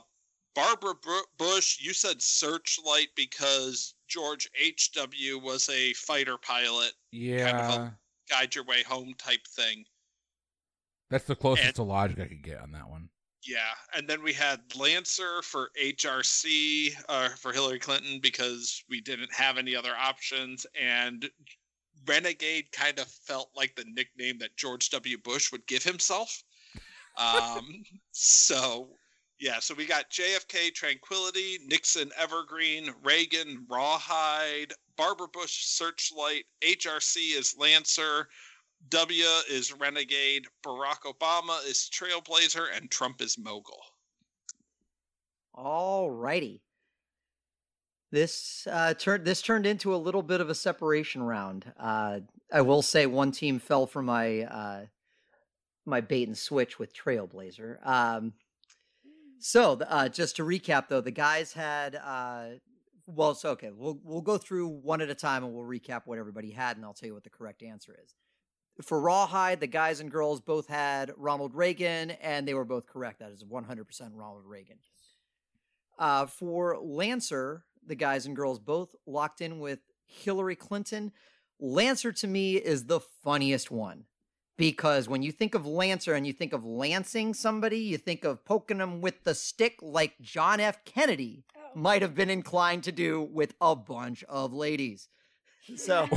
Barbara 0.55 0.93
Bush, 1.37 1.79
you 1.81 1.93
said 1.93 2.21
Searchlight 2.21 3.07
because 3.15 3.95
George 4.07 4.49
H. 4.61 4.91
W. 4.93 5.39
was 5.39 5.69
a 5.69 5.93
fighter 5.93 6.37
pilot, 6.37 6.91
Yeah, 7.11 7.51
Kind 7.51 7.81
of 7.81 7.91
guide 8.29 8.53
your 8.55 8.63
way 8.65 8.83
home 8.83 9.13
type 9.17 9.45
thing. 9.55 9.85
that's 11.09 11.25
the 11.25 11.35
closest 11.35 11.67
and- 11.67 11.75
to 11.75 11.83
logic 11.83 12.19
I 12.19 12.27
could 12.27 12.43
get 12.43 12.59
on 12.59 12.71
that 12.73 12.89
one. 12.89 13.02
Yeah, 13.45 13.73
and 13.93 14.07
then 14.07 14.23
we 14.23 14.31
had 14.31 14.61
Lancer 14.75 15.41
for 15.41 15.69
HRC 15.81 16.95
uh, 17.09 17.29
for 17.29 17.51
Hillary 17.51 17.79
Clinton 17.79 18.19
because 18.21 18.83
we 18.89 19.01
didn't 19.01 19.33
have 19.33 19.57
any 19.57 19.75
other 19.75 19.93
options, 19.95 20.65
and 20.79 21.29
Renegade 22.05 22.71
kind 22.71 22.99
of 22.99 23.07
felt 23.07 23.49
like 23.55 23.75
the 23.75 23.85
nickname 23.85 24.37
that 24.39 24.55
George 24.55 24.89
W. 24.91 25.17
Bush 25.17 25.51
would 25.51 25.65
give 25.67 25.83
himself. 25.83 26.43
Um, 27.17 27.83
so 28.11 28.89
yeah, 29.39 29.59
so 29.59 29.73
we 29.75 29.85
got 29.85 30.09
JFK 30.09 30.73
Tranquility, 30.73 31.59
Nixon 31.67 32.11
Evergreen, 32.17 32.93
Reagan 33.03 33.65
Rawhide, 33.69 34.71
Barbara 34.95 35.27
Bush 35.27 35.65
Searchlight, 35.65 36.45
HRC 36.61 37.37
is 37.37 37.55
Lancer, 37.57 38.29
W 38.89 39.23
is 39.49 39.73
Renegade, 39.73 40.45
Barack 40.65 41.01
Obama 41.05 41.65
is 41.65 41.89
Trailblazer, 41.91 42.67
and 42.75 42.91
Trump 42.91 43.21
is 43.21 43.37
Mogul. 43.37 43.79
All 45.53 46.11
righty. 46.11 46.61
This 48.11 48.67
uh, 48.69 48.93
turned 48.93 49.25
this 49.25 49.41
turned 49.41 49.65
into 49.65 49.95
a 49.95 49.97
little 49.97 50.21
bit 50.21 50.41
of 50.41 50.49
a 50.49 50.55
separation 50.55 51.23
round. 51.23 51.71
Uh, 51.79 52.19
I 52.51 52.61
will 52.61 52.81
say 52.83 53.05
one 53.07 53.31
team 53.31 53.57
fell 53.57 53.87
for 53.87 54.03
my 54.03 54.41
uh, 54.41 54.85
my 55.85 56.01
bait 56.01 56.27
and 56.27 56.37
switch 56.37 56.77
with 56.77 56.93
Trailblazer. 56.93 57.85
Um, 57.85 58.33
so 59.39 59.79
uh, 59.87 60.09
just 60.09 60.35
to 60.35 60.43
recap, 60.43 60.89
though, 60.89 61.01
the 61.01 61.11
guys 61.11 61.53
had 61.53 61.95
uh, 61.95 62.45
well, 63.07 63.31
it's 63.31 63.45
okay. 63.45 63.71
We'll 63.75 63.99
we'll 64.03 64.21
go 64.21 64.37
through 64.37 64.67
one 64.67 65.01
at 65.01 65.09
a 65.09 65.15
time 65.15 65.43
and 65.43 65.53
we'll 65.53 65.65
recap 65.65 66.01
what 66.05 66.19
everybody 66.19 66.51
had, 66.51 66.77
and 66.77 66.85
I'll 66.85 66.93
tell 66.93 67.07
you 67.07 67.13
what 67.13 67.23
the 67.23 67.29
correct 67.29 67.63
answer 67.63 67.97
is. 68.03 68.15
For 68.81 68.99
Rawhide, 68.99 69.59
the 69.59 69.67
guys 69.67 69.99
and 69.99 70.09
girls 70.09 70.41
both 70.41 70.67
had 70.67 71.11
Ronald 71.15 71.53
Reagan, 71.53 72.11
and 72.11 72.47
they 72.47 72.55
were 72.55 72.65
both 72.65 72.87
correct. 72.87 73.19
That 73.19 73.31
is 73.31 73.43
100% 73.43 74.09
Ronald 74.13 74.45
Reagan. 74.45 74.77
Uh, 75.99 76.25
for 76.25 76.77
Lancer, 76.81 77.65
the 77.85 77.95
guys 77.95 78.25
and 78.25 78.35
girls 78.35 78.59
both 78.59 78.95
locked 79.05 79.41
in 79.41 79.59
with 79.59 79.79
Hillary 80.05 80.55
Clinton. 80.55 81.11
Lancer 81.59 82.11
to 82.13 82.27
me 82.27 82.55
is 82.55 82.85
the 82.85 82.99
funniest 82.99 83.69
one 83.69 84.05
because 84.57 85.07
when 85.07 85.21
you 85.21 85.31
think 85.31 85.53
of 85.53 85.67
Lancer 85.67 86.13
and 86.15 86.25
you 86.25 86.33
think 86.33 86.51
of 86.51 86.65
lancing 86.65 87.33
somebody, 87.35 87.77
you 87.77 87.97
think 87.99 88.23
of 88.23 88.43
poking 88.43 88.79
them 88.79 89.01
with 89.01 89.23
the 89.23 89.35
stick 89.35 89.77
like 89.81 90.19
John 90.19 90.59
F. 90.59 90.83
Kennedy 90.83 91.45
Oh. 91.55 91.79
might 91.79 92.01
have 92.01 92.15
been 92.15 92.29
inclined 92.29 92.83
to 92.85 92.91
do 92.91 93.21
with 93.21 93.53
a 93.61 93.75
bunch 93.75 94.23
of 94.25 94.51
ladies. 94.51 95.09
So 95.77 96.09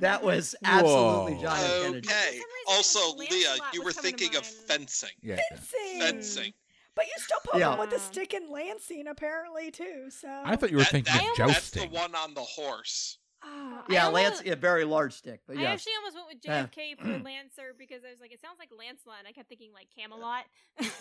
that 0.00 0.22
was 0.22 0.54
absolutely 0.64 1.34
Whoa. 1.34 1.42
John 1.42 1.58
F. 1.58 1.82
Kennedy. 1.82 2.08
Okay. 2.08 2.40
Also, 2.68 3.16
Leah, 3.16 3.56
you 3.72 3.82
were 3.82 3.92
thinking 3.92 4.36
of 4.36 4.44
fencing. 4.46 5.10
Yeah. 5.22 5.38
Fencing. 5.50 6.00
Fencing. 6.00 6.52
But 6.94 7.06
you 7.06 7.12
still 7.18 7.38
poke 7.44 7.60
Yeah. 7.60 7.70
them 7.70 7.78
with 7.78 7.92
a 7.92 7.98
stick 8.00 8.34
and 8.34 8.48
lancing, 8.50 9.06
apparently, 9.06 9.70
too. 9.70 10.10
So 10.10 10.28
I 10.44 10.56
thought 10.56 10.70
you 10.70 10.76
were 10.78 10.82
That- 10.82 10.90
thinking 10.92 11.14
that- 11.14 11.30
of 11.30 11.36
That's 11.48 11.70
the 11.70 11.80
jousting. 11.80 11.90
one 11.92 12.14
on 12.14 12.34
the 12.34 12.42
horse. 12.42 13.18
Ah, 13.40 13.84
Yeah, 13.88 14.06
almost- 14.06 14.14
Lance, 14.24 14.42
a 14.46 14.56
very 14.56 14.84
large 14.84 15.12
stick, 15.14 15.40
but 15.46 15.54
yeah. 15.54 15.60
I 15.60 15.64
yeah. 15.66 15.72
actually 15.74 15.92
almost 15.98 16.16
went 16.16 16.26
with 16.26 16.38
Yeah. 16.42 16.62
JFK 16.66 16.94
for 16.96 17.04
Lancer 17.24 17.72
because 17.78 18.02
I 18.04 18.10
was 18.10 18.18
like, 18.20 18.32
it 18.32 18.40
sounds 18.40 18.58
like 18.58 18.70
Lancelot, 18.76 19.20
and 19.20 19.28
I 19.28 19.32
kept 19.32 19.48
thinking 19.48 19.72
like 19.72 19.86
Camelot. 19.96 20.44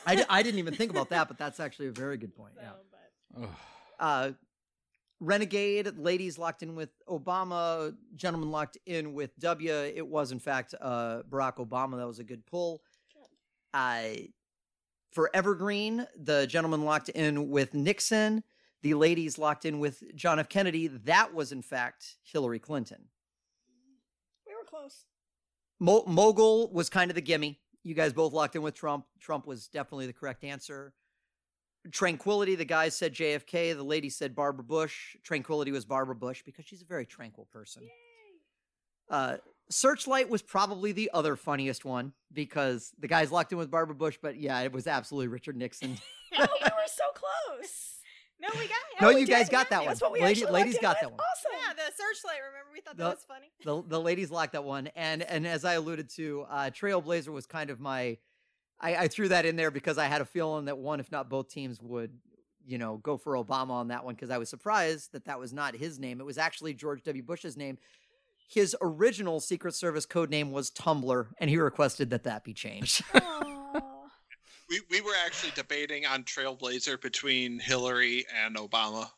I, 0.05 0.23
I 0.29 0.43
didn't 0.43 0.59
even 0.59 0.75
think 0.75 0.91
about 0.91 1.09
that, 1.09 1.27
but 1.29 1.39
that's 1.39 1.59
actually 1.59 1.87
a 1.87 1.91
very 1.91 2.17
good 2.17 2.35
point. 2.35 2.53
So, 2.55 2.61
Yeah. 2.61 2.73
but 3.39 3.49
uh, 3.99 4.31
Renegade, 5.19 5.97
ladies 5.97 6.37
locked 6.37 6.61
in 6.61 6.75
with 6.75 6.89
Obama, 7.09 7.95
gentlemen 8.15 8.51
locked 8.51 8.77
in 8.85 9.13
with 9.13 9.37
W. 9.39 9.73
It 9.73 10.07
was, 10.07 10.31
in 10.31 10.39
fact, 10.39 10.75
uh, 10.79 11.23
Barack 11.29 11.55
Obama. 11.55 11.97
That 11.97 12.07
was 12.07 12.19
a 12.19 12.23
good 12.23 12.45
pull. 12.45 12.81
I 13.73 14.29
for 15.11 15.31
Evergreen, 15.33 16.05
the 16.15 16.45
gentleman 16.45 16.83
locked 16.83 17.09
in 17.09 17.49
with 17.49 17.73
Nixon, 17.73 18.43
the 18.83 18.93
ladies 18.93 19.39
locked 19.39 19.65
in 19.65 19.79
with 19.79 20.03
John 20.15 20.37
F. 20.37 20.49
Kennedy. 20.49 20.87
That 20.87 21.33
was, 21.33 21.51
in 21.51 21.63
fact, 21.63 22.17
Hillary 22.21 22.59
Clinton. 22.59 23.05
We 24.45 24.53
were 24.53 24.63
close. 24.69 25.05
Mo- 25.79 26.03
Mogul 26.05 26.71
was 26.71 26.89
kind 26.89 27.09
of 27.09 27.15
the 27.15 27.21
gimme. 27.21 27.59
You 27.83 27.95
guys 27.95 28.13
both 28.13 28.33
locked 28.33 28.55
in 28.55 28.61
with 28.61 28.75
Trump. 28.75 29.05
Trump 29.19 29.47
was 29.47 29.67
definitely 29.67 30.05
the 30.07 30.13
correct 30.13 30.43
answer. 30.43 30.93
Tranquility, 31.91 32.55
the 32.55 32.65
guys 32.65 32.95
said 32.95 33.13
JFK. 33.13 33.75
The 33.75 33.83
lady 33.83 34.09
said 34.09 34.35
Barbara 34.35 34.63
Bush. 34.63 35.15
Tranquility 35.23 35.71
was 35.71 35.85
Barbara 35.85 36.15
Bush 36.15 36.43
because 36.45 36.65
she's 36.65 36.81
a 36.81 36.85
very 36.85 37.05
tranquil 37.05 37.47
person. 37.51 37.83
Uh, 39.09 39.37
Searchlight 39.69 40.29
was 40.29 40.41
probably 40.41 40.91
the 40.93 41.09
other 41.13 41.35
funniest 41.35 41.83
one 41.85 42.13
because 42.31 42.91
the 42.99 43.07
guys 43.07 43.31
locked 43.31 43.51
in 43.51 43.57
with 43.57 43.69
Barbara 43.69 43.95
Bush, 43.95 44.17
but 44.21 44.37
yeah, 44.37 44.59
it 44.61 44.71
was 44.71 44.87
absolutely 44.87 45.27
Richard 45.27 45.55
Nixon. 45.57 45.97
Oh, 46.39 46.45
we 46.61 46.65
were 46.65 46.87
so 46.87 47.03
close. 47.15 47.99
No, 48.39 48.49
we 48.53 48.67
got 48.67 48.71
it. 48.71 49.01
No, 49.01 49.07
we 49.13 49.21
you 49.21 49.25
guys 49.25 49.45
did. 49.47 49.53
got 49.53 49.69
that 49.69 49.85
That's 49.85 50.01
one. 50.01 50.11
what 50.11 50.19
we 50.19 50.25
Lady- 50.25 50.45
ladies 50.45 50.77
got 50.81 50.97
with. 50.97 51.01
that 51.03 51.11
one. 51.11 51.19
Awesome. 51.21 51.51
Yeah, 51.53 51.73
the 51.73 51.83
searchlight. 51.95 52.37
Remember, 52.45 52.69
we 52.73 52.81
thought 52.81 52.97
that 52.97 53.05
was 53.15 53.25
funny. 53.25 53.47
the 53.63 53.81
the 53.87 53.99
ladies 53.99 54.29
locked 54.29 54.51
that 54.51 54.65
one, 54.65 54.87
and 54.97 55.23
and 55.23 55.47
as 55.47 55.63
I 55.63 55.73
alluded 55.75 56.09
to, 56.17 56.45
uh, 56.49 56.69
Trailblazer 56.69 57.29
was 57.29 57.45
kind 57.47 57.69
of 57.69 57.79
my. 57.79 58.17
I, 58.79 58.95
I 58.95 59.07
threw 59.07 59.29
that 59.29 59.45
in 59.45 59.55
there 59.55 59.71
because 59.71 59.97
I 59.97 60.05
had 60.05 60.21
a 60.21 60.25
feeling 60.25 60.65
that 60.65 60.77
one, 60.77 60.99
if 60.99 61.11
not 61.11 61.29
both 61.29 61.49
teams, 61.49 61.81
would 61.81 62.11
you 62.65 62.77
know 62.77 62.97
go 62.97 63.17
for 63.17 63.33
Obama 63.33 63.71
on 63.71 63.87
that 63.89 64.03
one 64.03 64.15
because 64.15 64.29
I 64.29 64.37
was 64.37 64.49
surprised 64.49 65.13
that 65.13 65.25
that 65.25 65.39
was 65.39 65.53
not 65.53 65.75
his 65.75 65.99
name. 65.99 66.19
It 66.19 66.25
was 66.25 66.37
actually 66.37 66.73
George 66.73 67.03
W. 67.03 67.23
Bush's 67.23 67.57
name. 67.57 67.77
His 68.49 68.75
original 68.81 69.39
Secret 69.39 69.75
Service 69.75 70.05
code 70.05 70.29
name 70.29 70.51
was 70.51 70.69
Tumbler, 70.69 71.29
and 71.39 71.49
he 71.49 71.57
requested 71.57 72.11
that 72.11 72.23
that 72.23 72.43
be 72.43 72.53
changed. 72.53 73.03
We 74.69 74.81
we 74.89 75.01
were 75.01 75.15
actually 75.25 75.53
debating 75.55 76.05
on 76.05 76.23
Trailblazer 76.23 76.99
between 77.01 77.59
Hillary 77.59 78.25
and 78.43 78.55
Obama. 78.57 79.09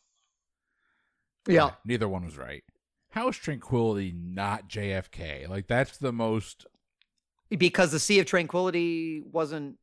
yeah, 1.47 1.71
Neither 1.85 2.07
one 2.07 2.23
was 2.23 2.37
right. 2.37 2.63
How 3.11 3.29
is 3.29 3.37
Tranquility 3.37 4.13
not 4.15 4.69
JFK? 4.69 5.49
Like 5.49 5.67
that's 5.67 5.97
the 5.97 6.13
most 6.13 6.67
because 7.57 7.91
the 7.91 7.99
Sea 7.99 8.19
of 8.19 8.25
Tranquility 8.25 9.21
wasn't. 9.31 9.77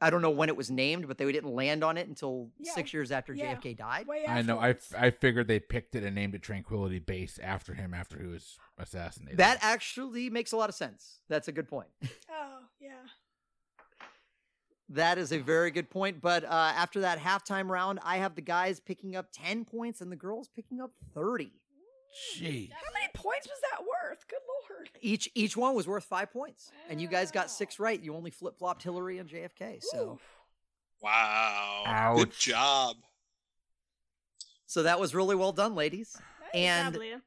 I 0.00 0.10
don't 0.10 0.22
know 0.22 0.30
when 0.30 0.48
it 0.48 0.56
was 0.56 0.70
named, 0.70 1.08
but 1.08 1.18
they 1.18 1.30
didn't 1.32 1.52
land 1.52 1.82
on 1.82 1.96
it 1.98 2.06
until 2.06 2.50
Yeah, 2.60 2.72
six 2.72 2.94
years 2.94 3.10
after 3.10 3.34
yeah. 3.34 3.56
JFK 3.56 3.76
died. 3.76 4.06
I 4.28 4.42
know. 4.42 4.60
I, 4.60 4.76
I 4.96 5.10
figured 5.10 5.48
they 5.48 5.58
picked 5.58 5.96
it 5.96 6.04
and 6.04 6.14
named 6.14 6.36
it 6.36 6.42
Tranquility 6.42 7.00
Base 7.00 7.40
after 7.42 7.74
him 7.74 7.92
after 7.92 8.16
he 8.16 8.28
was 8.28 8.58
assassinated. 8.78 9.38
That 9.38 9.58
actually 9.60 10.30
makes 10.30 10.52
a 10.52 10.56
lot 10.56 10.68
of 10.68 10.76
sense. 10.76 11.18
That's 11.28 11.48
a 11.48 11.52
good 11.52 11.68
point. 11.68 11.88
Oh, 12.30 12.60
yeah. 12.80 12.90
That 14.90 15.18
is 15.18 15.32
a 15.32 15.38
very 15.38 15.70
good 15.70 15.90
point. 15.90 16.20
But 16.20 16.44
uh, 16.44 16.48
after 16.76 17.00
that 17.00 17.18
halftime 17.18 17.68
round, 17.68 17.98
I 18.02 18.18
have 18.18 18.34
the 18.36 18.40
guys 18.40 18.80
picking 18.80 19.16
up 19.16 19.26
10 19.32 19.64
points 19.64 20.00
and 20.00 20.10
the 20.10 20.16
girls 20.16 20.48
picking 20.54 20.80
up 20.80 20.92
30. 21.14 21.50
Jeez. 22.36 22.70
How 22.72 22.92
many 22.94 23.08
points 23.14 23.46
was 23.46 23.58
that 23.70 23.80
worth? 23.80 24.26
Good 24.28 24.38
lord. 24.70 24.88
Each 25.00 25.28
each 25.34 25.56
one 25.56 25.74
was 25.74 25.86
worth 25.86 26.04
five 26.04 26.32
points. 26.32 26.72
And 26.88 27.00
you 27.00 27.08
guys 27.08 27.30
got 27.30 27.50
six 27.50 27.78
right. 27.78 28.00
You 28.00 28.14
only 28.14 28.30
flip 28.30 28.58
flopped 28.58 28.82
Hillary 28.82 29.18
and 29.18 29.28
JFK. 29.28 29.82
So 29.82 30.12
Oof. 30.14 30.20
Wow. 31.02 32.14
Good 32.16 32.32
job. 32.32 32.96
so 34.66 34.82
that 34.82 34.98
was 34.98 35.14
really 35.14 35.36
well 35.36 35.52
done, 35.52 35.74
ladies. 35.74 36.16
Nice. 36.16 36.50
And 36.54 36.92
W. 36.94 37.20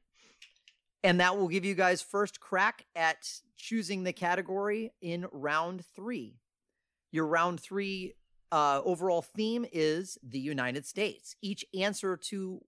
and 1.04 1.20
that 1.20 1.36
will 1.38 1.48
give 1.48 1.64
you 1.64 1.74
guys 1.74 2.02
first 2.02 2.40
crack 2.40 2.84
at 2.94 3.28
choosing 3.56 4.02
the 4.04 4.12
category 4.12 4.92
in 5.00 5.26
round 5.32 5.84
three. 5.94 6.36
Your 7.12 7.26
round 7.26 7.60
three 7.60 8.14
uh, 8.50 8.82
overall 8.84 9.22
theme 9.22 9.64
is 9.72 10.18
the 10.22 10.38
United 10.38 10.84
States. 10.86 11.36
Each 11.40 11.64
answer 11.78 12.16
to 12.16 12.60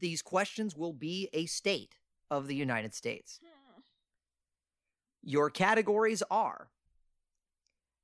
these 0.00 0.22
questions 0.22 0.76
will 0.76 0.92
be 0.92 1.28
a 1.32 1.46
state 1.46 1.96
of 2.30 2.46
the 2.46 2.54
United 2.54 2.94
States. 2.94 3.40
Hmm. 3.42 3.80
Your 5.22 5.50
categories 5.50 6.22
are 6.30 6.70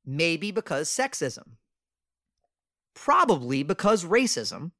maybe 0.04 0.50
because 0.50 0.88
sexism, 0.88 1.56
probably 2.94 3.62
because 3.62 4.04
racism, 4.04 4.72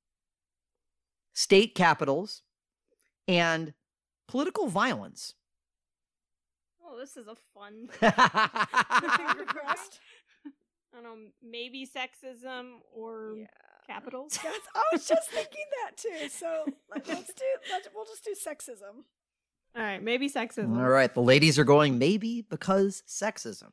state 1.35 1.74
capitals, 1.74 2.43
and 3.26 3.74
political 4.26 4.68
violence. 4.68 5.35
Oh, 6.85 6.98
this 6.98 7.16
is 7.16 7.26
a 7.26 7.36
fun. 7.55 7.89
I 8.02 9.76
don't 10.94 11.05
know, 11.05 11.16
maybe 11.43 11.86
sexism 11.86 12.78
or 12.94 13.35
Yeah. 13.39 13.47
Capitals. 13.89 14.39
That's, 14.43 14.69
I 14.74 14.82
was 14.93 15.06
just 15.06 15.31
thinking 15.31 15.65
that 15.85 15.97
too. 15.97 16.28
So 16.28 16.65
let, 16.90 17.09
let's 17.09 17.32
do. 17.35 17.44
Let's, 17.70 17.89
we'll 17.94 18.05
just 18.05 18.24
do 18.24 18.35
sexism. 18.35 19.02
All 19.77 19.82
right, 19.82 20.02
maybe 20.02 20.28
sexism. 20.31 20.77
All 20.78 20.89
right, 20.89 21.12
the 21.12 21.20
ladies 21.23 21.59
are 21.59 21.65
going 21.65 21.98
maybe 21.98 22.43
because 22.43 23.02
sexism. 23.06 23.73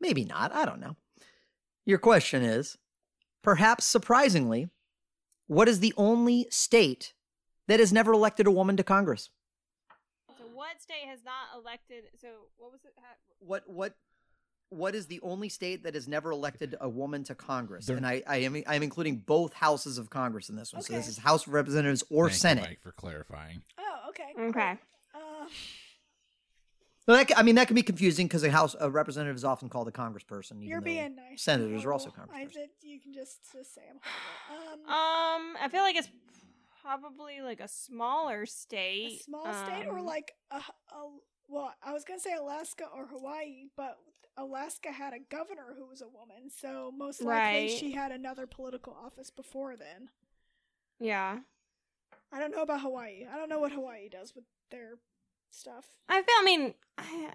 Maybe 0.00 0.24
not. 0.24 0.54
I 0.54 0.64
don't 0.64 0.80
know. 0.80 0.96
Your 1.86 1.98
question 1.98 2.42
is 2.42 2.76
perhaps 3.42 3.84
surprisingly, 3.84 4.68
what 5.46 5.68
is 5.68 5.80
the 5.80 5.94
only 5.96 6.46
state 6.50 7.14
that 7.66 7.80
has 7.80 7.92
never 7.92 8.12
elected 8.12 8.46
a 8.46 8.50
woman 8.50 8.76
to 8.76 8.84
Congress? 8.84 9.30
So, 10.36 10.44
what 10.54 10.80
state 10.80 11.06
has 11.08 11.20
not 11.24 11.58
elected? 11.60 12.04
So, 12.20 12.28
what 12.58 12.70
was 12.72 12.80
it? 12.84 12.92
ha- 12.98 13.16
What 13.40 13.64
what 13.68 13.94
what 14.70 14.94
is 14.94 15.06
the 15.06 15.20
only 15.22 15.48
state 15.48 15.84
that 15.84 15.94
has 15.94 16.06
never 16.08 16.30
elected 16.30 16.76
a 16.80 16.88
woman 16.88 17.24
to 17.24 17.34
Congress? 17.34 17.86
There- 17.86 17.96
and 17.96 18.06
I, 18.06 18.22
I 18.26 18.36
am 18.38 18.62
I 18.66 18.74
am 18.76 18.82
including 18.82 19.16
both 19.16 19.52
houses 19.54 19.98
of 19.98 20.10
Congress 20.10 20.48
in 20.48 20.56
this 20.56 20.72
one. 20.72 20.82
So 20.82 20.92
this 20.92 21.08
is 21.08 21.18
House 21.18 21.46
of 21.46 21.52
Representatives 21.54 22.04
or 22.10 22.26
Thank 22.28 22.34
you, 22.34 22.38
Senate. 22.38 22.64
Mike, 22.64 22.80
for 22.82 22.92
clarifying. 22.92 23.62
Oh, 23.78 24.08
okay. 24.10 24.32
Okay. 24.48 24.72
Uh, 25.14 25.46
Well, 27.06 27.16
that, 27.16 27.38
I 27.38 27.42
mean 27.42 27.54
that 27.54 27.66
can 27.68 27.74
be 27.74 27.82
confusing 27.82 28.26
because 28.26 28.44
a 28.44 28.50
House 28.50 28.76
a 28.78 28.90
representative 28.90 29.34
is 29.36 29.44
often 29.44 29.70
called 29.70 29.88
a 29.88 29.92
congressperson. 29.92 30.56
Even 30.56 30.68
you're 30.68 30.80
being 30.82 31.16
nice. 31.16 31.40
senators 31.42 31.84
are 31.86 31.92
also 31.94 32.10
Horrible. 32.10 32.34
I 32.34 32.44
congresspersons. 32.44 32.52
did. 32.52 32.68
You 32.82 33.00
can 33.00 33.14
just 33.14 33.38
just 33.52 33.74
say 33.74 33.80
I'm. 33.90 33.96
Um, 34.54 34.80
Um, 34.94 35.56
I 35.62 35.68
feel 35.70 35.80
like 35.82 35.96
it's 35.96 36.10
probably 36.82 37.40
like 37.40 37.60
a 37.60 37.68
smaller 37.68 38.44
state. 38.44 39.06
a 39.06 39.10
state. 39.14 39.24
small 39.24 39.44
state 39.64 39.86
or 39.86 39.98
um, 40.00 40.04
like 40.06 40.32
a, 40.50 40.56
a 40.56 40.62
well, 41.48 41.72
I 41.82 41.92
was 41.94 42.04
gonna 42.04 42.20
say 42.20 42.34
Alaska 42.34 42.84
or 42.94 43.06
Hawaii, 43.06 43.68
but 43.74 43.96
Alaska 44.38 44.92
had 44.92 45.12
a 45.12 45.18
governor 45.18 45.74
who 45.76 45.86
was 45.86 46.00
a 46.00 46.08
woman, 46.08 46.48
so 46.50 46.92
most 46.96 47.20
likely 47.22 47.66
Right. 47.66 47.70
she 47.70 47.92
had 47.92 48.12
another 48.12 48.46
political 48.46 48.94
office 49.04 49.30
before 49.30 49.76
then. 49.76 50.10
Yeah, 51.00 51.40
I 52.32 52.38
don't 52.38 52.52
know 52.52 52.62
about 52.62 52.80
Hawaii. 52.82 53.26
I 53.30 53.36
don't 53.36 53.48
know 53.48 53.58
what 53.60 53.72
Hawaii 53.72 54.08
does 54.08 54.34
with 54.34 54.44
their 54.70 54.98
stuff. 55.50 55.86
I 56.08 56.22
feel. 56.22 56.34
I 56.38 56.44
mean, 56.44 56.74
I, 56.96 57.30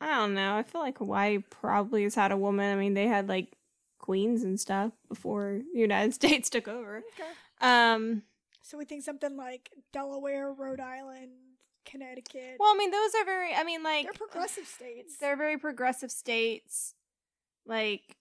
I 0.00 0.06
don't 0.16 0.34
know. 0.34 0.56
I 0.56 0.62
feel 0.62 0.80
like 0.80 0.98
Hawaii 0.98 1.38
probably 1.38 2.02
has 2.04 2.14
had 2.14 2.32
a 2.32 2.36
woman. 2.36 2.72
I 2.72 2.80
mean, 2.80 2.94
they 2.94 3.06
had 3.06 3.28
like 3.28 3.52
queens 3.98 4.42
and 4.42 4.58
stuff 4.60 4.92
before 5.08 5.60
the 5.72 5.78
United 5.80 6.14
States 6.20 6.48
took 6.50 6.68
over. 6.68 6.98
Okay. 7.14 7.30
Um, 7.60 8.22
So 8.62 8.76
we 8.78 8.84
think 8.84 9.02
something 9.02 9.36
like 9.36 9.70
Delaware, 9.92 10.52
Rhode 10.52 10.80
Island, 10.80 11.30
Connecticut. 11.86 12.56
well, 12.58 12.72
I 12.72 12.76
mean, 12.76 12.90
those 12.90 13.14
are 13.20 13.24
very. 13.24 13.54
I 13.54 13.64
mean, 13.64 13.82
like 13.82 14.04
they're 14.04 14.12
progressive 14.12 14.66
states. 14.66 15.16
They're 15.18 15.36
very 15.36 15.58
progressive 15.58 16.10
states. 16.10 16.94
Like, 17.64 18.16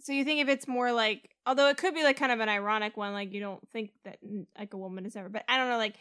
so 0.00 0.12
you 0.12 0.24
think 0.24 0.40
if 0.40 0.48
it's 0.48 0.68
more 0.68 0.92
like, 0.92 1.30
although 1.46 1.68
it 1.68 1.76
could 1.76 1.94
be 1.94 2.02
like 2.02 2.16
kind 2.16 2.32
of 2.32 2.40
an 2.40 2.48
ironic 2.48 2.96
one, 2.96 3.12
like 3.12 3.32
you 3.32 3.40
don't 3.40 3.66
think 3.70 3.90
that 4.04 4.18
like 4.58 4.74
a 4.74 4.76
woman 4.76 5.06
is 5.06 5.16
ever, 5.16 5.28
but 5.28 5.44
I 5.48 5.56
don't 5.56 5.68
know, 5.68 5.78
like 5.78 5.94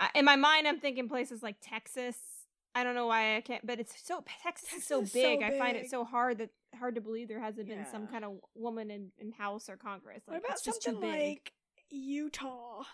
I, 0.00 0.10
in 0.14 0.24
my 0.24 0.36
mind, 0.36 0.66
I'm 0.66 0.80
thinking 0.80 1.08
places 1.08 1.42
like 1.42 1.56
Texas. 1.60 2.16
I 2.74 2.84
don't 2.84 2.94
know 2.94 3.06
why 3.06 3.36
I 3.36 3.40
can't, 3.40 3.66
but 3.66 3.80
it's 3.80 3.94
so 4.04 4.22
Texas, 4.42 4.72
is 4.72 4.84
so 4.84 5.00
Texas 5.00 5.16
is 5.16 5.22
so 5.22 5.36
big. 5.36 5.42
I 5.42 5.58
find 5.58 5.76
it 5.76 5.90
so 5.90 6.04
hard 6.04 6.38
that 6.38 6.50
hard 6.78 6.94
to 6.94 7.00
believe 7.00 7.28
there 7.28 7.40
hasn't 7.40 7.66
been 7.68 7.86
some 7.90 8.06
kind 8.06 8.24
of 8.24 8.34
woman 8.54 8.90
in, 8.90 9.10
in 9.18 9.32
House 9.32 9.68
or 9.68 9.76
Congress. 9.76 10.22
Like, 10.28 10.36
what 10.36 10.44
about 10.46 10.52
it's 10.52 10.64
just 10.64 10.82
too 10.82 10.92
something 10.92 11.10
big. 11.10 11.28
like 11.28 11.52
Utah, 11.90 12.84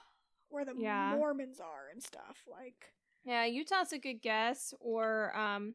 where 0.55 0.65
the 0.65 0.75
Yeah. 0.79 1.15
Mormons 1.17 1.61
are 1.61 1.89
and 1.93 2.03
stuff? 2.03 2.45
Like, 2.51 2.93
Yeah, 3.25 3.45
Utah's 3.45 3.93
a 3.93 3.99
good 3.99 4.23
guess, 4.23 4.73
or 4.81 5.37
um, 5.37 5.75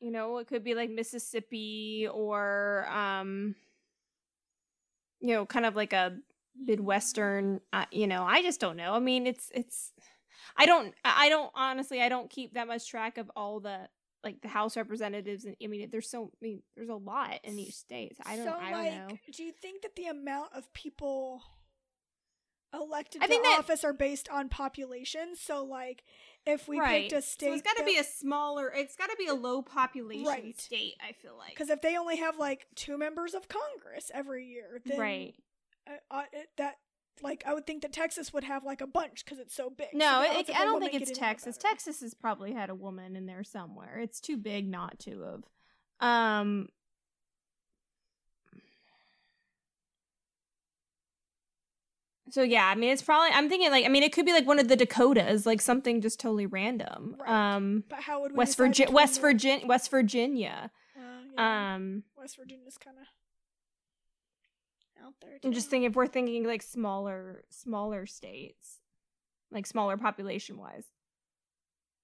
you 0.00 0.10
know, 0.10 0.38
it 0.38 0.46
could 0.46 0.62
be 0.62 0.74
like 0.74 0.90
Mississippi, 0.90 2.06
or 2.12 2.86
um, 2.88 3.54
you 5.20 5.34
know, 5.34 5.46
kind 5.46 5.64
of 5.64 5.76
like 5.76 5.92
a 5.92 6.18
midwestern. 6.56 7.60
Uh, 7.72 7.86
you 7.90 8.06
know, 8.06 8.24
I 8.24 8.42
just 8.42 8.60
don't 8.60 8.76
know. 8.76 8.92
I 8.92 8.98
mean, 8.98 9.26
it's 9.26 9.50
it's. 9.54 9.92
I 10.56 10.66
don't. 10.66 10.94
I 11.04 11.28
don't 11.28 11.50
honestly. 11.54 12.02
I 12.02 12.08
don't 12.08 12.28
keep 12.28 12.54
that 12.54 12.66
much 12.68 12.88
track 12.88 13.16
of 13.16 13.30
all 13.34 13.60
the 13.60 13.88
like 14.22 14.40
the 14.42 14.48
House 14.48 14.76
representatives, 14.76 15.44
and 15.44 15.56
I 15.62 15.66
mean, 15.68 15.88
there's 15.90 16.10
so. 16.10 16.30
I 16.42 16.44
mean, 16.44 16.62
there's 16.76 16.90
a 16.90 16.94
lot 16.94 17.38
in 17.44 17.58
each 17.58 17.74
state. 17.74 18.16
So 18.16 18.22
I 18.26 18.36
don't. 18.36 18.46
so 18.46 18.54
I 18.60 18.70
don't 18.70 18.84
like, 18.84 19.08
know. 19.08 19.18
do 19.32 19.42
you 19.44 19.52
think 19.52 19.82
that 19.82 19.96
the 19.96 20.06
amount 20.06 20.50
of 20.54 20.70
people 20.74 21.42
elected 22.74 23.22
I 23.22 23.26
to 23.26 23.32
that- 23.42 23.56
office 23.58 23.84
are 23.84 23.92
based 23.92 24.28
on 24.28 24.48
population? 24.48 25.36
So, 25.36 25.64
like, 25.64 26.04
if 26.46 26.68
we 26.68 26.78
right. 26.78 27.02
picked 27.02 27.12
a 27.12 27.22
state. 27.22 27.46
so 27.46 27.52
it's 27.54 27.62
got 27.62 27.76
to 27.78 27.84
be 27.84 27.96
a 27.96 28.04
smaller. 28.04 28.70
It's 28.74 28.96
got 28.96 29.10
to 29.10 29.16
be 29.18 29.26
a 29.26 29.34
low 29.34 29.62
population 29.62 30.26
Right. 30.26 30.60
state. 30.60 30.94
I 31.06 31.12
feel 31.12 31.36
like. 31.38 31.50
because 31.50 31.70
if 31.70 31.80
they 31.80 31.96
only 31.96 32.16
have 32.16 32.38
like 32.38 32.66
two 32.74 32.98
members 32.98 33.34
of 33.34 33.48
Congress 33.48 34.10
every 34.12 34.46
year, 34.46 34.80
then 34.84 34.98
right. 34.98 35.34
uh, 36.10 36.22
it, 36.32 36.50
that 36.56 36.76
like 37.22 37.44
I 37.46 37.54
would 37.54 37.66
think 37.66 37.82
that 37.82 37.92
Texas 37.92 38.32
would 38.32 38.44
have 38.44 38.64
like 38.64 38.80
a 38.80 38.86
bunch 38.86 39.24
because 39.24 39.38
it's 39.38 39.54
so 39.54 39.70
big. 39.70 39.88
No, 39.94 40.20
the 40.22 40.40
it, 40.40 40.50
I 40.50 40.64
don't 40.64 40.80
think 40.80 40.94
it's 40.94 41.10
getting 41.10 41.16
in 41.16 41.24
are 41.24 41.28
Texas. 41.28 41.56
Texas 41.56 42.00
has 42.00 42.12
probably 42.12 42.52
had 42.52 42.70
a 42.70 42.74
woman 42.74 43.16
in 43.16 43.26
there 43.26 43.44
somewhere. 43.44 43.98
It's 44.00 44.20
too 44.20 44.36
big 44.36 44.68
not 44.68 44.98
to 45.00 45.22
have. 45.22 45.44
Um. 46.40 46.68
So 52.34 52.42
yeah, 52.42 52.66
I 52.66 52.74
mean, 52.74 52.90
it's 52.90 53.00
probably. 53.00 53.30
I'm 53.32 53.48
thinking 53.48 53.70
like, 53.70 53.84
I 53.84 53.88
mean, 53.88 54.02
it 54.02 54.12
could 54.12 54.26
be 54.26 54.32
like 54.32 54.44
one 54.44 54.58
of 54.58 54.66
the 54.66 54.74
Dakotas, 54.74 55.46
like 55.46 55.60
something 55.60 56.00
just 56.00 56.18
totally 56.18 56.46
random. 56.46 57.14
Right. 57.20 57.54
Um, 57.54 57.84
But 57.88 58.00
how 58.00 58.22
would 58.22 58.32
we 58.32 58.38
West 58.38 58.56
Virginia, 58.56 58.92
West 58.92 59.20
Virginia, 59.20 59.64
West 59.64 59.88
Virginia. 59.88 60.72
Uh, 60.96 61.00
yeah, 61.38 61.74
Um, 61.76 62.02
West 62.18 62.36
Virginia's 62.36 62.76
kind 62.76 62.96
of 63.00 63.06
out 65.06 65.14
there. 65.22 65.38
I'm 65.44 65.52
just 65.52 65.70
thinking 65.70 65.88
if 65.88 65.94
we're 65.94 66.08
thinking 66.08 66.42
like 66.42 66.62
smaller, 66.62 67.44
smaller 67.50 68.04
states, 68.04 68.80
like 69.52 69.64
smaller 69.64 69.96
population 69.96 70.58
wise. 70.58 70.86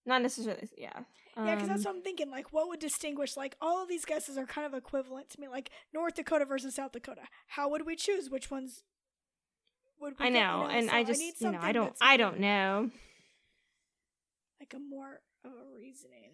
Not 0.07 0.23
necessarily, 0.23 0.69
yeah. 0.78 1.01
Yeah, 1.36 1.57
because 1.57 1.69
that's 1.69 1.85
Um, 1.86 1.94
what 1.94 1.98
I'm 1.98 2.02
thinking. 2.02 2.31
Like, 2.31 2.52
what 2.52 2.69
would 2.69 2.78
distinguish? 2.78 3.36
Like, 3.36 3.57
all 3.61 3.82
of 3.82 3.89
these 3.89 4.05
guesses 4.05 4.39
are 4.39 4.47
kind 4.47 4.65
of 4.65 4.74
equivalent 4.74 5.28
to 5.31 5.40
me. 5.40 5.48
Like 5.48 5.70
North 5.93 6.15
Dakota 6.15 6.44
versus 6.44 6.77
South 6.77 6.93
Dakota. 6.93 7.23
How 7.48 7.69
would 7.69 7.85
we 7.85 7.97
choose 7.97 8.31
which 8.31 8.48
ones? 8.48 8.85
Would 10.01 10.14
I 10.18 10.31
know, 10.31 10.66
and 10.70 10.89
so 10.89 10.97
I 10.97 11.05
just, 11.05 11.20
need 11.20 11.35
you 11.39 11.52
know, 11.52 11.59
I 11.60 11.72
don't, 11.72 11.94
I 12.01 12.16
don't 12.16 12.40
know. 12.40 12.90
Like 14.59 14.72
a 14.74 14.78
more 14.78 15.20
of 15.44 15.51
a 15.52 15.77
reasoning. 15.78 16.32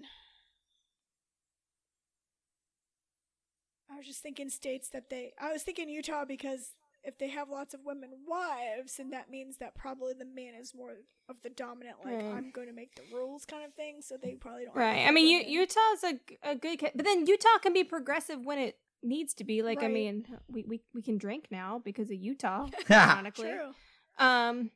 I 3.91 3.97
was 3.97 4.07
just 4.07 4.23
thinking 4.23 4.51
states 4.51 4.89
that 4.91 5.11
they. 5.11 5.33
I 5.41 5.53
was 5.53 5.63
thinking 5.63 5.89
Utah 5.89 6.25
because 6.25 6.73
if 7.03 7.19
they 7.19 7.29
have 7.29 7.49
lots 7.49 7.73
of 7.73 7.81
women 7.85 8.11
wives, 8.27 8.97
then 8.97 9.11
that 9.11 9.31
means 9.31 9.59
that 9.59 9.75
probably 9.75 10.13
the 10.13 10.25
man 10.25 10.55
is 10.61 10.75
more 10.75 10.95
of 11.29 11.37
the 11.43 11.51
dominant. 11.51 11.97
Like 12.05 12.17
Right. 12.17 12.35
I'm 12.35 12.51
going 12.51 12.67
to 12.67 12.75
make 12.75 12.95
the 12.97 13.03
rules 13.15 13.45
kind 13.45 13.65
of 13.65 13.73
thing. 13.75 14.03
So 14.03 14.17
they 14.21 14.35
probably 14.35 14.65
don't. 14.65 14.77
Right. 14.77 15.07
I 15.07 15.13
mean, 15.13 15.29
U- 15.29 15.39
women. 15.39 15.53
Utah's 15.53 16.05
a, 16.05 16.51
a 16.51 16.55
good, 16.57 16.81
but 16.95 17.05
then 17.05 17.27
Utah 17.27 17.59
can 17.63 17.73
be 17.73 17.85
progressive 17.85 18.45
when 18.45 18.59
it 18.59 18.77
needs 19.03 19.35
to 19.35 19.45
be. 19.45 19.63
Like, 19.63 19.83
I 19.83 19.89
mean, 19.89 20.27
we, 20.49 20.65
we 20.65 20.81
we 20.95 21.03
can 21.03 21.19
drink 21.19 21.47
now 21.51 21.81
because 21.85 22.11
of 22.11 22.17
Utah. 22.17 22.67
Ironically. 22.91 23.53
True. 23.53 23.73
Um, 24.19 24.71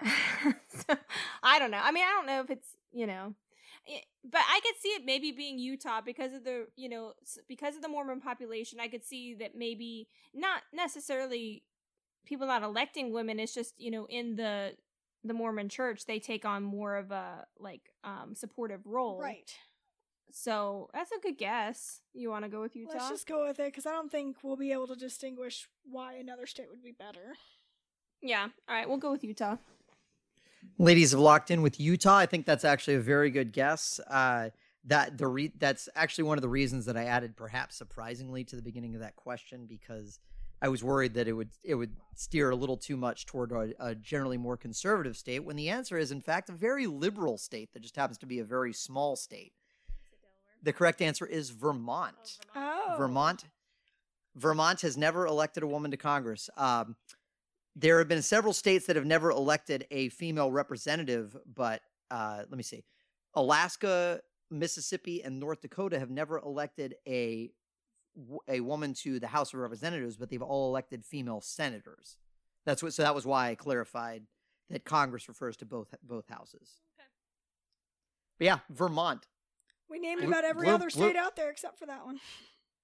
so, 0.04 0.96
I 1.42 1.58
don't 1.58 1.70
know. 1.70 1.80
I 1.82 1.92
mean, 1.92 2.04
I 2.04 2.10
don't 2.10 2.26
know 2.26 2.40
if 2.40 2.50
it's 2.50 2.68
you 2.92 3.06
know, 3.06 3.34
it, 3.86 4.04
but 4.24 4.40
I 4.40 4.60
could 4.64 4.80
see 4.80 4.88
it 4.90 5.04
maybe 5.04 5.32
being 5.32 5.58
Utah 5.58 6.00
because 6.04 6.32
of 6.32 6.44
the 6.44 6.66
you 6.76 6.88
know 6.88 7.12
because 7.48 7.76
of 7.76 7.82
the 7.82 7.88
Mormon 7.88 8.20
population. 8.20 8.80
I 8.80 8.88
could 8.88 9.04
see 9.04 9.34
that 9.34 9.54
maybe 9.54 10.08
not 10.34 10.62
necessarily 10.72 11.62
people 12.24 12.46
not 12.46 12.62
electing 12.62 13.12
women. 13.12 13.38
It's 13.38 13.54
just 13.54 13.74
you 13.78 13.90
know 13.90 14.06
in 14.06 14.36
the 14.36 14.72
the 15.24 15.34
Mormon 15.34 15.68
Church 15.68 16.06
they 16.06 16.18
take 16.18 16.44
on 16.44 16.62
more 16.62 16.96
of 16.96 17.10
a 17.10 17.46
like 17.58 17.92
um 18.04 18.34
supportive 18.34 18.86
role. 18.86 19.20
Right. 19.20 19.50
So 20.30 20.90
that's 20.92 21.12
a 21.12 21.20
good 21.20 21.38
guess. 21.38 22.00
You 22.12 22.30
want 22.30 22.44
to 22.44 22.50
go 22.50 22.60
with 22.60 22.76
Utah? 22.76 22.92
Let's 22.94 23.08
just 23.08 23.26
go 23.26 23.46
with 23.46 23.58
it 23.58 23.66
because 23.66 23.86
I 23.86 23.92
don't 23.92 24.10
think 24.10 24.36
we'll 24.42 24.56
be 24.56 24.72
able 24.72 24.86
to 24.88 24.96
distinguish 24.96 25.68
why 25.84 26.14
another 26.14 26.46
state 26.46 26.68
would 26.70 26.82
be 26.82 26.92
better. 26.92 27.36
yeah. 28.20 28.48
All 28.68 28.74
right, 28.74 28.88
we'll 28.88 28.98
go 28.98 29.12
with 29.12 29.24
Utah. 29.24 29.56
Ladies 30.78 31.12
have 31.12 31.20
locked 31.20 31.50
in 31.50 31.62
with 31.62 31.80
Utah. 31.80 32.16
I 32.16 32.26
think 32.26 32.44
that's 32.44 32.64
actually 32.64 32.96
a 32.96 33.00
very 33.00 33.30
good 33.30 33.52
guess. 33.52 34.00
Uh, 34.10 34.50
that 34.84 35.18
the 35.18 35.26
re- 35.26 35.52
that's 35.58 35.88
actually 35.94 36.24
one 36.24 36.38
of 36.38 36.42
the 36.42 36.48
reasons 36.48 36.86
that 36.86 36.96
I 36.96 37.04
added, 37.04 37.36
perhaps 37.36 37.76
surprisingly, 37.76 38.44
to 38.44 38.56
the 38.56 38.62
beginning 38.62 38.94
of 38.94 39.00
that 39.00 39.16
question 39.16 39.66
because 39.66 40.20
I 40.62 40.68
was 40.68 40.82
worried 40.82 41.14
that 41.14 41.28
it 41.28 41.32
would 41.32 41.50
it 41.64 41.74
would 41.74 41.96
steer 42.14 42.50
a 42.50 42.56
little 42.56 42.76
too 42.76 42.96
much 42.96 43.26
toward 43.26 43.52
a, 43.52 43.72
a 43.80 43.94
generally 43.94 44.38
more 44.38 44.56
conservative 44.56 45.16
state. 45.16 45.44
When 45.44 45.56
the 45.56 45.68
answer 45.68 45.98
is, 45.98 46.12
in 46.12 46.20
fact, 46.20 46.48
a 46.48 46.52
very 46.52 46.86
liberal 46.86 47.36
state 47.36 47.72
that 47.72 47.82
just 47.82 47.96
happens 47.96 48.18
to 48.18 48.26
be 48.26 48.38
a 48.38 48.44
very 48.44 48.72
small 48.72 49.16
state. 49.16 49.52
The 50.66 50.72
correct 50.72 51.00
answer 51.00 51.24
is 51.24 51.50
Vermont. 51.50 52.38
Oh, 52.56 52.96
Vermont. 52.98 53.44
Vermont 54.34 54.80
has 54.80 54.96
never 54.96 55.24
elected 55.24 55.62
a 55.62 55.66
woman 55.68 55.92
to 55.92 55.96
Congress. 55.96 56.50
Um, 56.56 56.96
there 57.76 57.98
have 57.98 58.08
been 58.08 58.20
several 58.20 58.52
states 58.52 58.84
that 58.86 58.96
have 58.96 59.04
never 59.06 59.30
elected 59.30 59.86
a 59.92 60.08
female 60.08 60.50
representative, 60.50 61.36
but 61.54 61.82
uh, 62.10 62.38
let 62.38 62.56
me 62.56 62.64
see. 62.64 62.82
Alaska, 63.34 64.20
Mississippi, 64.50 65.22
and 65.22 65.38
North 65.38 65.60
Dakota 65.60 66.00
have 66.00 66.10
never 66.10 66.40
elected 66.40 66.96
a 67.06 67.52
a 68.48 68.58
woman 68.58 68.92
to 68.94 69.20
the 69.20 69.28
House 69.28 69.54
of 69.54 69.60
Representatives, 69.60 70.16
but 70.16 70.30
they've 70.30 70.42
all 70.42 70.70
elected 70.70 71.04
female 71.04 71.40
senators. 71.40 72.16
That's 72.64 72.82
what. 72.82 72.92
So 72.92 73.04
that 73.04 73.14
was 73.14 73.24
why 73.24 73.50
I 73.50 73.54
clarified 73.54 74.24
that 74.70 74.84
Congress 74.84 75.28
refers 75.28 75.56
to 75.58 75.64
both 75.64 75.94
both 76.02 76.26
houses. 76.28 76.80
Okay. 76.98 77.06
But 78.38 78.44
yeah, 78.46 78.58
Vermont 78.68 79.28
We 79.88 79.98
named 80.00 80.20
Blue- 80.22 80.28
about 80.28 80.44
every 80.44 80.66
blue- 80.66 80.74
other 80.74 80.90
state 80.90 81.12
blue- 81.12 81.16
out 81.20 81.36
there 81.36 81.50
except 81.50 81.78
for 81.78 81.86
that 81.86 82.04
one. 82.04 82.20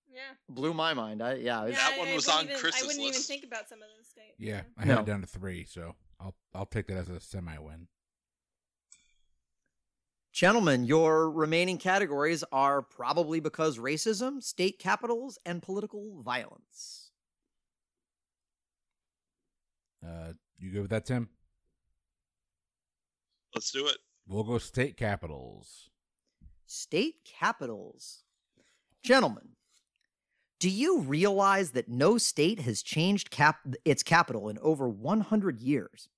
Yeah. 0.08 0.34
blew 0.48 0.74
my 0.74 0.92
mind. 0.92 1.22
I 1.22 1.34
yeah, 1.36 1.64
it's- 1.66 1.78
That 1.78 1.98
one 1.98 2.12
was 2.14 2.28
on 2.28 2.44
even, 2.44 2.56
I 2.56 2.60
wouldn't 2.82 2.92
even 3.00 3.04
list. 3.12 3.26
think 3.28 3.44
about 3.44 3.68
some 3.68 3.80
of 3.80 3.88
those 3.96 4.06
states. 4.08 4.34
Yeah, 4.38 4.64
I 4.76 4.84
No. 4.84 5.00
it 5.00 5.06
down 5.06 5.22
to 5.22 5.26
three, 5.26 5.64
so 5.64 5.96
I'll 6.20 6.36
I'll 6.54 6.66
take 6.66 6.86
that 6.88 6.98
as 6.98 7.08
a 7.08 7.18
semi 7.18 7.56
win. 7.58 7.88
Gentlemen, 10.32 10.84
your 10.84 11.30
remaining 11.30 11.78
categories 11.78 12.42
are 12.52 12.82
probably 12.82 13.40
because 13.40 13.78
racism, 13.78 14.42
state 14.42 14.78
capitals, 14.78 15.38
and 15.46 15.62
political 15.62 16.22
violence. 16.22 17.10
Uh, 20.06 20.32
you 20.58 20.70
good 20.72 20.82
with 20.82 20.90
that, 20.90 21.06
Tim? 21.06 21.30
Let's 23.54 23.70
do 23.70 23.86
it. 23.88 23.98
We'll 24.26 24.44
go 24.44 24.58
state 24.58 24.96
capitals. 24.96 25.90
State 26.74 27.16
capitals. 27.26 28.24
Gentlemen, 29.02 29.50
do 30.58 30.70
you 30.70 31.00
realize 31.00 31.72
that 31.72 31.90
no 31.90 32.16
state 32.16 32.60
has 32.60 32.82
changed 32.82 33.30
cap- 33.30 33.66
its 33.84 34.02
capital 34.02 34.48
in 34.48 34.56
over 34.60 34.88
100 34.88 35.60
years? 35.60 36.08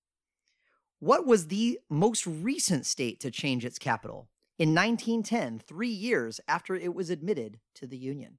What 1.01 1.27
was 1.27 1.49
the 1.49 1.81
most 1.91 2.25
recent 2.25 2.87
state 2.87 3.19
to 3.19 3.33
change 3.33 3.65
its 3.65 3.81
capital? 3.81 4.29
In 4.57 4.73
1910, 4.73 5.59
three 5.59 5.89
years 5.89 6.41
after 6.47 6.77
it 6.77 6.95
was 6.95 7.11
admitted 7.11 7.59
to 7.75 7.89
the 7.89 7.99
Union. 7.99 8.39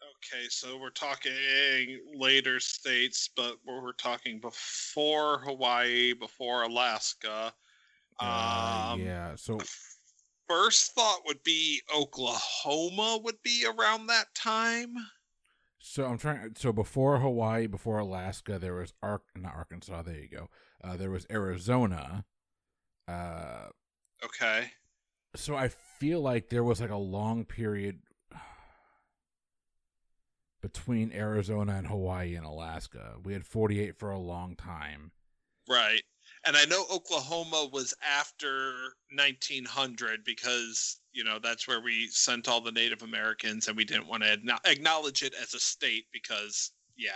Okay, 0.00 0.48
so 0.48 0.78
we're 0.78 0.88
talking 0.88 2.00
later 2.14 2.58
states, 2.58 3.28
but 3.36 3.58
we're 3.66 3.82
we're 3.82 3.92
talking 3.92 4.40
before 4.40 5.40
Hawaii, 5.40 6.14
before 6.14 6.62
Alaska. 6.62 7.52
Uh, 8.22 8.88
Um, 8.92 9.00
yeah. 9.00 9.34
So 9.36 9.58
First 10.48 10.92
thought 10.94 11.20
would 11.26 11.42
be 11.42 11.80
Oklahoma 11.96 13.18
would 13.22 13.40
be 13.42 13.64
around 13.66 14.06
that 14.08 14.34
time. 14.34 14.94
so 15.78 16.04
I'm 16.04 16.18
trying. 16.18 16.54
So 16.56 16.72
before 16.72 17.18
Hawaii, 17.18 17.66
before 17.66 17.98
Alaska, 17.98 18.58
there 18.58 18.74
was 18.74 18.92
Ark, 19.02 19.22
not 19.34 19.54
Arkansas. 19.54 20.02
There 20.02 20.14
you 20.18 20.28
go. 20.28 20.48
Uh, 20.84 20.96
there 20.96 21.10
was 21.10 21.26
Arizona. 21.30 22.24
Uh, 23.08 23.68
Okay. 24.24 24.70
so 25.34 25.56
I 25.56 25.68
feel 25.68 26.20
like 26.20 26.48
there 26.50 26.62
was 26.62 26.80
like 26.80 26.90
a 26.90 26.96
long 26.96 27.44
period 27.44 28.00
between 30.60 31.12
Arizona 31.12 31.74
and 31.74 31.86
Hawaii 31.88 32.34
and 32.36 32.46
Alaska. 32.46 33.14
We 33.24 33.32
had 33.32 33.44
48 33.44 33.98
for 33.98 34.10
a 34.10 34.18
long 34.18 34.54
time. 34.54 35.10
Right. 35.68 36.02
And 36.44 36.56
I 36.56 36.64
know 36.64 36.84
Oklahoma 36.92 37.68
was 37.72 37.94
after 38.04 38.72
1900 39.14 40.24
because, 40.24 40.98
you 41.12 41.22
know, 41.22 41.38
that's 41.38 41.68
where 41.68 41.80
we 41.80 42.08
sent 42.08 42.48
all 42.48 42.60
the 42.60 42.72
Native 42.72 43.02
Americans 43.02 43.68
and 43.68 43.76
we 43.76 43.84
didn't 43.84 44.08
want 44.08 44.24
to 44.24 44.38
acknowledge 44.64 45.22
it 45.22 45.34
as 45.40 45.54
a 45.54 45.60
state 45.60 46.06
because, 46.12 46.72
yeah. 46.96 47.10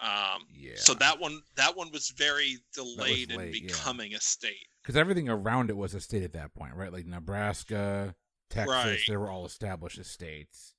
Um, 0.00 0.46
Yeah. 0.52 0.74
So 0.76 0.94
that 0.94 1.18
one, 1.18 1.42
that 1.56 1.76
one 1.76 1.90
was 1.92 2.10
very 2.10 2.58
delayed 2.72 3.30
in 3.30 3.38
late, 3.38 3.54
yeah. 3.54 3.68
becoming 3.68 4.14
a 4.14 4.20
state. 4.20 4.68
because 4.82 4.96
everything 4.96 5.28
around 5.28 5.70
it 5.70 5.76
was 5.76 5.94
a 5.94 6.00
state 6.00 6.22
at 6.22 6.34
that 6.34 6.54
point, 6.54 6.74
right? 6.74 6.92
Like 6.92 7.06
Nebraska, 7.06 8.14
Texas, 8.50 8.68
Right. 8.68 9.00
they 9.08 9.16
were 9.16 9.30
all 9.30 9.46
established 9.46 9.98
as 9.98 10.08
states. 10.08 10.74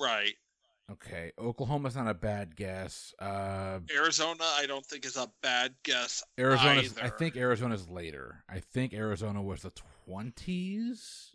Right. 0.00 0.34
Okay, 0.90 1.32
Oklahoma's 1.36 1.96
not 1.96 2.06
a 2.06 2.14
bad 2.14 2.54
guess. 2.54 3.12
Uh, 3.18 3.80
Arizona, 3.92 4.44
I 4.56 4.66
don't 4.68 4.86
think 4.86 5.04
is 5.04 5.16
a 5.16 5.28
bad 5.42 5.74
guess. 5.82 6.22
Arizona, 6.38 6.82
I 7.02 7.08
think 7.08 7.36
Arizona's 7.36 7.88
later. 7.88 8.44
I 8.48 8.60
think 8.60 8.94
Arizona 8.94 9.42
was 9.42 9.62
the 9.62 9.72
twenties, 10.04 11.34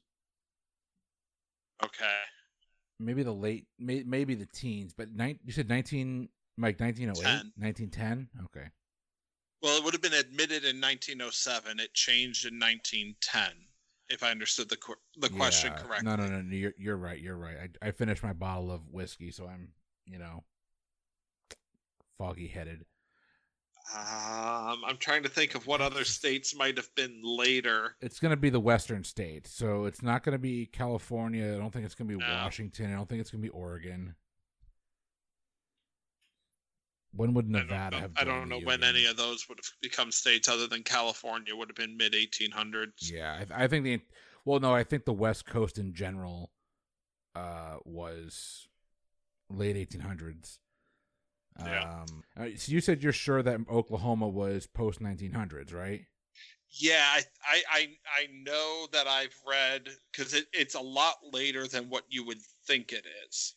Okay. 1.84 2.06
maybe 2.98 3.23
the 3.23 3.34
late, 3.34 3.65
may, 3.78 4.03
maybe 4.03 4.36
the 4.36 4.45
teens. 4.45 4.94
But 4.95 5.11
nine, 5.14 5.40
you 5.44 5.52
said 5.52 5.68
nineteen, 5.68 6.30
Mike, 6.56 6.80
1908? 6.80 7.52
1910? 7.57 8.30
Okay, 8.45 8.69
Well, 9.61 9.78
it 9.78 9.84
would 9.84 9.94
have 9.94 10.02
been 10.02 10.14
admitted 10.14 10.64
in 10.64 10.80
1907. 10.80 11.78
It 11.82 11.94
changed 11.94 12.45
in 12.45 12.57
1910, 12.57 13.68
if 14.11 14.23
I 14.23 14.31
understood 14.31 14.69
the 14.69 14.77
the 15.17 15.29
question 15.29 15.71
Yeah. 15.75 15.81
correctly. 15.83 16.05
No, 16.09 16.15
no, 16.15 16.27
no, 16.27 16.41
no. 16.41 16.55
You're, 16.55 16.73
you're 16.77 16.97
right. 16.97 17.19
You're 17.19 17.38
right. 17.38 17.57
I, 17.81 17.88
I 17.88 17.91
finished 17.91 18.23
my 18.23 18.33
bottle 18.33 18.71
of 18.71 18.81
whiskey, 18.89 19.31
so 19.31 19.47
I'm, 19.47 19.69
you 20.05 20.19
know, 20.19 20.43
foggy 22.17 22.47
headed. 22.47 22.85
Um, 23.93 24.83
I'm 24.88 24.97
trying 24.99 25.23
to 25.23 25.29
think 25.29 25.55
of 25.55 25.67
what 25.67 25.81
other 25.81 26.03
states 26.19 26.55
might 26.55 26.77
have 26.77 26.93
been 26.95 27.21
later. 27.23 27.95
It's 28.01 28.19
going 28.19 28.29
to 28.31 28.38
be 28.38 28.49
the 28.49 28.59
western 28.59 29.03
states, 29.03 29.51
so 29.51 29.85
it's 29.85 30.01
not 30.01 30.23
going 30.23 30.33
to 30.33 30.39
be 30.39 30.65
California. 30.67 31.53
I 31.53 31.57
don't 31.57 31.71
think 31.71 31.85
it's 31.85 31.95
going 31.95 32.07
to 32.09 32.17
be 32.17 32.23
No. 32.23 32.31
Washington. 32.33 32.91
I 32.91 32.95
don't 32.95 33.09
think 33.09 33.21
it's 33.21 33.31
going 33.31 33.41
to 33.41 33.47
be 33.47 33.51
Oregon. 33.53 34.15
When 37.13 37.33
would 37.33 37.45
I 37.45 37.59
Nevada 37.59 37.95
know, 37.95 38.01
have? 38.01 38.11
I 38.15 38.23
don't 38.23 38.47
know 38.47 38.59
when 38.59 38.83
any 38.83 39.05
of 39.05 39.17
those 39.17 39.47
would 39.49 39.57
have 39.57 39.65
become 39.81 40.11
states 40.11 40.47
other 40.47 40.67
than 40.67 40.83
California 40.83 41.55
would 41.55 41.69
have 41.69 41.75
been 41.75 41.97
mid 41.97 42.13
1800s. 42.13 43.11
Yeah, 43.11 43.33
I, 43.33 43.38
th- 43.39 43.51
I 43.53 43.67
think 43.67 43.83
the 43.83 43.99
well, 44.45 44.59
no, 44.59 44.73
I 44.73 44.83
think 44.83 45.05
the 45.05 45.13
West 45.13 45.45
Coast 45.45 45.77
in 45.77 45.93
general 45.93 46.51
uh, 47.35 47.77
was 47.85 48.67
late 49.49 49.75
1800s. 49.75 50.59
Yeah. 51.59 51.83
Um, 51.83 52.23
uh, 52.38 52.45
so 52.55 52.71
you 52.71 52.81
said 52.81 53.03
you're 53.03 53.11
sure 53.11 53.43
that 53.43 53.59
Oklahoma 53.69 54.27
was 54.27 54.67
post 54.67 55.01
1900s, 55.01 55.73
right? 55.73 56.01
Yeah, 56.69 57.03
I 57.05 57.21
I 57.45 57.63
I, 57.69 57.79
I 58.19 58.27
know 58.43 58.88
that 58.93 59.07
I've 59.07 59.35
read 59.45 59.89
because 60.11 60.33
it, 60.33 60.45
it's 60.53 60.75
a 60.75 60.81
lot 60.81 61.15
later 61.31 61.67
than 61.67 61.89
what 61.89 62.05
you 62.07 62.25
would 62.25 62.41
think 62.65 62.93
it 62.93 63.05
is. 63.27 63.55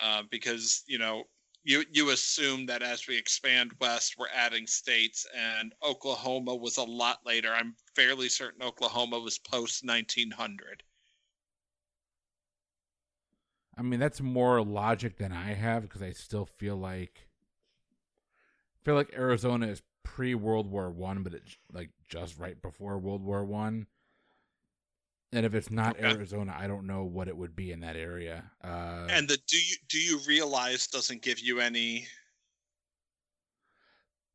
Uh, 0.00 0.22
because 0.30 0.82
you 0.86 0.98
know 0.98 1.24
you 1.64 1.84
you 1.90 2.10
assume 2.10 2.66
that 2.66 2.82
as 2.82 3.08
we 3.08 3.16
expand 3.16 3.72
west, 3.80 4.16
we're 4.18 4.26
adding 4.34 4.66
states, 4.66 5.26
and 5.34 5.74
Oklahoma 5.82 6.54
was 6.54 6.76
a 6.76 6.84
lot 6.84 7.20
later. 7.24 7.52
I'm 7.52 7.74
fairly 7.96 8.28
certain 8.28 8.62
Oklahoma 8.62 9.18
was 9.18 9.38
post 9.38 9.84
1900. 9.84 10.82
I 13.76 13.82
mean, 13.82 13.98
that's 13.98 14.20
more 14.20 14.62
logic 14.62 15.16
than 15.16 15.32
I 15.32 15.54
have 15.54 15.82
because 15.82 16.02
I 16.02 16.12
still 16.12 16.46
feel 16.46 16.76
like 16.76 17.28
feel 18.84 18.94
like 18.94 19.14
Arizona 19.14 19.66
is 19.66 19.82
pre 20.02 20.34
World 20.34 20.70
War 20.70 20.90
One, 20.90 21.22
but 21.22 21.32
it's 21.34 21.56
like 21.72 21.90
just 22.08 22.38
right 22.38 22.60
before 22.60 22.98
World 22.98 23.24
War 23.24 23.44
One. 23.44 23.86
And 25.34 25.44
if 25.44 25.54
it's 25.54 25.70
not 25.70 25.96
Okay. 25.96 26.06
Arizona, 26.06 26.54
I 26.56 26.68
don't 26.68 26.86
know 26.86 27.02
what 27.02 27.26
it 27.26 27.36
would 27.36 27.56
be 27.56 27.72
in 27.72 27.80
that 27.80 27.96
area. 27.96 28.50
Uh, 28.62 29.08
And 29.10 29.28
the 29.28 29.36
do 29.48 29.58
you 29.58 29.76
do 29.88 29.98
you 29.98 30.20
realize 30.26 30.86
doesn't 30.86 31.22
give 31.22 31.40
you 31.40 31.60
any 31.60 32.06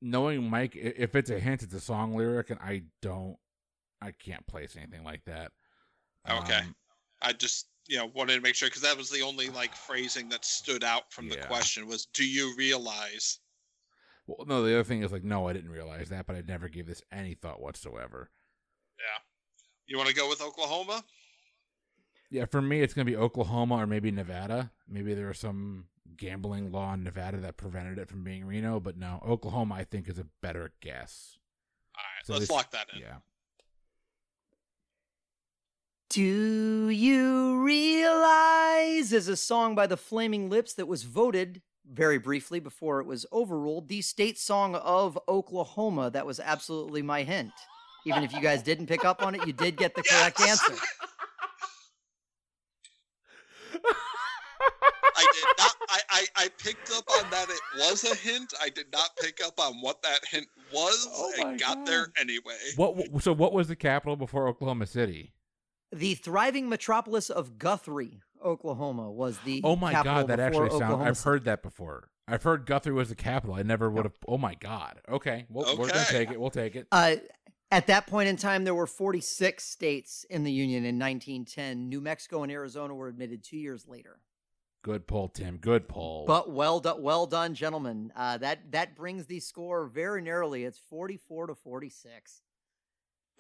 knowing 0.02 0.50
Mike, 0.50 0.76
if 0.76 1.16
it's 1.16 1.30
a 1.30 1.40
hint, 1.40 1.64
it's 1.64 1.74
a 1.74 1.80
song 1.80 2.16
lyric, 2.16 2.50
and 2.50 2.60
I 2.60 2.84
don't, 3.02 3.38
I 4.02 4.12
can't 4.12 4.46
place 4.48 4.76
anything 4.78 5.04
like 5.04 5.24
that. 5.26 5.52
Okay. 6.30 6.54
Um, 6.56 6.76
I 7.22 7.34
just 7.34 7.68
you 7.88 7.98
know 7.98 8.12
wanted 8.14 8.36
to 8.36 8.42
make 8.42 8.56
sure 8.56 8.70
because 8.70 8.82
that 8.82 8.98
was 8.98 9.10
the 9.10 9.22
only 9.22 9.50
like 9.50 9.74
phrasing 9.76 10.30
that 10.30 10.46
stood 10.46 10.84
out 10.84 11.12
from 11.12 11.28
the 11.28 11.38
question 11.38 11.88
was 11.88 12.06
do 12.08 12.26
you 12.26 12.54
realize 12.58 13.40
well, 14.28 14.46
no, 14.46 14.62
the 14.62 14.74
other 14.74 14.84
thing 14.84 15.02
is 15.02 15.12
like, 15.12 15.24
no, 15.24 15.48
I 15.48 15.54
didn't 15.54 15.72
realize 15.72 16.10
that, 16.10 16.28
but 16.28 16.36
I 16.36 16.44
never 16.48 16.70
gave 16.70 16.86
this 16.86 17.02
any 17.12 17.34
thought 17.34 17.62
whatsoever. 17.62 18.30
yeah 19.00 19.29
you 19.90 19.98
want 19.98 20.10
to 20.10 20.16
go 20.16 20.30
with 20.30 20.42
Oklahoma 20.42 21.04
Yeah, 22.30 22.46
for 22.46 22.62
me, 22.62 22.82
it's 22.82 22.94
gonna 22.94 23.06
be 23.06 23.18
Oklahoma 23.18 23.76
or 23.76 23.88
maybe 23.88 24.12
Nevada. 24.12 24.72
Maybe 24.88 25.14
there 25.14 25.28
was 25.28 25.40
some 25.40 25.86
gambling 26.16 26.72
law 26.72 26.94
in 26.94 27.04
Nevada 27.04 27.38
that 27.38 27.58
prevented 27.58 27.98
it 27.98 28.08
from 28.10 28.24
being 28.24 28.46
Reno, 28.46 28.80
but 28.80 28.98
no, 28.98 29.22
Oklahoma, 29.26 29.76
I 29.76 29.84
think, 29.84 30.08
is 30.08 30.20
a 30.20 30.26
better 30.42 30.72
guess. 30.82 31.38
all 31.98 32.04
right 32.04 32.26
So 32.26 32.34
let's 32.34 32.44
it's- 32.46 32.56
lock 32.56 32.72
that 32.72 32.88
in 32.94 33.00
Yeah. 33.02 33.18
Do 36.10 36.90
you 36.90 37.62
realize 37.64 39.14
is 39.14 39.28
a 39.28 39.38
song 39.38 39.76
by 39.76 39.86
the 39.86 39.98
Flaming 39.98 40.50
Lips 40.50 40.74
that 40.74 40.88
was 40.88 41.04
voted 41.04 41.62
very 41.86 42.18
briefly 42.18 42.60
before 42.60 43.00
it 43.00 43.06
was 43.06 43.26
overruled 43.32 43.88
the 43.88 44.02
state 44.02 44.38
song 44.40 44.76
of 44.76 45.18
Oklahoma. 45.28 46.10
That 46.10 46.26
was 46.26 46.40
absolutely 46.40 47.02
my 47.04 47.24
hint. 47.24 47.52
Even 48.06 48.24
if 48.24 48.34
you 48.34 48.42
guys 48.42 48.64
didn't 48.64 48.88
pick 48.88 49.04
up 49.06 49.24
on 49.24 49.36
it, 49.36 49.46
you 49.46 49.54
did 49.54 49.76
get 49.78 49.94
the 49.96 50.04
correct 50.10 50.40
answer. 50.42 50.74
I 55.16 55.26
did 55.34 55.46
not. 55.58 55.76
I, 55.90 56.00
I 56.10 56.26
I 56.36 56.48
picked 56.58 56.92
up 56.92 57.04
on 57.18 57.30
that 57.32 57.50
it 57.50 57.60
was 57.78 58.04
a 58.10 58.16
hint. 58.16 58.54
I 58.62 58.70
did 58.70 58.86
not 58.92 59.10
pick 59.22 59.40
up 59.46 59.60
on 59.60 59.82
what 59.82 60.02
that 60.04 60.20
hint 60.30 60.48
was, 60.74 61.08
Oh 61.12 61.34
my 61.40 61.50
and 61.52 61.60
got 61.60 61.86
there 61.86 62.08
anyway. 62.20 62.56
What? 62.76 63.22
So, 63.22 63.34
what 63.34 63.54
was 63.54 63.68
the 63.68 63.76
capital 63.76 64.16
before 64.16 64.48
Oklahoma 64.48 64.86
City? 64.86 65.34
The 65.92 66.14
thriving 66.16 66.70
metropolis 66.70 67.30
of 67.30 67.58
Guthrie, 67.58 68.22
Oklahoma, 68.46 69.12
was 69.12 69.40
the 69.40 69.62
Oh 69.64 69.76
my 69.76 69.92
capital 69.92 70.16
god, 70.20 70.28
that 70.28 70.40
actually 70.40 70.70
sounds. 70.70 70.82
Oklahoma 70.84 71.04
I've 71.06 71.18
City. 71.18 71.30
heard 71.30 71.44
that 71.46 71.64
before. 71.64 72.10
I've 72.28 72.44
heard 72.44 72.68
Guthrie 72.68 72.94
was 72.94 73.10
the 73.10 73.16
capital. 73.16 73.56
I 73.56 73.64
never 73.64 73.90
would 73.90 74.06
have. 74.06 74.14
Oh 74.28 74.38
my 74.38 74.54
god. 74.54 75.02
Okay, 75.10 75.48
well, 75.50 75.76
we're 75.78 75.88
gonna 75.88 76.06
take 76.06 76.30
it. 76.32 76.40
We'll 76.40 76.52
take 76.52 76.76
it. 76.76 76.88
Uh, 76.92 77.16
at 77.72 77.88
that 77.88 78.08
point 78.08 78.30
in 78.30 78.36
time, 78.36 78.64
there 78.64 78.76
were 78.76 78.88
46 78.88 79.64
states 79.64 80.26
in 80.30 80.44
the 80.44 80.52
Union 80.52 80.86
in 80.86 80.98
1910. 80.98 81.88
New 81.88 82.02
Mexico 82.02 82.44
and 82.44 82.52
Arizona 82.52 82.96
were 82.96 83.08
admitted 83.08 83.44
two 83.44 83.58
years 83.58 83.88
later. 83.88 84.20
Good 84.82 85.08
pull, 85.08 85.28
Tim. 85.28 85.58
Good 85.58 85.88
pull. 85.88 86.26
But 86.26 86.52
well 86.52 86.80
done, 86.80 87.02
well 87.02 87.28
done, 87.28 87.54
gentlemen. 87.54 88.14
Uh, 88.16 88.38
that 88.38 88.72
that 88.72 88.96
brings 88.96 89.26
the 89.26 89.42
score 89.42 89.88
very 89.88 90.22
narrowly. 90.22 90.64
It's 90.64 90.80
44 90.80 91.48
to 91.48 91.56
46. 91.56 92.42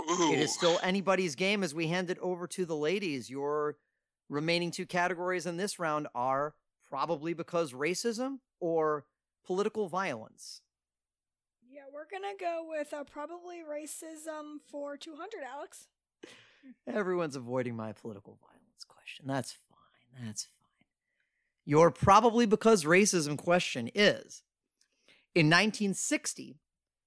Ooh. 0.01 0.31
It 0.33 0.39
is 0.39 0.53
still 0.53 0.79
anybody's 0.83 1.35
game 1.35 1.63
as 1.63 1.73
we 1.73 1.87
hand 1.87 2.09
it 2.09 2.19
over 2.19 2.45
to 2.47 2.65
the 2.65 2.75
ladies. 2.75 3.29
Your 3.29 3.77
remaining 4.29 4.71
two 4.71 4.85
categories 4.85 5.45
in 5.45 5.57
this 5.57 5.79
round 5.79 6.07
are 6.13 6.55
probably 6.89 7.33
because 7.33 7.71
racism 7.71 8.39
or 8.59 9.05
political 9.45 9.87
violence. 9.87 10.61
We're 11.99 12.17
gonna 12.17 12.33
go 12.39 12.65
with 12.65 12.93
uh, 12.93 13.03
probably 13.03 13.57
racism 13.57 14.61
for 14.71 14.95
200, 14.95 15.41
Alex. 15.43 15.87
Everyone's 16.87 17.35
avoiding 17.35 17.75
my 17.75 17.91
political 17.91 18.37
violence 18.39 18.85
question. 18.87 19.25
That's 19.27 19.51
fine. 19.51 20.25
That's 20.25 20.43
fine. 20.43 20.87
Your 21.65 21.91
probably 21.91 22.45
because 22.45 22.85
racism 22.85 23.37
question 23.37 23.89
is 23.93 24.43
in 25.35 25.47
1960, 25.47 26.55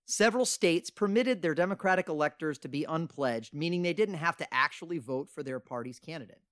several 0.05 0.45
states 0.45 0.91
permitted 0.91 1.41
their 1.41 1.55
Democratic 1.55 2.11
electors 2.11 2.59
to 2.59 2.69
be 2.69 2.85
unpledged, 2.85 3.55
meaning 3.55 3.81
they 3.81 3.95
didn't 3.95 4.17
have 4.17 4.37
to 4.37 4.55
actually 4.55 4.99
vote 4.99 5.31
for 5.31 5.43
their 5.43 5.59
party's 5.59 5.99
candidate. 5.99 6.43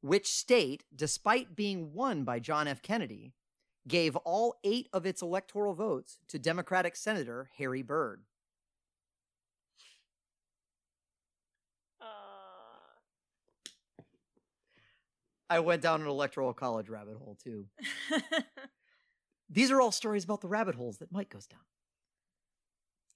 Which 0.00 0.26
state, 0.26 0.82
despite 0.92 1.54
being 1.54 1.92
won 1.94 2.24
by 2.24 2.40
John 2.40 2.66
F. 2.66 2.82
Kennedy, 2.82 3.32
gave 3.86 4.16
all 4.16 4.56
eight 4.64 4.88
of 4.92 5.06
its 5.06 5.22
electoral 5.22 5.74
votes 5.74 6.18
to 6.28 6.38
Democratic 6.38 6.96
Senator 6.96 7.50
Harry 7.58 7.82
Byrd? 7.82 8.22
Uh, 12.00 12.04
I 15.50 15.60
went 15.60 15.82
down 15.82 16.00
an 16.00 16.08
electoral 16.08 16.52
college 16.54 16.88
rabbit 16.88 17.16
hole 17.16 17.36
too. 17.42 17.66
These 19.50 19.70
are 19.70 19.80
all 19.80 19.92
stories 19.92 20.24
about 20.24 20.40
the 20.40 20.48
rabbit 20.48 20.74
holes 20.74 20.98
that 20.98 21.12
Mike 21.12 21.30
goes 21.30 21.46
down. 21.46 21.60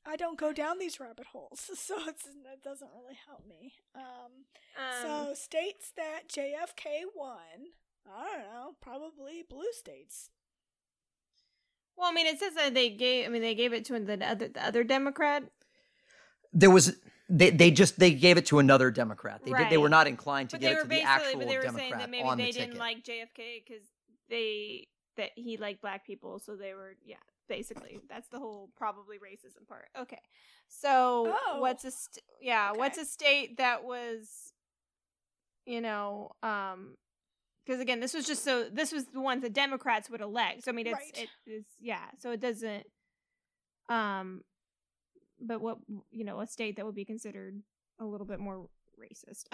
I 0.07 0.17
don't 0.17 0.39
go 0.39 0.55
down 0.55 0.79
these 0.79 1.01
rabbit 1.01 1.27
holes, 1.27 1.61
so 1.75 1.97
it's, 2.07 2.27
it 2.27 2.63
doesn't 2.63 2.91
really 2.97 3.19
help 3.27 3.45
me. 3.47 3.75
Um, 3.95 4.47
um, 4.77 5.03
so 5.03 5.35
states 5.35 5.93
that 5.97 6.29
JFK 6.29 7.03
won, 7.15 7.73
I 8.07 8.37
don't 8.37 8.53
know, 8.53 8.73
probably 8.81 9.45
blue 9.49 9.71
states. 9.73 10.31
Well, 11.99 12.11
I 12.11 12.13
mean, 12.15 12.27
it 12.27 12.39
says 12.39 12.55
that 12.55 12.75
they 12.75 12.91
gave. 12.91 13.27
I 13.27 13.29
mean, 13.29 13.43
they 13.43 13.55
gave 13.55 13.73
it 13.73 13.85
to 13.87 13.99
the 13.99 14.25
other 14.27 14.49
the 14.49 14.65
other 14.65 14.85
Democrat. 14.85 15.43
There 16.53 16.71
was 16.71 16.97
they 17.29 17.51
they 17.51 17.71
just 17.71 17.99
they 17.99 18.13
gave 18.13 18.39
it 18.39 18.47
to 18.47 18.59
another 18.59 18.91
Democrat. 18.91 19.43
They 19.45 19.53
did 19.53 19.71
they 19.71 19.79
were 19.79 19.89
not 19.89 20.07
inclined 20.07 20.51
to 20.51 20.57
But 20.57 20.61
get 20.63 20.67
they 20.69 20.73
it 20.73 20.77
were 20.77 20.83
to 20.83 20.89
the 20.89 20.95
basically, 20.95 21.09
actual 21.11 21.39
but 21.41 21.49
they 21.49 21.57
were 21.57 21.63
Democrat 21.63 21.89
saying 21.91 21.99
that 21.99 22.11
maybe 22.11 22.29
on 22.29 22.39
they 22.39 22.47
the 22.47 22.53
didn't 22.53 22.67
ticket. 22.69 22.79
like 22.81 23.05
JFK 23.05 23.65
because 23.67 23.83
they 24.31 24.87
that 25.17 25.31
he 25.35 25.57
liked 25.57 25.83
black 25.83 26.07
people, 26.07 26.39
so 26.39 26.57
they 26.57 26.75
were 26.75 26.95
yeah. 27.05 27.17
Basically, 27.49 27.99
that's 28.11 28.29
the 28.29 28.39
whole 28.39 28.69
probably 28.77 29.17
racism 29.17 29.67
part. 29.67 29.89
Okay, 29.99 30.21
so 30.69 31.35
Oh, 31.47 31.61
what's 31.61 31.83
a 31.87 31.91
st- 31.91 32.23
yeah? 32.43 32.73
What's 32.73 32.99
a 32.99 33.07
state 33.07 33.57
that 33.57 33.85
was, 33.85 34.53
you 35.65 35.81
know, 35.81 36.33
um, 36.43 36.97
because 37.69 37.83
again, 37.83 38.01
this 38.01 38.15
was 38.15 38.27
just 38.27 38.43
so 38.43 38.65
this 38.73 38.93
was 38.93 39.05
the 39.13 39.21
ones 39.21 39.43
the 39.43 39.51
Democrats 39.51 40.09
would 40.09 40.23
elect. 40.23 40.65
So 40.65 40.71
I 40.71 40.75
mean, 40.75 40.87
it's 40.87 40.95
Right. 40.95 41.29
it 41.47 41.51
is 41.51 41.65
yeah. 41.79 42.07
So 42.19 42.31
it 42.33 42.41
doesn't, 42.41 42.87
um, 43.91 44.41
but 45.41 45.61
what 45.61 45.77
you 46.11 46.25
know, 46.25 46.41
a 46.41 46.47
state 46.47 46.77
that 46.77 46.87
would 46.87 46.95
be 46.95 47.05
considered 47.05 47.61
a 48.01 48.05
little 48.07 48.27
bit 48.27 48.41
more 48.41 48.69
racist. 48.99 49.45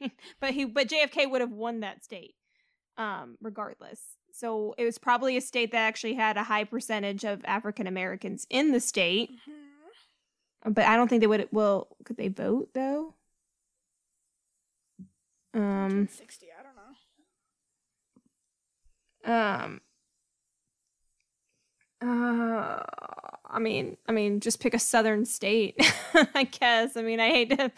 but 0.40 0.50
he, 0.52 0.64
but 0.64 0.88
JFK 0.88 1.30
would 1.30 1.40
have 1.40 1.52
won 1.52 1.80
that 1.80 2.02
state, 2.04 2.34
um, 2.98 3.36
regardless. 3.40 4.00
so 4.32 4.74
it 4.76 4.84
was 4.84 4.98
probably 4.98 5.36
a 5.36 5.40
state 5.40 5.70
that 5.72 5.78
actually 5.78 6.14
had 6.14 6.36
a 6.36 6.42
high 6.42 6.64
percentage 6.64 7.22
of 7.24 7.42
African 7.44 7.86
Americans 7.86 8.44
in 8.50 8.72
the 8.72 8.80
state. 8.80 9.30
Mhm. 9.30 10.74
But 10.74 10.84
I 10.86 10.96
don't 10.96 11.08
think 11.08 11.20
they 11.20 11.26
would. 11.26 11.48
Well, 11.52 11.88
could 12.04 12.16
they 12.16 12.28
vote 12.28 12.70
though? 12.74 13.14
Um. 15.54 16.06
1960, 16.08 16.46
I 16.46 16.48
don't 16.50 16.51
know. 16.51 16.51
Um. 19.24 19.80
Uh, 22.00 22.82
I 23.52 23.58
mean, 23.60 23.96
I 24.08 24.12
mean, 24.12 24.40
just 24.40 24.60
pick 24.60 24.74
a 24.74 24.78
southern 24.78 25.24
state, 25.24 25.76
I 26.34 26.44
guess. 26.44 26.96
I 26.96 27.02
mean, 27.02 27.20
I 27.20 27.28
hate 27.28 27.50
to. 27.50 27.70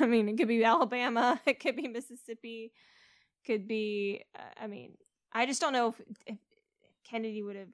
I 0.00 0.06
mean, 0.06 0.28
it 0.28 0.36
could 0.36 0.48
be 0.48 0.62
Alabama, 0.64 1.40
it 1.46 1.60
could 1.60 1.76
be 1.76 1.88
Mississippi, 1.88 2.72
could 3.46 3.66
be. 3.66 4.24
Uh, 4.38 4.64
I 4.64 4.66
mean, 4.66 4.92
I 5.32 5.46
just 5.46 5.60
don't 5.60 5.72
know 5.72 5.88
if, 5.88 6.00
if 6.26 6.38
Kennedy 7.08 7.42
would 7.42 7.56
have 7.56 7.68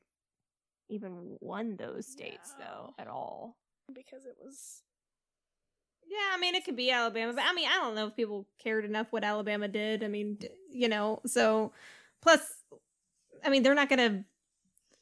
even 0.88 1.36
won 1.40 1.76
those 1.76 2.06
states 2.06 2.54
though 2.58 2.94
at 2.98 3.08
all. 3.08 3.56
Because 3.92 4.26
it 4.26 4.36
was. 4.42 4.82
Yeah, 6.08 6.34
I 6.34 6.38
mean, 6.38 6.54
it 6.54 6.64
could 6.64 6.76
be 6.76 6.92
Alabama, 6.92 7.32
but 7.32 7.44
I 7.44 7.52
mean, 7.52 7.68
I 7.68 7.78
don't 7.78 7.96
know 7.96 8.06
if 8.06 8.14
people 8.14 8.46
cared 8.62 8.84
enough 8.84 9.08
what 9.10 9.24
Alabama 9.24 9.66
did. 9.66 10.04
I 10.04 10.08
mean, 10.08 10.38
you 10.70 10.88
know, 10.88 11.20
so 11.26 11.72
plus, 12.22 12.40
I 13.44 13.50
mean, 13.50 13.62
they're 13.62 13.74
not 13.74 13.88
gonna. 13.88 14.24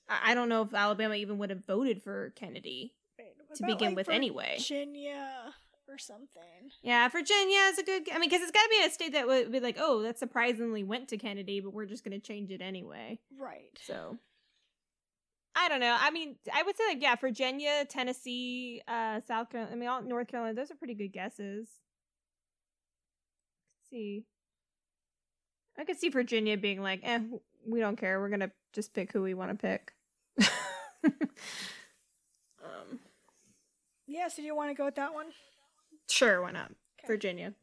I 0.08 0.32
I 0.32 0.34
don't 0.34 0.48
know 0.48 0.62
if 0.62 0.74
Alabama 0.74 1.14
even 1.14 1.38
would 1.38 1.50
have 1.50 1.64
voted 1.64 2.02
for 2.02 2.32
Kennedy. 2.36 2.94
What 3.16 3.56
To 3.56 3.64
about, 3.64 3.78
begin 3.78 3.90
like, 3.90 3.96
with 3.96 4.08
anyway. 4.08 4.54
Virginia 4.58 5.54
or 5.88 5.98
something. 5.98 6.70
Yeah, 6.82 7.08
Virginia 7.08 7.58
is 7.70 7.78
a 7.78 7.82
good. 7.82 8.08
I 8.12 8.18
mean, 8.18 8.28
because 8.30 8.42
it's 8.42 8.50
got 8.50 8.62
to 8.62 8.70
be 8.70 8.84
a 8.84 8.90
state 8.90 9.12
that 9.12 9.26
would 9.26 9.52
be 9.52 9.60
like, 9.60 9.76
oh, 9.78 10.02
that 10.02 10.18
surprisingly 10.18 10.82
went 10.82 11.08
to 11.08 11.18
Kennedy, 11.18 11.60
but 11.60 11.72
we're 11.72 11.86
just 11.86 12.04
gonna 12.04 12.18
change 12.18 12.50
it 12.50 12.60
anyway. 12.60 13.18
Right. 13.38 13.78
So. 13.86 14.18
I 15.56 15.68
don't 15.68 15.78
know. 15.78 15.96
I 15.96 16.10
mean, 16.10 16.34
I 16.52 16.64
would 16.64 16.76
say 16.76 16.82
like 16.88 17.00
yeah, 17.00 17.14
Virginia, 17.14 17.84
Tennessee, 17.88 18.82
uh, 18.88 19.20
South 19.26 19.50
Carolina. 19.50 19.76
I 19.76 19.78
mean, 19.78 19.88
all 19.88 20.02
North 20.02 20.26
Carolina. 20.26 20.54
Those 20.54 20.72
are 20.72 20.74
pretty 20.74 20.94
good 20.94 21.12
guesses. 21.12 21.68
Let's 23.78 23.90
see, 23.90 24.24
I 25.78 25.84
could 25.84 25.98
see 25.98 26.08
Virginia 26.08 26.56
being 26.56 26.82
like, 26.82 27.00
"Eh, 27.04 27.20
we 27.66 27.80
don't 27.80 27.96
care. 27.96 28.20
We're 28.20 28.28
gonna 28.28 28.50
just 28.72 28.92
pick 28.94 29.12
who 29.12 29.22
we 29.22 29.34
want 29.34 29.50
to 29.50 29.56
pick." 29.56 29.92
um, 32.64 33.00
Yeah, 34.06 34.28
so 34.28 34.36
do 34.42 34.46
you 34.46 34.54
want 34.56 34.70
to 34.70 34.74
go 34.74 34.84
with 34.84 34.96
that 34.96 35.14
one? 35.14 35.26
sure, 36.08 36.42
why 36.42 36.50
not? 36.50 36.66
Okay. 36.98 37.06
Virginia. 37.06 37.54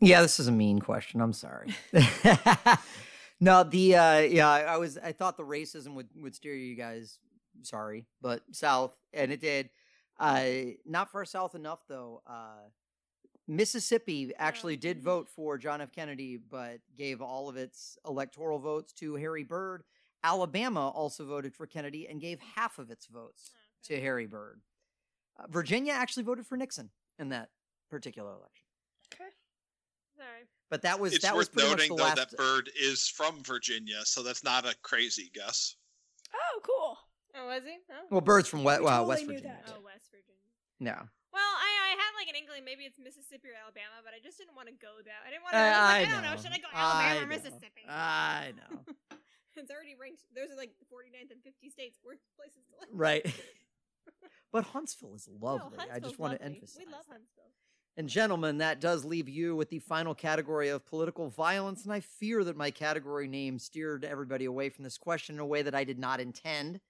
Yeah, 0.00 0.20
this 0.22 0.38
is 0.38 0.46
a 0.48 0.52
mean 0.52 0.78
question. 0.78 1.20
I'm 1.22 1.32
sorry. 1.32 1.74
no, 3.40 3.62
the 3.64 3.96
uh 3.96 4.18
yeah, 4.18 4.48
I 4.48 4.60
I 4.62 4.76
was 4.76 4.98
I 4.98 5.12
thought 5.12 5.36
the 5.38 5.42
racism 5.42 5.94
would 5.94 6.08
would 6.16 6.34
steer 6.34 6.54
you 6.54 6.76
guys 6.76 7.18
sorry, 7.62 8.06
but 8.20 8.42
south 8.52 8.92
and 9.14 9.32
it 9.32 9.40
did. 9.40 9.70
Uh 10.20 10.74
not 10.84 11.10
far 11.10 11.24
south 11.24 11.54
enough 11.54 11.80
though. 11.88 12.22
Uh 12.26 12.68
Mississippi 13.48 14.32
actually 14.38 14.76
did 14.76 14.98
mhm. 15.00 15.04
vote 15.04 15.28
for 15.28 15.58
John 15.58 15.80
F. 15.80 15.92
Kennedy, 15.92 16.36
but 16.36 16.78
gave 16.96 17.20
all 17.22 17.48
of 17.48 17.56
its 17.56 17.96
electoral 18.06 18.58
votes 18.58 18.92
to 18.94 19.14
Harry 19.14 19.44
Byrd. 19.44 19.84
Alabama 20.24 20.88
also 20.88 21.24
voted 21.24 21.54
for 21.54 21.66
Kennedy 21.66 22.08
and 22.08 22.20
gave 22.20 22.40
half 22.40 22.78
of 22.78 22.90
its 22.90 23.06
votes 23.06 23.50
to 23.84 24.00
Harry 24.00 24.26
Byrd. 24.26 24.60
Uh, 25.38 25.46
Virginia 25.48 25.92
actually 25.92 26.24
voted 26.24 26.46
for 26.46 26.56
Nixon 26.56 26.90
in 27.18 27.28
that 27.28 27.50
particular 27.90 28.30
election. 28.30 28.64
Okay. 29.14 29.30
Sorry. 30.16 30.48
But 30.68 30.82
that 30.82 30.98
was 30.98 31.12
it's 31.14 31.24
that 31.24 31.36
was 31.36 31.46
worth 31.48 31.52
pretty 31.52 31.68
noting 31.68 31.90
much 31.90 31.98
though 31.98 32.04
last. 32.04 32.30
that 32.30 32.36
Byrd 32.36 32.70
is 32.80 33.08
from 33.08 33.42
Virginia, 33.44 34.00
so 34.04 34.22
that's 34.22 34.42
not 34.42 34.66
a 34.66 34.74
crazy 34.82 35.30
guess. 35.32 35.76
Oh, 36.34 36.60
cool. 36.62 36.98
Oh, 37.36 37.46
was 37.46 37.62
he? 37.64 37.76
Oh, 37.92 38.06
well, 38.10 38.20
Byrd's 38.20 38.48
from 38.48 38.64
West, 38.64 38.80
We 38.80 38.88
uh, 38.88 38.90
totally 38.90 39.08
West 39.08 39.22
knew 39.22 39.34
Virginia. 39.34 39.56
that. 39.64 39.74
oh 39.78 39.84
West 39.84 40.10
Virginia. 40.10 40.32
No, 40.80 41.08
Well, 41.36 41.52
I, 41.52 41.68
I 41.68 41.90
had 42.00 42.12
like 42.16 42.32
an 42.32 42.36
inkling 42.40 42.64
maybe 42.64 42.88
it's 42.88 42.96
Mississippi 42.96 43.52
or 43.52 43.56
Alabama, 43.60 44.00
but 44.00 44.16
I 44.16 44.24
just 44.24 44.40
didn't 44.40 44.56
want 44.56 44.72
to 44.72 44.76
go 44.80 45.04
there. 45.04 45.20
I 45.20 45.28
didn't 45.28 45.44
want 45.44 45.52
to. 45.52 45.60
I, 45.60 45.68
was 45.68 45.84
like, 45.84 46.08
I, 46.08 46.12
don't 46.16 46.24
know. 46.24 46.36
Should 46.40 46.56
I 46.56 46.60
go 46.64 46.70
Alabama 46.72 47.04
I 47.04 47.12
or 47.12 47.28
know. 47.28 47.36
Mississippi? 47.36 47.84
I 47.84 48.56
know. 48.56 48.72
it's 49.60 49.68
already 49.68 49.92
ranked. 50.00 50.24
Those 50.32 50.48
are 50.48 50.56
like 50.56 50.72
the 50.80 50.88
49th 50.88 51.36
and 51.36 51.44
50 51.44 51.68
states 51.68 52.00
worst 52.00 52.24
places 52.40 52.64
to 52.72 52.80
live. 52.80 52.88
right. 52.88 53.20
but 54.52 54.64
Huntsville 54.64 55.12
is 55.12 55.28
No, 55.28 55.60
lovely. 55.60 55.78
I 55.92 56.00
just 56.00 56.18
want 56.18 56.40
to 56.40 56.40
emphasize. 56.40 56.80
We 56.80 56.88
love 56.88 57.04
that. 57.08 57.20
Huntsville. 57.20 57.52
And 57.96 58.08
gentlemen, 58.08 58.58
that 58.58 58.80
does 58.80 59.04
leave 59.04 59.28
you 59.28 59.56
with 59.56 59.70
the 59.70 59.78
final 59.78 60.14
category 60.14 60.68
of 60.68 60.84
political 60.84 61.28
violence. 61.28 61.84
And 61.84 61.92
I 61.92 62.00
fear 62.00 62.44
that 62.44 62.56
my 62.56 62.70
category 62.70 63.26
name 63.26 63.58
steered 63.58 64.04
everybody 64.04 64.44
away 64.44 64.68
from 64.68 64.84
this 64.84 64.98
question 64.98 65.36
in 65.36 65.40
a 65.40 65.46
way 65.46 65.62
that 65.62 65.74
I 65.74 65.84
did 65.84 65.98
not 65.98 66.20
intend. 66.20 66.80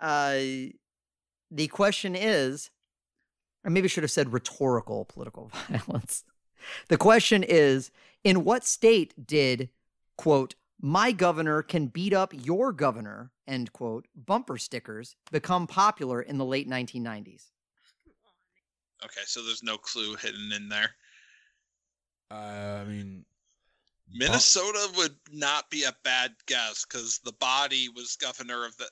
Uh, 0.00 0.36
the 1.50 1.68
question 1.70 2.14
is, 2.14 2.70
or 3.68 3.70
maybe 3.70 3.84
I 3.84 3.88
should 3.88 4.02
have 4.02 4.10
said 4.10 4.32
rhetorical 4.32 5.04
political 5.04 5.50
violence. 5.68 6.24
The 6.88 6.96
question 6.96 7.42
is, 7.42 7.90
in 8.24 8.42
what 8.42 8.64
state 8.64 9.26
did, 9.26 9.68
quote, 10.16 10.54
my 10.80 11.12
governor 11.12 11.60
can 11.62 11.88
beat 11.88 12.14
up 12.14 12.32
your 12.32 12.72
governor, 12.72 13.30
end 13.46 13.74
quote, 13.74 14.08
bumper 14.16 14.56
stickers 14.56 15.16
become 15.30 15.66
popular 15.66 16.22
in 16.22 16.38
the 16.38 16.46
late 16.46 16.66
1990s? 16.66 17.50
Okay, 19.04 19.20
so 19.26 19.44
there's 19.44 19.62
no 19.62 19.76
clue 19.76 20.16
hidden 20.16 20.50
in 20.56 20.70
there. 20.70 20.90
Uh, 22.30 22.80
I 22.80 22.84
mean, 22.84 23.26
Minnesota 24.10 24.88
would 24.96 25.16
not 25.30 25.68
be 25.68 25.84
a 25.84 25.94
bad 26.04 26.32
guess 26.46 26.86
because 26.86 27.18
the 27.18 27.32
body 27.32 27.90
was 27.94 28.16
governor 28.16 28.64
of 28.64 28.74
the 28.78 28.88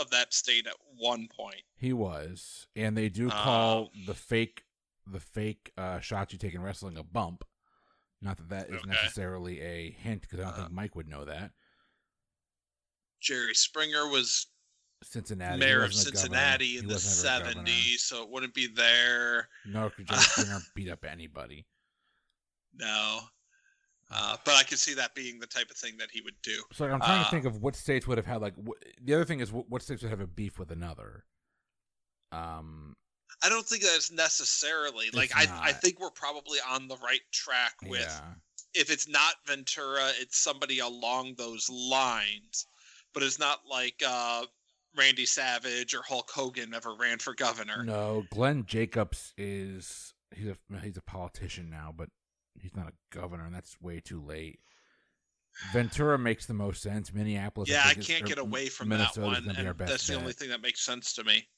of 0.00 0.08
that 0.10 0.32
state 0.32 0.68
at 0.68 0.76
one 0.96 1.26
point. 1.36 1.64
He 1.80 1.92
was, 1.92 2.66
and 2.76 2.96
they 2.96 3.08
do 3.08 3.28
Oh. 3.28 3.30
call 3.30 3.92
the 4.06 4.14
fake 4.14 4.64
the 5.06 5.18
fake 5.20 5.72
uh, 5.76 5.98
shots 5.98 6.32
you 6.32 6.38
take 6.38 6.54
in 6.54 6.62
wrestling 6.62 6.96
a 6.96 7.02
bump. 7.02 7.44
Not 8.22 8.36
that 8.36 8.48
that 8.50 8.68
is 8.68 8.76
Okay. 8.76 8.90
necessarily 8.90 9.60
a 9.60 9.90
hint, 9.90 10.22
because 10.22 10.38
I 10.40 10.42
don't 10.44 10.52
Uh, 10.52 10.56
think 10.64 10.72
Mike 10.72 10.94
would 10.94 11.08
know 11.08 11.24
that. 11.24 11.52
Jerry 13.20 13.54
Springer 13.54 14.08
was 14.08 14.46
Cincinnati, 15.02 15.58
mayor 15.58 15.82
of 15.84 15.90
wasn't 15.90 16.08
a 16.08 16.12
governor. 16.12 16.20
Cincinnati 16.36 16.78
in 16.78 16.86
the 16.86 16.94
wasn't 16.94 17.26
ever 17.26 17.42
a 17.42 17.54
governor. 17.54 17.70
70s, 17.70 18.00
so 18.02 18.22
it 18.22 18.28
wouldn't 18.28 18.54
be 18.54 18.66
there. 18.66 19.48
Nor 19.64 19.90
could 19.90 20.06
Jerry 20.06 20.20
Springer 20.20 20.60
beat 20.74 20.90
up 20.90 21.04
anybody. 21.04 21.66
No. 22.74 23.20
Uh, 24.10 24.36
but 24.44 24.54
I 24.56 24.62
could 24.64 24.78
see 24.78 24.94
that 24.94 25.14
being 25.14 25.38
the 25.38 25.46
type 25.46 25.70
of 25.70 25.76
thing 25.76 25.96
that 25.98 26.10
he 26.10 26.20
would 26.20 26.40
do. 26.42 26.62
So 26.72 26.84
like, 26.84 26.92
I'm 26.92 27.00
trying 27.00 27.20
Uh, 27.20 27.24
to 27.24 27.30
think 27.30 27.46
of 27.46 27.62
what 27.62 27.74
states 27.76 28.06
would 28.06 28.18
have 28.18 28.26
had 28.26 28.40
like. 28.40 28.54
Wh- 28.56 28.78
the 29.02 29.14
other 29.14 29.24
thing 29.24 29.40
is 29.40 29.50
wh- 29.50 29.68
what 29.70 29.82
states 29.82 30.02
would 30.02 30.10
have 30.10 30.20
a 30.20 30.26
beef 30.26 30.58
with 30.58 30.70
another. 30.70 31.24
Um, 32.32 32.94
I 33.42 33.48
don't 33.48 33.66
think 33.66 33.82
that's 33.82 34.12
necessarily 34.12 35.06
like 35.12 35.30
I, 35.34 35.46
I 35.62 35.72
think 35.72 35.98
we're 36.00 36.10
probably 36.10 36.58
on 36.68 36.88
the 36.88 36.96
right 36.96 37.20
track 37.32 37.72
with 37.82 38.00
yeah, 38.00 38.20
if 38.74 38.90
it's 38.90 39.08
not 39.08 39.34
Ventura, 39.46 40.10
it's 40.20 40.38
somebody 40.38 40.80
along 40.80 41.34
those 41.36 41.68
lines. 41.70 42.66
But 43.12 43.24
it's 43.24 43.40
not 43.40 43.60
like 43.68 44.00
uh, 44.06 44.44
Randy 44.96 45.26
Savage 45.26 45.94
or 45.94 46.02
Hulk 46.02 46.30
Hogan 46.30 46.74
ever 46.74 46.94
ran 46.94 47.18
for 47.18 47.34
governor. 47.34 47.82
no, 47.82 48.24
Glenn 48.30 48.64
Jacobs 48.66 49.32
is 49.36 50.14
he's 50.34 50.48
a 50.48 50.56
he's 50.80 50.96
a 50.96 51.02
politician 51.02 51.70
now, 51.70 51.92
but 51.96 52.08
he's 52.60 52.76
not 52.76 52.88
a 52.88 52.92
governor, 53.16 53.46
and 53.46 53.54
that's 53.54 53.80
way 53.80 54.00
too 54.00 54.20
late. 54.20 54.60
Ventura 55.72 56.18
makes 56.18 56.46
the 56.46 56.54
most 56.54 56.82
sense. 56.82 57.12
Minneapolis, 57.12 57.68
yeah, 57.68 57.82
I 57.84 57.94
think, 57.94 58.06
can't 58.06 58.24
get 58.24 58.38
away 58.38 58.68
from 58.68 58.88
Minnesota's 58.88 59.16
that 59.16 59.22
one, 59.22 59.44
gonna 59.44 59.54
be 59.54 59.66
our 59.66 59.70
and 59.70 59.88
that's 59.88 60.06
the 60.06 60.14
only 60.14 60.32
thing 60.32 60.50
that 60.50 60.62
makes 60.62 60.80
sense 60.80 61.12
to 61.14 61.24
me. 61.24 61.48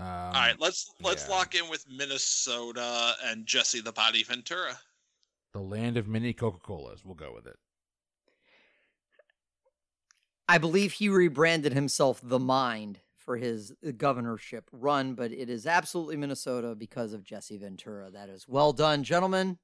Um, 0.00 0.06
All 0.06 0.32
right, 0.32 0.56
let's 0.58 0.90
let's 1.02 1.28
yeah. 1.28 1.34
lock 1.34 1.54
in 1.54 1.68
with 1.68 1.84
Minnesota 1.90 3.12
and 3.26 3.44
Jesse 3.44 3.82
the 3.82 3.92
Body 3.92 4.22
Ventura. 4.22 4.78
the 5.52 5.60
land 5.60 5.98
of 5.98 6.08
mini 6.08 6.32
Coca 6.32 6.58
Colas. 6.60 7.04
We'll 7.04 7.14
go 7.16 7.32
with 7.34 7.46
it. 7.46 7.56
I 10.48 10.56
believe 10.58 10.92
he 10.94 11.08
rebranded 11.10 11.74
himself 11.74 12.20
the 12.24 12.38
Mind 12.38 13.00
for 13.16 13.36
his 13.36 13.72
governorship 13.98 14.68
run, 14.72 15.14
but 15.14 15.32
it 15.32 15.50
is 15.50 15.66
absolutely 15.66 16.16
Minnesota 16.16 16.74
because 16.74 17.12
of 17.12 17.22
Jesse 17.22 17.58
Ventura. 17.58 18.10
That 18.10 18.30
is 18.30 18.48
well 18.48 18.72
done, 18.72 19.04
gentlemen. 19.04 19.58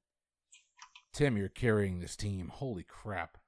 Tim, 1.13 1.35
you're 1.35 1.49
carrying 1.49 1.99
this 1.99 2.15
team. 2.15 2.49
Holy 2.49 2.83
crap! 2.83 3.39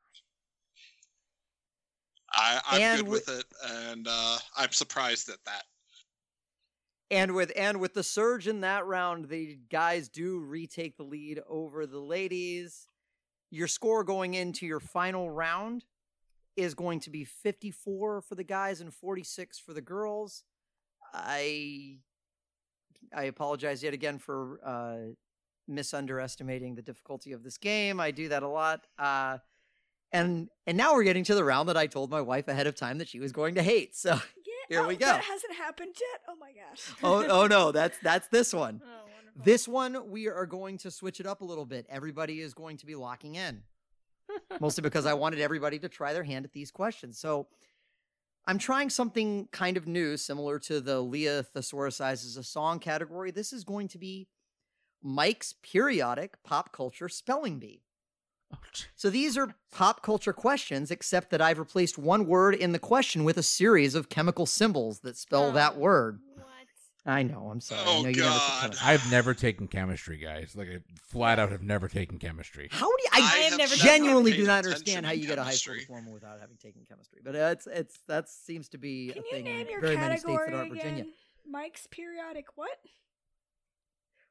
I, 2.33 2.59
I'm 2.71 2.81
And 2.81 2.97
good 2.99 3.05
wi- 3.05 3.13
with 3.27 3.29
it, 3.39 3.45
and 3.85 4.07
uh, 4.09 4.37
I'm 4.57 4.71
surprised 4.71 5.29
at 5.29 5.37
that. 5.45 5.63
And 7.11 7.33
with 7.33 7.51
and 7.55 7.79
with 7.79 7.95
the 7.95 8.03
surge 8.03 8.47
in 8.47 8.61
that 8.61 8.85
round, 8.85 9.29
the 9.29 9.57
guys 9.71 10.09
do 10.09 10.39
retake 10.39 10.97
the 10.97 11.03
lead 11.03 11.41
over 11.47 11.87
the 11.87 11.99
ladies. 11.99 12.87
Your 13.49 13.67
score 13.67 14.03
going 14.03 14.35
into 14.35 14.67
your 14.67 14.79
final 14.79 15.29
round 15.29 15.85
is 16.55 16.75
going 16.75 16.99
to 16.99 17.09
be 17.09 17.23
54 17.23 18.21
for 18.21 18.35
the 18.35 18.43
guys 18.43 18.79
and 18.79 18.93
46 18.93 19.57
for 19.57 19.73
the 19.73 19.81
girls. 19.81 20.43
I 21.11 21.97
I 23.15 23.23
apologize 23.23 23.81
yet 23.81 23.95
again 23.95 24.19
for 24.19 24.59
uh, 24.63 25.13
misunderestimating 25.67 26.75
the 26.75 26.83
difficulty 26.83 27.31
of 27.31 27.43
this 27.43 27.57
game. 27.57 27.99
I 27.99 28.11
do 28.11 28.29
that 28.29 28.43
a 28.43 28.47
lot. 28.47 28.85
Uh, 28.99 29.39
and 30.11 30.49
and 30.67 30.77
now 30.77 30.93
we're 30.93 31.03
getting 31.03 31.23
to 31.23 31.33
the 31.33 31.43
round 31.43 31.69
that 31.69 31.77
I 31.77 31.87
told 31.87 32.11
my 32.11 32.21
wife 32.21 32.47
ahead 32.47 32.67
of 32.67 32.75
time 32.75 32.99
that 32.99 33.07
she 33.07 33.19
was 33.19 33.31
going 33.31 33.55
to 33.55 33.63
hate. 33.63 33.95
So. 33.95 34.19
Here 34.69 34.83
oh, 34.83 34.87
we 34.87 34.95
go. 34.95 35.07
That 35.07 35.23
hasn't 35.23 35.55
happened 35.55 35.95
yet. 35.99 36.21
Oh 36.29 36.35
my 36.39 36.51
gosh. 36.51 36.95
oh 37.03 37.25
oh 37.27 37.47
no, 37.57 37.71
that's 37.71 37.97
that's 38.03 38.27
this 38.27 38.53
one. 38.53 38.81
Oh. 38.85 39.09
This 39.43 39.67
one 39.67 40.09
we 40.09 40.27
are 40.27 40.45
going 40.45 40.77
to 40.79 40.91
switch 40.91 41.19
it 41.19 41.25
up 41.25 41.41
a 41.41 41.45
little 41.45 41.65
bit. 41.65 41.87
Everybody 41.89 42.39
is 42.41 42.53
going 42.53 42.77
to 42.77 42.85
be 42.85 42.95
locking 42.95 43.35
in. 43.35 43.63
Mostly 44.61 44.83
because 44.83 45.05
I 45.05 45.13
wanted 45.13 45.39
everybody 45.39 45.79
to 45.79 45.89
try 45.89 46.13
their 46.13 46.23
hand 46.23 46.45
at 46.45 46.53
these 46.53 46.71
questions. 46.71 47.17
So 47.17 47.47
I'm 48.45 48.57
trying 48.57 48.89
something 48.89 49.47
kind 49.51 49.75
of 49.75 49.87
new, 49.87 50.17
similar 50.17 50.59
to 50.59 50.81
the 50.81 51.01
Leah 51.01 51.45
Thesaurusizes 51.55 52.37
a 52.37 52.43
Song 52.43 52.79
category. 52.79 53.31
This 53.31 53.53
is 53.53 53.63
going 53.63 53.87
to 53.89 53.97
be 53.97 54.27
Mike's 55.01 55.53
periodic 55.63 56.41
pop 56.43 56.71
culture 56.71 57.09
spelling 57.09 57.59
bee. 57.59 57.81
So 58.95 59.09
these 59.09 59.37
are 59.37 59.55
pop 59.71 60.01
culture 60.03 60.33
questions, 60.33 60.91
except 60.91 61.29
that 61.31 61.41
I've 61.41 61.59
replaced 61.59 61.97
one 61.97 62.25
word 62.27 62.55
in 62.55 62.71
the 62.71 62.79
question 62.79 63.23
with 63.23 63.37
a 63.37 63.43
series 63.43 63.95
of 63.95 64.09
chemical 64.09 64.45
symbols 64.45 64.99
that 64.99 65.17
spell 65.17 65.51
that 65.53 65.73
Oh, 65.75 65.79
word. 65.79 66.19
What? 66.35 66.45
I 67.05 67.23
know, 67.23 67.49
I'm 67.49 67.61
sorry. 67.61 67.81
I 67.81 67.85
Oh, 67.87 68.01
know 68.03 68.09
you 68.09 68.15
never 68.21 68.29
took 68.29 68.39
God. 68.39 68.61
chemistry. 68.61 68.87
I've 68.87 69.11
never 69.11 69.33
taken 69.33 69.67
chemistry, 69.67 70.17
guys. 70.17 70.53
Like 70.55 70.67
I 70.67 70.77
flat 71.01 71.39
out 71.39 71.51
have 71.51 71.63
never 71.63 71.87
taken 71.87 72.19
chemistry. 72.19 72.67
How 72.71 72.87
do 72.87 72.93
you, 73.03 73.09
I, 73.13 73.17
I 73.17 73.21
have 73.21 73.49
have 73.51 73.57
never 73.59 73.75
genuinely 73.75 74.31
paid 74.31 74.37
do 74.37 74.45
not 74.47 74.65
understand 74.65 75.05
how 75.05 75.11
you 75.13 75.25
get 75.27 75.37
a 75.39 75.43
high 75.43 75.51
school 75.53 75.75
diploma 75.79 76.11
without 76.11 76.39
having 76.39 76.57
taken 76.57 76.81
chemistry. 76.87 77.21
But 77.23 77.35
uh, 77.35 77.49
it's 77.53 77.67
it's 77.67 77.99
that 78.07 78.29
seems 78.29 78.69
to 78.69 78.77
be 78.77 79.09
Can 79.13 79.23
a 79.23 79.25
you 79.25 79.31
thing 79.31 79.43
name 79.45 79.61
in 79.61 79.69
your 79.71 79.81
very 79.81 79.97
many 79.97 80.17
states 80.17 80.25
category 80.25 80.51
that 80.51 80.57
aren't 80.57 80.71
Virginia. 80.73 81.01
again? 81.03 81.13
Mike's 81.49 81.87
periodic 81.87 82.45
what? 82.55 82.77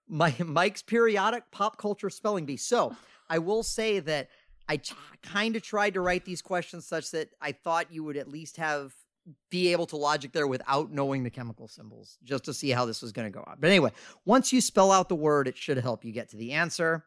My 0.08 0.34
Mike's 0.38 0.82
periodic 0.82 1.50
pop 1.50 1.78
culture 1.78 2.10
spelling 2.10 2.46
bee. 2.46 2.56
So 2.56 2.94
I 3.28 3.38
will 3.38 3.62
say 3.62 4.00
that 4.00 4.28
I 4.68 4.80
kind 5.22 5.56
of 5.56 5.62
tried 5.62 5.94
to 5.94 6.00
write 6.00 6.24
these 6.24 6.42
questions 6.42 6.86
such 6.86 7.10
that 7.12 7.30
I 7.40 7.52
thought 7.52 7.92
you 7.92 8.05
would 8.05 8.16
at 8.16 8.28
least 8.28 8.59
have 8.59 8.92
be 9.50 9.72
able 9.72 9.86
to 9.86 9.96
logic 9.96 10.32
there 10.32 10.46
without 10.46 10.90
knowing 10.90 11.22
the 11.22 11.30
chemical 11.30 11.68
symbols, 11.68 12.18
just 12.24 12.44
to 12.44 12.55
see 12.55 12.70
how 12.70 12.84
this 12.84 13.02
was 13.02 13.12
going 13.12 13.30
to 13.30 13.36
go 13.36 13.44
on. 13.46 13.56
But 13.60 13.68
anyway, 13.68 13.92
once 14.24 14.52
you 14.52 14.60
spell 14.60 14.90
out 14.90 15.09
the 15.09 15.14
word, 15.14 15.48
it 15.48 15.56
should 15.56 15.76
help 15.78 16.05
you 16.05 16.12
get 16.12 16.30
to 16.30 16.36
the 16.36 16.52
answer. 16.52 17.05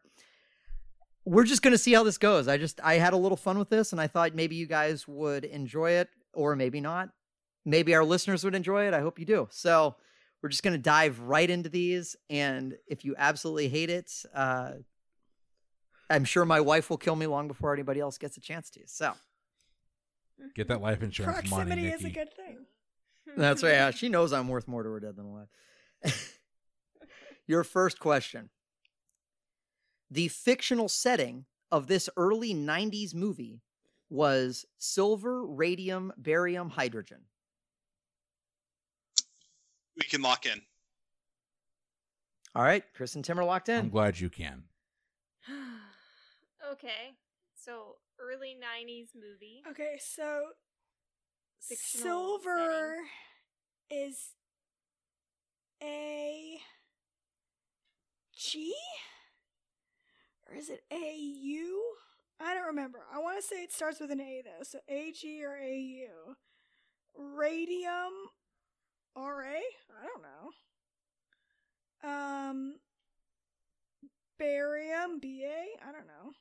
We're 1.24 1.44
just 1.44 1.62
going 1.62 1.72
to 1.72 1.78
see 1.78 1.92
how 1.92 2.02
this 2.02 2.18
goes. 2.18 2.48
I 2.48 2.58
just 2.58 2.80
I 2.82 2.94
had 2.94 3.12
a 3.12 3.16
little 3.16 3.36
fun 3.36 3.58
with 3.58 3.70
this, 3.70 3.92
and 3.92 4.00
I 4.00 4.06
thought 4.06 4.34
maybe 4.34 4.56
you 4.56 4.66
guys 4.66 5.06
would 5.06 5.44
enjoy 5.44 5.92
it, 5.92 6.08
or 6.32 6.56
maybe 6.56 6.80
not. 6.80 7.10
Maybe 7.64 7.94
our 7.94 8.04
listeners 8.04 8.42
would 8.44 8.56
enjoy 8.56 8.88
it. 8.88 8.94
I 8.94 9.00
hope 9.00 9.18
you 9.20 9.26
do. 9.26 9.48
So 9.50 9.94
we're 10.42 10.48
just 10.48 10.64
going 10.64 10.74
to 10.74 10.82
dive 10.82 11.20
right 11.20 11.48
into 11.48 11.68
these, 11.68 12.16
and 12.28 12.76
if 12.88 13.04
you 13.04 13.14
absolutely 13.16 13.68
hate 13.68 13.90
it, 13.90 14.12
uh, 14.34 14.72
I'm 16.12 16.24
sure 16.24 16.44
my 16.44 16.60
wife 16.60 16.90
will 16.90 16.98
kill 16.98 17.16
me 17.16 17.26
long 17.26 17.48
before 17.48 17.72
anybody 17.72 17.98
else 18.00 18.18
gets 18.18 18.36
a 18.36 18.40
chance 18.40 18.68
to. 18.70 18.80
So 18.86 19.14
Get 20.54 20.68
that 20.68 20.80
life 20.80 21.02
insurance 21.02 21.36
money, 21.48 21.70
Proximity 21.70 21.82
Nikki. 21.82 21.94
is 21.94 22.04
a 22.04 22.10
good 22.10 22.34
thing. 22.34 22.58
that's 23.36 23.62
right. 23.62 23.70
Yeah, 23.72 23.90
she 23.92 24.08
knows 24.08 24.32
I'm 24.32 24.48
worth 24.48 24.66
more 24.68 24.82
to 24.82 24.88
her 24.90 25.00
dead 25.00 25.16
than 25.16 25.24
alive. 25.26 25.48
Your 27.46 27.64
first 27.64 27.98
question. 28.00 28.50
The 30.10 30.28
fictional 30.28 30.88
setting 30.88 31.46
of 31.70 31.86
this 31.86 32.10
early 32.16 32.52
90s 32.54 33.14
movie 33.14 33.62
was 34.10 34.66
silver, 34.78 35.46
radium, 35.46 36.12
barium, 36.18 36.70
hydrogen. 36.70 37.20
We 39.96 40.02
can 40.04 40.20
lock 40.22 40.44
in. 40.44 40.60
All 42.54 42.62
right, 42.62 42.84
Chris 42.94 43.14
and 43.14 43.24
Tim 43.24 43.38
are 43.40 43.44
locked 43.44 43.70
in. 43.70 43.78
I'm 43.78 43.88
glad 43.88 44.20
you 44.20 44.28
can. 44.28 44.64
Okay. 46.72 47.16
So 47.54 47.96
early 48.18 48.56
'90s 48.56 49.08
movie. 49.14 49.62
Okay, 49.68 49.98
so 50.00 50.44
Fictional 51.60 52.38
silver 52.40 52.96
is 53.90 54.34
a 55.82 56.58
G 58.34 58.74
or 60.48 60.56
is 60.56 60.68
it 60.68 60.82
A 60.90 61.16
U? 61.16 61.82
I 62.40 62.54
don't 62.54 62.66
remember. 62.66 63.00
I 63.12 63.18
want 63.20 63.40
to 63.40 63.46
say 63.46 63.62
it 63.62 63.72
starts 63.72 64.00
with 64.00 64.10
an 64.10 64.20
A 64.20 64.42
though, 64.44 64.64
so 64.64 64.78
A 64.88 65.12
G 65.12 65.44
or 65.44 65.56
A 65.56 65.76
U. 65.76 66.36
Radium 67.16 68.12
R 69.14 69.44
A? 69.44 69.56
I 69.56 70.06
don't 70.06 70.22
know. 70.22 70.50
Um, 72.04 72.74
barium 74.38 75.20
B 75.20 75.44
A? 75.44 75.86
I 75.86 75.92
don't 75.92 76.06
know. 76.06 76.32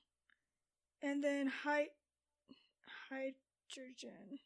And 1.02 1.24
then 1.24 1.48
hy- 1.48 1.90
hydrogen. 3.10 4.40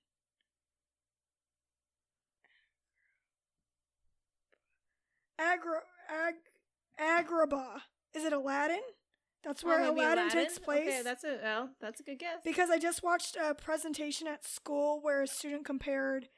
Agro 5.37 5.79
ag 6.09 6.35
Agrabah. 6.99 7.81
Is 8.13 8.23
it 8.23 8.33
Aladdin? 8.33 8.81
That's 9.43 9.63
Or 9.63 9.69
where 9.69 9.79
maybe 9.79 10.01
Aladdin, 10.01 10.29
takes 10.29 10.57
place. 10.57 10.87
Okay, 10.87 11.01
that's 11.03 11.23
a 11.23 11.39
well, 11.43 11.69
that's 11.79 11.99
a 11.99 12.03
good 12.03 12.19
guess. 12.19 12.39
Because 12.43 12.69
I 12.69 12.77
just 12.77 13.03
watched 13.03 13.35
a 13.35 13.53
presentation 13.53 14.27
at 14.27 14.45
school 14.45 14.99
where 15.01 15.21
a 15.23 15.27
student 15.27 15.65
compared 15.65 16.29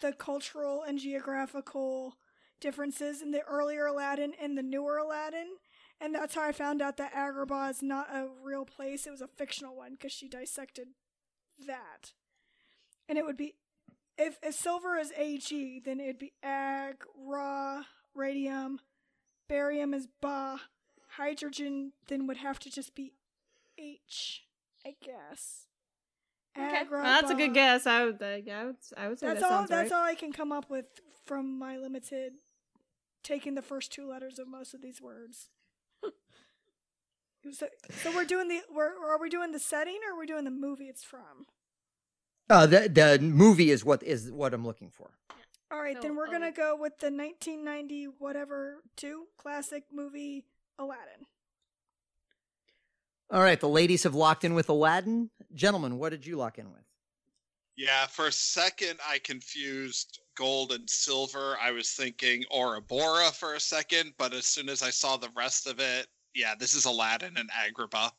the 0.00 0.12
cultural 0.12 0.82
and 0.82 0.98
geographical 0.98 2.14
differences 2.60 3.20
in 3.22 3.32
the 3.32 3.42
earlier 3.42 3.86
Aladdin 3.86 4.32
and 4.40 4.56
the 4.56 4.62
newer 4.62 4.98
Aladdin. 4.98 5.48
And 6.04 6.14
that's 6.14 6.34
how 6.34 6.42
I 6.42 6.52
found 6.52 6.82
out 6.82 6.98
that 6.98 7.14
Agrabah 7.14 7.70
is 7.70 7.82
not 7.82 8.14
a 8.14 8.28
real 8.42 8.66
place. 8.66 9.06
It 9.06 9.10
was 9.10 9.22
a 9.22 9.26
fictional 9.26 9.74
one 9.74 9.92
because 9.92 10.12
she 10.12 10.28
dissected 10.28 10.88
that. 11.66 12.12
And 13.08 13.16
it 13.16 13.24
would 13.24 13.38
be, 13.38 13.54
if, 14.18 14.38
if 14.42 14.54
silver 14.54 14.98
is 14.98 15.12
AG, 15.16 15.80
then 15.82 16.00
it 16.00 16.06
would 16.06 16.18
be 16.18 16.34
Ag, 16.42 16.96
Ra, 17.16 17.84
Radium, 18.14 18.80
Barium 19.48 19.94
is 19.94 20.06
Ba, 20.20 20.60
hydrogen 21.16 21.92
then 22.08 22.26
would 22.26 22.36
have 22.36 22.58
to 22.58 22.70
just 22.70 22.94
be 22.94 23.14
H, 23.78 24.42
I 24.84 24.96
guess. 25.02 25.68
okay. 26.54 26.82
Well, 26.90 27.02
that's 27.02 27.30
a 27.30 27.34
good 27.34 27.54
guess. 27.54 27.86
I 27.86 28.04
would, 28.04 28.22
uh, 28.22 28.26
I 28.26 28.64
would, 28.66 28.76
I 28.98 29.08
would 29.08 29.18
say 29.18 29.26
That's 29.28 29.40
that 29.40 29.50
all. 29.50 29.66
That's 29.66 29.90
right. 29.90 29.92
all 29.92 30.04
I 30.04 30.14
can 30.14 30.34
come 30.34 30.52
up 30.52 30.68
with 30.68 30.84
from 31.24 31.58
my 31.58 31.78
limited 31.78 32.34
taking 33.22 33.54
the 33.54 33.62
first 33.62 33.90
two 33.90 34.06
letters 34.06 34.38
of 34.38 34.46
most 34.46 34.74
of 34.74 34.82
these 34.82 35.00
words. 35.00 35.48
So, 37.52 37.66
so 38.02 38.14
we're 38.14 38.24
doing 38.24 38.48
the. 38.48 38.60
We're, 38.74 38.92
are 39.12 39.20
we 39.20 39.28
doing 39.28 39.52
the 39.52 39.58
setting 39.58 39.98
or 40.06 40.16
are 40.16 40.20
we 40.20 40.26
doing 40.26 40.44
the 40.44 40.50
movie 40.50 40.86
it's 40.86 41.04
from? 41.04 41.46
Uh, 42.50 42.66
the 42.66 42.88
the 42.88 43.18
movie 43.20 43.70
is 43.70 43.84
what 43.84 44.02
is 44.02 44.30
what 44.30 44.52
I'm 44.52 44.66
looking 44.66 44.90
for. 44.90 45.10
All 45.70 45.80
right, 45.80 45.96
So, 45.96 46.02
then 46.02 46.16
we're 46.16 46.30
gonna 46.30 46.52
go 46.52 46.76
with 46.78 46.98
the 46.98 47.06
1990 47.06 48.06
whatever 48.18 48.82
two 48.96 49.24
classic 49.38 49.84
movie 49.92 50.44
Aladdin. 50.78 51.26
All 53.30 53.42
right, 53.42 53.58
the 53.58 53.68
ladies 53.68 54.02
have 54.02 54.14
locked 54.14 54.44
in 54.44 54.54
with 54.54 54.68
Aladdin. 54.68 55.30
Gentlemen, 55.54 55.98
what 55.98 56.10
did 56.10 56.26
you 56.26 56.36
lock 56.36 56.58
in 56.58 56.70
with? 56.70 56.82
Yeah, 57.76 58.06
for 58.06 58.28
a 58.28 58.32
second 58.32 59.00
I 59.08 59.18
confused 59.18 60.20
gold 60.36 60.72
and 60.72 60.88
silver. 60.88 61.56
I 61.60 61.70
was 61.70 61.90
thinking 61.92 62.44
Ouroboros 62.54 63.36
for 63.36 63.54
a 63.54 63.60
second, 63.60 64.12
but 64.18 64.32
as 64.32 64.46
soon 64.46 64.68
as 64.68 64.82
I 64.82 64.90
saw 64.90 65.16
the 65.16 65.30
rest 65.36 65.66
of 65.66 65.80
it, 65.80 66.06
yeah, 66.34 66.54
this 66.58 66.74
is 66.74 66.84
Aladdin 66.84 67.36
and 67.36 67.50
Agrabah. 67.50 68.10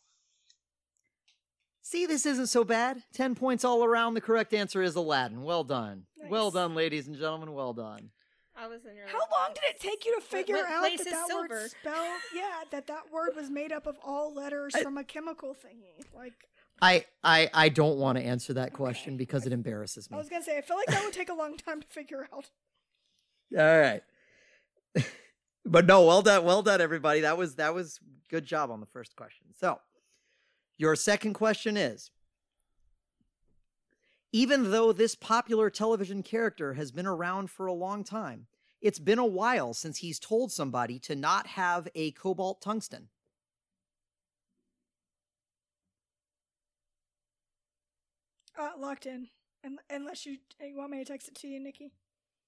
See, 1.81 2.05
this 2.07 2.25
isn't 2.25 2.47
so 2.47 2.63
bad. 2.63 3.03
10 3.13 3.35
points 3.35 3.63
all 3.63 3.83
around. 3.83 4.15
The 4.15 4.21
correct 4.21 4.53
answer 4.53 4.81
is 4.81 4.95
Aladdin. 4.95 5.43
Well 5.43 5.63
done. 5.63 6.05
Well 6.29 6.49
done, 6.49 6.73
ladies 6.73 7.07
and 7.07 7.15
gentlemen. 7.15 7.53
Well 7.53 7.73
done. 7.73 8.09
I 8.57 8.67
was 8.67 8.85
in 8.85 8.95
your. 8.95 9.05
How 9.07 9.19
long 9.19 9.53
did 9.53 9.63
it 9.69 9.79
take 9.79 10.05
you 10.05 10.15
to 10.15 10.21
figure 10.21 10.55
what 10.55 10.65
out 10.69 10.79
place 10.79 10.99
that 10.99 11.07
is 11.07 11.13
that 11.13 11.27
silver? 11.27 11.47
word 11.49 11.71
spelled? 11.71 12.19
Yeah, 12.35 12.63
that 12.71 12.87
that 12.87 13.11
word 13.11 13.31
was 13.35 13.49
made 13.49 13.71
up 13.71 13.85
of 13.85 13.97
all 14.03 14.33
letters 14.33 14.73
I- 14.73 14.81
from 14.81 14.97
a 14.97 15.03
chemical 15.03 15.53
thingy. 15.53 16.03
Like 16.15 16.33
I 16.81 17.05
I 17.23 17.49
I 17.53 17.69
don't 17.69 17.97
want 17.97 18.17
to 18.17 18.23
answer 18.23 18.53
that 18.53 18.73
question 18.73 19.17
because 19.17 19.45
it 19.45 19.51
embarrasses 19.53 20.09
me. 20.09 20.15
I 20.15 20.19
was 20.19 20.29
gonna 20.29 20.43
say, 20.43 20.57
I 20.57 20.61
feel 20.61 20.77
like 20.77 20.87
that 20.87 21.03
would 21.03 21.13
take 21.13 21.29
a 21.29 21.33
long 21.33 21.57
time 21.57 21.81
to 21.81 21.87
figure 21.87 22.27
out. 22.33 22.49
All 23.57 23.79
right. 23.79 24.01
but 25.65 25.85
no, 25.85 26.05
well 26.05 26.21
done, 26.21 26.43
well 26.43 26.61
done, 26.61 26.81
everybody. 26.81 27.21
That 27.21 27.37
was 27.37 27.55
that 27.55 27.73
was 27.73 27.99
good 28.29 28.45
job 28.45 28.69
on 28.69 28.79
the 28.79 28.85
first 28.85 29.15
question. 29.15 29.47
So, 29.59 29.79
your 30.77 30.95
second 30.95 31.33
question 31.33 31.75
is: 31.75 32.11
Even 34.31 34.71
though 34.71 34.93
this 34.93 35.15
popular 35.15 35.69
television 35.69 36.23
character 36.23 36.73
has 36.73 36.91
been 36.91 37.07
around 37.07 37.49
for 37.49 37.65
a 37.65 37.73
long 37.73 38.03
time, 38.03 38.47
it's 38.81 38.99
been 38.99 39.19
a 39.19 39.25
while 39.25 39.73
since 39.73 39.97
he's 39.97 40.19
told 40.19 40.51
somebody 40.51 40.99
to 40.99 41.15
not 41.15 41.47
have 41.47 41.87
a 41.95 42.11
cobalt 42.11 42.61
tungsten. 42.61 43.09
Uh, 48.57 48.69
locked 48.79 49.05
in. 49.05 49.27
Un- 49.65 49.79
unless 49.89 50.25
you, 50.25 50.37
you 50.61 50.77
want 50.77 50.91
me 50.91 50.99
to 50.99 51.05
text 51.05 51.27
it 51.27 51.35
to 51.35 51.47
you, 51.47 51.59
Nikki. 51.59 51.91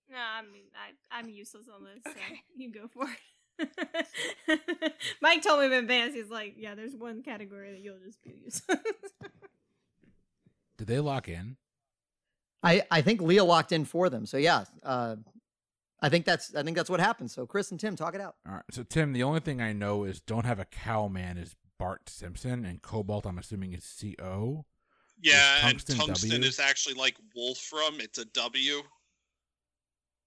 No, 0.09 0.17
I 0.17 0.41
mean 0.41 0.65
I, 0.75 1.17
I'm 1.17 1.29
useless 1.29 1.67
on 1.73 1.83
this. 1.83 2.01
So 2.05 2.19
you 2.55 2.71
go 2.71 2.87
for 2.87 3.05
it. 3.05 3.19
Mike 5.21 5.41
told 5.41 5.59
me 5.59 5.65
in 5.67 5.73
advance. 5.73 6.13
He's 6.13 6.29
like, 6.29 6.55
"Yeah, 6.57 6.75
there's 6.75 6.95
one 6.95 7.23
category 7.23 7.71
that 7.71 7.79
you'll 7.79 7.99
just 8.05 8.19
use." 8.25 8.61
Did 10.77 10.87
they 10.87 10.99
lock 10.99 11.27
in? 11.27 11.57
I 12.63 12.83
I 12.91 13.01
think 13.01 13.21
Leah 13.21 13.43
locked 13.43 13.71
in 13.71 13.85
for 13.85 14.09
them. 14.09 14.25
So 14.25 14.37
yeah, 14.37 14.65
uh, 14.83 15.15
I 16.01 16.09
think 16.09 16.25
that's 16.25 16.55
I 16.55 16.63
think 16.63 16.77
that's 16.77 16.89
what 16.89 16.99
happened. 16.99 17.31
So 17.31 17.45
Chris 17.45 17.71
and 17.71 17.79
Tim, 17.79 17.95
talk 17.95 18.15
it 18.15 18.21
out. 18.21 18.35
All 18.47 18.55
right. 18.55 18.63
So 18.71 18.83
Tim, 18.83 19.13
the 19.13 19.23
only 19.23 19.39
thing 19.39 19.61
I 19.61 19.73
know 19.73 20.03
is 20.03 20.21
don't 20.21 20.45
have 20.45 20.59
a 20.59 20.65
cow 20.65 21.07
man 21.07 21.37
is 21.37 21.55
Bart 21.79 22.09
Simpson 22.09 22.65
and 22.65 22.81
Cobalt. 22.81 23.25
I'm 23.25 23.39
assuming 23.39 23.73
is 23.73 23.83
C 23.83 24.15
O. 24.21 24.65
Yeah, 25.19 25.55
and 25.63 25.79
Tungsten 25.79 25.97
tungsten 25.97 26.29
W? 26.29 26.47
is 26.47 26.59
actually 26.59 26.93
like 26.93 27.17
Wolfram. 27.35 27.95
It's 27.99 28.19
a 28.19 28.25
W. 28.25 28.83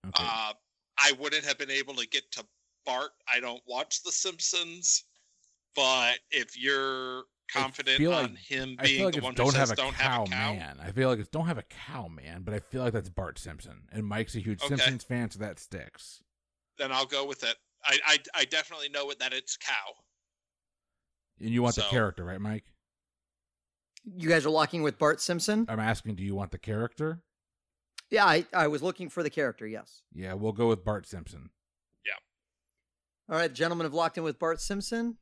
Okay. 0.06 0.24
Uh, 0.26 0.52
I 0.98 1.12
wouldn't 1.18 1.44
have 1.44 1.58
been 1.58 1.70
able 1.70 1.94
to 1.94 2.06
get 2.08 2.30
to 2.32 2.44
Bart. 2.86 3.10
I 3.32 3.40
don't 3.40 3.62
watch 3.66 4.02
The 4.02 4.10
Simpsons, 4.12 5.04
but 5.74 6.18
if 6.30 6.58
you're 6.58 7.24
confident 7.52 7.98
feel 7.98 8.12
on 8.14 8.30
like- 8.34 8.38
him 8.38 8.76
I 8.78 8.86
feel 8.86 8.92
being 8.92 9.04
like 9.04 9.12
the 9.14 9.18
it's 9.18 9.24
one 9.24 9.32
who 9.34 9.36
don't 9.36 9.50
says 9.52 9.68
have 9.68 9.70
a 9.72 9.76
don't 9.76 9.94
cow 9.94 10.02
have 10.20 10.26
a 10.26 10.30
cow, 10.30 10.52
man. 10.54 10.78
I 10.80 10.92
feel 10.92 11.08
like 11.08 11.18
it's 11.18 11.28
don't 11.28 11.46
have 11.46 11.58
a 11.58 11.64
cow 11.64 12.08
man, 12.08 12.42
but 12.42 12.54
I 12.54 12.60
feel 12.60 12.82
like 12.82 12.92
that's 12.92 13.08
Bart 13.08 13.38
Simpson, 13.38 13.82
and 13.92 14.06
Mike's 14.06 14.34
a 14.36 14.40
huge 14.40 14.60
Okay. 14.62 14.68
Simpsons 14.76 15.04
fan, 15.04 15.30
so 15.30 15.38
that 15.40 15.58
sticks. 15.58 16.22
then 16.78 16.92
I'll 16.92 17.06
go 17.06 17.26
with 17.26 17.42
it. 17.44 17.56
I 17.84 17.98
I, 18.06 18.18
I 18.34 18.44
definitely 18.46 18.88
know 18.88 19.10
it 19.10 19.18
that 19.18 19.32
it's 19.32 19.56
cow. 19.56 19.94
And 21.40 21.50
you 21.50 21.62
want 21.62 21.74
the 21.76 21.82
character, 21.82 22.24
right, 22.24 22.40
Mike? 22.40 22.64
You 24.04 24.28
guys 24.28 24.46
are 24.46 24.50
locking 24.50 24.82
with 24.82 24.98
Bart 24.98 25.20
Simpson. 25.20 25.66
I'm 25.68 25.80
asking, 25.80 26.14
do 26.16 26.22
you 26.22 26.34
want 26.34 26.50
the 26.52 26.58
character? 26.58 27.20
Yeah, 28.10 28.24
I 28.26 28.44
I 28.52 28.68
was 28.68 28.82
looking 28.82 29.08
for 29.08 29.22
the 29.22 29.30
character. 29.30 29.66
Yes. 29.66 30.02
Yeah, 30.12 30.34
we'll 30.34 30.52
go 30.52 30.68
with 30.68 30.84
Bart 30.84 31.06
Simpson. 31.06 31.50
Yeah. 32.04 33.32
All 33.34 33.40
right, 33.40 33.52
gentlemen 33.52 33.84
have 33.84 33.94
locked 33.94 34.18
in 34.18 34.24
with 34.24 34.38
Bart 34.38 34.60
Simpson. 34.60 35.18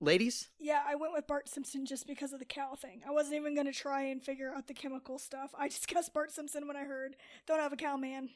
Ladies, 0.00 0.48
Yeah, 0.58 0.82
I 0.84 0.96
went 0.96 1.12
with 1.12 1.28
Bart 1.28 1.48
Simpson 1.48 1.86
just 1.86 2.08
because 2.08 2.32
of 2.32 2.40
the 2.40 2.44
cow 2.44 2.74
thing. 2.74 3.02
I 3.06 3.12
wasn't 3.12 3.36
even 3.36 3.54
going 3.54 3.68
to 3.68 3.72
try 3.72 4.02
and 4.02 4.20
figure 4.20 4.52
out 4.52 4.66
the 4.66 4.74
chemical 4.74 5.16
stuff. 5.16 5.52
I 5.56 5.68
just 5.68 5.86
guessed 5.94 6.12
Bart 6.12 6.32
Simpson 6.32 6.66
when 6.66 6.76
I 6.76 6.82
heard 6.82 7.14
don't 7.46 7.60
have 7.60 7.72
a 7.72 7.76
cow 7.76 7.96
man. 7.96 8.30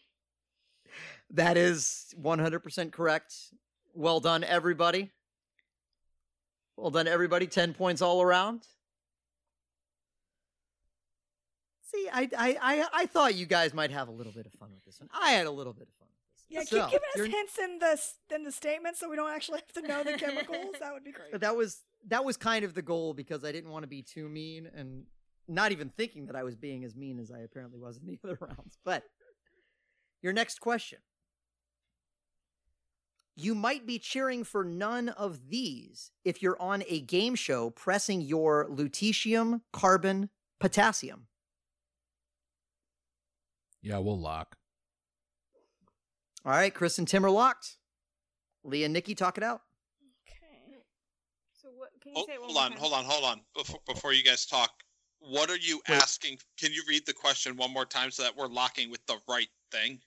that 1.31 1.57
is 1.57 2.15
100% 2.23 2.93
correct. 2.93 3.35
Well 3.95 4.21
done, 4.21 4.45
everybody. 4.45 5.11
Well 6.77 6.91
done, 6.91 7.09
everybody. 7.09 7.49
10 7.49 7.75
points 7.75 8.01
all 8.01 8.23
around. 8.23 8.63
See, 11.97 12.09
I, 12.13 12.29
I, 12.37 12.59
I, 12.61 12.87
I 12.93 13.07
thought 13.07 13.35
you 13.35 13.47
guys 13.47 13.73
might 13.73 13.91
have 13.91 14.09
a 14.09 14.11
little 14.11 14.33
bit 14.33 14.47
of 14.47 14.53
fun 14.53 14.71
with 14.75 14.85
this 14.85 15.01
one. 15.01 15.09
I 15.13 15.31
had 15.31 15.47
a 15.47 15.51
little 15.51 15.73
bit 15.73 15.89
of 15.89 15.95
fun 15.95 16.09
with 16.09 16.35
this. 16.35 16.45
Yeah, 16.49 16.63
So, 16.65 16.85
keep 16.85 16.93
giving 16.93 17.09
us 17.15 17.17
you're- 17.17 17.31
hints 17.31 17.59
in 17.59 17.79
the 17.79 18.35
in 18.37 18.45
the 18.45 18.53
statement 18.53 18.97
so 18.97 19.09
we 19.09 19.17
don't 19.17 19.31
actually 19.31 19.61
have 19.61 19.83
to 19.83 19.89
know 19.89 20.05
the 20.05 20.19
chemicals. 20.19 20.75
that 20.81 20.93
would 20.93 21.05
be 21.05 21.13
great. 21.13 21.33
But 21.33 21.41
that 21.41 21.57
was 21.57 21.83
that 22.09 22.25
was 22.25 22.37
kind 22.37 22.65
of 22.65 22.75
the 22.75 22.83
goal 22.83 23.15
because 23.15 23.45
I 23.45 23.51
didn't 23.53 23.71
want 23.71 23.83
to 23.85 23.89
be 23.89 24.03
too 24.03 24.29
mean 24.29 24.69
and 24.75 25.05
not 25.49 25.73
even 25.73 25.89
thinking 25.91 26.27
that 26.27 26.37
I 26.37 26.43
was 26.43 26.55
being 26.57 26.85
as 26.85 26.95
mean 26.95 27.19
as 27.19 27.31
I 27.31 27.39
apparently 27.39 27.79
was 27.79 27.97
in 27.99 28.07
the 28.07 28.19
other 28.25 28.39
rounds. 28.41 28.79
But 28.85 29.05
your 30.23 30.33
next 30.33 30.61
question. 30.61 30.99
You 33.39 33.55
might 33.55 33.87
be 33.87 33.99
cheering 33.99 34.45
for 34.45 34.65
none 34.65 35.11
of 35.11 35.51
these 35.51 36.11
if 36.25 36.43
you're 36.43 36.61
on 36.61 36.83
a 36.89 37.01
game 37.03 37.35
show 37.35 37.69
pressing 37.71 38.23
your 38.23 38.67
lutetium, 38.71 39.61
carbon, 39.75 40.31
potassium. 40.59 41.27
Yeah, 43.87 43.99
we'll 43.99 44.19
lock. 44.19 44.57
All 46.45 46.51
right, 46.51 46.75
Chris 46.75 46.99
and 46.99 47.07
Tim 47.07 47.25
are 47.25 47.31
locked. 47.31 47.77
Leah 48.65 48.87
and 48.87 48.93
Nikki 48.93 49.15
talk 49.15 49.39
it 49.39 49.45
out. 49.45 49.61
Okay. 50.29 50.81
so 51.53 51.69
what? 51.77 51.91
Can 52.03 52.11
you 52.11 52.15
Hold, 52.17 52.27
say 52.27 52.35
it 52.35 52.41
one 52.41 52.51
hold 52.51 52.55
more 52.55 52.65
on, 52.65 52.71
time? 52.73 52.81
hold 52.81 52.93
on, 52.95 53.05
hold 53.05 53.25
on. 53.25 53.41
Before 53.57 53.81
before 53.87 54.13
you 54.13 54.25
guys 54.25 54.45
talk, 54.45 54.71
what 55.21 55.51
are 55.51 55.57
you 55.57 55.81
Wait. 55.89 55.99
asking? 56.03 56.39
Can 56.59 56.73
you 56.73 56.83
read 56.89 57.07
the 57.07 57.13
question 57.13 57.57
one 57.57 57.73
more 57.73 57.85
time 57.85 58.11
so 58.11 58.25
that 58.25 58.37
we're 58.37 58.49
locking 58.49 58.91
with 58.91 59.07
the 59.07 59.19
right 59.29 59.49
thing? 59.71 60.01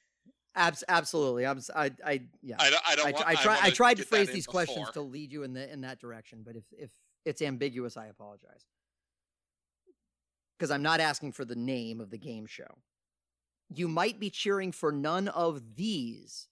Abs- 0.55 0.83
absolutely. 0.89 1.45
I'm, 1.45 1.59
s- 1.59 1.69
I, 1.73 1.91
I, 2.05 2.21
yeah. 2.41 2.57
I. 2.59 2.75
I 2.85 2.95
don't. 2.95 3.07
I, 3.07 3.11
want, 3.11 3.27
I, 3.27 3.35
try, 3.35 3.53
I 3.53 3.59
wanna 3.59 3.71
tried 3.71 3.97
to 3.97 4.03
phrase 4.03 4.27
in 4.27 4.35
these 4.35 4.47
questions 4.47 4.89
to 4.91 5.01
lead 5.01 5.31
you 5.31 5.43
in 5.43 5.53
the 5.53 5.71
in 5.71 5.81
that 5.81 6.01
direction, 6.01 6.41
but 6.45 6.57
if 6.57 6.65
if 6.77 6.91
it's 7.23 7.41
ambiguous, 7.41 7.95
I 7.95 8.07
apologize. 8.07 8.65
Because 10.57 10.69
I'm 10.69 10.83
not 10.83 10.99
asking 10.99 11.31
for 11.31 11.45
the 11.45 11.55
name 11.55 12.01
of 12.01 12.09
the 12.09 12.17
game 12.17 12.45
show. 12.45 12.79
You 13.73 13.87
might 13.87 14.19
be 14.19 14.29
cheering 14.29 14.71
for 14.71 14.91
none 14.91 15.27
of 15.27 15.75
these 15.75 16.47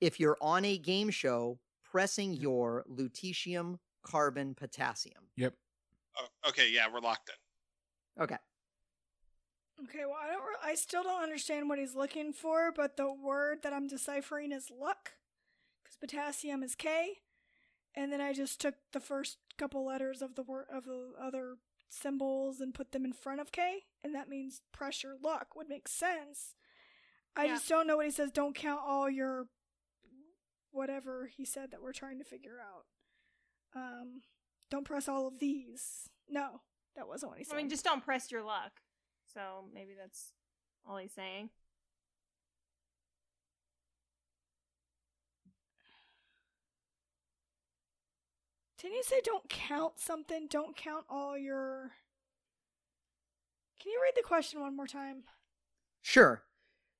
if 0.00 0.18
you're 0.18 0.38
on 0.40 0.64
a 0.64 0.78
game 0.78 1.10
show 1.10 1.58
pressing 1.84 2.32
your 2.32 2.84
lutetium, 2.90 3.78
carbon, 4.02 4.54
potassium. 4.54 5.28
Yep. 5.36 5.54
Oh, 6.18 6.48
okay, 6.48 6.70
yeah, 6.70 6.86
we're 6.92 7.00
locked 7.00 7.30
in. 7.30 8.22
Okay. 8.24 8.36
Okay, 9.82 10.04
well, 10.06 10.16
I 10.20 10.28
don't. 10.28 10.42
Re- 10.42 10.70
I 10.70 10.74
still 10.74 11.02
don't 11.02 11.22
understand 11.22 11.68
what 11.68 11.78
he's 11.78 11.94
looking 11.94 12.32
for, 12.32 12.72
but 12.72 12.96
the 12.96 13.12
word 13.12 13.58
that 13.62 13.72
I'm 13.72 13.88
deciphering 13.88 14.52
is 14.52 14.70
luck, 14.70 15.12
because 15.82 15.96
potassium 15.96 16.62
is 16.62 16.74
K, 16.74 17.18
and 17.94 18.12
then 18.12 18.20
I 18.20 18.32
just 18.32 18.60
took 18.60 18.74
the 18.92 19.00
first 19.00 19.38
couple 19.58 19.84
letters 19.84 20.22
of 20.22 20.36
the 20.36 20.42
word 20.42 20.66
of 20.72 20.84
the 20.84 21.12
other 21.20 21.56
symbols 21.94 22.60
and 22.60 22.74
put 22.74 22.92
them 22.92 23.04
in 23.04 23.12
front 23.12 23.40
of 23.40 23.52
K, 23.52 23.84
and 24.02 24.14
that 24.14 24.28
means 24.28 24.62
pressure. 24.72 25.14
Luck 25.22 25.54
would 25.56 25.68
make 25.68 25.88
sense. 25.88 26.54
I 27.36 27.44
Yeah. 27.46 27.54
just 27.54 27.68
don't 27.68 27.86
know 27.86 27.96
what 27.96 28.06
he 28.06 28.12
says. 28.12 28.30
Don't 28.30 28.54
count 28.54 28.80
all 28.84 29.08
your 29.08 29.48
whatever 30.70 31.26
he 31.26 31.44
said 31.44 31.70
that 31.70 31.80
we're 31.82 31.92
trying 31.92 32.18
to 32.18 32.24
figure 32.24 32.58
out. 32.60 32.86
Um, 33.74 34.22
don't 34.70 34.84
press 34.84 35.08
all 35.08 35.26
of 35.26 35.38
these. 35.38 36.08
No, 36.28 36.62
that 36.96 37.06
wasn't 37.06 37.30
what 37.30 37.38
he 37.38 37.44
said. 37.44 37.54
I 37.54 37.56
mean, 37.58 37.68
just 37.68 37.84
don't 37.84 38.04
press 38.04 38.30
your 38.30 38.42
luck. 38.42 38.80
So 39.32 39.68
maybe 39.72 39.94
that's 39.94 40.32
all 40.86 40.96
he's 40.96 41.12
saying. 41.12 41.50
Didn't 48.84 48.96
you 48.96 49.02
say 49.02 49.22
don't 49.24 49.48
count 49.48 49.98
something? 49.98 50.46
Don't 50.46 50.76
count 50.76 51.06
all 51.08 51.38
your. 51.38 51.92
Can 53.80 53.90
you 53.90 53.98
read 54.02 54.12
the 54.14 54.22
question 54.22 54.60
one 54.60 54.76
more 54.76 54.86
time? 54.86 55.22
Sure. 56.02 56.42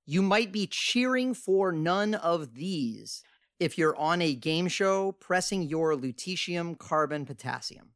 You 0.06 0.22
might 0.22 0.50
be 0.50 0.66
cheering 0.66 1.34
for 1.34 1.72
none 1.72 2.14
of 2.14 2.54
these 2.54 3.22
if 3.60 3.76
you're 3.76 3.94
on 3.98 4.22
a 4.22 4.34
game 4.34 4.66
show 4.66 5.12
pressing 5.12 5.64
your 5.64 5.94
lutetium, 5.94 6.78
carbon, 6.78 7.26
potassium. 7.26 7.90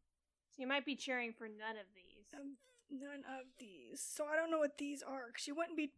So 0.51 0.61
you 0.61 0.69
might 0.69 0.85
be 0.85 0.95
cheering 0.95 1.33
for 1.33 1.49
none 1.49 1.79
of 1.79 1.87
these. 1.97 2.27
Um, 2.39 2.57
none 2.91 3.25
of 3.41 3.47
these. 3.59 4.03
So 4.07 4.27
I 4.31 4.37
don't 4.37 4.51
know 4.51 4.59
what 4.59 4.77
these 4.77 5.03
are 5.03 5.29
because 5.29 5.47
you 5.47 5.55
wouldn't 5.55 5.79
be 5.79 5.93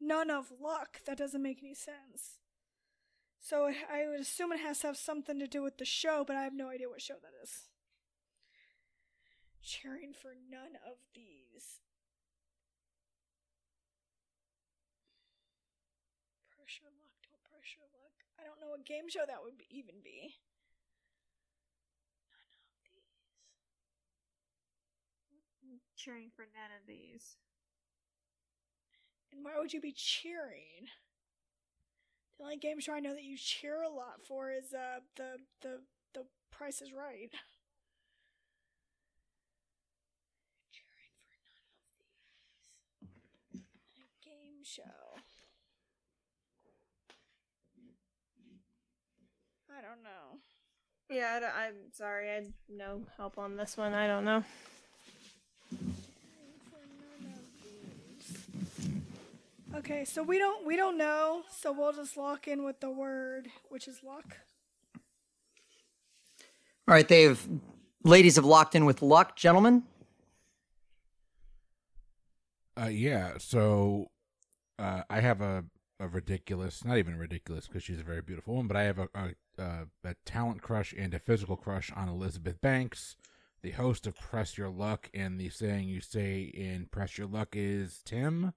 none 0.00 0.30
of 0.30 0.52
luck. 0.62 1.00
That 1.06 1.18
doesn't 1.18 1.42
make 1.42 1.64
any 1.64 1.74
sense. 1.74 2.38
So 3.42 3.74
I 3.90 4.06
would 4.06 4.20
assume 4.20 4.52
it 4.52 4.60
has 4.60 4.78
to 4.80 4.86
have 4.86 4.96
something 4.96 5.40
to 5.40 5.48
do 5.48 5.66
with 5.66 5.78
the 5.78 5.84
show, 5.84 6.22
but 6.24 6.36
I 6.36 6.44
have 6.46 6.54
no 6.54 6.70
idea 6.70 6.88
what 6.88 7.02
show 7.02 7.18
that 7.20 7.34
is. 7.42 7.66
Cheering 9.60 10.14
for 10.14 10.30
none 10.48 10.78
of 10.86 11.02
these. 11.12 11.82
Pressure 16.54 16.86
luck, 16.86 17.18
don't 17.26 17.42
pressure 17.50 17.82
luck. 17.90 18.14
I 18.38 18.46
don't 18.46 18.62
know 18.62 18.70
what 18.70 18.86
game 18.86 19.10
show 19.10 19.26
that 19.26 19.42
would 19.42 19.58
be, 19.58 19.66
even 19.74 19.98
be. 20.04 20.38
None 22.30 22.46
of 22.46 22.62
these. 22.86 23.02
cheering 25.98 26.30
for 26.30 26.46
none 26.54 26.70
of 26.78 26.86
these. 26.86 27.42
And 29.32 29.44
why 29.44 29.58
would 29.58 29.72
you 29.72 29.80
be 29.80 29.92
cheering? 29.92 30.86
The 32.42 32.46
only 32.46 32.58
game 32.58 32.80
show 32.80 32.92
I 32.92 32.98
know 32.98 33.14
that 33.14 33.22
you 33.22 33.36
cheer 33.36 33.82
a 33.82 33.88
lot 33.88 34.26
for 34.26 34.50
is 34.50 34.74
uh 34.74 34.98
the 35.14 35.36
the 35.60 35.78
the 36.12 36.24
Price 36.50 36.82
is 36.82 36.92
Right. 36.92 37.30
Cheering 40.74 41.14
for 41.22 41.38
none 41.54 43.14
of 43.54 43.68
these. 43.94 43.94
A 43.94 44.06
game 44.24 44.64
show. 44.64 44.82
I 49.70 49.80
don't 49.80 50.02
know. 50.02 50.40
Yeah, 51.08 51.48
I, 51.56 51.66
am 51.68 51.92
sorry. 51.92 52.28
I 52.28 52.34
had 52.34 52.52
no 52.68 53.02
help 53.16 53.38
on 53.38 53.54
this 53.54 53.76
one. 53.76 53.94
I 53.94 54.08
don't 54.08 54.24
know. 54.24 54.42
Cheering 55.70 55.94
for 56.68 56.82
none 56.98 57.34
of 57.34 57.44
these. 57.62 58.42
Okay, 59.74 60.04
so 60.04 60.22
we 60.22 60.38
don't 60.38 60.66
we 60.66 60.76
don't 60.76 60.98
know, 60.98 61.42
so 61.50 61.72
we'll 61.72 61.92
just 61.92 62.16
lock 62.16 62.46
in 62.46 62.62
with 62.62 62.80
the 62.80 62.90
word, 62.90 63.48
which 63.70 63.88
is 63.88 64.02
luck. 64.04 64.36
All 66.86 66.94
right, 66.94 67.08
they've 67.08 67.48
ladies 68.04 68.36
have 68.36 68.44
locked 68.44 68.74
in 68.74 68.84
with 68.84 69.00
luck, 69.00 69.34
gentlemen. 69.34 69.84
Uh, 72.80 72.86
yeah. 72.86 73.34
So, 73.38 74.10
uh, 74.78 75.02
I 75.08 75.20
have 75.20 75.40
a 75.40 75.64
a 75.98 76.06
ridiculous, 76.06 76.84
not 76.84 76.98
even 76.98 77.16
ridiculous, 77.16 77.66
because 77.66 77.82
she's 77.82 78.00
a 78.00 78.04
very 78.04 78.20
beautiful 78.20 78.54
woman. 78.54 78.68
But 78.68 78.76
I 78.76 78.82
have 78.82 78.98
a, 78.98 79.08
a 79.14 79.30
a 79.58 79.86
a 80.04 80.14
talent 80.26 80.60
crush 80.60 80.94
and 80.96 81.14
a 81.14 81.18
physical 81.18 81.56
crush 81.56 81.90
on 81.96 82.10
Elizabeth 82.10 82.60
Banks, 82.60 83.16
the 83.62 83.70
host 83.70 84.06
of 84.06 84.18
Press 84.18 84.58
Your 84.58 84.68
Luck, 84.68 85.08
and 85.14 85.40
the 85.40 85.48
saying 85.48 85.88
you 85.88 86.00
say 86.00 86.42
in 86.42 86.86
Press 86.90 87.16
Your 87.16 87.26
Luck 87.26 87.50
is 87.54 88.02
Tim. 88.04 88.52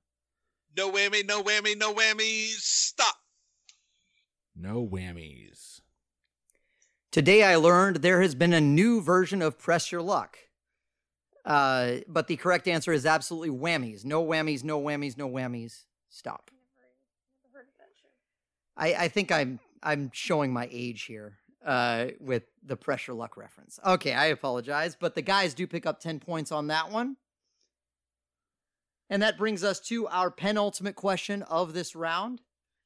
No 0.77 0.91
whammy, 0.91 1.25
no 1.25 1.41
whammy, 1.41 1.77
no 1.77 1.93
whammy. 1.93 2.47
Stop. 2.49 3.15
No 4.55 4.85
whammies. 4.85 5.81
Today 7.11 7.43
I 7.43 7.55
learned 7.55 7.97
there 7.97 8.21
has 8.21 8.35
been 8.35 8.53
a 8.53 8.59
new 8.59 9.01
version 9.01 9.41
of 9.41 9.57
Press 9.57 9.91
Your 9.91 10.01
Luck. 10.01 10.37
Uh, 11.45 11.97
but 12.07 12.27
the 12.27 12.35
correct 12.35 12.67
answer 12.67 12.91
is 12.91 13.05
absolutely 13.05 13.49
whammies. 13.49 14.03
No 14.03 14.25
whammies, 14.25 14.63
no 14.63 14.81
whammies, 14.81 15.17
no 15.17 15.29
whammies. 15.29 15.83
Stop. 16.09 16.49
Never, 16.51 16.87
never 17.43 17.57
heard 17.59 17.67
of 17.67 17.77
that 17.77 17.89
show. 18.01 18.09
I, 18.75 19.05
I 19.05 19.07
think 19.07 19.31
I'm 19.31 19.59
I'm 19.83 20.09
showing 20.11 20.51
my 20.51 20.67
age 20.71 21.03
here 21.03 21.37
uh, 21.65 22.07
with 22.19 22.43
the 22.65 22.75
pressure 22.75 23.13
luck 23.13 23.37
reference. 23.37 23.79
Okay, 23.85 24.13
I 24.13 24.25
apologize, 24.25 24.97
but 24.99 25.13
the 25.13 25.21
guys 25.21 25.53
do 25.53 25.67
pick 25.67 25.85
up 25.85 25.99
ten 25.99 26.19
points 26.19 26.51
on 26.51 26.67
that 26.67 26.89
one, 26.91 27.17
and 29.09 29.21
that 29.21 29.37
brings 29.37 29.63
us 29.63 29.79
to 29.81 30.07
our 30.07 30.29
penultimate 30.31 30.95
question 30.95 31.41
of 31.43 31.73
this 31.73 31.95
round. 31.95 32.41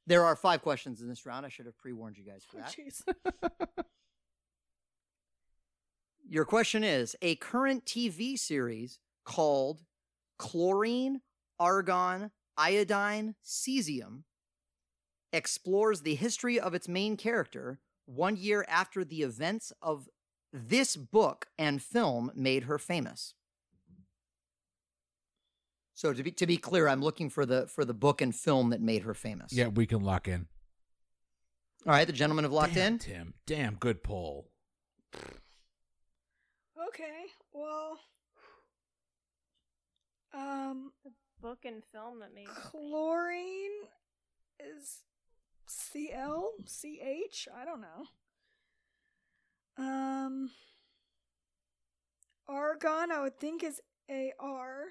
There 0.07 0.25
are 0.25 0.35
five 0.35 0.61
questions 0.61 1.01
in 1.01 1.07
this 1.07 1.25
round. 1.25 1.45
I 1.45 1.49
should 1.49 1.65
have 1.65 1.77
pre 1.77 1.93
warned 1.93 2.17
you 2.17 2.23
guys 2.25 2.43
for 2.49 2.57
Oh, 2.57 2.61
that. 2.61 2.75
jeez. 2.75 3.83
Your 6.27 6.45
question 6.45 6.83
is 6.83 7.15
a 7.21 7.35
current 7.35 7.85
TV 7.85 8.37
series 8.37 8.99
called 9.25 9.81
Chlorine, 10.37 11.21
Argon, 11.59 12.31
Iodine, 12.57 13.35
Cesium 13.43 14.23
explores 15.31 16.01
the 16.01 16.15
history 16.15 16.59
of 16.59 16.73
its 16.73 16.87
main 16.87 17.15
character 17.15 17.79
one 18.05 18.35
year 18.35 18.65
after 18.67 19.03
the 19.05 19.21
events 19.21 19.71
of 19.81 20.09
this 20.51 20.95
book 20.95 21.47
and 21.57 21.81
film 21.81 22.31
made 22.35 22.63
her 22.63 22.77
famous. 22.79 23.35
So 25.99 26.13
to 26.13 26.23
be 26.23 26.31
to 26.31 26.47
be 26.47 26.55
clear, 26.55 26.87
I'm 26.87 27.01
looking 27.01 27.29
for 27.29 27.45
the 27.45 27.67
for 27.67 27.83
the 27.83 27.93
book 27.93 28.21
and 28.21 28.33
film 28.33 28.69
that 28.69 28.79
made 28.79 29.03
her 29.03 29.13
famous. 29.13 29.51
Yeah, 29.51 29.67
we 29.67 29.85
can 29.85 29.99
lock 29.99 30.29
in. 30.29 30.47
All 31.85 31.91
right, 31.91 32.07
the 32.07 32.13
gentlemen 32.13 32.45
have 32.45 32.53
locked 32.53 32.75
Damn, 32.75 32.93
in. 32.93 32.99
Tim. 32.99 33.33
Damn 33.45 33.75
good 33.75 34.01
poll. 34.01 34.47
Okay, 36.87 37.25
well, 37.51 37.99
um, 40.33 40.93
the 41.03 41.11
Book 41.41 41.65
and 41.65 41.83
film 41.91 42.19
that 42.21 42.33
made 42.33 42.47
chlorine 42.47 43.83
is 44.57 44.99
C 45.67 46.11
L 46.13 46.51
C 46.65 47.01
H. 47.03 47.49
I 47.53 47.65
don't 47.65 47.81
know. 47.81 48.05
Um, 49.77 50.51
argon, 52.47 53.11
I 53.11 53.19
would 53.21 53.37
think 53.37 53.65
is 53.65 53.81
A 54.09 54.31
R. 54.39 54.85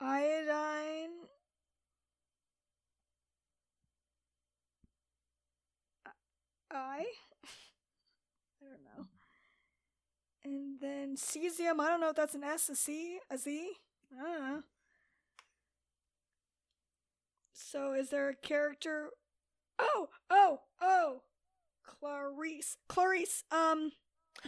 Iodine. 0.00 1.28
I. 6.70 7.04
I 8.62 8.66
don't 8.68 8.84
know. 8.84 9.06
And 10.44 10.80
then 10.80 11.16
cesium. 11.16 11.80
I 11.80 11.88
don't 11.88 12.00
know 12.00 12.10
if 12.10 12.16
that's 12.16 12.34
an 12.34 12.44
S, 12.44 12.68
a 12.68 12.76
C, 12.76 13.18
a 13.30 13.36
Z. 13.36 13.72
I 14.18 14.22
don't 14.22 14.40
know. 14.40 14.62
So 17.52 17.92
is 17.92 18.10
there 18.10 18.28
a 18.28 18.34
character? 18.34 19.10
Oh, 19.78 20.08
oh, 20.28 20.60
oh, 20.80 21.22
Clarice, 21.84 22.76
Clarice. 22.88 23.44
Um, 23.50 23.92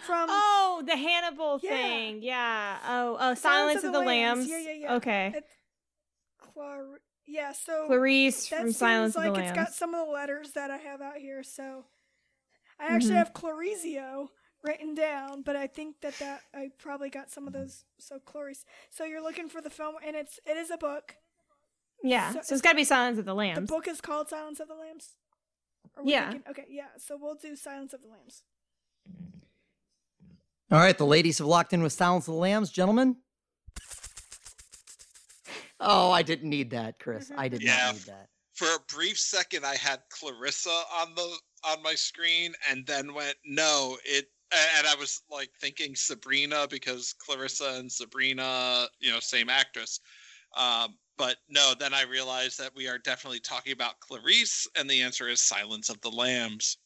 from 0.00 0.26
Oh, 0.30 0.82
the 0.86 0.96
Hannibal 0.96 1.60
Yeah. 1.62 1.70
thing. 1.70 2.22
Yeah. 2.22 2.78
Oh, 2.86 3.16
oh, 3.20 3.34
Silence, 3.34 3.84
of 3.84 3.92
the, 3.92 4.00
Lambs. 4.00 4.48
Yeah, 4.48 4.58
yeah, 4.58 4.72
yeah. 4.72 4.94
Okay. 4.94 5.42
Clar- 6.38 7.00
yeah. 7.26 7.52
So 7.52 7.86
Clarice 7.86 8.48
from 8.48 8.72
Silence 8.72 9.14
like 9.16 9.28
of 9.28 9.34
the 9.34 9.40
Lambs. 9.40 9.50
It's 9.58 9.58
got 9.68 9.74
some 9.74 9.94
of 9.94 10.06
the 10.06 10.12
letters 10.12 10.52
that 10.52 10.70
I 10.70 10.78
have 10.78 11.00
out 11.00 11.16
here. 11.18 11.42
So 11.42 11.86
I 12.78 12.86
actually 12.86 13.12
Mhm. 13.14 13.16
have 13.18 13.32
Clarizio 13.32 14.28
written 14.62 14.94
down, 14.94 15.42
but 15.42 15.56
I 15.56 15.66
think 15.66 16.00
that 16.00 16.14
that 16.18 16.42
I 16.54 16.70
probably 16.78 17.10
got 17.10 17.30
some 17.30 17.46
of 17.46 17.52
those. 17.52 17.84
So 17.98 18.18
Clarice. 18.18 18.64
So 18.90 19.04
you're 19.04 19.22
looking 19.22 19.48
for 19.48 19.60
the 19.60 19.70
film, 19.70 19.96
and 20.04 20.16
it's 20.16 20.40
it 20.46 20.56
is 20.56 20.70
a 20.70 20.76
book. 20.76 21.16
yeah. 22.02 22.32
so 22.32 22.40
So, 22.42 22.54
it's 22.54 22.62
got 22.62 22.70
to 22.70 22.76
be 22.76 22.84
Silence 22.84 23.18
of 23.18 23.24
the 23.24 23.34
Lambs. 23.34 23.68
The 23.68 23.74
book 23.74 23.86
is 23.88 24.00
called 24.00 24.28
Silence 24.28 24.58
of 24.60 24.68
the 24.68 24.74
Lambs. 24.74 25.16
Yeah. 26.04 26.30
thinking- 26.32 26.50
okay. 26.50 26.66
Yeah. 26.68 26.88
So 26.98 27.16
we'll 27.16 27.34
do 27.36 27.54
Silence 27.56 27.92
of 27.92 28.02
the 28.02 28.08
Lambs. 28.08 28.42
All 30.72 30.78
right, 30.78 30.96
the 30.96 31.04
ladies 31.04 31.36
have 31.36 31.46
locked 31.46 31.74
in 31.74 31.82
with 31.82 31.92
Silence 31.92 32.26
of 32.26 32.32
the 32.32 32.40
Lambs, 32.40 32.70
gentlemen. 32.70 33.16
Oh, 35.78 36.10
I 36.10 36.22
didn't 36.22 36.48
need 36.48 36.70
that, 36.70 36.98
Chris. 36.98 37.30
I 37.36 37.48
did 37.48 37.62
Yeah. 37.62 37.76
not 37.76 37.94
need 37.96 38.04
that. 38.04 38.30
For 38.54 38.74
a 38.74 38.78
brief 38.88 39.18
second, 39.18 39.66
I 39.66 39.76
had 39.76 40.02
Clarissa 40.08 40.70
on 40.94 41.14
the 41.14 41.38
on 41.64 41.82
my 41.82 41.94
screen, 41.94 42.54
and 42.70 42.86
then 42.86 43.12
went 43.12 43.36
no. 43.44 43.98
It 44.06 44.32
and 44.50 44.86
I 44.86 44.94
was 44.94 45.22
like 45.28 45.50
thinking 45.60 45.94
Sabrina 45.94 46.66
because 46.68 47.12
Clarissa 47.12 47.74
and 47.74 47.92
Sabrina, 47.92 48.88
you 48.98 49.10
know, 49.10 49.20
same 49.20 49.50
actress. 49.50 50.00
Um, 50.56 50.98
but 51.18 51.36
no, 51.50 51.74
then 51.78 51.92
I 51.92 52.02
realized 52.02 52.58
that 52.60 52.74
we 52.74 52.88
are 52.88 52.98
definitely 52.98 53.40
talking 53.40 53.72
about 53.72 54.00
Clarice, 54.00 54.66
and 54.76 54.88
the 54.88 55.02
answer 55.02 55.28
is 55.28 55.42
Silence 55.42 55.90
of 55.90 56.00
the 56.00 56.10
Lambs. 56.10 56.78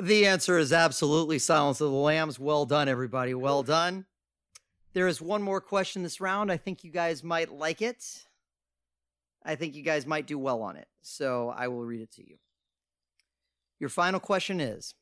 The 0.00 0.26
answer 0.26 0.58
is 0.58 0.72
absolutely 0.72 1.38
Silence 1.38 1.80
of 1.80 1.90
the 1.90 1.96
Lambs. 1.96 2.38
Well 2.38 2.64
done, 2.64 2.88
everybody. 2.88 3.34
Well 3.34 3.62
done. 3.62 4.06
There 4.94 5.06
is 5.06 5.20
one 5.20 5.42
more 5.42 5.60
question 5.60 6.02
this 6.02 6.20
round. 6.20 6.50
I 6.50 6.56
think 6.56 6.84
you 6.84 6.90
guys 6.90 7.22
might 7.22 7.52
like 7.52 7.82
it. 7.82 8.24
I 9.44 9.54
think 9.54 9.74
you 9.74 9.82
guys 9.82 10.06
might 10.06 10.26
do 10.26 10.38
well 10.38 10.62
on 10.62 10.76
it. 10.76 10.88
So 11.02 11.52
I 11.54 11.68
will 11.68 11.84
read 11.84 12.00
it 12.00 12.12
to 12.12 12.26
you. 12.26 12.36
Your 13.80 13.88
final 13.88 14.20
question 14.20 14.60
is 14.60 14.94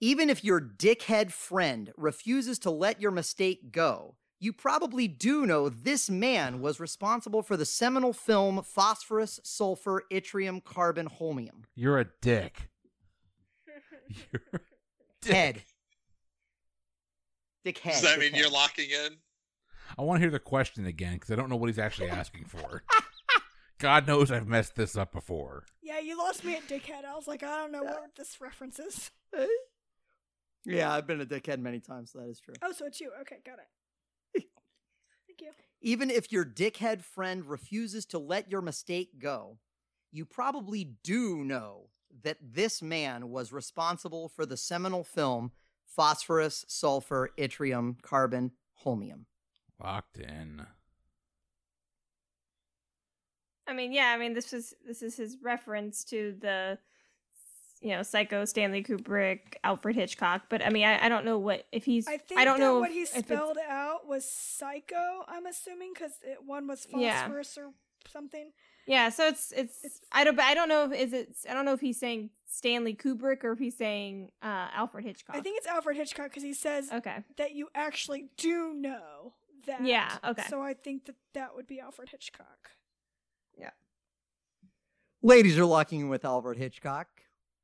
Even 0.00 0.28
if 0.28 0.42
your 0.42 0.60
dickhead 0.60 1.30
friend 1.32 1.92
refuses 1.96 2.58
to 2.60 2.70
let 2.70 3.00
your 3.00 3.10
mistake 3.10 3.70
go, 3.70 4.16
you 4.40 4.52
probably 4.52 5.06
do 5.06 5.46
know 5.46 5.68
this 5.68 6.10
man 6.10 6.60
was 6.60 6.80
responsible 6.80 7.42
for 7.42 7.56
the 7.56 7.64
seminal 7.64 8.12
film 8.12 8.62
Phosphorus, 8.62 9.38
Sulfur, 9.42 10.02
Yttrium, 10.10 10.64
Carbon, 10.64 11.08
Holmium. 11.08 11.64
You're 11.74 11.98
a 11.98 12.06
dick. 12.20 12.68
You're 14.32 14.42
a 14.52 14.58
dick. 15.22 15.34
Head. 15.34 15.62
Dickhead. 17.64 17.92
Does 17.92 18.02
that 18.02 18.18
mean 18.18 18.34
you're 18.34 18.50
locking 18.50 18.90
in? 18.90 19.16
I 19.96 20.02
want 20.02 20.18
to 20.18 20.20
hear 20.20 20.30
the 20.30 20.38
question 20.38 20.84
again 20.86 21.14
because 21.14 21.30
I 21.30 21.36
don't 21.36 21.48
know 21.48 21.56
what 21.56 21.68
he's 21.68 21.78
actually 21.78 22.10
asking 22.10 22.44
for. 22.44 22.82
God 23.78 24.06
knows 24.06 24.30
I've 24.30 24.46
messed 24.46 24.76
this 24.76 24.96
up 24.96 25.12
before. 25.12 25.64
Yeah, 25.82 25.98
you 25.98 26.18
lost 26.18 26.44
me 26.44 26.54
at 26.56 26.68
dickhead. 26.68 27.04
I 27.06 27.14
was 27.14 27.26
like, 27.26 27.42
I 27.42 27.56
don't 27.56 27.72
know 27.72 27.82
what 27.82 28.14
this 28.16 28.40
reference 28.40 28.78
is. 28.78 29.10
Yeah, 30.66 30.92
I've 30.92 31.06
been 31.06 31.20
a 31.20 31.26
dickhead 31.26 31.58
many 31.58 31.78
times, 31.78 32.12
so 32.12 32.20
that 32.20 32.28
is 32.28 32.40
true. 32.40 32.54
Oh, 32.62 32.72
so 32.72 32.86
it's 32.86 33.00
you. 33.00 33.10
Okay, 33.20 33.36
got 33.44 33.58
it. 33.58 34.46
Thank 35.26 35.40
you. 35.42 35.50
Even 35.82 36.10
if 36.10 36.32
your 36.32 36.44
dickhead 36.44 37.02
friend 37.02 37.44
refuses 37.44 38.06
to 38.06 38.18
let 38.18 38.50
your 38.50 38.62
mistake 38.62 39.18
go, 39.18 39.58
you 40.10 40.24
probably 40.24 40.92
do 41.02 41.44
know 41.44 41.90
that 42.22 42.38
this 42.40 42.80
man 42.80 43.30
was 43.30 43.52
responsible 43.52 44.28
for 44.28 44.46
the 44.46 44.56
seminal 44.56 45.04
film 45.04 45.52
Phosphorus, 45.86 46.64
Sulfur, 46.68 47.30
Yttrium, 47.38 48.00
Carbon, 48.02 48.52
Holmium. 48.84 49.26
Locked 49.82 50.18
in. 50.18 50.66
I 53.66 53.72
mean, 53.72 53.92
yeah, 53.92 54.12
I 54.14 54.18
mean 54.18 54.34
this 54.34 54.52
was 54.52 54.74
this 54.86 55.02
is 55.02 55.16
his 55.16 55.38
reference 55.42 56.04
to 56.04 56.36
the 56.40 56.78
you 57.80 57.90
know, 57.90 58.02
Psycho, 58.02 58.46
Stanley 58.46 58.82
Kubrick, 58.82 59.56
Alfred 59.62 59.94
Hitchcock, 59.94 60.42
but 60.48 60.64
I 60.64 60.70
mean 60.70 60.84
I, 60.84 61.04
I 61.04 61.08
don't 61.08 61.24
know 61.24 61.38
what 61.38 61.66
if 61.70 61.84
he's 61.84 62.06
I 62.06 62.16
think 62.16 62.40
don't 62.44 62.58
that 62.58 62.64
know 62.64 62.80
what 62.80 62.90
if, 62.90 62.96
he 62.96 63.06
spelled 63.06 63.58
out 63.68 64.06
was 64.06 64.28
psycho. 64.28 65.24
I'm 65.28 65.46
assuming 65.46 65.92
because 65.94 66.12
one 66.44 66.66
was 66.66 66.86
Yeah. 66.90 67.22
phosphorus 67.22 67.58
or 67.58 67.70
something. 68.10 68.52
Yeah, 68.86 69.08
so 69.08 69.26
it's, 69.28 69.50
it's 69.52 69.84
It's- 69.84 70.00
I 70.12 70.24
don't 70.24 70.38
I 70.38 70.54
don't 70.54 70.68
know 70.68 70.84
if 70.84 70.92
is 70.92 71.12
it 71.12 71.36
I 71.48 71.54
don't 71.54 71.64
know 71.64 71.72
if 71.72 71.80
he's 71.80 71.98
saying 71.98 72.30
Stanley 72.46 72.94
Kubrick 72.94 73.42
or 73.44 73.52
if 73.52 73.58
he's 73.58 73.76
saying 73.76 74.30
uh 74.42 74.68
Alfred 74.74 75.04
Hitchcock. 75.04 75.36
I 75.36 75.40
think 75.40 75.56
it's 75.58 75.66
Alfred 75.66 75.96
Hitchcock 75.96 76.26
because 76.26 76.42
he 76.42 76.52
says 76.54 76.90
Okay. 76.92 77.16
that 77.38 77.54
you 77.54 77.68
actually 77.74 78.28
do 78.36 78.74
know 78.74 79.32
that. 79.66 79.84
Yeah, 79.84 80.10
okay. 80.22 80.44
So 80.50 80.60
I 80.62 80.74
think 80.74 81.06
that 81.06 81.16
that 81.32 81.54
would 81.56 81.66
be 81.66 81.80
Alfred 81.80 82.10
Hitchcock. 82.10 82.70
Yeah. 83.58 83.70
Ladies 85.22 85.58
are 85.58 85.64
locking 85.64 86.00
in 86.00 86.08
with 86.10 86.24
Alfred 86.24 86.58
Hitchcock. 86.58 87.08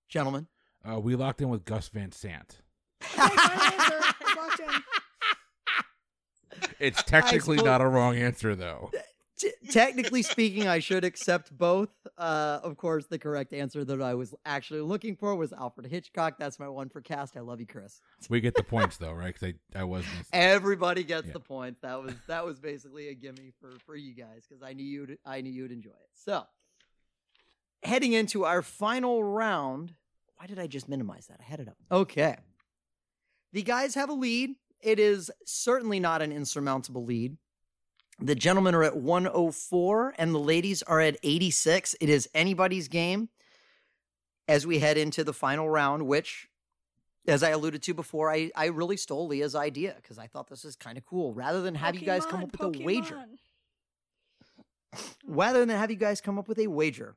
Gentlemen. 0.08 0.46
Uh, 0.82 0.98
we 0.98 1.14
locked 1.14 1.42
in 1.42 1.50
with 1.50 1.66
Gus 1.66 1.88
Van 1.90 2.10
Sant. 2.12 2.62
Okay, 3.04 3.16
final 3.36 3.62
answer. 3.62 4.00
Locked 4.36 4.60
in. 4.60 4.70
It's 6.78 7.02
technically 7.02 7.58
suppose- 7.58 7.66
not 7.66 7.80
a 7.82 7.86
wrong 7.86 8.16
answer 8.16 8.54
though. 8.56 8.90
T- 9.40 9.52
technically 9.70 10.22
speaking, 10.22 10.68
I 10.68 10.80
should 10.80 11.02
accept 11.04 11.56
both. 11.56 11.88
Uh, 12.18 12.60
of 12.62 12.76
course, 12.76 13.06
the 13.06 13.18
correct 13.18 13.52
answer 13.54 13.84
that 13.84 14.02
I 14.02 14.12
was 14.14 14.34
actually 14.44 14.82
looking 14.82 15.16
for 15.16 15.34
was 15.34 15.52
Alfred 15.54 15.86
Hitchcock. 15.86 16.34
That's 16.38 16.58
my 16.58 16.68
one 16.68 16.88
for 16.90 17.00
cast. 17.00 17.36
I 17.36 17.40
love 17.40 17.58
you, 17.58 17.66
Chris. 17.66 18.00
We 18.28 18.40
get 18.40 18.54
the 18.54 18.62
points 18.62 18.98
though, 18.98 19.12
right? 19.12 19.32
Because 19.32 19.54
I, 19.74 19.80
I 19.80 19.84
wasn't. 19.84 20.12
Everybody 20.32 21.04
gets 21.04 21.28
Yeah. 21.28 21.32
the 21.34 21.40
points. 21.40 21.80
That 21.80 22.02
was 22.02 22.12
that 22.26 22.44
was 22.44 22.60
basically 22.60 23.08
a 23.08 23.14
gimme 23.14 23.52
for 23.60 23.72
for 23.86 23.96
you 23.96 24.14
guys 24.14 24.44
because 24.48 24.62
I 24.62 24.74
knew 24.74 24.84
you'd 24.84 25.18
I 25.24 25.40
knew 25.40 25.52
you'd 25.52 25.72
enjoy 25.72 25.90
it. 25.90 26.10
So, 26.12 26.44
heading 27.82 28.12
into 28.12 28.44
our 28.44 28.62
final 28.62 29.22
round. 29.24 29.94
Why 30.36 30.46
did 30.46 30.58
I 30.58 30.66
just 30.66 30.88
minimize 30.88 31.26
that? 31.28 31.38
I 31.40 31.44
had 31.44 31.60
it 31.60 31.68
up. 31.68 31.76
Okay. 31.90 32.36
The 33.52 33.62
guys 33.62 33.94
have 33.94 34.08
a 34.10 34.14
lead. 34.14 34.50
It 34.82 34.98
is 34.98 35.30
certainly 35.44 36.00
not 36.00 36.22
an 36.22 36.32
insurmountable 36.32 37.04
lead. 37.04 37.36
The 38.22 38.34
gentlemen 38.34 38.74
are 38.74 38.84
at 38.84 38.98
104 38.98 40.14
and 40.18 40.34
the 40.34 40.38
ladies 40.38 40.82
are 40.82 41.00
at 41.00 41.16
86. 41.22 41.96
It 42.00 42.08
is 42.10 42.28
anybody's 42.34 42.86
game 42.86 43.30
as 44.46 44.66
we 44.66 44.78
head 44.78 44.98
into 44.98 45.24
the 45.24 45.32
final 45.32 45.70
round, 45.70 46.06
which, 46.06 46.48
as 47.26 47.42
I 47.42 47.50
alluded 47.50 47.82
to 47.84 47.94
before, 47.94 48.30
I, 48.30 48.50
I 48.54 48.66
really 48.66 48.98
stole 48.98 49.26
Leah's 49.26 49.54
idea 49.54 49.94
because 49.96 50.18
I 50.18 50.26
thought 50.26 50.48
this 50.48 50.66
is 50.66 50.76
kind 50.76 50.98
of 50.98 51.06
cool. 51.06 51.32
Rather 51.32 51.62
than 51.62 51.74
have 51.76 51.94
you 51.94 52.04
guys 52.04 52.26
come 52.26 52.42
up 52.42 52.52
with 52.52 52.60
Pokemon, 52.60 52.82
a 52.82 52.84
wager, 52.84 53.24
rather 55.26 55.60
than 55.64 55.70
have 55.70 55.90
you 55.90 55.96
guys 55.96 56.20
come 56.20 56.38
up 56.38 56.46
with 56.46 56.58
a 56.58 56.66
wager, 56.66 57.16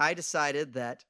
I 0.00 0.14
decided 0.14 0.72
that 0.72 1.04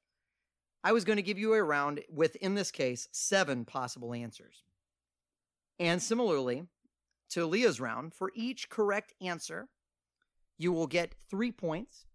I 0.83 0.91
was 0.91 1.03
going 1.03 1.17
to 1.17 1.23
give 1.23 1.39
you 1.39 1.55
a 1.55 1.63
round 1.63 2.01
with, 2.13 2.35
in 2.35 2.53
this 2.53 2.69
case, 2.69 3.07
seven 3.11 3.65
possible 3.65 4.13
answers. 4.13 4.61
And 5.79 5.99
similarly 5.99 6.67
to 7.35 7.45
Leah's 7.45 7.79
round, 7.81 8.13
for 8.13 8.31
each 8.33 8.69
correct 8.69 9.13
answer, 9.19 9.67
you 10.57 10.71
will 10.71 10.87
get 10.87 11.13
three 11.29 11.51
points. 11.51 12.05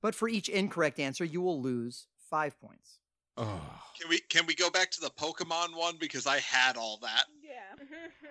But 0.00 0.14
for 0.14 0.26
each 0.28 0.48
incorrect 0.48 0.98
answer, 0.98 1.24
you 1.24 1.42
will 1.42 1.60
lose 1.60 2.06
five 2.30 2.58
points. 2.60 2.98
Oh, 3.36 3.60
Can 4.00 4.08
we 4.08 4.18
can 4.20 4.46
we 4.46 4.54
go 4.54 4.70
back 4.70 4.90
to 4.92 5.00
the 5.00 5.10
Pokemon 5.10 5.76
one 5.76 5.96
because 6.00 6.26
I 6.26 6.38
had 6.38 6.76
all 6.76 6.98
that. 7.02 7.24
Yeah. 7.42 7.84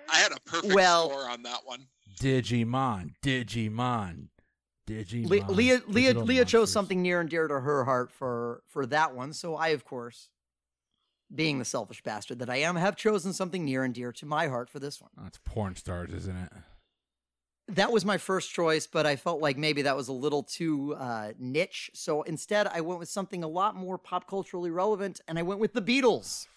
I 0.09 0.17
had 0.17 0.31
a 0.33 0.39
perfect 0.41 0.73
Well- 0.73 1.09
score 1.09 1.29
on 1.29 1.43
that 1.43 1.65
one. 1.65 1.87
Digimon, 2.19 3.11
Digimon, 3.23 4.29
Digimon. 4.87 5.29
Le- 5.29 5.51
Leah, 5.51 5.81
Leah, 5.87 6.13
Leah 6.19 6.45
chose 6.45 6.71
something 6.71 7.01
near 7.01 7.21
and 7.21 7.29
dear 7.29 7.47
to 7.47 7.59
her 7.59 7.83
heart 7.85 8.11
for 8.11 8.63
for 8.67 8.85
that 8.87 9.13
one. 9.15 9.33
So 9.33 9.55
I, 9.55 9.69
of 9.69 9.85
course, 9.85 10.29
being 11.33 11.59
the 11.59 11.65
selfish 11.65 12.01
bastard 12.03 12.39
that 12.39 12.49
I 12.49 12.57
am, 12.57 12.75
have 12.75 12.95
chosen 12.95 13.33
something 13.33 13.65
near 13.65 13.83
and 13.83 13.93
dear 13.93 14.11
to 14.13 14.25
my 14.25 14.47
heart 14.47 14.69
for 14.69 14.79
this 14.79 15.01
one. 15.01 15.11
That's 15.21 15.39
porn 15.43 15.75
stars, 15.75 16.13
isn't 16.13 16.37
it? 16.37 16.51
That 17.69 17.91
was 17.91 18.05
my 18.05 18.17
first 18.17 18.51
choice, 18.53 18.87
but 18.87 19.05
I 19.05 19.17
felt 19.17 19.41
like 19.41 19.57
maybe 19.57 19.81
that 19.81 19.97
was 19.97 20.07
a 20.07 20.13
little 20.13 20.41
too 20.41 20.95
uh, 20.97 21.33
niche. 21.37 21.91
So 21.93 22.21
instead, 22.21 22.65
I 22.67 22.79
went 22.79 22.99
with 22.99 23.09
something 23.09 23.43
a 23.43 23.47
lot 23.47 23.75
more 23.75 23.97
pop 23.97 24.29
culturally 24.29 24.71
relevant, 24.71 25.19
and 25.27 25.37
I 25.37 25.41
went 25.41 25.59
with 25.59 25.73
the 25.73 25.81
Beatles. 25.81 26.47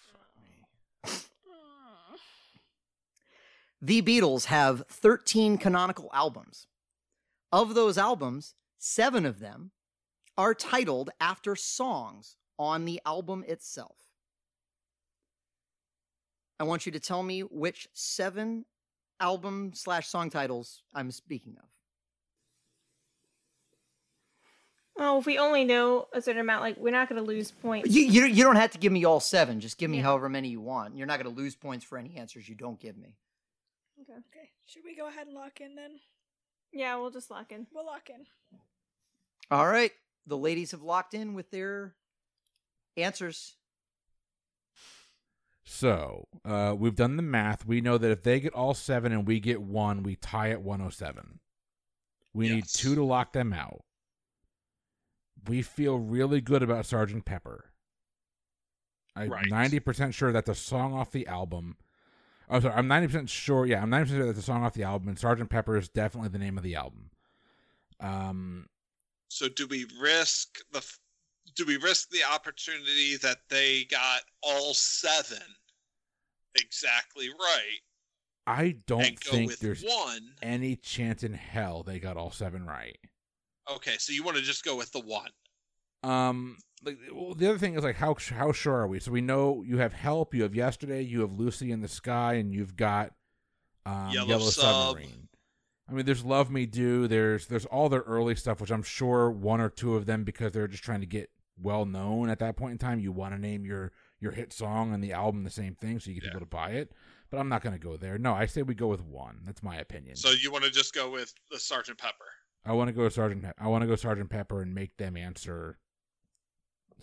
The 3.83 4.03
Beatles 4.03 4.45
have 4.45 4.83
13 4.89 5.57
canonical 5.57 6.09
albums. 6.13 6.67
Of 7.51 7.73
those 7.73 7.97
albums, 7.97 8.53
seven 8.77 9.25
of 9.25 9.39
them 9.39 9.71
are 10.37 10.53
titled 10.53 11.09
after 11.19 11.55
songs 11.55 12.35
on 12.59 12.85
the 12.85 13.01
album 13.07 13.43
itself. 13.47 14.10
I 16.61 16.63
want 16.63 16.85
you 16.85 16.91
to 16.91 16.99
tell 16.99 17.23
me 17.23 17.41
which 17.41 17.87
seven 17.93 18.65
album 19.19 19.71
slash 19.73 20.07
song 20.07 20.29
titles 20.29 20.83
I'm 20.93 21.09
speaking 21.09 21.55
of. 21.57 21.65
Oh, 24.95 25.17
if 25.19 25.25
we 25.25 25.39
only 25.39 25.65
know 25.65 26.07
a 26.13 26.21
certain 26.21 26.39
amount, 26.39 26.61
like 26.61 26.77
we're 26.77 26.91
not 26.91 27.09
going 27.09 27.19
to 27.19 27.27
lose 27.27 27.49
points. 27.49 27.89
You, 27.89 28.03
you, 28.03 28.25
you 28.25 28.43
don't 28.43 28.57
have 28.57 28.69
to 28.71 28.77
give 28.77 28.91
me 28.91 29.05
all 29.05 29.19
seven. 29.19 29.59
Just 29.59 29.79
give 29.79 29.89
me 29.89 29.97
Yeah. 29.97 30.03
however 30.03 30.29
many 30.29 30.49
you 30.49 30.61
want. 30.61 30.95
You're 30.95 31.07
not 31.07 31.19
going 31.19 31.33
to 31.35 31.41
lose 31.41 31.55
points 31.55 31.83
for 31.83 31.97
any 31.97 32.15
answers 32.15 32.47
you 32.47 32.53
don't 32.53 32.79
give 32.79 32.95
me. 32.95 33.15
Okay. 33.99 34.13
Okay. 34.13 34.49
Should 34.67 34.83
we 34.85 34.95
go 34.95 35.07
ahead 35.07 35.25
and 35.25 35.35
lock 35.35 35.61
in 35.61 35.73
then? 35.73 35.93
Yeah, 36.71 36.95
we'll 36.97 37.09
just 37.09 37.31
lock 37.31 37.51
in. 37.51 37.65
We'll 37.73 37.87
lock 37.87 38.11
in. 38.11 38.27
All 39.49 39.65
right. 39.67 39.93
The 40.27 40.37
ladies 40.37 40.69
have 40.71 40.83
locked 40.83 41.15
in 41.15 41.33
with 41.33 41.49
their 41.49 41.95
answers. 42.97 43.55
So 45.63 46.27
uh, 46.43 46.75
we've 46.77 46.95
done 46.95 47.17
the 47.17 47.23
math. 47.23 47.65
We 47.65 47.81
know 47.81 47.97
that 47.97 48.11
if 48.11 48.23
they 48.23 48.39
get 48.39 48.53
all 48.53 48.73
seven 48.73 49.11
and 49.11 49.27
we 49.27 49.39
get 49.39 49.61
one, 49.61 50.03
we 50.03 50.15
tie 50.15 50.49
at 50.49 50.61
107. 50.61 51.39
We 52.33 52.49
need 52.49 52.65
two 52.67 52.95
to 52.95 53.03
lock 53.03 53.33
them 53.33 53.53
out. 53.53 53.83
We 55.47 55.61
feel 55.61 55.97
really 55.97 56.41
good 56.41 56.63
about 56.63 56.85
Sergeant 56.85 57.25
Pepper. 57.25 57.65
I'm 59.15 59.29
Right. 59.29 59.47
90% 59.47 60.13
sure 60.13 60.31
that's 60.31 60.49
a 60.49 60.55
song 60.55 60.93
off 60.93 61.11
the 61.11 61.27
album. 61.27 61.77
Oh, 62.49 62.59
sorry. 62.59 62.73
I'm 62.73 62.87
90% 62.87 63.29
sure. 63.29 63.65
Yeah, 63.65 63.81
I'm 63.81 63.89
90% 63.89 64.07
sure 64.09 64.25
that's 64.25 64.39
a 64.39 64.43
song 64.43 64.63
off 64.63 64.73
the 64.73 64.83
album, 64.83 65.09
and 65.09 65.19
Sergeant 65.19 65.49
Pepper 65.49 65.77
is 65.77 65.89
definitely 65.89 66.29
the 66.29 66.39
name 66.39 66.57
of 66.57 66.63
the 66.63 66.75
album. 66.75 67.11
Um, 67.99 68.67
So 69.29 69.47
do 69.49 69.67
we 69.67 69.85
risk 69.99 70.59
the 70.71 70.81
do 71.55 71.65
we 71.65 71.77
risk 71.77 72.09
the 72.09 72.23
opportunity 72.31 73.17
that 73.17 73.39
they 73.49 73.85
got 73.85 74.21
all 74.41 74.73
seven 74.73 75.41
exactly 76.55 77.29
right 77.29 77.81
I 78.47 78.77
don't 78.87 79.19
think 79.19 79.57
there's 79.59 79.83
one? 79.83 80.31
any 80.41 80.75
chance 80.75 81.23
in 81.23 81.33
hell 81.33 81.83
they 81.83 81.99
got 81.99 82.17
all 82.17 82.31
seven 82.31 82.65
right. 82.65 82.97
Okay, 83.69 83.95
so 83.97 84.13
you 84.13 84.23
want 84.23 84.37
to 84.37 84.43
just 84.43 84.65
go 84.65 84.75
with 84.75 84.91
the 84.91 84.99
one. 84.99 85.29
Um, 86.03 86.57
like 86.83 86.97
well, 87.13 87.35
the 87.35 87.47
other 87.47 87.59
thing 87.59 87.75
is 87.75 87.83
like 87.83 87.95
how 87.95 88.15
how 88.31 88.51
sure 88.51 88.75
are 88.75 88.87
we? 88.87 88.99
So 88.99 89.11
we 89.11 89.21
know 89.21 89.63
you 89.65 89.77
have 89.77 89.93
help, 89.93 90.33
you 90.33 90.43
have 90.43 90.55
yesterday, 90.55 91.01
you 91.01 91.21
have 91.21 91.33
Lucy 91.33 91.71
in 91.71 91.81
the 91.81 91.87
sky, 91.87 92.33
and 92.33 92.51
you've 92.51 92.75
got 92.75 93.13
um, 93.85 94.09
Yellow 94.11 94.27
Yellow, 94.27 94.49
Submarine. 94.49 95.27
I 95.91 95.93
mean, 95.93 96.05
there's 96.05 96.23
Love 96.23 96.49
Me 96.49 96.65
Do. 96.65 97.07
There's 97.07 97.47
there's 97.47 97.65
all 97.65 97.89
their 97.89 98.01
early 98.01 98.35
stuff, 98.35 98.61
which 98.61 98.71
I'm 98.71 98.83
sure 98.83 99.29
one 99.29 99.59
or 99.59 99.69
two 99.69 99.95
of 99.95 100.05
them 100.05 100.23
because 100.23 100.53
they're 100.53 100.67
just 100.67 100.83
trying 100.83 101.01
to 101.01 101.05
get 101.05 101.29
well 101.61 101.85
known 101.85 102.29
at 102.29 102.39
that 102.39 102.55
point 102.55 102.71
in 102.71 102.77
time. 102.77 102.99
You 102.99 103.11
want 103.11 103.33
to 103.33 103.39
name 103.39 103.65
your 103.65 103.91
your 104.19 104.31
hit 104.31 104.53
song 104.53 104.93
and 104.93 105.03
the 105.03 105.11
album 105.13 105.43
the 105.43 105.49
same 105.49 105.75
thing, 105.75 105.99
so 105.99 106.09
you 106.09 106.15
get 106.15 106.23
Yeah. 106.23 106.29
people 106.29 106.41
to 106.41 106.45
buy 106.49 106.71
it. 106.71 106.93
But 107.29 107.39
I'm 107.39 107.49
not 107.49 107.61
going 107.61 107.73
to 107.73 107.79
go 107.79 107.97
there. 107.97 108.17
No, 108.17 108.33
I 108.33 108.45
say 108.45 108.61
we 108.61 108.75
go 108.75 108.87
with 108.87 109.01
one. 109.01 109.39
That's 109.45 109.63
my 109.63 109.77
opinion. 109.77 110.15
So 110.15 110.31
you 110.31 110.51
want 110.51 110.63
to 110.65 110.71
just 110.71 110.93
go 110.93 111.09
with 111.09 111.33
the 111.49 111.59
Sergeant 111.59 111.97
Pepper. 111.97 112.25
I 112.65 112.73
want 112.73 112.87
to 112.89 112.93
go 112.93 113.07
Sergeant. 113.09 113.43
Pe- 113.43 113.51
I 113.57 113.67
want 113.67 113.81
to 113.81 113.87
go 113.87 113.95
Sergeant 113.95 114.29
Pepper 114.29 114.61
and 114.61 114.73
make 114.73 114.95
them 114.97 115.17
answer 115.17 115.77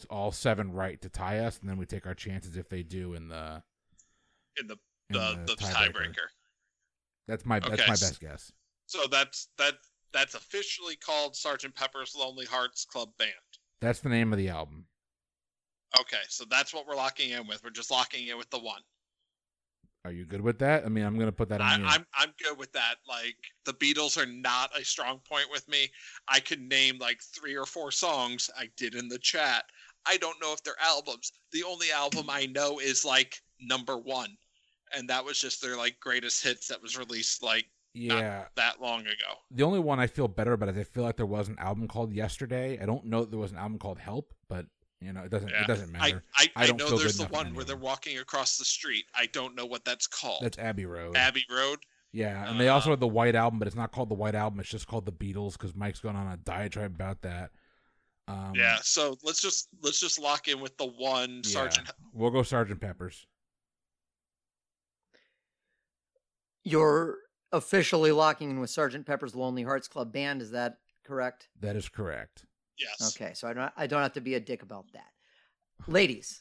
all 0.09 0.31
seven 0.33 0.73
right 0.73 1.01
to 1.03 1.09
tie 1.09 1.41
us, 1.41 1.59
and 1.59 1.69
then 1.69 1.77
we 1.77 1.85
take 1.87 2.07
our 2.07 2.15
chances 2.15 2.57
if 2.57 2.69
they 2.69 2.83
do 2.83 3.15
in 3.15 3.29
the 3.29 3.63
in 4.59 4.67
the 4.67 4.77
in 5.11 5.15
the, 5.15 5.45
the 5.47 5.57
tiebreaker. 5.57 6.29
That's 7.27 7.45
my 7.45 7.59
that's 7.59 7.81
my 7.83 7.89
best 7.89 8.21
guess. 8.21 8.53
So 8.89 9.07
that's 9.07 9.49
that 9.59 9.75
that's 10.15 10.35
officially 10.35 10.97
called 10.97 11.37
Sergeant 11.37 11.75
Pepper's 11.75 12.17
Lonely 12.19 12.47
Hearts 12.47 12.87
Club 12.87 13.11
Band. 13.19 13.31
That's 13.81 14.01
the 14.01 14.09
name 14.09 14.33
of 14.33 14.39
the 14.39 14.49
album. 14.49 14.87
Okay, 16.01 16.23
so 16.31 16.45
that's 16.51 16.73
what 16.73 16.87
we're 16.87 16.97
locking 16.97 17.31
in 17.31 17.47
with. 17.47 17.63
We're 17.63 17.71
just 17.71 17.91
locking 17.91 18.29
in 18.29 18.39
with 18.39 18.49
the 18.49 18.59
one. 18.59 18.81
Are 20.07 20.11
you 20.11 20.25
good 20.25 20.41
with 20.41 20.59
that? 20.61 20.87
I 20.87 20.89
mean, 20.89 21.05
I'm 21.05 21.17
going 21.17 21.27
to 21.27 21.33
put 21.33 21.51
that 21.51 21.61
I, 21.61 21.75
on 21.75 21.81
you. 21.81 21.87
I'm 21.87 22.07
I'm 22.15 22.33
good 22.43 22.59
with 22.59 22.73
that. 22.73 22.95
Like 23.07 23.37
the 23.67 23.75
Beatles 23.75 24.17
are 24.17 24.31
not 24.31 24.71
a 24.75 24.83
strong 24.83 25.21
point 25.29 25.49
with 25.51 25.69
me. 25.69 25.91
I 26.27 26.41
could 26.41 26.63
name 26.63 26.97
like 26.99 27.21
three 27.21 27.57
or 27.57 27.67
four 27.67 27.91
songs. 27.91 28.49
I 28.59 28.71
did 28.79 28.95
in 28.95 29.09
the 29.09 29.19
chat. 29.19 29.65
I 30.07 30.17
don't 30.17 30.41
know 30.41 30.55
if 30.55 30.63
they're 30.63 30.81
albums. 30.83 31.33
The 31.53 31.65
only 31.65 31.93
album 31.93 32.31
I 32.31 32.47
know 32.47 32.79
is 32.79 33.05
like 33.05 33.43
number 33.61 33.99
one, 33.99 34.35
and 34.95 35.11
that 35.11 35.27
was 35.27 35.39
just 35.39 35.61
their 35.61 35.77
like 35.77 36.01
greatest 36.01 36.43
hits 36.43 36.69
that 36.69 36.81
was 36.81 36.97
released 36.97 37.43
like 37.43 37.67
yeah. 37.95 38.45
that 38.57 38.81
long 38.81 39.01
ago. 39.03 39.39
The 39.51 39.63
only 39.63 39.79
one 39.81 40.01
I 40.01 40.07
feel 40.07 40.29
better 40.29 40.53
about 40.53 40.69
is 40.71 40.79
I 40.79 40.85
feel 40.85 41.05
like 41.05 41.17
there 41.17 41.27
was 41.27 41.49
an 41.49 41.59
album 41.59 41.89
called 41.89 42.13
Yesterday. 42.13 42.79
I 42.81 42.87
don't 42.87 43.05
know 43.07 43.21
that 43.21 43.31
there 43.31 43.41
was 43.41 43.53
an 43.53 43.59
album 43.59 43.79
called 43.79 43.99
Help, 43.99 44.33
but 44.49 44.67
you 45.01 45.13
know, 45.13 45.23
it 45.23 45.31
doesn't 45.31 45.49
Yeah. 45.49 45.63
it 45.63 45.67
doesn't 45.67 45.95
I 45.97 45.99
matter. 45.99 46.25
I, 46.35 46.43
I 46.57 46.65
I, 46.65 46.67
don't 46.67 46.79
know 46.79 46.89
feel 46.89 46.99
there's 46.99 47.19
the 47.19 47.27
one 47.27 47.47
any 47.47 47.57
where 47.57 47.65
they're 47.65 47.77
walking 47.77 48.19
across 48.19 48.57
the 48.59 48.65
street. 48.65 49.05
I 49.15 49.27
don't 49.27 49.55
know 49.55 49.67
what 49.67 49.85
that's 49.85 50.07
called. 50.07 50.43
That's 50.43 50.59
Abbey 50.59 50.87
Road. 50.87 51.17
Abbey 51.17 51.45
Road. 51.51 51.79
Yeah, 52.11 52.51
and 52.51 52.59
they 52.59 52.69
also 52.69 52.89
Uh, 52.89 52.93
have 52.93 53.01
the 53.01 53.07
White 53.07 53.35
Album, 53.35 53.59
but 53.59 53.69
it's 53.69 53.77
not 53.77 53.93
called 53.93 54.09
the 54.09 54.15
White 54.15 54.35
Album. 54.35 54.59
It's 54.61 54.69
just 54.71 54.87
called 54.87 55.05
the 55.05 55.13
Beatles 55.13 55.53
because 55.53 55.75
Mike's 55.75 56.01
going 56.01 56.17
on 56.17 56.27
a 56.33 56.37
diatribe 56.39 56.95
about 56.95 57.21
that. 57.23 57.51
Um, 58.27 58.53
yeah. 58.55 58.79
So 58.83 59.17
let's 59.23 59.41
just 59.41 59.69
let's 59.83 60.01
just 60.01 60.19
lock 60.19 60.49
in 60.49 60.61
with 60.61 60.77
the 60.79 60.87
one 60.87 61.43
yeah. 61.45 61.51
Sergeant. 61.51 61.91
We'll 62.13 62.31
go 62.31 62.43
Sergeant 62.43 62.81
Pepper's. 62.81 63.27
You're 66.65 67.19
officially 67.53 68.13
locking 68.13 68.51
in 68.51 68.61
with 68.61 68.71
Sergeant 68.71 69.07
Pepper's 69.07 69.35
Lonely 69.35 69.63
Hearts 69.63 69.89
Club 69.89 70.13
Band. 70.13 70.43
Is 70.43 70.51
that 70.53 70.79
correct? 71.05 71.49
That 71.61 71.77
is 71.77 71.89
correct. 71.89 72.45
Yes. 72.79 73.17
Okay, 73.17 73.33
so 73.35 73.49
I 73.49 73.53
don't 73.55 73.73
I 73.77 73.87
don't 73.87 74.03
have 74.03 74.13
to 74.15 74.21
be 74.21 74.35
a 74.35 74.41
dick 74.41 74.63
about 74.63 74.87
that. 74.93 75.11
Ladies, 75.87 76.41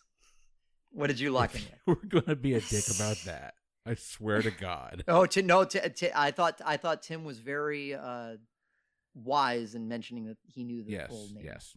what 0.91 1.07
did 1.07 1.19
you 1.19 1.31
lock 1.31 1.55
in 1.55 1.61
with? 1.61 1.79
We're 2.13 2.21
gonna 2.21 2.35
be 2.35 2.53
a 2.53 2.61
dick 2.61 2.87
about 2.95 3.17
that. 3.25 3.55
I 3.85 3.95
swear 3.95 4.41
to 4.41 4.51
God. 4.51 5.03
Oh, 5.07 5.25
to 5.27 5.41
no, 5.41 5.63
to, 5.63 5.89
to, 5.89 6.19
I 6.19 6.31
thought 6.31 6.61
I 6.65 6.77
thought 6.77 7.01
Tim 7.01 7.23
was 7.23 7.39
very 7.39 7.95
uh 7.95 8.35
wise 9.15 9.73
in 9.75 9.87
mentioning 9.87 10.25
that 10.25 10.37
he 10.45 10.63
knew 10.63 10.83
the 10.83 10.91
yes, 10.91 11.07
full 11.07 11.29
name. 11.33 11.43
yes. 11.45 11.75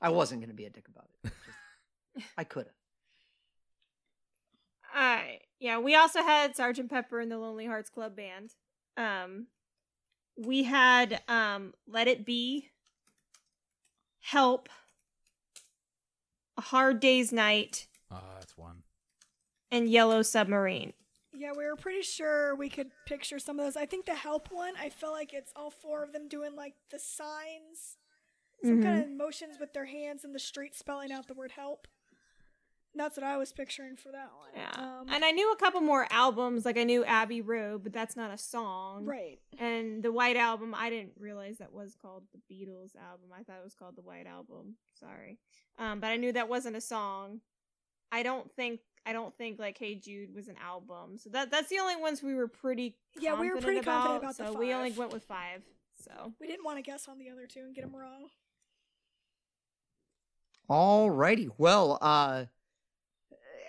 I 0.00 0.08
wasn't 0.08 0.40
going 0.40 0.50
to 0.50 0.56
be 0.56 0.64
a 0.64 0.70
dick 0.70 0.86
about 0.88 1.08
it. 1.22 1.30
Just- 2.16 2.26
I 2.36 2.44
could 2.44 2.66
have. 2.66 2.74
All 4.94 5.00
right. 5.16 5.40
Yeah, 5.60 5.78
we 5.78 5.94
also 5.94 6.22
had 6.22 6.56
Sergeant 6.56 6.90
Pepper 6.90 7.20
and 7.20 7.30
the 7.30 7.38
Lonely 7.38 7.66
Hearts 7.66 7.88
Club 7.90 8.16
Band. 8.16 8.54
Um, 8.96 9.46
we 10.36 10.64
had 10.64 11.22
um, 11.28 11.74
Let 11.86 12.08
It 12.08 12.24
Be, 12.26 12.70
Help, 14.20 14.68
A 16.56 16.60
Hard 16.60 17.00
Day's 17.00 17.32
Night, 17.32 17.86
Uh, 18.10 18.20
that's 18.38 18.56
one. 18.56 18.82
and 19.70 19.88
Yellow 19.88 20.22
Submarine. 20.22 20.92
Yeah, 21.36 21.52
we 21.56 21.64
were 21.64 21.76
pretty 21.76 22.02
sure 22.02 22.54
we 22.54 22.68
could 22.68 22.90
picture 23.06 23.38
some 23.40 23.58
of 23.58 23.64
those. 23.64 23.76
I 23.76 23.86
think 23.86 24.06
the 24.06 24.14
help 24.14 24.52
one, 24.52 24.74
I 24.80 24.88
feel 24.88 25.10
like 25.10 25.32
it's 25.32 25.52
all 25.56 25.70
four 25.70 26.02
of 26.04 26.12
them 26.12 26.28
doing 26.28 26.54
like 26.54 26.74
the 26.90 26.98
signs, 26.98 27.96
some 28.62 28.82
kind 28.82 29.02
of 29.02 29.10
motions 29.10 29.56
with 29.58 29.72
their 29.72 29.84
hands 29.86 30.24
in 30.24 30.32
the 30.32 30.38
street 30.38 30.74
spelling 30.76 31.10
out 31.10 31.26
the 31.26 31.34
word 31.34 31.50
help. 31.52 31.88
And 32.94 33.00
that's 33.00 33.16
what 33.16 33.24
I 33.24 33.36
was 33.36 33.52
picturing 33.52 33.96
for 33.96 34.12
that 34.12 34.30
one. 34.38 34.50
Yeah. 34.54 34.70
Um, 34.80 35.06
and 35.12 35.24
I 35.24 35.32
knew 35.32 35.50
a 35.52 35.56
couple 35.56 35.80
more 35.80 36.06
albums, 36.10 36.64
like 36.64 36.78
I 36.78 36.84
knew 36.84 37.04
Abbey 37.04 37.40
Road, 37.40 37.82
but 37.82 37.92
that's 37.92 38.14
not 38.14 38.32
a 38.32 38.38
song. 38.38 39.04
right. 39.04 39.40
And 39.58 40.00
the 40.00 40.12
White 40.12 40.36
Album, 40.36 40.76
I 40.76 40.90
didn't 40.90 41.12
realize 41.18 41.58
that 41.58 41.72
was 41.72 41.96
called 42.00 42.22
the 42.32 42.38
Beatles 42.54 42.94
album. 42.94 43.30
I 43.32 43.42
thought 43.42 43.56
it 43.58 43.64
was 43.64 43.74
called 43.74 43.96
the 43.96 44.02
White 44.02 44.28
Album. 44.28 44.76
Sorry. 44.98 45.40
Um, 45.76 45.98
but 45.98 46.08
I 46.08 46.16
knew 46.16 46.30
that 46.32 46.48
wasn't 46.48 46.76
a 46.76 46.80
song. 46.80 47.40
I 48.12 48.22
don't 48.22 48.48
think 48.52 48.78
I 49.04 49.12
don't 49.12 49.36
think 49.36 49.58
like 49.58 49.76
Hey 49.76 49.96
Jude 49.96 50.32
was 50.32 50.46
an 50.46 50.54
album. 50.64 51.18
So 51.18 51.30
that 51.30 51.50
that's 51.50 51.68
the 51.68 51.80
only 51.80 51.96
ones 51.96 52.22
we 52.22 52.34
were 52.34 52.46
pretty 52.46 52.96
Yeah, 53.18 53.38
we 53.40 53.50
were 53.50 53.60
pretty 53.60 53.80
about, 53.80 54.06
confident 54.06 54.22
about 54.22 54.36
the 54.36 54.52
So 54.52 54.58
we 54.58 54.72
only 54.72 54.92
went 54.92 55.12
with 55.12 55.24
five. 55.24 55.62
So 56.00 56.32
We 56.40 56.46
didn't 56.46 56.64
want 56.64 56.78
to 56.78 56.82
guess 56.82 57.08
on 57.08 57.18
the 57.18 57.28
other 57.30 57.46
two 57.48 57.60
and 57.60 57.74
get 57.74 57.82
them 57.82 57.96
wrong. 57.96 58.28
All 60.68 61.10
righty. 61.10 61.50
Well, 61.58 61.98
uh, 62.00 62.44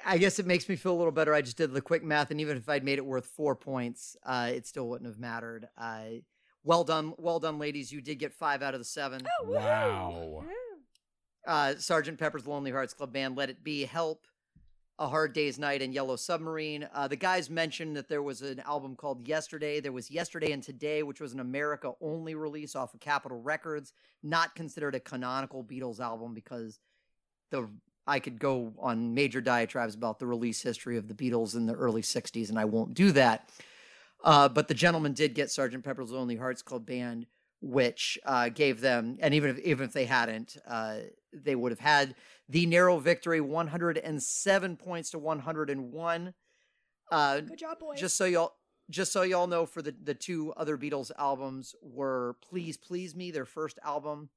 I 0.05 0.19
guess 0.19 0.37
it 0.37 0.45
makes 0.45 0.69
me 0.69 0.75
feel 0.75 0.93
a 0.93 0.95
little 0.99 1.11
better. 1.11 1.33
I 1.33 1.41
just 1.41 1.57
did 1.57 1.73
the 1.73 1.81
quick 1.81 2.03
math, 2.03 2.29
and 2.29 2.39
even 2.39 2.57
if 2.57 2.69
I'd 2.69 2.83
made 2.83 2.99
it 2.99 3.05
worth 3.05 3.25
four 3.25 3.55
points, 3.55 4.15
uh, 4.23 4.51
it 4.53 4.67
still 4.67 4.87
wouldn't 4.87 5.09
have 5.09 5.19
mattered. 5.19 5.67
Uh, 5.77 6.21
well 6.63 6.83
done, 6.83 7.13
well 7.17 7.39
done, 7.39 7.57
ladies. 7.57 7.91
You 7.91 8.01
did 8.01 8.19
get 8.19 8.31
five 8.31 8.61
out 8.61 8.75
of 8.75 8.79
the 8.79 8.85
seven. 8.85 9.21
Oh! 9.41 9.49
Wow. 9.49 10.45
Uh, 11.45 11.75
Sergeant 11.77 12.19
Pepper's 12.19 12.47
Lonely 12.47 12.71
Hearts 12.71 12.93
Club 12.93 13.13
Band, 13.13 13.35
Let 13.35 13.49
It 13.49 13.63
Be, 13.63 13.83
Help, 13.83 14.25
A 14.97 15.07
Hard 15.07 15.33
Day's 15.33 15.59
Night, 15.59 15.81
and 15.81 15.93
Yellow 15.93 16.15
Submarine. 16.15 16.87
Uh, 16.93 17.07
the 17.07 17.15
guys 17.15 17.49
mentioned 17.49 17.95
that 17.97 18.07
there 18.07 18.23
was 18.23 18.41
an 18.41 18.59
album 18.61 18.95
called 18.95 19.27
Yesterday. 19.27 19.79
There 19.79 19.91
was 19.91 20.09
Yesterday 20.09 20.51
and 20.51 20.63
Today, 20.63 21.03
which 21.03 21.21
was 21.21 21.33
an 21.33 21.39
America 21.39 21.93
only 22.01 22.33
release 22.35 22.75
off 22.75 22.93
of 22.93 22.99
Capitol 22.99 23.41
Records, 23.41 23.93
not 24.23 24.55
considered 24.55 24.95
a 24.95 24.99
canonical 24.99 25.63
Beatles 25.63 25.99
album 25.99 26.33
because 26.33 26.79
the 27.51 27.69
I 28.07 28.19
could 28.19 28.39
go 28.39 28.73
on 28.79 29.13
major 29.13 29.41
diatribes 29.41 29.95
about 29.95 30.19
the 30.19 30.27
release 30.27 30.61
history 30.61 30.97
of 30.97 31.07
the 31.07 31.13
Beatles 31.13 31.55
in 31.55 31.65
the 31.65 31.73
early 31.73 32.01
60s, 32.01 32.49
and 32.49 32.59
I 32.59 32.65
won't 32.65 32.93
do 32.93 33.11
that. 33.13 33.49
Uh, 34.23 34.47
but 34.49 34.67
the 34.67 34.73
gentleman 34.73 35.13
did 35.13 35.33
get 35.35 35.51
Sergeant 35.51 35.83
Pepper's 35.83 36.11
Lonely 36.11 36.35
Hearts 36.35 36.61
Club 36.61 36.85
Band, 36.85 37.25
which 37.61 38.17
uh, 38.25 38.49
gave 38.49 38.79
them, 38.81 39.17
and 39.21 39.33
even 39.33 39.49
if 39.51 39.59
even 39.59 39.85
if 39.87 39.93
they 39.93 40.05
hadn't, 40.05 40.57
uh, 40.67 40.97
they 41.33 41.55
would 41.55 41.71
have 41.71 41.79
had 41.79 42.15
the 42.47 42.65
narrow 42.65 42.97
victory, 42.99 43.41
107 43.41 44.77
points 44.77 45.09
to 45.11 45.19
101. 45.19 46.33
Uh, 47.11 47.39
Good 47.41 47.57
job, 47.57 47.79
boys. 47.79 47.99
just 47.99 48.17
so 48.17 48.25
y'all, 48.25 48.53
just 48.89 49.11
so 49.11 49.21
y'all 49.23 49.47
know, 49.47 49.65
for 49.65 49.81
the 49.81 49.95
the 50.03 50.13
two 50.15 50.53
other 50.57 50.77
Beatles 50.77 51.11
albums 51.17 51.75
were 51.81 52.35
"Please 52.47 52.77
Please 52.77 53.15
Me," 53.15 53.31
their 53.31 53.45
first 53.45 53.77
album, 53.83 54.29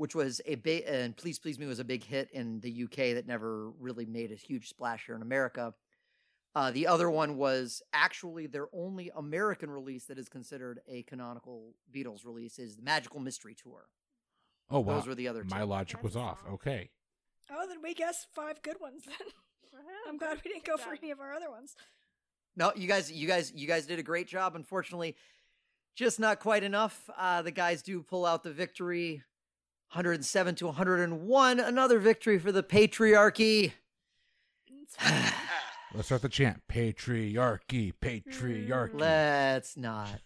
which 0.00 0.14
was 0.14 0.40
a 0.46 0.54
big, 0.54 0.84
and 0.86 1.14
"Please 1.14 1.38
Please 1.38 1.58
Me" 1.58 1.66
was 1.66 1.78
a 1.78 1.84
big 1.84 2.02
hit 2.02 2.30
in 2.32 2.58
the 2.60 2.84
UK 2.84 3.12
that 3.14 3.26
never 3.26 3.68
really 3.72 4.06
made 4.06 4.32
a 4.32 4.34
huge 4.34 4.66
splash 4.66 5.04
here 5.04 5.14
in 5.14 5.20
America. 5.20 5.74
Uh, 6.54 6.70
the 6.70 6.86
other 6.86 7.10
one 7.10 7.36
was 7.36 7.82
actually 7.92 8.46
their 8.46 8.68
only 8.72 9.10
American 9.14 9.70
release 9.70 10.06
that 10.06 10.18
is 10.18 10.26
considered 10.26 10.80
a 10.88 11.02
canonical 11.02 11.74
Beatles 11.94 12.24
release 12.24 12.58
is 12.58 12.76
the 12.76 12.82
Magical 12.82 13.20
Mystery 13.20 13.54
Tour. 13.54 13.88
Oh 14.70 14.80
wow. 14.80 14.94
Those 14.94 15.06
were 15.06 15.14
the 15.14 15.28
other 15.28 15.42
two. 15.42 15.54
My 15.54 15.64
logic 15.64 16.02
was 16.02 16.16
off. 16.16 16.38
Okay. 16.50 16.88
oh, 17.52 17.66
then 17.68 17.82
we 17.82 17.92
guessed 17.92 18.26
five 18.34 18.62
good 18.62 18.80
ones 18.80 19.02
then. 19.04 19.28
I'm 20.08 20.16
glad 20.16 20.40
we 20.42 20.50
didn't 20.50 20.64
go 20.64 20.78
for 20.78 20.94
any 20.94 21.10
of 21.10 21.20
our 21.20 21.34
other 21.34 21.50
ones. 21.50 21.76
No, 22.56 22.72
you 22.74 22.88
guys, 22.88 23.12
you 23.12 23.28
guys, 23.28 23.52
you 23.54 23.68
guys 23.68 23.84
did 23.84 23.98
a 23.98 24.02
great 24.02 24.28
job. 24.28 24.56
Unfortunately, 24.56 25.14
just 25.94 26.18
not 26.18 26.40
quite 26.40 26.64
enough. 26.64 27.10
Uh, 27.18 27.42
the 27.42 27.50
guys 27.50 27.82
do 27.82 28.02
pull 28.02 28.24
out 28.24 28.42
the 28.42 28.50
victory, 28.50 29.22
107 29.92 30.54
to 30.56 30.66
101. 30.66 31.60
Another 31.60 31.98
victory 31.98 32.38
for 32.38 32.52
the 32.52 32.62
patriarchy. 32.62 33.72
Let's 35.94 36.06
start 36.06 36.22
the 36.22 36.28
chant. 36.28 36.62
Patriarchy, 36.68 37.92
patriarchy. 38.00 38.92
Mm. 38.92 39.00
Let's 39.00 39.76
not. 39.76 40.20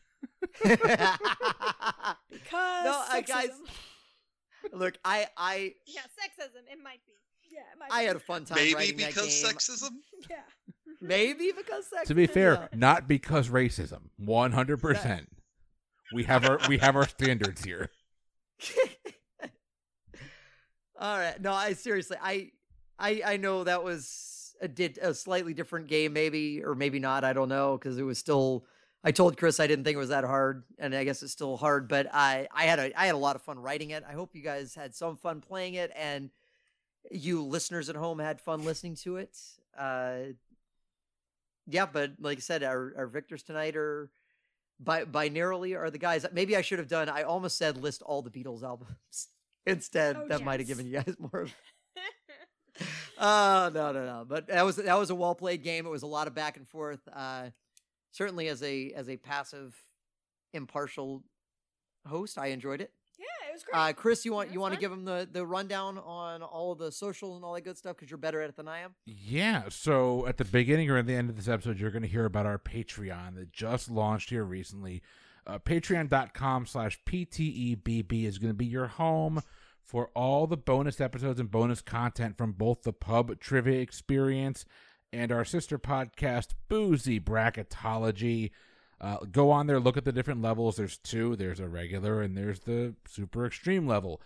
because 0.53 0.78
No, 2.53 3.03
I- 3.09 3.23
sexism. 3.23 3.27
guys- 3.28 3.51
Look, 4.73 4.97
I, 5.05 5.27
I, 5.36 5.74
Yeah, 5.86 6.01
sexism. 6.03 6.62
It 6.70 6.78
might 6.82 7.01
be. 7.07 7.12
Yeah, 7.51 7.61
it 7.73 7.78
might 7.78 7.93
I 7.93 8.01
be. 8.03 8.07
had 8.09 8.16
a 8.16 8.20
fun 8.20 8.45
time 8.47 8.57
Maybe 8.57 8.74
writing 8.74 8.97
that 8.99 9.09
because 9.15 9.43
game. 9.43 9.53
sexism. 9.53 9.91
Yeah. 10.31 10.36
Maybe 11.03 11.53
because 11.57 11.85
sexism. 11.85 12.07
to 12.07 12.15
be 12.15 12.27
fair, 12.27 12.55
yeah. 12.55 12.78
not 12.78 13.07
because 13.07 13.49
racism. 13.49 14.09
One 14.16 14.53
hundred 14.53 14.78
percent. 14.81 15.28
We 16.15 16.24
have 16.24 16.45
our 16.49 16.59
we 16.69 16.78
have 16.78 16.97
our 16.97 17.07
standards 17.07 17.62
here. 17.62 17.91
All 20.99 21.19
right. 21.19 21.41
No, 21.41 21.53
I 21.53 21.73
seriously, 21.73 22.16
I, 22.23 22.51
I, 22.99 23.23
I 23.27 23.37
know 23.37 23.65
that 23.65 23.83
was 23.83 24.55
a 24.61 24.69
did 24.69 24.99
a 24.99 25.12
slightly 25.15 25.55
different 25.55 25.89
game, 25.89 26.12
maybe 26.12 26.62
or 26.62 26.75
maybe 26.75 26.99
not. 26.99 27.25
I 27.25 27.33
don't 27.33 27.49
know 27.49 27.77
because 27.77 27.99
it 27.99 28.03
was 28.03 28.19
still. 28.19 28.65
I 29.07 29.11
told 29.11 29.37
Chris 29.37 29.61
I 29.61 29.66
didn't 29.66 29.85
think 29.85 29.97
it 29.97 29.99
was 29.99 30.09
that 30.09 30.25
hard, 30.25 30.65
and 30.79 30.95
I 30.95 31.05
guess 31.05 31.23
it's 31.23 31.33
still 31.33 31.57
hard. 31.59 31.89
But 31.89 32.07
I, 32.12 32.49
I 32.55 32.65
had 32.65 32.79
a, 32.79 32.99
I 32.99 33.07
had 33.07 33.15
a 33.15 33.19
lot 33.19 33.37
of 33.37 33.43
fun 33.43 33.59
writing 33.59 33.91
it. 33.91 34.03
I 34.09 34.12
hope 34.12 34.35
you 34.35 34.43
guys 34.43 34.75
had 34.75 34.95
some 34.95 35.16
fun 35.16 35.41
playing 35.41 35.75
it, 35.75 35.93
and 35.95 36.31
you 37.11 37.43
listeners 37.43 37.91
at 37.91 37.97
home 37.97 38.19
had 38.19 38.41
fun 38.41 38.65
listening 38.65 38.95
to 38.97 39.16
it. 39.16 39.37
Uh, 39.77 40.16
yeah, 41.66 41.87
but 41.87 42.12
like 42.21 42.39
I 42.39 42.41
said, 42.41 42.62
our 42.62 42.95
our 42.97 43.07
victors 43.07 43.43
tonight 43.43 43.77
are 43.77 44.11
by 44.81 45.05
binarily 45.05 45.77
are 45.77 45.91
the 45.91 45.99
guys. 45.99 46.25
Maybe 46.33 46.57
I 46.57 46.62
should 46.62 46.79
have 46.79 46.89
done. 46.89 47.09
I 47.09 47.25
almost 47.25 47.59
said 47.59 47.77
list 47.77 48.01
all 48.03 48.23
the 48.23 48.31
Beatles 48.31 48.62
albums 48.62 49.29
instead. 49.66 50.16
Oh, 50.16 50.28
that 50.28 50.43
might 50.45 50.61
have 50.61 50.66
given 50.66 50.86
you 50.86 50.93
guys 51.01 51.15
more 51.32 51.43
of. 51.43 51.55
Oh 53.19 53.70
no 53.74 53.93
no 53.93 54.05
no! 54.05 54.24
But 54.28 54.49
that 54.49 54.65
was 54.65 54.77
that 54.77 54.99
was 54.99 55.11
a 55.11 55.15
well 55.15 55.35
played 55.35 55.62
game. 55.62 55.86
It 55.86 55.91
was 55.91 56.03
a 56.03 56.07
lot 56.09 56.27
of 56.27 56.35
back 56.35 56.57
and 56.57 56.69
forth. 56.69 57.01
Uh, 57.12 57.51
certainly 58.11 58.49
as 58.49 58.62
a 58.62 58.91
as 58.93 59.09
a 59.09 59.16
passive, 59.16 59.77
impartial 60.53 61.23
host, 62.07 62.39
I 62.39 62.47
enjoyed 62.49 62.81
it. 62.81 62.91
Yeah, 63.16 63.49
it 63.49 63.53
was 63.53 63.62
great. 63.62 63.78
Uh, 63.78 63.93
Chris, 63.93 64.24
you 64.24 64.32
want 64.32 64.49
Yeah, 64.49 64.55
you 64.55 64.59
it's 64.59 64.62
want 64.62 64.74
to 64.74 64.81
give 64.81 64.91
them 64.91 65.05
the 65.05 65.28
the 65.31 65.47
rundown 65.47 65.99
on 65.99 66.43
all 66.43 66.73
of 66.73 66.78
the 66.78 66.91
socials 66.91 67.36
and 67.36 67.45
all 67.45 67.55
that 67.55 67.61
good 67.61 67.78
stuff 67.78 67.97
because 67.97 68.11
you're 68.11 68.19
better 68.19 68.41
at 68.43 68.49
it 68.51 68.57
than 68.57 68.66
I 68.66 68.81
am. 68.81 68.95
Yeah. 69.07 69.65
So 69.69 70.27
at 70.27 70.36
the 70.39 70.45
beginning 70.45 70.91
or 70.91 70.97
at 70.99 71.07
the 71.07 71.15
end 71.15 71.31
of 71.31 71.36
this 71.36 71.47
episode, 71.47 71.78
you're 71.78 71.93
going 71.93 72.03
to 72.03 72.09
hear 72.09 72.24
about 72.24 72.47
our 72.47 72.59
Patreon 72.59 73.36
that 73.36 73.53
just 73.53 73.89
launched 73.89 74.31
here 74.31 74.43
recently. 74.45 75.01
Uh, 75.47 75.59
Patreon.com 75.59 76.66
slash 76.66 76.99
PTEBB 77.07 78.25
is 78.25 78.39
going 78.39 78.51
to 78.51 78.57
be 78.57 78.66
your 78.66 78.87
home 78.87 79.43
for 79.83 80.11
all 80.15 80.47
the 80.47 80.57
bonus 80.57 81.01
episodes 81.01 81.39
and 81.39 81.51
bonus 81.51 81.83
content 81.83 82.39
from 82.39 82.53
both 82.53 82.83
the 82.83 82.93
pub 82.93 83.39
trivia 83.39 83.81
experience 83.81 84.65
and 85.12 85.31
our 85.31 85.45
sister 85.45 85.79
podcast, 85.79 86.49
Boozy 86.69 87.21
Bracketology. 87.21 88.51
Uh, 89.01 89.19
go 89.31 89.51
on 89.51 89.66
there, 89.66 89.79
look 89.79 89.97
at 89.97 90.05
the 90.05 90.12
different 90.12 90.43
levels. 90.43 90.77
There's 90.77 90.97
two. 90.99 91.37
There's 91.37 91.61
a 91.61 91.69
regular 91.69 92.23
and 92.23 92.37
there's 92.37 92.61
the 92.61 92.95
super 93.07 93.47
extreme 93.47 93.87
level. 93.87 94.21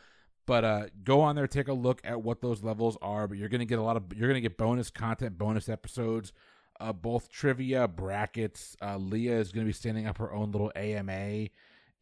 But 0.47 0.65
uh, 0.65 0.87
go 1.05 1.21
on 1.21 1.37
there, 1.37 1.47
take 1.47 1.69
a 1.69 1.75
look 1.75 2.01
at 2.05 2.23
what 2.23 2.41
those 2.41 2.63
levels 2.63 2.97
are. 3.03 3.29
But 3.29 3.37
you're 3.37 3.51
gonna 3.51 3.67
get 3.67 3.79
a 3.79 3.83
lot 3.83 3.99
of 3.99 4.05
you're 4.15 4.29
gonna 4.29 4.41
get 4.41 4.57
bonus 4.57 4.89
content, 4.89 5.37
bonus 5.37 5.69
episodes, 5.69 6.33
uh, 6.81 6.93
both 6.93 7.31
trivia 7.31 7.89
brackets. 7.89 8.77
Uh, 8.83 8.97
Leah 8.97 9.39
is 9.39 9.53
gonna 9.53 9.67
be 9.67 9.73
standing 9.73 10.07
up 10.07 10.19
her 10.19 10.33
own 10.33 10.53
little 10.53 10.73
AMA 10.75 11.49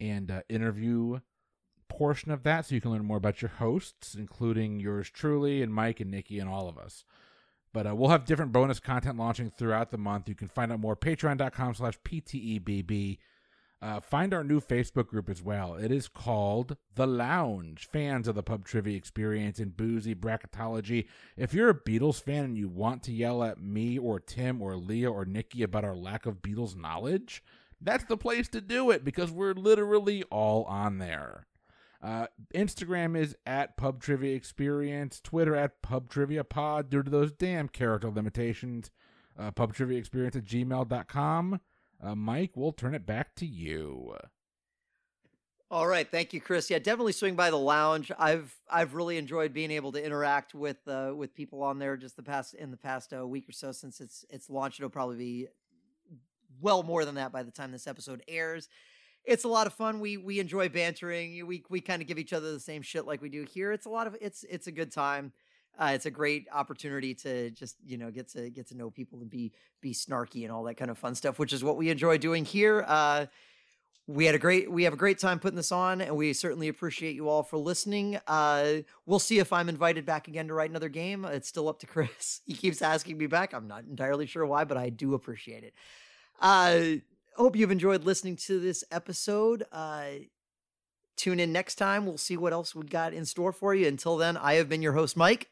and 0.00 0.30
uh, 0.30 0.42
interview 0.48 1.20
portion 1.88 2.30
of 2.30 2.42
that, 2.42 2.66
so 2.66 2.74
you 2.74 2.80
can 2.80 2.90
learn 2.90 3.04
more 3.04 3.16
about 3.16 3.42
your 3.42 3.50
hosts, 3.50 4.14
including 4.14 4.80
yours 4.80 5.08
truly 5.10 5.62
and 5.62 5.72
Mike 5.72 6.00
and 6.00 6.10
Nikki 6.10 6.38
and 6.38 6.48
all 6.48 6.68
of 6.68 6.78
us. 6.78 7.04
But 7.72 7.86
uh, 7.86 7.94
we'll 7.94 8.10
have 8.10 8.24
different 8.24 8.52
bonus 8.52 8.80
content 8.80 9.18
launching 9.18 9.50
throughout 9.50 9.90
the 9.90 9.98
month. 9.98 10.28
You 10.28 10.34
can 10.34 10.48
find 10.48 10.72
out 10.72 10.80
more 10.80 10.96
patreon.com 10.96 11.74
slash 11.74 11.98
PTEBB. 12.00 13.18
Uh, 13.86 14.00
find 14.00 14.34
our 14.34 14.42
new 14.42 14.60
Facebook 14.60 15.06
group 15.06 15.30
as 15.30 15.40
well. 15.40 15.76
It 15.76 15.92
is 15.92 16.08
called 16.08 16.76
The 16.96 17.06
Lounge, 17.06 17.86
fans 17.86 18.26
of 18.26 18.34
the 18.34 18.42
pub 18.42 18.64
trivia 18.64 18.96
experience 18.96 19.60
and 19.60 19.76
boozy 19.76 20.12
bracketology. 20.12 21.06
If 21.36 21.54
you're 21.54 21.68
a 21.68 21.80
Beatles 21.80 22.20
fan 22.20 22.44
and 22.44 22.58
you 22.58 22.66
want 22.68 23.04
to 23.04 23.12
yell 23.12 23.44
at 23.44 23.60
me 23.62 23.96
or 23.96 24.18
Tim 24.18 24.60
or 24.60 24.74
Leah 24.74 25.12
or 25.12 25.24
Nikki 25.24 25.62
about 25.62 25.84
our 25.84 25.94
lack 25.94 26.26
of 26.26 26.42
Beatles 26.42 26.74
knowledge, 26.76 27.44
that's 27.80 28.02
the 28.02 28.16
place 28.16 28.48
to 28.48 28.60
do 28.60 28.90
it 28.90 29.04
because 29.04 29.30
we're 29.30 29.54
literally 29.54 30.24
all 30.32 30.64
on 30.64 30.98
there. 30.98 31.46
Uh, 32.02 32.26
Instagram 32.56 33.16
is 33.16 33.36
at 33.46 33.76
Pub 33.76 34.02
Trivia 34.02 34.34
Experience, 34.34 35.20
Twitter 35.20 35.54
at 35.54 35.80
Pub 35.80 36.08
Trivia 36.08 36.42
Pod 36.42 36.90
due 36.90 37.04
to 37.04 37.10
those 37.10 37.30
damn 37.30 37.68
character 37.68 38.10
limitations. 38.10 38.90
Uh, 39.38 39.52
Pub 39.52 39.72
Trivia 39.72 39.96
Experience 39.96 40.34
at 40.34 40.44
gmail.com. 40.44 41.60
Uh, 42.02 42.14
Mike, 42.14 42.52
we'll 42.54 42.72
turn 42.72 42.94
it 42.94 43.06
back 43.06 43.34
to 43.36 43.46
you. 43.46 44.16
All 45.68 45.88
right, 45.88 46.08
thank 46.08 46.32
you, 46.32 46.40
Chris. 46.40 46.70
Yeah, 46.70 46.78
definitely 46.78 47.12
swing 47.12 47.34
by 47.34 47.50
the 47.50 47.58
lounge. 47.58 48.12
I've 48.16 48.54
I've 48.70 48.94
really 48.94 49.18
enjoyed 49.18 49.52
being 49.52 49.72
able 49.72 49.90
to 49.92 50.04
interact 50.04 50.54
with 50.54 50.76
uh, 50.86 51.12
with 51.16 51.34
people 51.34 51.62
on 51.64 51.80
there 51.80 51.96
just 51.96 52.16
the 52.16 52.22
past 52.22 52.54
in 52.54 52.70
the 52.70 52.76
past 52.76 53.12
uh, 53.12 53.26
week 53.26 53.48
or 53.48 53.52
so 53.52 53.72
since 53.72 54.00
it's 54.00 54.24
it's 54.30 54.48
launched. 54.48 54.78
It'll 54.78 54.90
probably 54.90 55.16
be 55.16 55.48
well 56.60 56.84
more 56.84 57.04
than 57.04 57.16
that 57.16 57.32
by 57.32 57.42
the 57.42 57.50
time 57.50 57.72
this 57.72 57.88
episode 57.88 58.22
airs. 58.28 58.68
It's 59.24 59.42
a 59.42 59.48
lot 59.48 59.66
of 59.66 59.72
fun. 59.72 59.98
We 59.98 60.16
we 60.16 60.38
enjoy 60.38 60.68
bantering. 60.68 61.44
We 61.48 61.64
we 61.68 61.80
kind 61.80 62.00
of 62.00 62.06
give 62.06 62.20
each 62.20 62.32
other 62.32 62.52
the 62.52 62.60
same 62.60 62.82
shit 62.82 63.04
like 63.04 63.20
we 63.20 63.28
do 63.28 63.42
here. 63.42 63.72
It's 63.72 63.86
a 63.86 63.90
lot 63.90 64.06
of 64.06 64.16
it's 64.20 64.44
it's 64.48 64.68
a 64.68 64.72
good 64.72 64.92
time. 64.92 65.32
Uh, 65.78 65.92
it's 65.94 66.06
a 66.06 66.10
great 66.10 66.46
opportunity 66.52 67.14
to 67.14 67.50
just 67.50 67.76
you 67.84 67.98
know 67.98 68.10
get 68.10 68.28
to 68.28 68.50
get 68.50 68.66
to 68.68 68.76
know 68.76 68.90
people 68.90 69.20
and 69.20 69.30
be 69.30 69.52
be 69.80 69.92
snarky 69.92 70.42
and 70.42 70.52
all 70.52 70.62
that 70.64 70.76
kind 70.76 70.90
of 70.90 70.98
fun 70.98 71.14
stuff, 71.14 71.38
which 71.38 71.52
is 71.52 71.62
what 71.62 71.76
we 71.76 71.90
enjoy 71.90 72.18
doing 72.18 72.44
here. 72.44 72.84
Uh, 72.86 73.26
we 74.06 74.24
had 74.24 74.34
a 74.34 74.38
great 74.38 74.70
we 74.70 74.84
have 74.84 74.92
a 74.92 74.96
great 74.96 75.18
time 75.18 75.38
putting 75.38 75.56
this 75.56 75.72
on 75.72 76.00
and 76.00 76.14
we 76.14 76.32
certainly 76.32 76.68
appreciate 76.68 77.14
you 77.14 77.28
all 77.28 77.42
for 77.42 77.56
listening 77.56 78.18
uh 78.28 78.74
we'll 79.04 79.18
see 79.18 79.38
if 79.38 79.52
i'm 79.52 79.68
invited 79.68 80.06
back 80.06 80.28
again 80.28 80.46
to 80.46 80.54
write 80.54 80.70
another 80.70 80.88
game 80.88 81.24
it's 81.24 81.48
still 81.48 81.68
up 81.68 81.78
to 81.80 81.86
chris 81.86 82.40
he 82.46 82.54
keeps 82.54 82.82
asking 82.82 83.18
me 83.18 83.26
back 83.26 83.52
i'm 83.52 83.66
not 83.66 83.84
entirely 83.84 84.26
sure 84.26 84.46
why 84.46 84.64
but 84.64 84.76
i 84.76 84.88
do 84.88 85.14
appreciate 85.14 85.64
it 85.64 85.74
uh 86.40 86.82
hope 87.36 87.56
you've 87.56 87.70
enjoyed 87.70 88.04
listening 88.04 88.36
to 88.36 88.60
this 88.60 88.84
episode 88.92 89.64
uh 89.72 90.06
tune 91.16 91.40
in 91.40 91.52
next 91.52 91.74
time 91.74 92.06
we'll 92.06 92.18
see 92.18 92.36
what 92.36 92.52
else 92.52 92.74
we 92.74 92.86
got 92.86 93.12
in 93.12 93.24
store 93.24 93.52
for 93.52 93.74
you 93.74 93.88
until 93.88 94.16
then 94.16 94.36
i 94.36 94.54
have 94.54 94.68
been 94.68 94.82
your 94.82 94.92
host 94.92 95.16
mike 95.16 95.48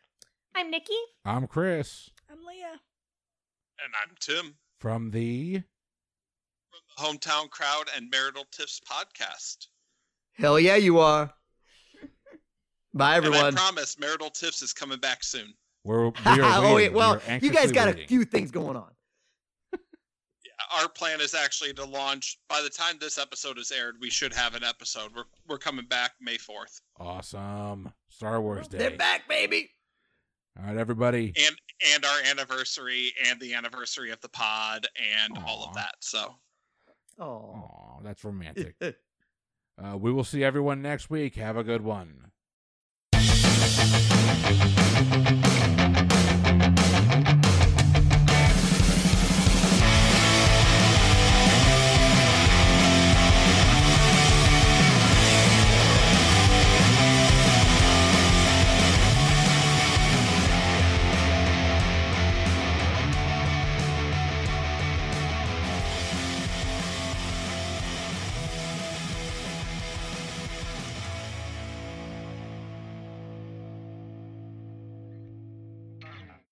I'm 0.55 0.71
Nikki. 0.71 0.95
I'm 1.25 1.47
Chris 1.47 2.11
I'm 2.31 2.39
Leah. 2.47 2.81
And 3.85 3.93
I'm 4.03 4.15
Tim 4.21 4.55
from 4.79 5.11
the 5.11 5.55
from 6.71 6.81
the 6.97 7.03
Hometown 7.03 7.51
Crowd 7.51 7.87
and 7.97 8.11
Marital 8.11 8.45
Tips 8.53 8.81
podcast. 8.89 9.67
hell 10.35 10.59
yeah 10.61 10.77
you 10.77 10.99
are 10.99 11.33
bye 12.95 13.17
And 13.17 13.25
I 13.25 13.29
everyone 13.29 13.55
promise 13.55 13.99
Marital 13.99 14.31
Tips 14.31 14.63
is 14.63 14.73
coming 14.73 14.99
back 14.99 15.25
soon. 15.25 15.53
we're, 15.85 16.07
we 16.07 16.13
are 16.27 16.65
oh 16.65 16.75
wait 16.75 16.93
well 16.93 17.21
We 17.27 17.35
are 17.35 17.39
you 17.39 17.51
guys 17.51 17.71
anxiously 17.71 17.75
got 17.75 17.89
a 17.89 18.07
few 18.07 18.25
things 18.25 18.51
going 18.51 18.77
on 18.77 18.91
Our 20.81 20.89
plan 20.89 21.21
is 21.21 21.35
actually 21.35 21.73
to 21.75 21.85
launch 21.85 22.39
by 22.49 22.63
the 22.63 22.71
time 22.71 22.97
this 23.01 23.19
episode 23.19 23.59
is 23.59 23.71
aired, 23.71 23.97
we 24.01 24.09
should 24.11 24.33
have 24.33 24.55
an 24.55 24.65
episode. 24.65 25.11
We're 25.15 25.25
we're 25.49 25.59
coming 25.59 25.85
back 25.87 26.13
May 26.21 26.37
4th. 26.37 26.81
awesome 26.99 27.93
Star 28.09 28.41
Wars 28.41 28.67
Day. 28.69 28.79
they're 28.79 28.97
back 28.97 29.29
baby 29.29 29.71
All 30.59 30.67
right, 30.67 30.77
everybody. 30.77 31.33
And 31.37 31.57
and 31.95 32.05
our 32.05 32.21
anniversary 32.31 33.13
and 33.27 33.41
the 33.41 33.55
anniversary 33.55 34.11
of 34.11 34.21
the 34.21 34.29
pod 34.29 34.87
and 35.23 35.37
all 35.45 35.65
of 35.65 35.75
that. 35.75 35.95
So 36.01 36.35
oh 37.19 37.99
that's 38.03 38.25
romantic. 38.25 38.77
uh, 38.83 39.97
we 39.99 40.13
will 40.13 40.25
see 40.25 40.45
everyone 40.45 40.83
next 40.83 41.11
week. 41.11 41.35
Have 41.37 41.57
a 41.57 41.65
good 41.65 41.83
one. 41.83 42.31